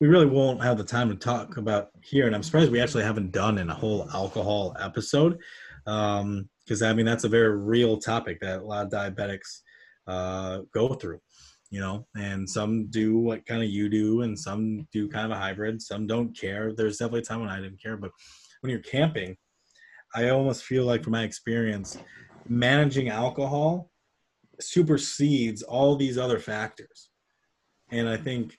we 0.00 0.08
really 0.08 0.26
won't 0.26 0.62
have 0.62 0.78
the 0.78 0.84
time 0.84 1.08
to 1.10 1.14
talk 1.14 1.56
about 1.56 1.90
here, 2.00 2.26
and 2.26 2.34
I'm 2.34 2.42
surprised 2.42 2.72
we 2.72 2.80
actually 2.80 3.04
haven't 3.04 3.32
done 3.32 3.58
in 3.58 3.70
a 3.70 3.74
whole 3.74 4.08
alcohol 4.12 4.76
episode, 4.80 5.38
because 5.84 6.20
um, 6.20 6.48
I 6.82 6.92
mean 6.92 7.06
that's 7.06 7.24
a 7.24 7.28
very 7.28 7.56
real 7.56 7.98
topic 7.98 8.40
that 8.40 8.60
a 8.60 8.64
lot 8.64 8.86
of 8.86 8.92
diabetics 8.92 9.60
uh, 10.06 10.60
go 10.72 10.94
through 10.94 11.20
you 11.72 11.80
know 11.80 12.06
and 12.14 12.48
some 12.48 12.86
do 12.90 13.18
what 13.18 13.44
kind 13.46 13.62
of 13.62 13.70
you 13.70 13.88
do 13.88 14.20
and 14.20 14.38
some 14.38 14.86
do 14.92 15.08
kind 15.08 15.24
of 15.24 15.32
a 15.32 15.40
hybrid 15.40 15.80
some 15.80 16.06
don't 16.06 16.38
care. 16.38 16.72
There's 16.72 16.98
definitely 16.98 17.20
a 17.20 17.24
time 17.24 17.40
when 17.40 17.48
i 17.48 17.60
didn't 17.60 17.82
care 17.82 17.96
but 17.96 18.12
when 18.60 18.70
you're 18.70 18.80
camping 18.80 19.36
i 20.14 20.28
almost 20.28 20.64
feel 20.64 20.84
like 20.84 21.02
from 21.02 21.12
my 21.12 21.24
experience 21.24 21.96
managing 22.46 23.08
alcohol 23.08 23.90
supersedes 24.60 25.62
all 25.62 25.96
these 25.96 26.18
other 26.18 26.38
factors. 26.38 27.08
And 27.90 28.06
i 28.08 28.18
think 28.18 28.58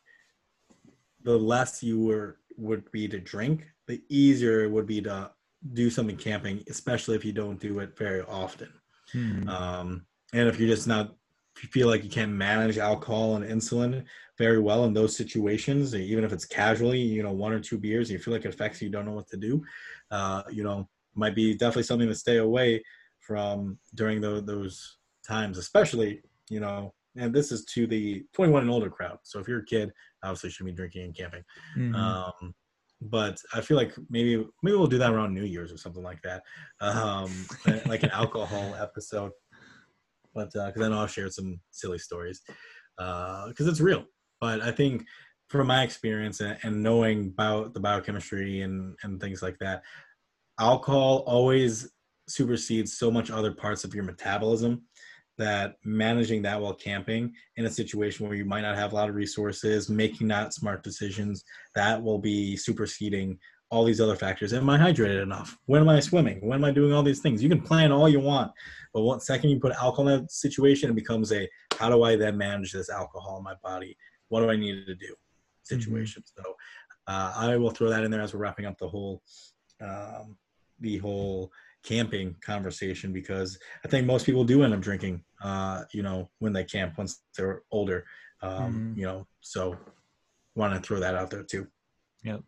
the 1.24 1.38
less 1.38 1.84
you 1.84 2.02
were 2.02 2.40
would 2.58 2.92
be 2.92 3.08
to 3.08 3.20
drink 3.20 3.68
the 3.88 4.02
easier 4.10 4.64
it 4.64 4.72
would 4.72 4.88
be 4.88 5.02
to 5.02 5.30
do 5.74 5.90
something 5.90 6.18
camping 6.18 6.64
especially 6.68 7.16
if 7.16 7.24
you 7.24 7.32
don't 7.32 7.60
do 7.60 7.78
it 7.80 7.96
very 7.96 8.22
often. 8.22 8.74
Hmm. 9.12 9.48
um, 9.48 10.06
and 10.34 10.50
if 10.50 10.60
you're 10.60 10.76
just 10.76 10.88
not 10.88 11.16
feel 11.56 11.88
like 11.88 12.04
you 12.04 12.10
can't 12.10 12.32
manage 12.32 12.78
alcohol 12.78 13.36
and 13.36 13.46
insulin 13.46 14.04
very 14.38 14.60
well 14.60 14.86
in 14.86 14.94
those 14.94 15.16
situations, 15.16 15.94
even 15.96 16.24
if 16.24 16.34
it's 16.34 16.46
casually, 16.46 17.00
you 17.00 17.24
know, 17.24 17.32
one 17.32 17.54
or 17.54 17.60
two 17.60 17.78
beers, 17.78 18.10
you 18.10 18.18
feel 18.18 18.34
like 18.34 18.46
it 18.46 18.54
affects 18.54 18.82
you, 18.82 18.88
you 18.88 18.92
don't 18.92 19.06
know 19.06 19.14
what 19.14 19.28
to 19.28 19.38
do, 19.38 19.64
uh, 20.12 20.44
you 20.52 20.64
know, 20.64 20.88
might 21.16 21.36
be 21.36 21.54
definitely 21.54 21.84
something 21.84 22.08
to 22.08 22.16
stay 22.16 22.38
away 22.38 22.84
from 23.20 23.78
during 23.96 24.20
the, 24.20 24.42
those 24.42 24.98
times, 25.26 25.58
especially, 25.58 26.22
you 26.50 26.60
know, 26.60 26.94
and 27.16 27.34
this 27.34 27.52
is 27.52 27.64
to 27.66 27.86
the 27.86 28.26
21 28.34 28.64
and 28.64 28.72
older 28.72 28.90
crowd. 28.90 29.20
So 29.24 29.40
if 29.40 29.48
you're 29.48 29.60
a 29.60 29.66
kid, 29.66 29.92
obviously 30.24 30.48
you 30.48 30.52
should 30.52 30.66
be 30.66 30.72
drinking 30.72 31.04
and 31.04 31.16
camping. 31.16 31.44
Mm-hmm. 31.78 31.96
Um, 31.96 32.56
but 33.02 33.38
I 33.54 33.62
feel 33.62 33.78
like 33.78 33.94
maybe 34.10 34.38
maybe 34.64 34.78
we'll 34.78 34.88
do 34.88 34.98
that 34.98 35.12
around 35.12 35.34
New 35.34 35.44
Year's 35.44 35.74
or 35.74 35.78
something 35.78 36.04
like 36.04 36.22
that, 36.24 36.42
um, 36.80 37.30
like 37.86 38.04
an 38.04 38.12
alcohol 38.12 38.76
episode 38.80 39.32
but 40.34 40.52
because 40.54 40.82
uh, 40.82 40.86
I 40.86 40.90
know 40.90 41.00
I've 41.00 41.12
shared 41.12 41.34
some 41.34 41.60
silly 41.72 41.98
stories 41.98 42.42
because 42.98 43.68
uh, 43.68 43.70
it's 43.70 43.82
real. 43.82 44.06
But 44.40 44.62
I 44.62 44.72
think 44.72 45.06
from 45.50 45.68
my 45.68 45.84
experience 45.84 46.42
and, 46.42 46.58
and 46.64 46.82
knowing 46.84 47.28
about 47.28 47.74
the 47.74 47.80
biochemistry 47.80 48.62
and 48.62 48.96
and 49.04 49.20
things 49.20 49.42
like 49.42 49.58
that, 49.60 49.84
alcohol 50.60 51.24
always 51.26 51.92
supersedes 52.28 52.98
so 52.98 53.12
much 53.12 53.32
other 53.32 53.54
parts 53.54 53.84
of 53.84 53.94
your 53.94 54.04
metabolism 54.04 54.84
that 55.38 55.76
managing 55.84 56.44
that 56.44 56.62
while 56.62 56.74
camping 56.74 57.34
in 57.58 57.66
a 57.66 57.70
situation 57.70 58.28
where 58.28 58.36
you 58.36 58.46
might 58.46 58.62
not 58.62 58.78
have 58.78 58.92
a 58.92 58.96
lot 58.96 59.10
of 59.10 59.16
resources, 59.16 59.90
making 59.90 60.28
not 60.28 60.54
smart 60.54 60.84
decisions, 60.84 61.44
that 61.76 62.02
will 62.02 62.20
be 62.20 62.56
superseding 62.56 63.38
all 63.74 63.84
these 63.84 64.00
other 64.00 64.16
factors. 64.16 64.54
Am 64.54 64.70
I 64.70 64.78
hydrated 64.78 65.24
enough? 65.24 65.58
When 65.66 65.82
am 65.82 65.90
I 65.90 66.00
swimming? 66.00 66.40
When 66.48 66.60
am 66.60 66.64
I 66.64 66.70
doing 66.70 66.94
all 66.94 67.02
these 67.02 67.22
things? 67.22 67.42
You 67.42 67.50
can 67.50 67.60
plan 67.60 67.92
all 67.92 68.08
you 68.08 68.20
want, 68.20 68.52
but 68.94 69.02
one 69.02 69.20
second 69.20 69.50
you 69.50 69.60
put 69.60 69.72
alcohol 69.72 70.10
in 70.10 70.22
that 70.22 70.32
situation, 70.32 70.92
it 70.92 70.96
becomes 70.96 71.34
a 71.34 71.50
how 71.80 71.90
do 71.90 72.04
I 72.04 72.16
then 72.16 72.38
manage 72.38 72.72
this 72.72 72.92
alcohol 72.92 73.38
in 73.38 73.44
my 73.44 73.56
body? 73.64 73.98
What 74.30 74.42
do 74.42 74.52
I 74.52 74.58
need 74.58 74.86
to 74.86 74.94
do? 74.94 75.08
Mm-hmm. 75.08 75.76
Situation. 75.80 76.22
Mm-hmm. 76.22 76.44
So 76.44 76.56
uh, 77.08 77.34
I 77.36 77.58
will 77.58 77.72
throw 77.72 77.90
that 77.90 78.04
in 78.04 78.12
there 78.12 78.22
as 78.22 78.36
we're 78.36 78.42
wrapping 78.42 78.68
up 78.68 78.78
the 78.78 78.88
whole 78.88 79.24
um, 79.82 80.38
the 80.80 81.00
whole 81.00 81.52
camping 81.84 82.36
conversation 82.46 83.12
because 83.12 83.58
I 83.84 83.88
think 83.88 84.06
most 84.06 84.28
people 84.28 84.44
do 84.44 84.62
end 84.62 84.76
up 84.76 84.82
drinking, 84.82 85.24
uh, 85.44 85.86
you 85.94 86.04
know, 86.04 86.30
when 86.38 86.54
they 86.54 86.64
camp 86.64 87.00
once 87.00 87.24
they're 87.36 87.64
older. 87.72 88.06
Um, 88.44 88.52
mm-hmm. 88.52 89.00
You 89.00 89.06
know, 89.08 89.28
so 89.42 89.76
want 90.54 90.76
to 90.76 90.80
throw 90.80 91.00
that 91.00 91.16
out 91.16 91.32
there 91.32 91.42
too. 91.42 91.66
Yep. 92.24 92.44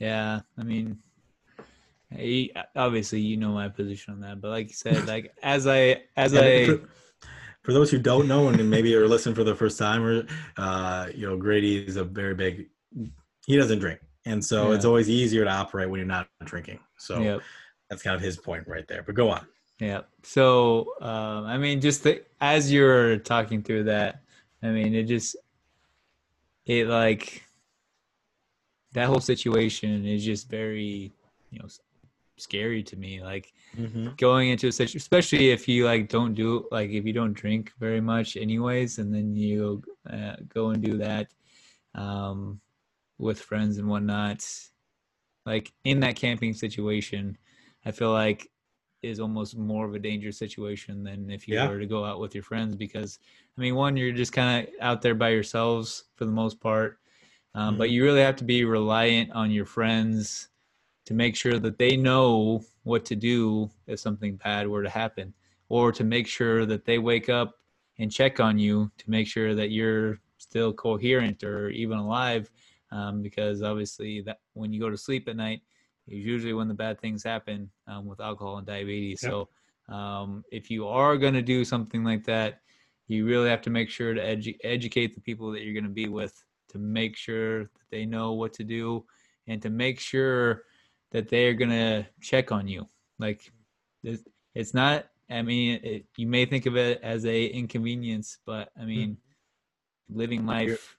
Yeah, 0.00 0.40
I 0.58 0.62
mean, 0.62 0.98
obviously 2.74 3.20
you 3.20 3.36
know 3.36 3.50
my 3.50 3.68
position 3.68 4.14
on 4.14 4.20
that, 4.20 4.40
but 4.40 4.48
like 4.48 4.68
you 4.68 4.74
said, 4.74 5.06
like 5.06 5.32
as 5.42 5.66
I 5.66 6.02
as 6.16 6.32
yeah, 6.32 6.40
I. 6.40 6.66
For, 6.66 6.88
for, 7.62 7.72
those 7.72 7.90
who 7.90 7.98
don't 7.98 8.26
know 8.26 8.48
and 8.48 8.70
maybe 8.70 8.94
are 8.96 9.06
listening 9.06 9.34
for 9.34 9.44
the 9.44 9.54
first 9.54 9.78
time, 9.78 10.02
or 10.02 10.26
uh, 10.56 11.08
you 11.14 11.26
know, 11.26 11.36
Grady 11.36 11.84
is 11.84 11.96
a 11.96 12.04
very 12.04 12.34
big. 12.34 12.68
He 13.46 13.56
doesn't 13.56 13.78
drink, 13.78 14.00
and 14.24 14.44
so 14.44 14.70
yeah. 14.70 14.76
it's 14.76 14.84
always 14.86 15.08
easier 15.10 15.44
to 15.44 15.50
operate 15.50 15.88
when 15.90 15.98
you're 15.98 16.06
not 16.06 16.28
drinking. 16.44 16.80
So 16.96 17.20
yep. 17.20 17.40
that's 17.88 18.02
kind 18.02 18.16
of 18.16 18.22
his 18.22 18.38
point 18.38 18.66
right 18.66 18.88
there. 18.88 19.02
But 19.02 19.14
go 19.14 19.30
on. 19.30 19.46
Yeah. 19.78 20.02
So 20.22 20.94
um, 21.02 21.44
I 21.44 21.58
mean, 21.58 21.80
just 21.80 22.02
the, 22.04 22.22
as 22.40 22.72
you're 22.72 23.18
talking 23.18 23.62
through 23.62 23.84
that, 23.84 24.22
I 24.62 24.68
mean, 24.68 24.94
it 24.94 25.04
just 25.04 25.36
it 26.64 26.86
like 26.86 27.44
that 28.92 29.06
whole 29.06 29.20
situation 29.20 30.04
is 30.04 30.24
just 30.24 30.50
very, 30.50 31.12
you 31.50 31.58
know, 31.58 31.68
scary 32.36 32.82
to 32.82 32.96
me. 32.96 33.22
Like 33.22 33.52
mm-hmm. 33.76 34.08
going 34.16 34.50
into 34.50 34.68
a 34.68 34.72
situation, 34.72 34.98
especially 34.98 35.50
if 35.50 35.68
you 35.68 35.84
like 35.84 36.08
don't 36.08 36.34
do 36.34 36.66
like 36.70 36.90
if 36.90 37.04
you 37.04 37.12
don't 37.12 37.32
drink 37.32 37.72
very 37.78 38.00
much, 38.00 38.36
anyways, 38.36 38.98
and 38.98 39.14
then 39.14 39.34
you 39.34 39.82
uh, 40.10 40.36
go 40.48 40.70
and 40.70 40.82
do 40.82 40.96
that 40.98 41.28
um, 41.94 42.60
with 43.18 43.40
friends 43.40 43.78
and 43.78 43.88
whatnot. 43.88 44.44
Like 45.46 45.72
in 45.84 46.00
that 46.00 46.16
camping 46.16 46.54
situation, 46.54 47.36
I 47.84 47.92
feel 47.92 48.12
like 48.12 48.50
is 49.02 49.20
almost 49.20 49.56
more 49.56 49.86
of 49.86 49.94
a 49.94 49.98
dangerous 49.98 50.38
situation 50.38 51.02
than 51.02 51.30
if 51.30 51.48
you 51.48 51.54
yeah. 51.54 51.66
were 51.68 51.78
to 51.78 51.86
go 51.86 52.04
out 52.04 52.20
with 52.20 52.34
your 52.34 52.44
friends 52.44 52.76
because 52.76 53.18
I 53.56 53.60
mean 53.60 53.74
one 53.74 53.96
you're 53.96 54.12
just 54.12 54.32
kind 54.34 54.68
of 54.68 54.74
out 54.80 55.00
there 55.00 55.14
by 55.14 55.30
yourselves 55.30 56.04
for 56.16 56.26
the 56.26 56.30
most 56.30 56.60
part 56.60 56.99
um, 57.54 57.70
mm-hmm. 57.70 57.78
But 57.78 57.90
you 57.90 58.04
really 58.04 58.20
have 58.20 58.36
to 58.36 58.44
be 58.44 58.64
reliant 58.64 59.32
on 59.32 59.50
your 59.50 59.66
friends 59.66 60.48
to 61.06 61.14
make 61.14 61.34
sure 61.34 61.58
that 61.58 61.78
they 61.78 61.96
know 61.96 62.62
what 62.84 63.04
to 63.06 63.16
do 63.16 63.70
if 63.86 63.98
something 63.98 64.36
bad 64.36 64.68
were 64.68 64.82
to 64.82 64.90
happen, 64.90 65.34
or 65.68 65.92
to 65.92 66.04
make 66.04 66.26
sure 66.26 66.66
that 66.66 66.84
they 66.84 66.98
wake 66.98 67.28
up 67.28 67.54
and 67.98 68.12
check 68.12 68.40
on 68.40 68.58
you 68.58 68.90
to 68.98 69.10
make 69.10 69.26
sure 69.26 69.54
that 69.54 69.70
you're 69.70 70.18
still 70.38 70.72
coherent 70.72 71.42
or 71.42 71.70
even 71.70 71.98
alive. 71.98 72.50
Um, 72.92 73.22
because 73.22 73.62
obviously, 73.62 74.20
that 74.22 74.40
when 74.54 74.72
you 74.72 74.80
go 74.80 74.90
to 74.90 74.96
sleep 74.96 75.28
at 75.28 75.36
night, 75.36 75.60
is 76.08 76.24
usually 76.24 76.52
when 76.52 76.68
the 76.68 76.74
bad 76.74 77.00
things 77.00 77.22
happen 77.22 77.70
um, 77.86 78.06
with 78.06 78.20
alcohol 78.20 78.58
and 78.58 78.66
diabetes. 78.66 79.22
Yep. 79.22 79.30
So, 79.30 79.94
um, 79.94 80.44
if 80.50 80.70
you 80.70 80.86
are 80.88 81.16
going 81.16 81.34
to 81.34 81.42
do 81.42 81.64
something 81.64 82.04
like 82.04 82.24
that, 82.24 82.60
you 83.06 83.26
really 83.26 83.48
have 83.48 83.62
to 83.62 83.70
make 83.70 83.90
sure 83.90 84.14
to 84.14 84.20
edu- 84.20 84.58
educate 84.62 85.14
the 85.14 85.20
people 85.20 85.50
that 85.52 85.62
you're 85.62 85.74
going 85.74 85.84
to 85.84 85.90
be 85.90 86.08
with 86.08 86.44
to 86.70 86.78
make 86.78 87.16
sure 87.16 87.64
that 87.64 87.90
they 87.90 88.06
know 88.06 88.32
what 88.32 88.52
to 88.54 88.64
do 88.64 89.04
and 89.46 89.60
to 89.62 89.70
make 89.70 90.00
sure 90.00 90.62
that 91.12 91.28
they're 91.28 91.54
going 91.54 91.70
to 91.70 92.06
check 92.20 92.52
on 92.52 92.68
you. 92.68 92.86
Like 93.18 93.52
it's 94.54 94.74
not, 94.74 95.06
I 95.30 95.42
mean, 95.42 95.80
it, 95.82 96.06
you 96.16 96.26
may 96.26 96.46
think 96.46 96.66
of 96.66 96.76
it 96.76 97.00
as 97.02 97.24
a 97.26 97.46
inconvenience, 97.46 98.38
but 98.46 98.70
I 98.80 98.84
mean, 98.84 99.10
mm-hmm. 99.10 100.18
living 100.18 100.46
life 100.46 100.96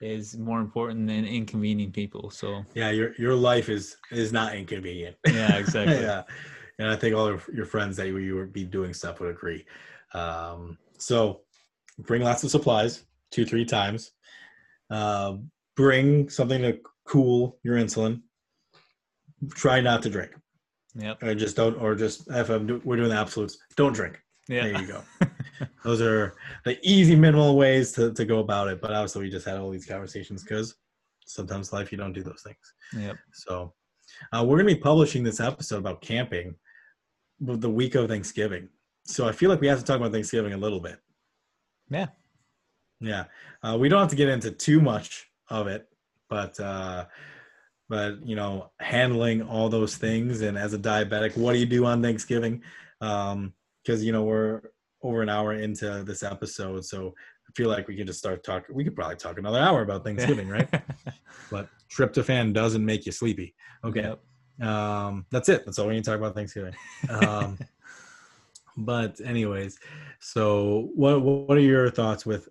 is 0.00 0.36
more 0.36 0.60
important 0.60 1.06
than 1.06 1.24
inconveniencing 1.24 1.92
people. 1.92 2.30
So 2.30 2.64
yeah, 2.74 2.90
your, 2.90 3.14
your 3.18 3.34
life 3.34 3.68
is, 3.68 3.96
is 4.10 4.32
not 4.32 4.54
inconvenient. 4.54 5.16
Yeah, 5.26 5.56
exactly. 5.56 5.96
yeah. 6.00 6.22
And 6.78 6.88
I 6.88 6.96
think 6.96 7.16
all 7.16 7.26
of 7.26 7.48
your 7.52 7.64
friends 7.64 7.96
that 7.96 8.08
you 8.08 8.36
would 8.36 8.52
be 8.52 8.64
doing 8.64 8.92
stuff 8.92 9.20
would 9.20 9.30
agree. 9.30 9.64
Um, 10.12 10.78
so 10.98 11.40
bring 11.98 12.22
lots 12.22 12.44
of 12.44 12.50
supplies 12.50 13.04
two, 13.30 13.46
three 13.46 13.64
times 13.64 14.12
uh, 14.90 15.36
bring 15.76 16.28
something 16.28 16.62
to 16.62 16.78
cool 17.04 17.58
your 17.62 17.76
insulin. 17.76 18.22
Try 19.50 19.80
not 19.80 20.02
to 20.02 20.10
drink. 20.10 20.32
Yep. 20.94 21.22
Or 21.22 21.34
just 21.34 21.56
don't, 21.56 21.74
or 21.74 21.94
just 21.94 22.28
if 22.30 22.48
I'm 22.48 22.66
do, 22.66 22.80
we're 22.84 22.96
doing 22.96 23.10
the 23.10 23.16
absolutes, 23.16 23.58
don't 23.76 23.92
drink. 23.92 24.18
Yeah. 24.48 24.62
There 24.68 24.80
you 24.80 24.86
go. 24.86 25.02
Those 25.84 26.00
are 26.00 26.34
the 26.64 26.78
easy, 26.82 27.16
minimal 27.16 27.56
ways 27.56 27.92
to, 27.92 28.12
to 28.14 28.24
go 28.24 28.38
about 28.38 28.68
it. 28.68 28.80
But 28.80 28.92
obviously, 28.92 29.22
we 29.22 29.30
just 29.30 29.46
had 29.46 29.56
all 29.56 29.70
these 29.70 29.86
conversations 29.86 30.42
because 30.42 30.74
sometimes 31.26 31.72
life 31.72 31.92
you 31.92 31.98
don't 31.98 32.12
do 32.12 32.22
those 32.22 32.42
things. 32.42 32.74
Yep. 32.96 33.16
So, 33.32 33.74
Uh, 34.32 34.44
we're 34.44 34.56
going 34.56 34.68
to 34.68 34.74
be 34.74 34.80
publishing 34.80 35.22
this 35.22 35.40
episode 35.40 35.78
about 35.78 36.00
camping 36.00 36.54
the 37.40 37.70
week 37.70 37.94
of 37.94 38.08
Thanksgiving. 38.08 38.68
So 39.04 39.28
I 39.28 39.32
feel 39.32 39.50
like 39.50 39.60
we 39.60 39.66
have 39.66 39.78
to 39.78 39.84
talk 39.84 39.98
about 39.98 40.12
Thanksgiving 40.12 40.52
a 40.52 40.56
little 40.56 40.80
bit. 40.80 40.98
Yeah. 41.90 42.06
Yeah. 43.00 43.24
Uh, 43.62 43.76
we 43.78 43.88
don't 43.88 44.00
have 44.00 44.10
to 44.10 44.16
get 44.16 44.28
into 44.28 44.50
too 44.50 44.80
much 44.80 45.30
of 45.48 45.66
it, 45.66 45.88
but 46.28 46.58
uh, 46.60 47.06
but 47.88 48.26
you 48.26 48.36
know, 48.36 48.70
handling 48.80 49.42
all 49.42 49.68
those 49.68 49.96
things 49.96 50.40
and 50.40 50.58
as 50.58 50.74
a 50.74 50.78
diabetic, 50.78 51.36
what 51.36 51.52
do 51.52 51.58
you 51.58 51.66
do 51.66 51.84
on 51.84 52.02
Thanksgiving? 52.02 52.62
Um, 53.00 53.52
because 53.82 54.02
you 54.02 54.12
know 54.12 54.24
we're 54.24 54.62
over 55.02 55.22
an 55.22 55.28
hour 55.28 55.52
into 55.52 56.02
this 56.04 56.22
episode, 56.22 56.84
so 56.84 57.14
I 57.48 57.52
feel 57.54 57.68
like 57.68 57.86
we 57.86 57.96
can 57.96 58.06
just 58.06 58.18
start 58.18 58.42
talking. 58.42 58.74
We 58.74 58.84
could 58.84 58.96
probably 58.96 59.16
talk 59.16 59.38
another 59.38 59.60
hour 59.60 59.82
about 59.82 60.04
Thanksgiving, 60.04 60.48
right? 60.48 60.68
but 61.50 61.68
tryptophan 61.88 62.52
doesn't 62.52 62.84
make 62.84 63.06
you 63.06 63.12
sleepy. 63.12 63.54
Okay. 63.84 64.02
Yep. 64.58 64.68
Um, 64.68 65.26
that's 65.30 65.48
it. 65.48 65.64
That's 65.64 65.78
all 65.78 65.86
we 65.86 65.94
need 65.94 66.04
to 66.04 66.10
talk 66.10 66.18
about 66.18 66.34
Thanksgiving. 66.34 66.74
Um, 67.08 67.58
but 68.76 69.20
anyways, 69.20 69.78
so 70.18 70.90
what 70.94 71.22
what 71.22 71.56
are 71.56 71.60
your 71.60 71.90
thoughts 71.90 72.26
with 72.26 72.48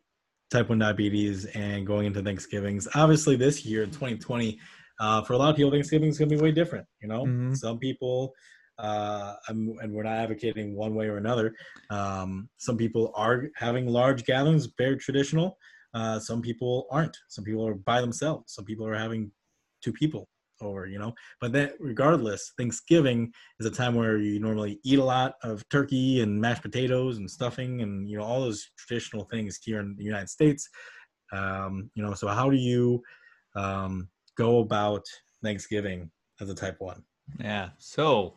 type 0.52 0.70
1 0.70 0.80
diabetes 0.80 1.46
and 1.46 1.86
going 1.86 2.06
into 2.06 2.22
Thanksgivings? 2.22 2.88
Obviously 2.96 3.36
this 3.36 3.66
year, 3.66 3.86
2020, 3.86 4.60
uh, 5.00 5.22
for 5.24 5.34
a 5.34 5.38
lot 5.38 5.50
of 5.50 5.56
people, 5.56 5.72
Thanksgiving 5.72 6.10
is 6.10 6.18
going 6.18 6.30
to 6.30 6.36
be 6.36 6.42
way 6.42 6.52
different. 6.52 6.86
You 7.02 7.08
know, 7.08 7.24
mm-hmm. 7.24 7.54
some 7.54 7.80
people, 7.80 8.34
uh, 8.78 9.34
and 9.48 9.94
we're 9.94 10.04
not 10.04 10.18
advocating 10.18 10.76
one 10.76 10.96
way 10.96 11.08
or 11.08 11.18
another. 11.18 11.54
Um, 11.90 12.50
some 12.58 12.78
people 12.78 13.12
are 13.16 13.50
having 13.56 13.88
large 13.88 14.26
gatherings, 14.26 14.68
very 14.78 14.98
traditional. 14.98 15.58
Uh, 15.94 16.20
some 16.20 16.42
people 16.42 16.88
aren't. 16.92 17.18
Some 17.30 17.44
people 17.44 17.68
are 17.68 17.76
by 17.76 18.02
themselves. 18.02 18.54
Some 18.54 18.66
people 18.66 18.86
are 18.86 18.96
having 18.96 19.32
two 19.82 19.94
people 19.94 20.28
over, 20.62 20.86
you 20.86 21.00
know. 21.00 21.14
But 21.42 21.52
that, 21.54 21.74
regardless, 21.80 22.54
Thanksgiving 22.58 23.32
is 23.60 23.66
a 23.66 23.72
time 23.72 23.96
where 23.96 24.18
you 24.18 24.40
normally 24.40 24.80
eat 24.84 25.00
a 25.00 25.04
lot 25.04 25.36
of 25.44 25.68
turkey 25.70 26.22
and 26.22 26.40
mashed 26.40 26.62
potatoes 26.62 27.18
and 27.18 27.30
stuffing 27.30 27.82
and 27.82 28.10
you 28.10 28.18
know 28.18 28.24
all 28.24 28.42
those 28.42 28.68
traditional 28.78 29.26
things 29.26 29.60
here 29.64 29.80
in 29.80 29.96
the 29.98 30.04
United 30.04 30.30
States. 30.30 30.70
Um, 31.32 31.90
you 31.96 32.04
know, 32.04 32.14
so 32.14 32.28
how 32.28 32.50
do 32.50 32.58
you 32.58 33.02
um, 33.56 34.10
go 34.38 34.60
about 34.60 35.04
Thanksgiving 35.44 36.12
as 36.40 36.50
a 36.50 36.56
type 36.56 36.76
one? 36.80 37.04
Yeah. 37.40 37.70
So 37.78 38.36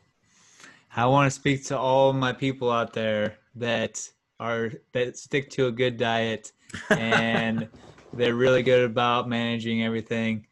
I 0.96 1.06
want 1.06 1.26
to 1.26 1.30
speak 1.30 1.64
to 1.66 1.78
all 1.78 2.12
my 2.12 2.32
people 2.32 2.70
out 2.70 2.92
there 2.92 3.36
that 3.56 4.08
are 4.40 4.70
that 4.92 5.16
stick 5.16 5.50
to 5.50 5.66
a 5.66 5.72
good 5.72 5.96
diet 5.96 6.52
and 6.90 7.68
they're 8.12 8.34
really 8.34 8.62
good 8.62 8.84
about 8.84 9.28
managing 9.28 9.84
everything. 9.84 10.46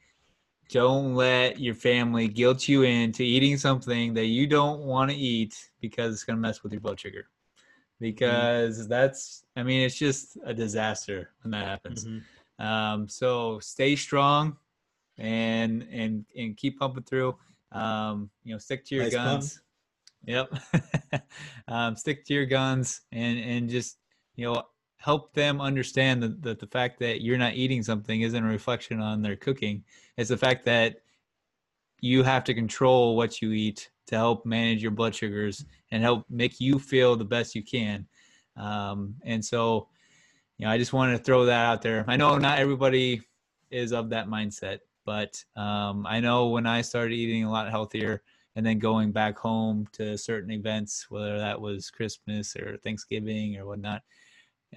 Don't 0.71 1.15
let 1.15 1.61
your 1.61 1.75
family 1.75 2.29
guilt 2.29 2.67
you 2.69 2.83
into 2.83 3.23
eating 3.23 3.57
something 3.57 4.15
that 4.15 4.27
you 4.27 4.47
don't 4.47 4.81
want 4.81 5.11
to 5.11 5.17
eat 5.17 5.71
because 5.81 6.13
it's 6.13 6.25
going 6.25 6.37
to 6.37 6.41
mess 6.41 6.63
with 6.63 6.73
your 6.73 6.81
blood 6.81 6.99
sugar. 6.99 7.29
Because 8.01 8.81
mm-hmm. 8.81 8.89
that's, 8.89 9.45
I 9.55 9.63
mean, 9.63 9.83
it's 9.83 9.95
just 9.95 10.37
a 10.45 10.53
disaster 10.53 11.31
when 11.43 11.53
that 11.53 11.67
happens. 11.67 12.05
Mm-hmm. 12.05 12.65
Um, 12.65 13.09
so 13.09 13.59
stay 13.61 13.97
strong 13.97 14.57
and 15.19 15.87
and 15.91 16.25
and 16.37 16.57
keep 16.57 16.79
pumping 16.79 17.05
through. 17.05 17.37
Um, 17.73 18.31
you 18.45 18.53
know, 18.53 18.59
stick 18.59 18.85
to 18.87 18.95
your 18.95 19.05
nice 19.05 19.13
guns. 19.13 19.61
Yep. 20.25 20.55
um, 21.69 21.97
stick 21.97 22.25
to 22.27 22.35
your 22.35 22.47
guns 22.47 23.03
and 23.13 23.39
and 23.39 23.71
just 23.71 23.99
you 24.35 24.47
know 24.47 24.63
help 24.97 25.33
them 25.35 25.61
understand 25.61 26.23
that, 26.23 26.43
that 26.43 26.59
the 26.59 26.67
fact 26.67 26.99
that 27.01 27.23
you're 27.23 27.39
not 27.39 27.55
eating 27.55 27.83
something 27.83 28.23
isn't 28.23 28.45
a 28.45 28.49
reflection 28.49 29.01
on 29.01 29.23
their 29.23 29.37
cooking. 29.37 29.85
It's 30.17 30.31
the 30.31 30.37
fact 30.37 30.65
that 30.65 30.97
you 32.01 32.23
have 32.23 32.45
to 32.45 32.55
control 32.55 33.17
what 33.17 33.41
you 33.41 33.53
eat 33.53 33.91
to 34.07 34.17
help 34.17 34.47
manage 34.47 34.83
your 34.83 34.93
blood 34.93 35.15
sugars 35.15 35.65
and 35.91 36.03
help 36.03 36.25
make 36.31 36.61
you 36.61 36.79
feel 36.79 37.17
the 37.17 37.25
best 37.25 37.55
you 37.55 37.63
can. 37.63 38.07
Um, 38.57 39.15
and 39.25 39.45
so, 39.45 39.89
you 40.59 40.67
know, 40.67 40.73
I 40.73 40.79
just 40.79 40.93
wanted 40.93 41.19
to 41.19 41.25
throw 41.25 41.45
that 41.47 41.67
out 41.67 41.83
there. 41.83 42.05
I 42.09 42.17
know 42.17 42.39
not 42.39 42.59
everybody 42.59 43.23
is 43.71 43.93
of 43.93 44.11
that 44.11 44.29
mindset. 44.29 44.79
But 45.07 45.43
um, 45.55 46.05
I 46.05 46.19
know 46.19 46.49
when 46.49 46.67
I 46.67 46.83
started 46.83 47.15
eating 47.15 47.45
a 47.45 47.51
lot 47.51 47.71
healthier 47.71 48.23
and 48.57 48.67
then 48.67 48.81
going 48.81 49.13
back 49.13 49.39
home 49.39 49.87
to 49.93 50.19
certain 50.19 50.51
events, 50.51 51.07
whether 51.09 51.39
that 51.39 51.59
was 51.59 51.91
Christmas 51.91 52.57
or 52.57 52.77
Thanksgiving 52.79 53.57
or 53.57 53.67
whatnot, 53.67 54.03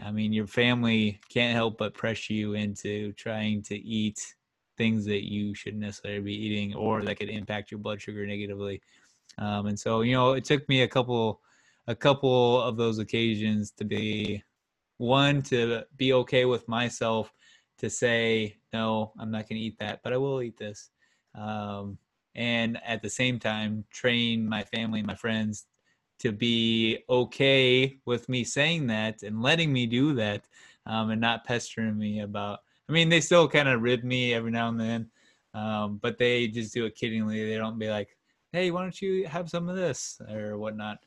I 0.03 0.11
mean, 0.11 0.33
your 0.33 0.47
family 0.47 1.19
can't 1.29 1.55
help 1.55 1.77
but 1.77 1.93
pressure 1.93 2.33
you 2.33 2.53
into 2.53 3.11
trying 3.13 3.61
to 3.63 3.75
eat 3.75 4.35
things 4.77 5.05
that 5.05 5.29
you 5.29 5.53
shouldn't 5.53 5.81
necessarily 5.81 6.21
be 6.21 6.33
eating 6.33 6.73
or 6.75 7.01
that 7.01 7.19
could 7.19 7.29
impact 7.29 7.71
your 7.71 7.79
blood 7.79 8.01
sugar 8.01 8.25
negatively. 8.25 8.81
Um, 9.37 9.67
and 9.67 9.79
so, 9.79 10.01
you 10.01 10.13
know, 10.13 10.33
it 10.33 10.45
took 10.45 10.67
me 10.69 10.83
a 10.83 10.87
couple, 10.87 11.41
a 11.87 11.95
couple 11.95 12.61
of 12.61 12.77
those 12.77 12.99
occasions 12.99 13.71
to 13.71 13.83
be 13.83 14.43
one 14.99 15.41
to 15.41 15.83
be 15.95 16.13
okay 16.13 16.45
with 16.45 16.67
myself 16.67 17.33
to 17.77 17.89
say 17.89 18.57
no 18.73 19.13
i'm 19.17 19.31
not 19.31 19.47
going 19.47 19.59
to 19.59 19.65
eat 19.65 19.79
that 19.79 20.01
but 20.03 20.13
i 20.13 20.17
will 20.17 20.41
eat 20.41 20.57
this 20.57 20.91
um, 21.35 21.97
and 22.35 22.77
at 22.85 23.01
the 23.01 23.09
same 23.09 23.39
time 23.39 23.85
train 23.89 24.47
my 24.47 24.63
family 24.63 25.01
my 25.01 25.15
friends 25.15 25.65
to 26.19 26.31
be 26.31 26.99
okay 27.09 27.97
with 28.05 28.29
me 28.29 28.43
saying 28.43 28.87
that 28.87 29.23
and 29.23 29.41
letting 29.41 29.71
me 29.71 29.85
do 29.85 30.13
that 30.13 30.43
um, 30.85 31.09
and 31.11 31.21
not 31.21 31.45
pestering 31.45 31.97
me 31.97 32.21
about 32.21 32.59
i 32.87 32.91
mean 32.91 33.09
they 33.09 33.21
still 33.21 33.47
kind 33.47 33.67
of 33.67 33.81
rib 33.81 34.03
me 34.03 34.33
every 34.33 34.51
now 34.51 34.69
and 34.69 34.79
then 34.79 35.09
um, 35.53 35.99
but 36.01 36.17
they 36.17 36.47
just 36.47 36.73
do 36.73 36.85
it 36.85 36.95
kiddingly 36.95 37.47
they 37.47 37.57
don't 37.57 37.79
be 37.79 37.89
like 37.89 38.15
hey 38.51 38.71
why 38.71 38.81
don't 38.81 39.01
you 39.01 39.27
have 39.27 39.49
some 39.49 39.69
of 39.69 39.75
this 39.75 40.21
or 40.29 40.57
whatnot 40.57 40.99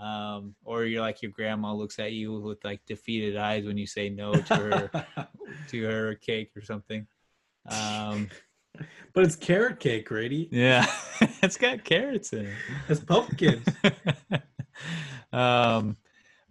um, 0.00 0.54
or 0.64 0.84
you're 0.84 1.02
like 1.02 1.22
your 1.22 1.32
grandma 1.32 1.72
looks 1.72 1.98
at 1.98 2.12
you 2.12 2.38
with 2.38 2.64
like 2.64 2.80
defeated 2.86 3.36
eyes 3.36 3.64
when 3.64 3.76
you 3.76 3.86
say 3.86 4.08
no 4.08 4.32
to 4.32 4.54
her 4.56 5.28
to 5.68 5.84
her 5.84 6.14
cake 6.14 6.50
or 6.56 6.62
something. 6.62 7.06
Um, 7.68 8.28
but 9.12 9.24
it's 9.24 9.36
carrot 9.36 9.80
cake, 9.80 10.06
Grady. 10.06 10.48
Yeah, 10.50 10.86
it's 11.42 11.56
got 11.56 11.84
carrots 11.84 12.32
in 12.32 12.46
it. 12.46 12.54
It's 12.88 13.00
pumpkins. 13.00 13.66
um, 15.32 15.96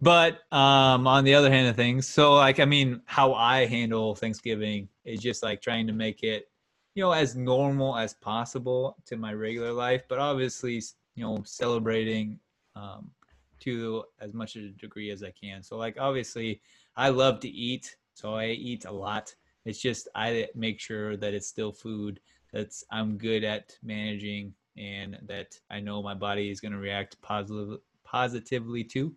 but 0.02 0.40
um, 0.52 1.06
on 1.08 1.24
the 1.24 1.36
other 1.36 1.52
hand 1.52 1.68
of 1.68 1.76
things, 1.76 2.08
so 2.08 2.34
like 2.34 2.60
I 2.60 2.66
mean, 2.66 3.02
how 3.06 3.34
I 3.34 3.66
handle 3.66 4.16
Thanksgiving 4.16 4.90
is 5.06 5.20
just 5.20 5.44
like 5.44 5.62
trying 5.62 5.88
to 5.88 5.94
make 5.94 6.24
it, 6.24 6.50
you 6.96 7.04
know, 7.04 7.12
as 7.12 7.36
normal 7.36 7.98
as 7.98 8.14
possible 8.16 8.98
to 9.06 9.18
my 9.18 9.34
regular 9.34 9.72
life, 9.72 10.04
but 10.08 10.18
obviously, 10.18 10.82
you 11.16 11.24
know, 11.24 11.42
celebrating 11.46 12.40
um, 12.76 13.12
to 13.60 14.04
as 14.20 14.34
much 14.34 14.56
a 14.56 14.70
degree 14.70 15.12
as 15.12 15.24
I 15.24 15.32
can. 15.32 15.62
So 15.64 15.78
like 15.78 15.98
obviously 16.00 16.62
I 16.96 17.10
love 17.10 17.40
to 17.42 17.50
eat, 17.50 17.96
so 18.14 18.34
I 18.34 18.48
eat 18.48 18.86
a 18.86 18.92
lot. 18.92 19.34
It's 19.66 19.80
just 19.80 20.08
I 20.16 20.48
make 20.56 20.80
sure 20.80 21.16
that 21.18 21.34
it's 21.34 21.48
still 21.48 21.72
food 21.72 22.20
that's 22.52 22.84
I'm 22.92 23.18
good 23.18 23.44
at 23.44 23.78
managing 23.84 24.54
and 24.78 25.18
that 25.28 25.60
I 25.70 25.80
know 25.80 26.02
my 26.02 26.14
body 26.14 26.50
is 26.50 26.60
going 26.60 26.72
to 26.74 26.78
react 26.78 27.22
positive 27.22 27.80
positively 28.12 28.84
too. 28.84 29.14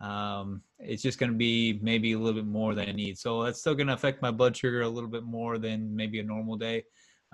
Um, 0.00 0.62
it's 0.80 1.02
just 1.02 1.18
going 1.18 1.30
to 1.30 1.38
be 1.38 1.78
maybe 1.82 2.12
a 2.12 2.18
little 2.18 2.40
bit 2.40 2.50
more 2.50 2.74
than 2.74 2.88
I 2.88 2.92
need. 2.92 3.18
So 3.18 3.42
that's 3.44 3.60
still 3.60 3.74
going 3.74 3.86
to 3.86 3.92
affect 3.92 4.22
my 4.22 4.30
blood 4.30 4.56
sugar 4.56 4.82
a 4.82 4.88
little 4.88 5.10
bit 5.10 5.22
more 5.22 5.58
than 5.58 5.94
maybe 5.94 6.18
a 6.18 6.24
normal 6.24 6.56
day. 6.56 6.84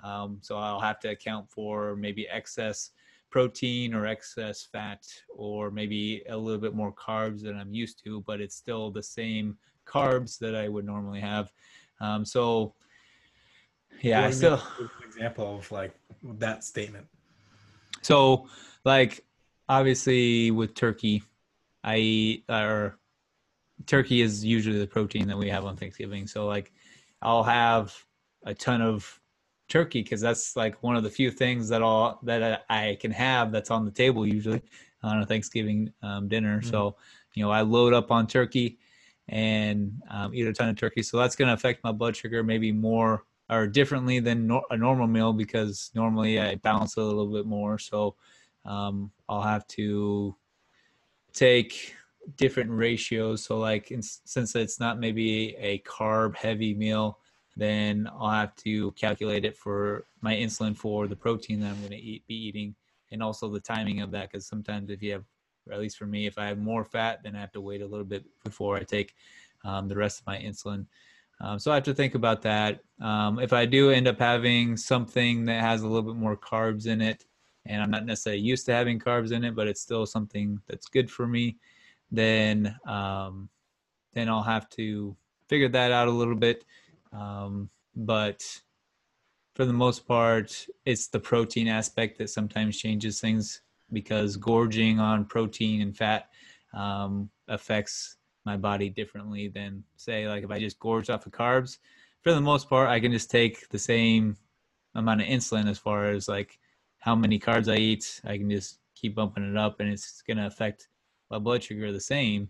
Um, 0.03 0.37
so 0.41 0.57
I'll 0.57 0.79
have 0.79 0.99
to 0.99 1.09
account 1.09 1.49
for 1.49 1.95
maybe 1.95 2.27
excess 2.27 2.91
protein 3.31 3.93
or 3.93 4.05
excess 4.05 4.67
fat 4.71 5.03
or 5.29 5.71
maybe 5.71 6.23
a 6.29 6.37
little 6.37 6.61
bit 6.61 6.75
more 6.75 6.93
carbs 6.93 7.41
than 7.41 7.57
I'm 7.57 7.73
used 7.73 8.03
to, 8.03 8.21
but 8.27 8.39
it's 8.39 8.55
still 8.55 8.91
the 8.91 9.03
same 9.03 9.57
carbs 9.85 10.37
that 10.39 10.55
I 10.55 10.67
would 10.67 10.85
normally 10.85 11.19
have. 11.21 11.51
Um, 12.01 12.23
so, 12.23 12.75
yeah, 14.01 14.25
I 14.25 14.31
still 14.31 14.61
example 15.05 15.57
of 15.57 15.71
like 15.71 15.93
that 16.23 16.63
statement. 16.63 17.07
So, 18.01 18.47
like, 18.85 19.25
obviously 19.69 20.51
with 20.51 20.73
turkey, 20.73 21.23
I 21.83 21.97
eat 21.97 22.43
or 22.49 22.97
turkey 23.85 24.21
is 24.21 24.43
usually 24.43 24.79
the 24.79 24.87
protein 24.87 25.27
that 25.27 25.37
we 25.37 25.49
have 25.49 25.63
on 25.63 25.77
Thanksgiving. 25.77 26.27
So, 26.27 26.47
like, 26.47 26.73
I'll 27.21 27.43
have 27.43 27.95
a 28.43 28.53
ton 28.53 28.81
of 28.81 29.19
turkey 29.69 30.01
because 30.01 30.19
that's 30.19 30.55
like 30.55 30.81
one 30.81 30.95
of 30.95 31.03
the 31.03 31.09
few 31.09 31.29
things 31.29 31.69
that 31.69 31.81
all 31.81 32.19
that 32.23 32.65
I 32.69 32.97
can 32.99 33.11
have 33.11 33.51
that's 33.51 33.69
on 33.69 33.85
the 33.85 33.91
table 33.91 34.27
usually 34.27 34.61
on 35.03 35.21
a 35.21 35.25
Thanksgiving 35.25 35.93
um, 36.01 36.27
dinner. 36.27 36.59
Mm-hmm. 36.59 36.69
So 36.69 36.95
you 37.35 37.43
know 37.43 37.51
I 37.51 37.61
load 37.61 37.93
up 37.93 38.11
on 38.11 38.27
turkey 38.27 38.79
and 39.27 40.01
um, 40.09 40.33
eat 40.33 40.47
a 40.47 40.53
ton 40.53 40.69
of 40.69 40.75
turkey. 40.75 41.03
So 41.03 41.17
that's 41.17 41.35
going 41.35 41.47
to 41.47 41.53
affect 41.53 41.83
my 41.83 41.91
blood 41.91 42.15
sugar 42.15 42.43
maybe 42.43 42.71
more 42.71 43.25
or 43.49 43.67
differently 43.67 44.19
than 44.19 44.47
no- 44.47 44.65
a 44.71 44.77
normal 44.77 45.07
meal 45.07 45.33
because 45.33 45.91
normally 45.93 46.39
I 46.39 46.55
balance 46.55 46.97
a 46.97 47.01
little 47.01 47.27
bit 47.27 47.45
more. 47.45 47.77
So 47.77 48.15
um, 48.69 49.11
I'll 49.27 49.41
have 49.41 49.67
to 49.67 50.35
take 51.33 51.95
different 52.37 52.69
ratios. 52.69 53.43
So 53.43 53.57
like 53.57 53.91
in, 53.91 54.01
since 54.01 54.55
it's 54.55 54.79
not 54.79 54.99
maybe 54.99 55.55
a 55.57 55.79
carb 55.79 56.35
heavy 56.35 56.73
meal, 56.75 57.17
then 57.57 58.07
I'll 58.17 58.29
have 58.29 58.55
to 58.57 58.91
calculate 58.91 59.43
it 59.43 59.57
for 59.57 60.05
my 60.21 60.35
insulin 60.35 60.77
for 60.77 61.07
the 61.07 61.15
protein 61.15 61.59
that 61.61 61.71
I'm 61.71 61.79
going 61.79 61.91
to 61.91 61.97
eat, 61.97 62.25
be 62.27 62.35
eating, 62.35 62.75
and 63.11 63.23
also 63.23 63.49
the 63.49 63.59
timing 63.59 64.01
of 64.01 64.11
that. 64.11 64.31
Because 64.31 64.45
sometimes 64.45 64.89
if 64.91 65.01
you 65.01 65.13
have, 65.13 65.25
at 65.71 65.79
least 65.79 65.97
for 65.97 66.05
me, 66.05 66.27
if 66.27 66.37
I 66.37 66.45
have 66.45 66.59
more 66.59 66.85
fat, 66.85 67.21
then 67.23 67.35
I 67.35 67.39
have 67.39 67.51
to 67.53 67.61
wait 67.61 67.81
a 67.81 67.87
little 67.87 68.05
bit 68.05 68.23
before 68.43 68.77
I 68.77 68.83
take 68.83 69.15
um, 69.65 69.87
the 69.87 69.95
rest 69.95 70.21
of 70.21 70.27
my 70.27 70.37
insulin. 70.37 70.85
Um, 71.41 71.57
so 71.57 71.71
I 71.71 71.75
have 71.75 71.83
to 71.85 71.93
think 71.93 72.15
about 72.15 72.41
that. 72.43 72.81
Um, 73.01 73.39
if 73.39 73.51
I 73.51 73.65
do 73.65 73.89
end 73.89 74.07
up 74.07 74.19
having 74.19 74.77
something 74.77 75.45
that 75.45 75.61
has 75.61 75.81
a 75.81 75.87
little 75.87 76.13
bit 76.13 76.19
more 76.19 76.37
carbs 76.37 76.85
in 76.85 77.01
it, 77.01 77.25
and 77.65 77.81
I'm 77.81 77.91
not 77.91 78.05
necessarily 78.05 78.41
used 78.41 78.65
to 78.65 78.73
having 78.73 78.99
carbs 78.99 79.31
in 79.31 79.43
it, 79.43 79.55
but 79.55 79.67
it's 79.67 79.81
still 79.81 80.05
something 80.05 80.59
that's 80.67 80.87
good 80.87 81.09
for 81.09 81.27
me, 81.27 81.57
then 82.11 82.75
um, 82.87 83.49
then 84.13 84.29
I'll 84.29 84.43
have 84.43 84.69
to 84.71 85.15
figure 85.47 85.69
that 85.69 85.91
out 85.91 86.07
a 86.07 86.11
little 86.11 86.35
bit. 86.35 86.65
Um, 87.11 87.69
but 87.95 88.43
for 89.55 89.65
the 89.65 89.73
most 89.73 90.07
part, 90.07 90.65
it's 90.85 91.07
the 91.07 91.19
protein 91.19 91.67
aspect 91.67 92.17
that 92.17 92.29
sometimes 92.29 92.77
changes 92.77 93.19
things 93.19 93.61
because 93.91 94.37
gorging 94.37 94.99
on 94.99 95.25
protein 95.25 95.81
and 95.81 95.97
fat 95.97 96.29
um, 96.73 97.29
affects 97.47 98.17
my 98.45 98.55
body 98.55 98.89
differently 98.89 99.47
than 99.47 99.83
say 99.95 100.27
like 100.27 100.43
if 100.43 100.51
I 100.51 100.59
just 100.59 100.79
gorge 100.79 101.09
off 101.09 101.25
of 101.25 101.31
carbs. 101.31 101.77
For 102.21 102.33
the 102.33 102.41
most 102.41 102.69
part, 102.69 102.89
I 102.89 102.99
can 102.99 103.11
just 103.11 103.31
take 103.31 103.69
the 103.69 103.79
same 103.79 104.37
amount 104.95 105.21
of 105.21 105.27
insulin 105.27 105.69
as 105.69 105.77
far 105.77 106.09
as 106.09 106.27
like 106.27 106.59
how 106.99 107.15
many 107.15 107.39
carbs 107.39 107.71
I 107.71 107.77
eat. 107.77 108.21
I 108.23 108.37
can 108.37 108.49
just 108.49 108.79
keep 108.95 109.15
bumping 109.15 109.49
it 109.49 109.57
up, 109.57 109.79
and 109.79 109.89
it's 109.89 110.21
going 110.21 110.37
to 110.37 110.47
affect 110.47 110.89
my 111.31 111.39
blood 111.39 111.63
sugar 111.63 111.91
the 111.91 111.99
same. 111.99 112.49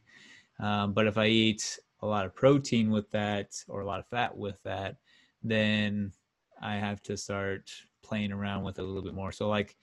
Um, 0.59 0.93
but 0.93 1.07
if 1.07 1.17
I 1.17 1.27
eat 1.27 1.79
a 2.01 2.07
lot 2.07 2.25
of 2.25 2.35
protein 2.35 2.89
with 2.89 3.09
that 3.11 3.63
or 3.67 3.81
a 3.81 3.85
lot 3.85 3.99
of 3.99 4.07
fat 4.07 4.35
with 4.35 4.61
that, 4.63 4.97
then 5.43 6.11
I 6.61 6.75
have 6.75 7.01
to 7.03 7.17
start 7.17 7.71
playing 8.01 8.31
around 8.31 8.63
with 8.63 8.79
it 8.79 8.81
a 8.81 8.85
little 8.85 9.03
bit 9.03 9.13
more. 9.13 9.31
So, 9.31 9.47
like 9.47 9.75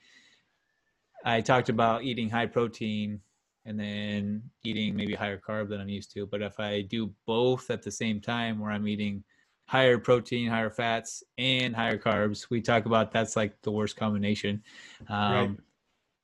I 1.23 1.41
talked 1.41 1.69
about 1.69 2.03
eating 2.03 2.29
high 2.29 2.45
protein 2.45 3.21
and 3.65 3.79
then 3.79 4.43
eating 4.63 4.95
maybe 4.95 5.13
higher 5.13 5.37
carb 5.39 5.69
than 5.69 5.81
I'm 5.81 5.89
used 5.89 6.11
to. 6.13 6.25
But 6.25 6.41
if 6.41 6.59
I 6.59 6.81
do 6.81 7.13
both 7.25 7.69
at 7.69 7.83
the 7.83 7.91
same 7.91 8.21
time, 8.21 8.59
where 8.59 8.71
I'm 8.71 8.87
eating 8.87 9.23
higher 9.67 9.97
protein, 9.97 10.49
higher 10.49 10.69
fats, 10.69 11.23
and 11.37 11.75
higher 11.75 11.97
carbs, 11.97 12.49
we 12.49 12.61
talk 12.61 12.85
about 12.85 13.11
that's 13.11 13.35
like 13.35 13.61
the 13.61 13.71
worst 13.71 13.95
combination. 13.95 14.63
Um, 15.09 15.33
right. 15.33 15.51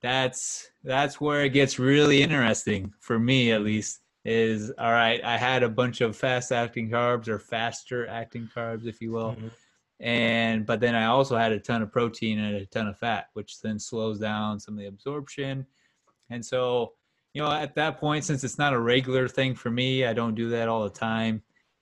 That's 0.01 0.69
that's 0.83 1.21
where 1.21 1.43
it 1.43 1.49
gets 1.49 1.79
really 1.79 2.21
interesting 2.21 2.93
for 2.99 3.17
me, 3.19 3.51
at 3.51 3.61
least 3.61 4.01
is 4.25 4.71
all 4.77 4.91
right 4.91 5.21
i 5.23 5.37
had 5.37 5.63
a 5.63 5.69
bunch 5.69 5.99
of 5.99 6.15
fast 6.15 6.51
acting 6.51 6.89
carbs 6.89 7.27
or 7.27 7.37
faster 7.37 8.07
acting 8.07 8.49
carbs 8.55 8.85
if 8.85 9.01
you 9.01 9.11
will 9.11 9.31
mm-hmm. 9.31 9.47
and 9.99 10.65
but 10.65 10.79
then 10.79 10.95
i 10.95 11.05
also 11.05 11.35
had 11.35 11.51
a 11.51 11.59
ton 11.59 11.81
of 11.81 11.91
protein 11.91 12.39
and 12.39 12.55
a 12.55 12.65
ton 12.67 12.87
of 12.87 12.97
fat 12.97 13.25
which 13.33 13.59
then 13.61 13.77
slows 13.77 14.19
down 14.19 14.59
some 14.59 14.75
of 14.75 14.79
the 14.79 14.87
absorption 14.87 15.65
and 16.29 16.45
so 16.45 16.93
you 17.33 17.41
know 17.41 17.51
at 17.51 17.75
that 17.75 17.99
point 17.99 18.23
since 18.23 18.45
it's 18.45 18.57
not 18.57 18.73
a 18.73 18.79
regular 18.79 19.27
thing 19.27 19.53
for 19.53 19.69
me 19.69 20.05
i 20.05 20.13
don't 20.13 20.35
do 20.35 20.49
that 20.49 20.69
all 20.69 20.83
the 20.83 20.89
time 20.89 21.41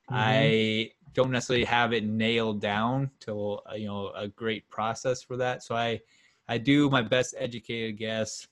mm-hmm. 0.09 0.15
i 0.15 0.89
don't 1.13 1.31
necessarily 1.31 1.65
have 1.65 1.93
it 1.93 2.05
nailed 2.05 2.61
down 2.61 3.11
to 3.21 3.59
uh, 3.69 3.75
you 3.75 3.87
know 3.87 4.11
a 4.15 4.27
great 4.27 4.69
process 4.69 5.21
for 5.21 5.37
that. 5.37 5.63
So 5.63 5.75
i 5.75 5.99
i 6.47 6.57
do 6.57 6.89
my 6.89 7.01
best 7.01 7.35
educated 7.37 7.97
guess 7.97 8.47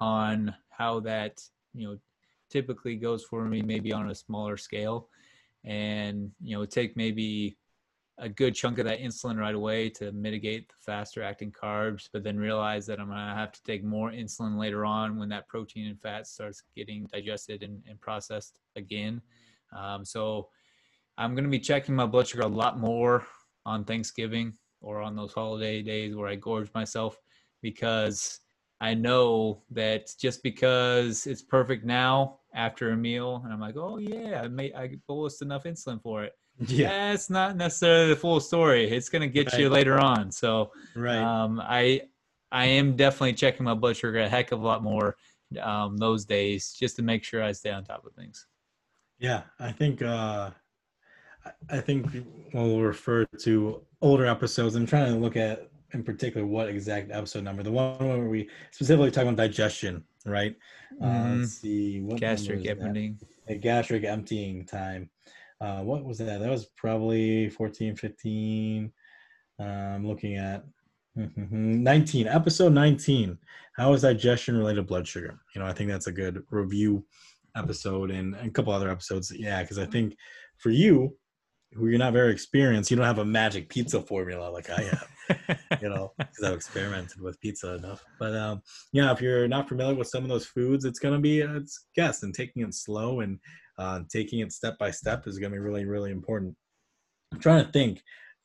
on 0.00 0.54
how 0.70 1.00
that 1.00 1.42
you 1.74 1.86
know 1.86 1.98
typically 2.50 2.96
goes 2.96 3.24
for 3.24 3.44
me 3.44 3.62
maybe 3.62 3.92
on 3.92 4.10
a 4.10 4.14
smaller 4.14 4.56
scale. 4.56 5.08
And 5.64 6.30
you 6.42 6.56
know 6.56 6.64
take 6.64 6.96
maybe 6.96 7.56
a 8.18 8.28
good 8.28 8.54
chunk 8.54 8.78
of 8.78 8.86
that 8.86 9.00
insulin 9.00 9.38
right 9.38 9.56
away 9.56 9.90
to 9.90 10.12
mitigate 10.12 10.68
the 10.68 10.74
faster 10.78 11.20
acting 11.20 11.50
carbs 11.50 12.08
but 12.12 12.22
then 12.22 12.36
realize 12.38 12.86
that 12.86 13.00
i'm 13.00 13.08
going 13.08 13.18
to 13.18 13.34
have 13.34 13.50
to 13.50 13.60
take 13.64 13.82
more 13.82 14.12
insulin 14.12 14.56
later 14.56 14.84
on 14.84 15.18
when 15.18 15.28
that 15.28 15.48
protein 15.48 15.88
and 15.88 16.00
fat 16.00 16.24
starts 16.28 16.62
getting 16.76 17.08
digested 17.12 17.64
and, 17.64 17.82
and 17.88 18.00
processed 18.00 18.60
again. 18.76 19.20
Um, 19.76 20.04
so 20.04 20.48
i'm 21.18 21.34
going 21.34 21.44
to 21.44 21.50
be 21.50 21.58
checking 21.58 21.94
my 21.94 22.06
blood 22.06 22.26
sugar 22.26 22.42
a 22.42 22.48
lot 22.48 22.78
more 22.78 23.26
on 23.66 23.84
thanksgiving 23.84 24.52
or 24.80 25.00
on 25.00 25.16
those 25.16 25.32
holiday 25.32 25.82
days 25.82 26.14
where 26.14 26.28
i 26.28 26.34
gorge 26.34 26.68
myself 26.74 27.18
because 27.62 28.40
I 28.80 28.92
know 28.92 29.62
that 29.70 30.10
just 30.20 30.42
because 30.42 31.26
it's 31.26 31.40
perfect 31.40 31.86
now 31.86 32.40
after 32.54 32.90
a 32.90 32.96
meal, 32.96 33.40
and 33.42 33.52
I'm 33.52 33.58
like, 33.60 33.76
oh 33.78 33.96
yeah, 33.96 34.42
I 34.42 34.48
made 34.48 34.74
I 34.74 34.96
bolused 35.08 35.40
enough 35.40 35.64
insulin 35.64 36.02
for 36.02 36.24
it. 36.24 36.34
Yeah, 36.68 37.10
that's 37.10 37.30
not 37.30 37.56
necessarily 37.56 38.10
the 38.10 38.16
full 38.16 38.38
story. 38.40 38.88
It's 38.88 39.08
gonna 39.08 39.26
get 39.26 39.50
right. 39.52 39.60
you 39.60 39.68
later 39.70 39.98
on. 39.98 40.30
So, 40.30 40.70
right. 40.94 41.18
Um, 41.18 41.60
I 41.60 42.02
I 42.52 42.66
am 42.66 42.94
definitely 42.94 43.32
checking 43.32 43.64
my 43.64 43.74
blood 43.74 43.96
sugar 43.96 44.20
a 44.20 44.28
heck 44.28 44.52
of 44.52 44.60
a 44.60 44.64
lot 44.64 44.82
more 44.82 45.16
um, 45.60 45.96
those 45.96 46.24
days 46.24 46.72
just 46.72 46.94
to 46.96 47.02
make 47.02 47.24
sure 47.24 47.42
I 47.42 47.52
stay 47.52 47.70
on 47.70 47.84
top 47.84 48.04
of 48.04 48.12
things. 48.12 48.46
Yeah, 49.18 49.42
I 49.58 49.72
think 49.72 50.02
uh, 50.02 50.50
I 51.70 51.80
think 51.80 52.06
we'll 52.52 52.80
refer 52.80 53.24
to 53.40 53.82
older 54.00 54.26
episodes. 54.26 54.74
I'm 54.74 54.86
trying 54.86 55.12
to 55.12 55.18
look 55.18 55.36
at 55.36 55.68
in 55.92 56.02
particular 56.02 56.46
what 56.46 56.68
exact 56.68 57.10
episode 57.10 57.44
number. 57.44 57.62
The 57.62 57.72
one 57.72 57.98
where 57.98 58.28
we 58.28 58.48
specifically 58.70 59.10
talk 59.10 59.22
about 59.24 59.36
digestion, 59.36 60.04
right? 60.26 60.56
Mm-hmm. 61.00 61.04
Uh, 61.04 61.36
let's 61.36 61.52
see. 61.52 62.00
What 62.00 62.20
gastric 62.20 62.66
emptying. 62.66 63.18
A 63.48 63.54
gastric 63.54 64.04
emptying 64.04 64.66
time. 64.66 65.10
Uh, 65.60 65.80
what 65.80 66.04
was 66.04 66.18
that? 66.18 66.40
That 66.40 66.50
was 66.50 66.66
probably 66.76 67.48
14, 67.48 67.96
15. 67.96 68.92
Uh, 69.58 69.62
I'm 69.62 70.06
looking 70.06 70.36
at 70.36 70.64
19, 71.16 72.26
episode 72.26 72.72
19. 72.72 73.38
How 73.76 73.92
is 73.92 74.02
digestion 74.02 74.58
related 74.58 74.76
to 74.76 74.82
blood 74.82 75.06
sugar? 75.06 75.38
You 75.54 75.60
know, 75.60 75.66
I 75.66 75.72
think 75.72 75.90
that's 75.90 76.08
a 76.08 76.12
good 76.12 76.42
review 76.50 77.04
episode 77.56 78.10
and, 78.10 78.34
and 78.34 78.48
a 78.48 78.50
couple 78.50 78.72
other 78.72 78.90
episodes. 78.90 79.32
Yeah, 79.34 79.62
because 79.62 79.78
I 79.78 79.86
think 79.86 80.16
for 80.58 80.70
you, 80.70 81.16
who 81.74 81.88
you're 81.88 81.98
not 81.98 82.12
very 82.12 82.32
experienced, 82.32 82.90
you 82.90 82.96
don't 82.96 83.06
have 83.06 83.18
a 83.18 83.24
magic 83.24 83.68
pizza 83.68 84.00
formula 84.00 84.48
like 84.50 84.70
I 84.70 84.82
have. 84.82 85.08
you 85.82 85.88
know, 85.88 86.12
because 86.18 86.44
I've 86.44 86.54
experimented 86.54 87.20
with 87.20 87.40
pizza 87.40 87.74
enough. 87.74 88.04
But 88.18 88.34
um, 88.36 88.62
yeah, 88.92 89.12
if 89.12 89.20
you're 89.20 89.48
not 89.48 89.68
familiar 89.68 89.94
with 89.94 90.08
some 90.08 90.22
of 90.22 90.28
those 90.28 90.46
foods, 90.46 90.84
it's 90.84 90.98
gonna 90.98 91.20
be 91.20 91.42
uh, 91.42 91.54
it's 91.54 91.86
guess 91.94 92.22
and 92.22 92.34
taking 92.34 92.62
it 92.62 92.74
slow 92.74 93.20
and 93.20 93.38
uh, 93.78 94.00
taking 94.10 94.40
it 94.40 94.52
step 94.52 94.78
by 94.78 94.90
step 94.90 95.26
is 95.26 95.38
gonna 95.38 95.54
be 95.54 95.58
really 95.58 95.84
really 95.84 96.10
important. 96.10 96.54
I'm 97.32 97.40
trying 97.40 97.64
to 97.64 97.72
think. 97.72 98.02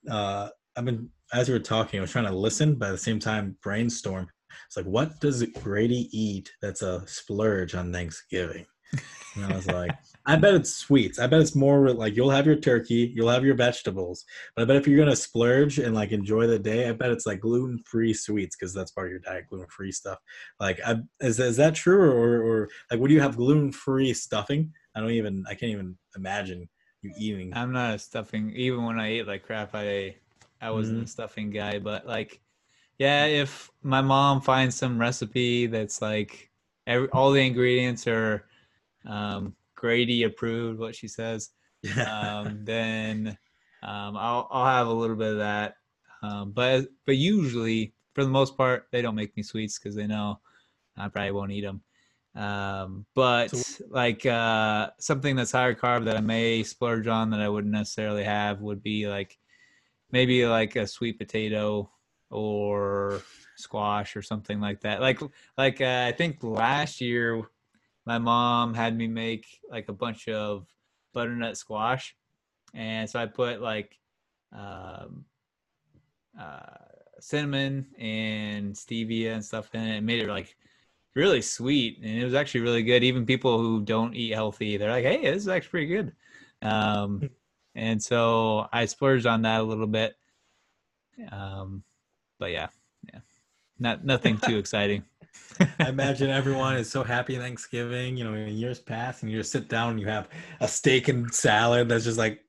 Uh, 0.09 0.49
I've 0.75 0.85
been 0.85 1.09
as 1.33 1.47
we 1.47 1.53
were 1.53 1.59
talking, 1.59 1.99
I 1.99 2.01
was 2.01 2.11
trying 2.11 2.25
to 2.25 2.35
listen, 2.35 2.75
but 2.75 2.89
at 2.89 2.91
the 2.93 2.97
same 2.97 3.19
time 3.19 3.57
brainstorm. 3.61 4.27
It's 4.65 4.77
like, 4.77 4.85
what 4.85 5.19
does 5.19 5.43
Grady 5.43 6.09
eat 6.11 6.51
that's 6.61 6.81
a 6.81 7.05
splurge 7.07 7.75
on 7.75 7.93
Thanksgiving? 7.93 8.65
And 9.35 9.45
I 9.45 9.55
was 9.55 9.67
like, 9.67 9.91
I 10.25 10.35
bet 10.35 10.53
it's 10.53 10.75
sweets. 10.75 11.19
I 11.19 11.27
bet 11.27 11.41
it's 11.41 11.55
more 11.55 11.91
like 11.91 12.15
you'll 12.15 12.29
have 12.29 12.45
your 12.45 12.55
turkey, 12.55 13.11
you'll 13.15 13.29
have 13.29 13.45
your 13.45 13.55
vegetables. 13.55 14.25
But 14.55 14.63
I 14.63 14.65
bet 14.65 14.75
if 14.75 14.87
you're 14.87 14.99
gonna 14.99 15.15
splurge 15.15 15.79
and 15.79 15.95
like 15.95 16.11
enjoy 16.11 16.47
the 16.47 16.59
day, 16.59 16.89
I 16.89 16.91
bet 16.91 17.11
it's 17.11 17.25
like 17.25 17.39
gluten 17.39 17.79
free 17.79 18.13
sweets 18.13 18.55
because 18.55 18.73
that's 18.73 18.91
part 18.91 19.07
of 19.07 19.11
your 19.11 19.19
diet, 19.19 19.45
gluten 19.49 19.67
free 19.69 19.91
stuff. 19.91 20.19
Like, 20.59 20.79
I, 20.85 20.97
is 21.21 21.39
is 21.39 21.57
that 21.57 21.75
true 21.75 22.01
or 22.01 22.41
or 22.43 22.69
like 22.91 22.99
would 22.99 23.11
you 23.11 23.21
have 23.21 23.37
gluten 23.37 23.71
free 23.71 24.13
stuffing? 24.13 24.73
I 24.95 24.99
don't 24.99 25.11
even 25.11 25.43
I 25.47 25.53
can't 25.55 25.71
even 25.71 25.97
imagine 26.15 26.67
you 27.01 27.13
eating. 27.17 27.51
I'm 27.53 27.71
not 27.71 27.95
a 27.95 27.99
stuffing. 27.99 28.51
Even 28.55 28.83
when 28.83 28.99
I 28.99 29.13
eat 29.13 29.27
like 29.27 29.43
crap, 29.43 29.71
I 29.73 30.15
I 30.61 30.71
wasn't 30.71 30.97
mm-hmm. 30.97 31.05
a 31.05 31.07
stuffing 31.07 31.49
guy. 31.49 31.79
But 31.79 32.05
like, 32.05 32.41
yeah, 32.97 33.25
if 33.25 33.71
my 33.81 34.01
mom 34.01 34.41
finds 34.41 34.75
some 34.75 34.99
recipe 34.99 35.67
that's 35.67 36.01
like 36.01 36.49
every, 36.85 37.07
all 37.09 37.31
the 37.31 37.45
ingredients 37.45 38.05
are 38.07 38.45
um, 39.05 39.55
Grady 39.75 40.23
approved 40.23 40.79
what 40.79 40.95
she 40.95 41.07
says, 41.07 41.51
um, 42.05 42.59
then 42.63 43.37
um, 43.83 44.17
I'll 44.17 44.47
I'll 44.51 44.65
have 44.65 44.87
a 44.87 44.93
little 44.93 45.15
bit 45.15 45.33
of 45.33 45.37
that. 45.37 45.75
Um, 46.21 46.51
but 46.51 46.87
but 47.05 47.17
usually, 47.17 47.93
for 48.13 48.23
the 48.23 48.29
most 48.29 48.57
part, 48.57 48.87
they 48.91 49.01
don't 49.01 49.15
make 49.15 49.35
me 49.37 49.43
sweets 49.43 49.79
because 49.79 49.95
they 49.95 50.07
know 50.07 50.39
I 50.97 51.07
probably 51.07 51.31
won't 51.31 51.51
eat 51.51 51.61
them. 51.61 51.81
Um, 52.35 53.05
but 53.15 53.55
so, 53.55 53.85
like 53.89 54.25
uh, 54.25 54.89
something 54.99 55.35
that's 55.35 55.51
higher 55.51 55.73
carb 55.73 56.05
that 56.05 56.17
I 56.17 56.21
may 56.21 56.63
splurge 56.63 57.07
on 57.07 57.29
that 57.31 57.41
I 57.41 57.49
wouldn't 57.49 57.73
necessarily 57.73 58.23
have 58.23 58.61
would 58.61 58.83
be 58.83 59.07
like 59.07 59.37
maybe 60.11 60.45
like 60.45 60.75
a 60.75 60.87
sweet 60.87 61.17
potato 61.17 61.89
or 62.29 63.21
squash 63.55 64.15
or 64.15 64.21
something 64.21 64.59
like 64.59 64.81
that. 64.81 65.01
Like 65.01 65.21
like 65.57 65.81
uh, 65.81 66.05
I 66.07 66.11
think 66.11 66.43
last 66.43 67.01
year 67.01 67.43
my 68.09 68.17
mom 68.17 68.73
had 68.73 68.97
me 68.97 69.05
make 69.05 69.45
like 69.69 69.87
a 69.87 69.93
bunch 69.93 70.27
of 70.27 70.65
butternut 71.13 71.57
squash, 71.57 72.15
and 72.73 73.07
so 73.07 73.19
I 73.19 73.27
put 73.27 73.61
like 73.61 73.99
um, 74.51 75.25
uh, 76.39 76.89
cinnamon 77.19 77.85
and 77.99 78.73
stevia 78.73 79.35
and 79.35 79.45
stuff 79.45 79.69
in 79.75 79.81
it. 79.81 79.97
and 79.97 80.07
made 80.07 80.23
it 80.23 80.27
like 80.27 80.55
really 81.13 81.43
sweet, 81.43 81.99
and 82.01 82.17
it 82.17 82.25
was 82.25 82.33
actually 82.33 82.61
really 82.61 82.81
good. 82.81 83.03
Even 83.03 83.27
people 83.27 83.59
who 83.59 83.81
don't 83.81 84.15
eat 84.15 84.33
healthy, 84.33 84.77
they're 84.77 84.89
like, 84.89 85.05
"Hey, 85.05 85.21
this 85.21 85.43
is 85.43 85.47
actually 85.47 85.69
pretty 85.69 85.87
good." 85.87 86.11
Um, 86.63 87.29
and 87.75 88.01
so 88.01 88.67
I 88.73 88.85
splurged 88.85 89.27
on 89.27 89.43
that 89.43 89.61
a 89.61 89.63
little 89.63 89.85
bit. 89.85 90.17
Um, 91.31 91.83
but 92.39 92.49
yeah, 92.49 92.69
yeah, 93.13 93.19
not 93.77 94.03
nothing 94.03 94.39
too 94.39 94.57
exciting. 94.63 95.03
I 95.79 95.89
imagine 95.89 96.29
everyone 96.29 96.75
is 96.75 96.89
so 96.89 97.03
happy 97.03 97.37
Thanksgiving. 97.37 98.17
You 98.17 98.23
know, 98.23 98.33
in 98.33 98.49
years 98.49 98.79
past, 98.79 99.23
and 99.23 99.31
you 99.31 99.39
just 99.39 99.51
sit 99.51 99.67
down 99.67 99.91
and 99.91 99.99
you 99.99 100.07
have 100.07 100.29
a 100.59 100.67
steak 100.67 101.07
and 101.07 101.33
salad 101.33 101.89
that's 101.89 102.05
just 102.05 102.17
like 102.17 102.43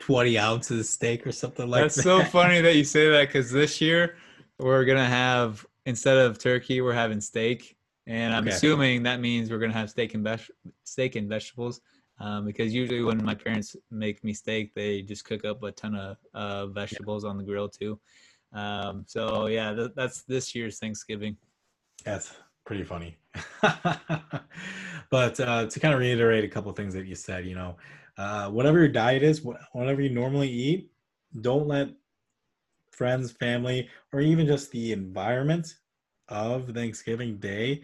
20 0.00 0.38
ounces 0.38 0.80
of 0.80 0.86
steak 0.86 1.26
or 1.26 1.32
something 1.32 1.68
like 1.68 1.82
that's 1.82 1.96
that. 1.96 2.04
That's 2.04 2.26
so 2.26 2.30
funny 2.30 2.60
that 2.60 2.76
you 2.76 2.84
say 2.84 3.08
that 3.10 3.28
because 3.28 3.50
this 3.50 3.80
year 3.80 4.16
we're 4.58 4.84
gonna 4.84 5.06
have 5.06 5.64
instead 5.86 6.18
of 6.18 6.38
turkey, 6.38 6.80
we're 6.80 6.92
having 6.92 7.20
steak, 7.20 7.76
and 8.06 8.34
I'm 8.34 8.44
okay. 8.44 8.54
assuming 8.54 9.04
that 9.04 9.20
means 9.20 9.50
we're 9.50 9.58
gonna 9.58 9.72
have 9.72 9.90
steak 9.90 10.14
and 10.14 10.40
steak 10.84 11.16
and 11.16 11.28
vegetables. 11.28 11.80
Um, 12.18 12.44
because 12.44 12.74
usually 12.74 13.02
when 13.02 13.24
my 13.24 13.34
parents 13.34 13.74
make 13.90 14.22
me 14.22 14.34
steak, 14.34 14.74
they 14.74 15.00
just 15.00 15.24
cook 15.24 15.46
up 15.46 15.62
a 15.62 15.72
ton 15.72 15.94
of 15.94 16.18
uh, 16.34 16.66
vegetables 16.66 17.24
yeah. 17.24 17.30
on 17.30 17.38
the 17.38 17.44
grill 17.44 17.68
too. 17.68 17.98
Um, 18.52 19.04
so 19.06 19.46
yeah, 19.46 19.72
th- 19.72 19.92
that's 19.96 20.22
this 20.22 20.54
year's 20.54 20.78
Thanksgiving. 20.78 21.36
That's 22.04 22.34
pretty 22.64 22.84
funny. 22.84 23.16
but 25.10 25.40
uh, 25.40 25.66
to 25.66 25.80
kind 25.80 25.94
of 25.94 26.00
reiterate 26.00 26.44
a 26.44 26.48
couple 26.48 26.72
things 26.72 26.94
that 26.94 27.06
you 27.06 27.14
said, 27.14 27.46
you 27.46 27.54
know, 27.54 27.76
uh, 28.18 28.48
whatever 28.48 28.78
your 28.78 28.88
diet 28.88 29.22
is, 29.22 29.42
whatever 29.72 30.00
you 30.00 30.10
normally 30.10 30.48
eat, 30.48 30.90
don't 31.40 31.66
let 31.66 31.88
friends, 32.90 33.32
family, 33.32 33.88
or 34.12 34.20
even 34.20 34.46
just 34.46 34.70
the 34.72 34.92
environment 34.92 35.74
of 36.28 36.68
Thanksgiving 36.68 37.38
Day 37.38 37.82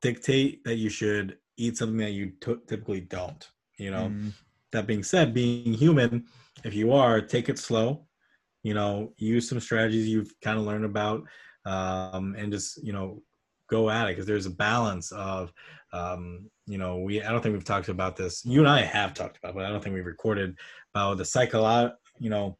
dictate 0.00 0.64
that 0.64 0.76
you 0.76 0.88
should 0.88 1.38
eat 1.56 1.76
something 1.76 1.98
that 1.98 2.12
you 2.12 2.32
t- 2.40 2.56
typically 2.66 3.00
don't. 3.00 3.48
You 3.76 3.90
know, 3.90 4.08
mm. 4.08 4.32
that 4.72 4.86
being 4.86 5.02
said, 5.02 5.34
being 5.34 5.74
human, 5.74 6.24
if 6.64 6.74
you 6.74 6.92
are, 6.92 7.20
take 7.20 7.48
it 7.48 7.58
slow. 7.58 8.06
You 8.62 8.74
know, 8.74 9.12
use 9.18 9.48
some 9.48 9.60
strategies 9.60 10.08
you've 10.08 10.32
kind 10.40 10.58
of 10.58 10.64
learned 10.64 10.86
about, 10.86 11.24
um, 11.66 12.34
and 12.38 12.50
just 12.50 12.82
you 12.82 12.92
know, 12.92 13.22
go 13.68 13.90
at 13.90 14.06
it 14.06 14.12
because 14.12 14.26
there's 14.26 14.46
a 14.46 14.50
balance 14.50 15.12
of 15.12 15.52
um, 15.92 16.50
you 16.66 16.78
know 16.78 16.98
we 16.98 17.22
i 17.22 17.30
don't 17.30 17.42
think 17.42 17.52
we've 17.52 17.64
talked 17.64 17.88
about 17.88 18.16
this 18.16 18.44
you 18.44 18.60
and 18.60 18.68
i 18.68 18.80
have 18.80 19.14
talked 19.14 19.38
about 19.38 19.54
but 19.54 19.64
i 19.64 19.68
don't 19.68 19.82
think 19.82 19.94
we've 19.94 20.06
recorded 20.06 20.56
about 20.94 21.18
the 21.18 21.24
psycholo 21.24 21.92
you 22.18 22.30
know 22.30 22.56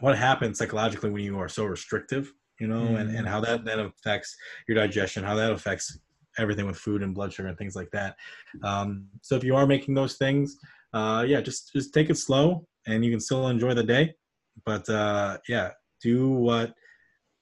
what 0.00 0.16
happens 0.16 0.58
psychologically 0.58 1.10
when 1.10 1.22
you 1.22 1.38
are 1.38 1.48
so 1.48 1.64
restrictive 1.64 2.32
you 2.60 2.66
know 2.66 2.80
mm-hmm. 2.80 2.96
and, 2.96 3.10
and 3.10 3.18
mm-hmm. 3.18 3.26
how 3.26 3.40
that 3.40 3.64
then 3.64 3.80
affects 3.80 4.36
your 4.66 4.76
digestion 4.76 5.24
how 5.24 5.34
that 5.34 5.52
affects 5.52 5.98
everything 6.38 6.66
with 6.66 6.76
food 6.76 7.02
and 7.02 7.14
blood 7.14 7.32
sugar 7.32 7.48
and 7.48 7.58
things 7.58 7.74
like 7.74 7.90
that 7.90 8.16
um, 8.62 9.06
so 9.22 9.34
if 9.34 9.42
you 9.42 9.56
are 9.56 9.66
making 9.66 9.94
those 9.94 10.16
things 10.16 10.56
uh, 10.92 11.24
yeah 11.26 11.40
just 11.40 11.72
just 11.72 11.92
take 11.92 12.10
it 12.10 12.16
slow 12.16 12.64
and 12.86 13.04
you 13.04 13.10
can 13.10 13.20
still 13.20 13.48
enjoy 13.48 13.74
the 13.74 13.82
day 13.82 14.14
but 14.64 14.88
uh, 14.88 15.36
yeah 15.48 15.70
do 16.00 16.30
what 16.30 16.72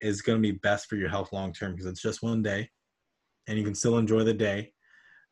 is 0.00 0.22
going 0.22 0.38
to 0.38 0.42
be 0.42 0.58
best 0.58 0.86
for 0.86 0.96
your 0.96 1.08
health 1.08 1.32
long 1.32 1.52
term 1.52 1.72
because 1.72 1.86
it's 1.86 2.02
just 2.02 2.22
one 2.22 2.42
day 2.42 2.68
and 3.46 3.58
you 3.58 3.64
can 3.64 3.74
still 3.74 3.98
enjoy 3.98 4.24
the 4.24 4.34
day 4.34 4.72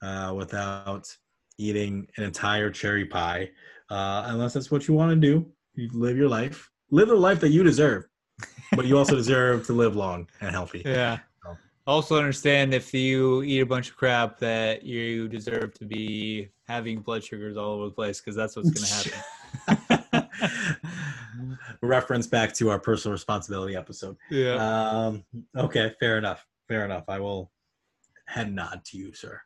uh, 0.02 0.32
without 0.36 1.14
eating 1.58 2.06
an 2.16 2.24
entire 2.24 2.70
cherry 2.70 3.04
pie, 3.04 3.50
uh, 3.90 4.24
unless 4.26 4.54
that's 4.54 4.70
what 4.70 4.88
you 4.88 4.94
want 4.94 5.10
to 5.10 5.16
do. 5.16 5.46
You 5.74 5.90
live 5.92 6.16
your 6.16 6.28
life, 6.28 6.70
live 6.90 7.08
the 7.08 7.14
life 7.14 7.40
that 7.40 7.50
you 7.50 7.62
deserve, 7.62 8.04
but 8.76 8.86
you 8.86 8.98
also 8.98 9.16
deserve 9.22 9.66
to 9.66 9.72
live 9.72 9.96
long 9.96 10.28
and 10.40 10.50
healthy. 10.50 10.82
Yeah. 10.84 11.18
So. 11.42 11.56
Also 11.86 12.16
understand 12.16 12.74
if 12.74 12.94
you 12.94 13.42
eat 13.42 13.60
a 13.60 13.66
bunch 13.66 13.90
of 13.90 13.96
crap 13.96 14.38
that 14.38 14.84
you 14.84 15.28
deserve 15.28 15.74
to 15.74 15.84
be 15.84 16.48
having 16.66 17.00
blood 17.00 17.24
sugars 17.24 17.56
all 17.56 17.72
over 17.72 17.86
the 17.86 17.90
place 17.90 18.20
because 18.20 18.36
that's 18.36 18.56
what's 18.56 18.70
going 18.70 18.86
to 18.86 19.14
happen. 19.70 20.28
Reference 21.82 22.26
back 22.26 22.54
to 22.54 22.70
our 22.70 22.78
personal 22.78 23.12
responsibility 23.12 23.76
episode. 23.76 24.16
Yeah. 24.30 24.54
Um, 24.54 25.24
okay, 25.56 25.94
fair 26.00 26.18
enough. 26.18 26.46
Fair 26.68 26.84
enough. 26.84 27.04
I 27.08 27.20
will 27.20 27.50
head 28.26 28.52
nod 28.52 28.82
to 28.86 28.98
you, 28.98 29.12
sir. 29.12 29.40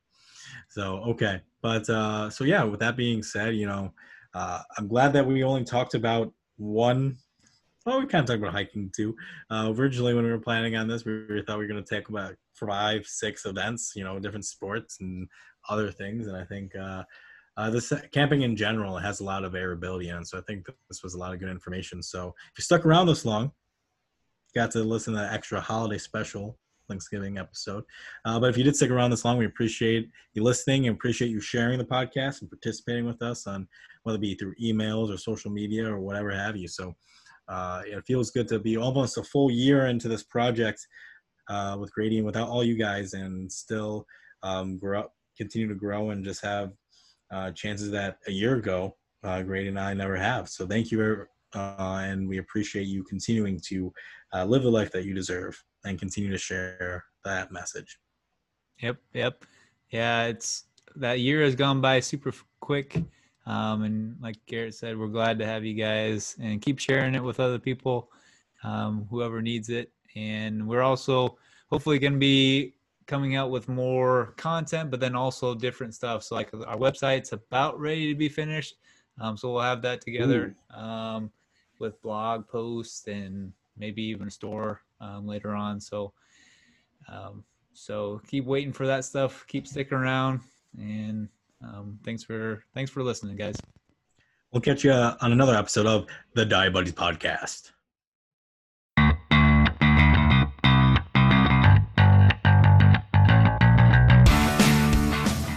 So 0.70 0.98
okay, 1.08 1.40
but 1.62 1.88
uh, 1.88 2.30
so 2.30 2.44
yeah. 2.44 2.64
With 2.64 2.80
that 2.80 2.96
being 2.96 3.22
said, 3.22 3.56
you 3.56 3.66
know, 3.66 3.92
uh, 4.34 4.62
I'm 4.76 4.88
glad 4.88 5.12
that 5.12 5.26
we 5.26 5.44
only 5.44 5.64
talked 5.64 5.94
about 5.94 6.32
one. 6.56 7.16
Well, 7.84 8.00
we 8.00 8.06
kind 8.06 8.22
of 8.22 8.26
talked 8.26 8.42
about 8.42 8.52
hiking 8.52 8.90
too. 8.94 9.14
Uh, 9.50 9.72
originally, 9.74 10.14
when 10.14 10.24
we 10.24 10.30
were 10.30 10.38
planning 10.38 10.76
on 10.76 10.88
this, 10.88 11.04
we 11.04 11.42
thought 11.46 11.58
we 11.58 11.64
were 11.64 11.72
going 11.72 11.82
to 11.82 11.94
take 11.94 12.08
about 12.08 12.34
five, 12.54 13.06
six 13.06 13.46
events. 13.46 13.92
You 13.94 14.04
know, 14.04 14.18
different 14.18 14.44
sports 14.44 14.98
and 15.00 15.28
other 15.68 15.90
things. 15.90 16.26
And 16.26 16.36
I 16.36 16.44
think 16.44 16.74
uh, 16.76 17.04
uh, 17.56 17.70
this 17.70 17.92
camping 18.12 18.42
in 18.42 18.56
general 18.56 18.96
has 18.98 19.20
a 19.20 19.24
lot 19.24 19.44
of 19.44 19.52
variability 19.52 20.08
in. 20.08 20.24
So 20.24 20.38
I 20.38 20.42
think 20.42 20.66
this 20.88 21.02
was 21.02 21.14
a 21.14 21.18
lot 21.18 21.34
of 21.34 21.40
good 21.40 21.50
information. 21.50 22.02
So 22.02 22.34
if 22.52 22.58
you 22.58 22.62
stuck 22.62 22.86
around 22.86 23.06
this 23.06 23.24
long, 23.24 23.52
got 24.54 24.70
to 24.72 24.80
listen 24.80 25.14
to 25.14 25.20
that 25.20 25.32
extra 25.32 25.60
holiday 25.60 25.98
special 25.98 26.58
Thanksgiving 26.88 27.38
episode. 27.38 27.84
Uh, 28.24 28.40
but 28.40 28.50
if 28.50 28.56
you 28.56 28.64
did 28.64 28.76
stick 28.76 28.90
around 28.90 29.10
this 29.10 29.24
long, 29.24 29.38
we 29.38 29.46
appreciate 29.46 30.08
you 30.34 30.42
listening 30.42 30.86
and 30.86 30.96
appreciate 30.96 31.30
you 31.30 31.40
sharing 31.40 31.78
the 31.78 31.84
podcast 31.84 32.40
and 32.40 32.50
participating 32.50 33.06
with 33.06 33.22
us 33.22 33.46
on 33.46 33.68
whether 34.02 34.16
it 34.16 34.22
be 34.22 34.34
through 34.34 34.54
emails 34.62 35.12
or 35.12 35.16
social 35.16 35.50
media 35.50 35.86
or 35.86 36.00
whatever 36.00 36.30
have 36.30 36.56
you. 36.56 36.68
So 36.68 36.94
uh, 37.48 37.82
it 37.86 38.04
feels 38.06 38.30
good 38.30 38.48
to 38.48 38.58
be 38.58 38.76
almost 38.76 39.18
a 39.18 39.22
full 39.22 39.50
year 39.50 39.86
into 39.86 40.08
this 40.08 40.22
project 40.22 40.86
uh, 41.48 41.76
with 41.78 41.92
Grady 41.92 42.18
and 42.18 42.26
without 42.26 42.48
all 42.48 42.64
you 42.64 42.76
guys 42.76 43.14
and 43.14 43.50
still 43.50 44.06
um, 44.42 44.78
grow, 44.78 45.04
continue 45.36 45.68
to 45.68 45.74
grow 45.74 46.10
and 46.10 46.24
just 46.24 46.44
have 46.44 46.72
uh, 47.32 47.50
chances 47.52 47.90
that 47.90 48.18
a 48.26 48.32
year 48.32 48.56
ago 48.56 48.94
uh, 49.24 49.42
Grady 49.42 49.68
and 49.68 49.78
I 49.78 49.94
never 49.94 50.16
have. 50.16 50.48
So 50.48 50.66
thank 50.66 50.90
you, 50.90 51.26
uh, 51.54 52.02
and 52.02 52.28
we 52.28 52.38
appreciate 52.38 52.86
you 52.86 53.02
continuing 53.04 53.60
to 53.66 53.92
uh, 54.34 54.44
live 54.44 54.62
the 54.62 54.70
life 54.70 54.92
that 54.92 55.04
you 55.04 55.14
deserve 55.14 55.62
and 55.88 55.98
continue 55.98 56.30
to 56.30 56.38
share 56.38 57.04
that 57.24 57.50
message. 57.50 57.98
Yep, 58.80 58.96
yep, 59.14 59.44
yeah. 59.90 60.26
It's 60.26 60.64
that 60.96 61.20
year 61.20 61.42
has 61.42 61.54
gone 61.54 61.80
by 61.80 62.00
super 62.00 62.32
quick, 62.60 63.02
um, 63.46 63.82
and 63.82 64.16
like 64.20 64.36
Garrett 64.46 64.74
said, 64.74 64.98
we're 64.98 65.08
glad 65.08 65.38
to 65.38 65.46
have 65.46 65.64
you 65.64 65.74
guys 65.74 66.36
and 66.40 66.62
keep 66.62 66.78
sharing 66.78 67.14
it 67.14 67.22
with 67.22 67.40
other 67.40 67.58
people, 67.58 68.10
um, 68.62 69.06
whoever 69.10 69.42
needs 69.42 69.68
it. 69.68 69.92
And 70.14 70.68
we're 70.68 70.82
also 70.82 71.38
hopefully 71.70 71.98
going 71.98 72.14
to 72.14 72.18
be 72.18 72.74
coming 73.06 73.36
out 73.36 73.50
with 73.50 73.68
more 73.68 74.34
content, 74.36 74.90
but 74.90 75.00
then 75.00 75.14
also 75.14 75.54
different 75.54 75.94
stuff. 75.94 76.22
So 76.22 76.34
like 76.34 76.52
our 76.52 76.76
website's 76.76 77.32
about 77.32 77.80
ready 77.80 78.12
to 78.12 78.18
be 78.18 78.28
finished. 78.28 78.74
Um, 79.20 79.36
so 79.36 79.52
we'll 79.52 79.62
have 79.62 79.82
that 79.82 80.00
together 80.02 80.54
um, 80.74 81.30
with 81.78 82.00
blog 82.02 82.46
posts 82.46 83.06
and 83.06 83.52
maybe 83.76 84.02
even 84.02 84.28
a 84.28 84.30
store 84.30 84.82
um, 85.00 85.26
later 85.26 85.54
on. 85.54 85.80
So, 85.80 86.12
um, 87.08 87.44
so 87.72 88.20
keep 88.26 88.44
waiting 88.44 88.72
for 88.72 88.86
that 88.86 89.04
stuff. 89.04 89.44
Keep 89.46 89.66
sticking 89.66 89.98
around, 89.98 90.40
and 90.76 91.28
um, 91.62 91.98
thanks 92.04 92.22
for 92.22 92.64
thanks 92.74 92.90
for 92.90 93.02
listening, 93.02 93.36
guys. 93.36 93.56
We'll 94.52 94.62
catch 94.62 94.82
you 94.82 94.92
on 94.92 95.32
another 95.32 95.54
episode 95.54 95.86
of 95.86 96.06
the 96.34 96.46
Diabuddies 96.46 96.92
podcast. 96.92 97.72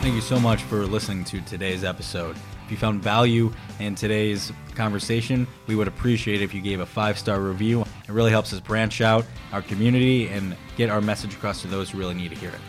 Thank 0.02 0.16
you 0.16 0.22
so 0.22 0.40
much 0.40 0.64
for 0.64 0.86
listening 0.86 1.24
to 1.26 1.42
today's 1.42 1.84
episode. 1.84 2.36
If 2.66 2.72
you 2.72 2.78
found 2.78 3.02
value 3.02 3.54
in 3.80 3.96
today's 3.96 4.52
conversation, 4.76 5.48
we 5.68 5.76
would 5.76 5.88
appreciate 5.88 6.42
it 6.42 6.44
if 6.44 6.54
you 6.54 6.62
gave 6.62 6.80
a 6.80 6.86
five 6.86 7.18
star 7.18 7.40
review. 7.40 7.86
It 8.12 8.14
really 8.14 8.32
helps 8.32 8.52
us 8.52 8.60
branch 8.60 9.00
out 9.00 9.26
our 9.54 9.62
community 9.62 10.28
and 10.28 10.58
get 10.76 10.90
our 10.90 11.00
message 11.00 11.34
across 11.34 11.62
to 11.62 11.68
those 11.70 11.92
who 11.92 11.98
really 11.98 12.14
need 12.14 12.28
to 12.32 12.36
hear 12.36 12.50
it. 12.50 12.60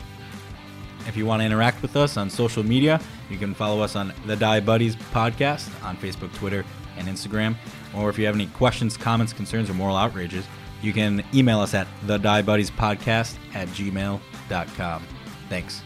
If 1.08 1.16
you 1.16 1.26
want 1.26 1.40
to 1.40 1.46
interact 1.46 1.82
with 1.82 1.96
us 1.96 2.16
on 2.16 2.30
social 2.30 2.62
media, 2.62 3.00
you 3.28 3.38
can 3.38 3.52
follow 3.52 3.82
us 3.82 3.96
on 3.96 4.12
the 4.26 4.36
Diabuddies 4.36 4.94
podcast 5.12 5.68
on 5.82 5.96
Facebook, 5.96 6.32
Twitter, 6.34 6.64
and 6.96 7.08
Instagram. 7.08 7.56
Or 7.92 8.08
if 8.08 8.20
you 8.20 8.26
have 8.26 8.36
any 8.36 8.46
questions, 8.46 8.96
comments, 8.96 9.32
concerns, 9.32 9.68
or 9.68 9.74
moral 9.74 9.96
outrages, 9.96 10.46
you 10.80 10.92
can 10.92 11.24
email 11.34 11.58
us 11.58 11.74
at 11.74 11.88
the 12.06 12.18
Podcast 12.18 13.36
at 13.52 13.66
gmail.com. 13.68 15.06
Thanks. 15.48 15.82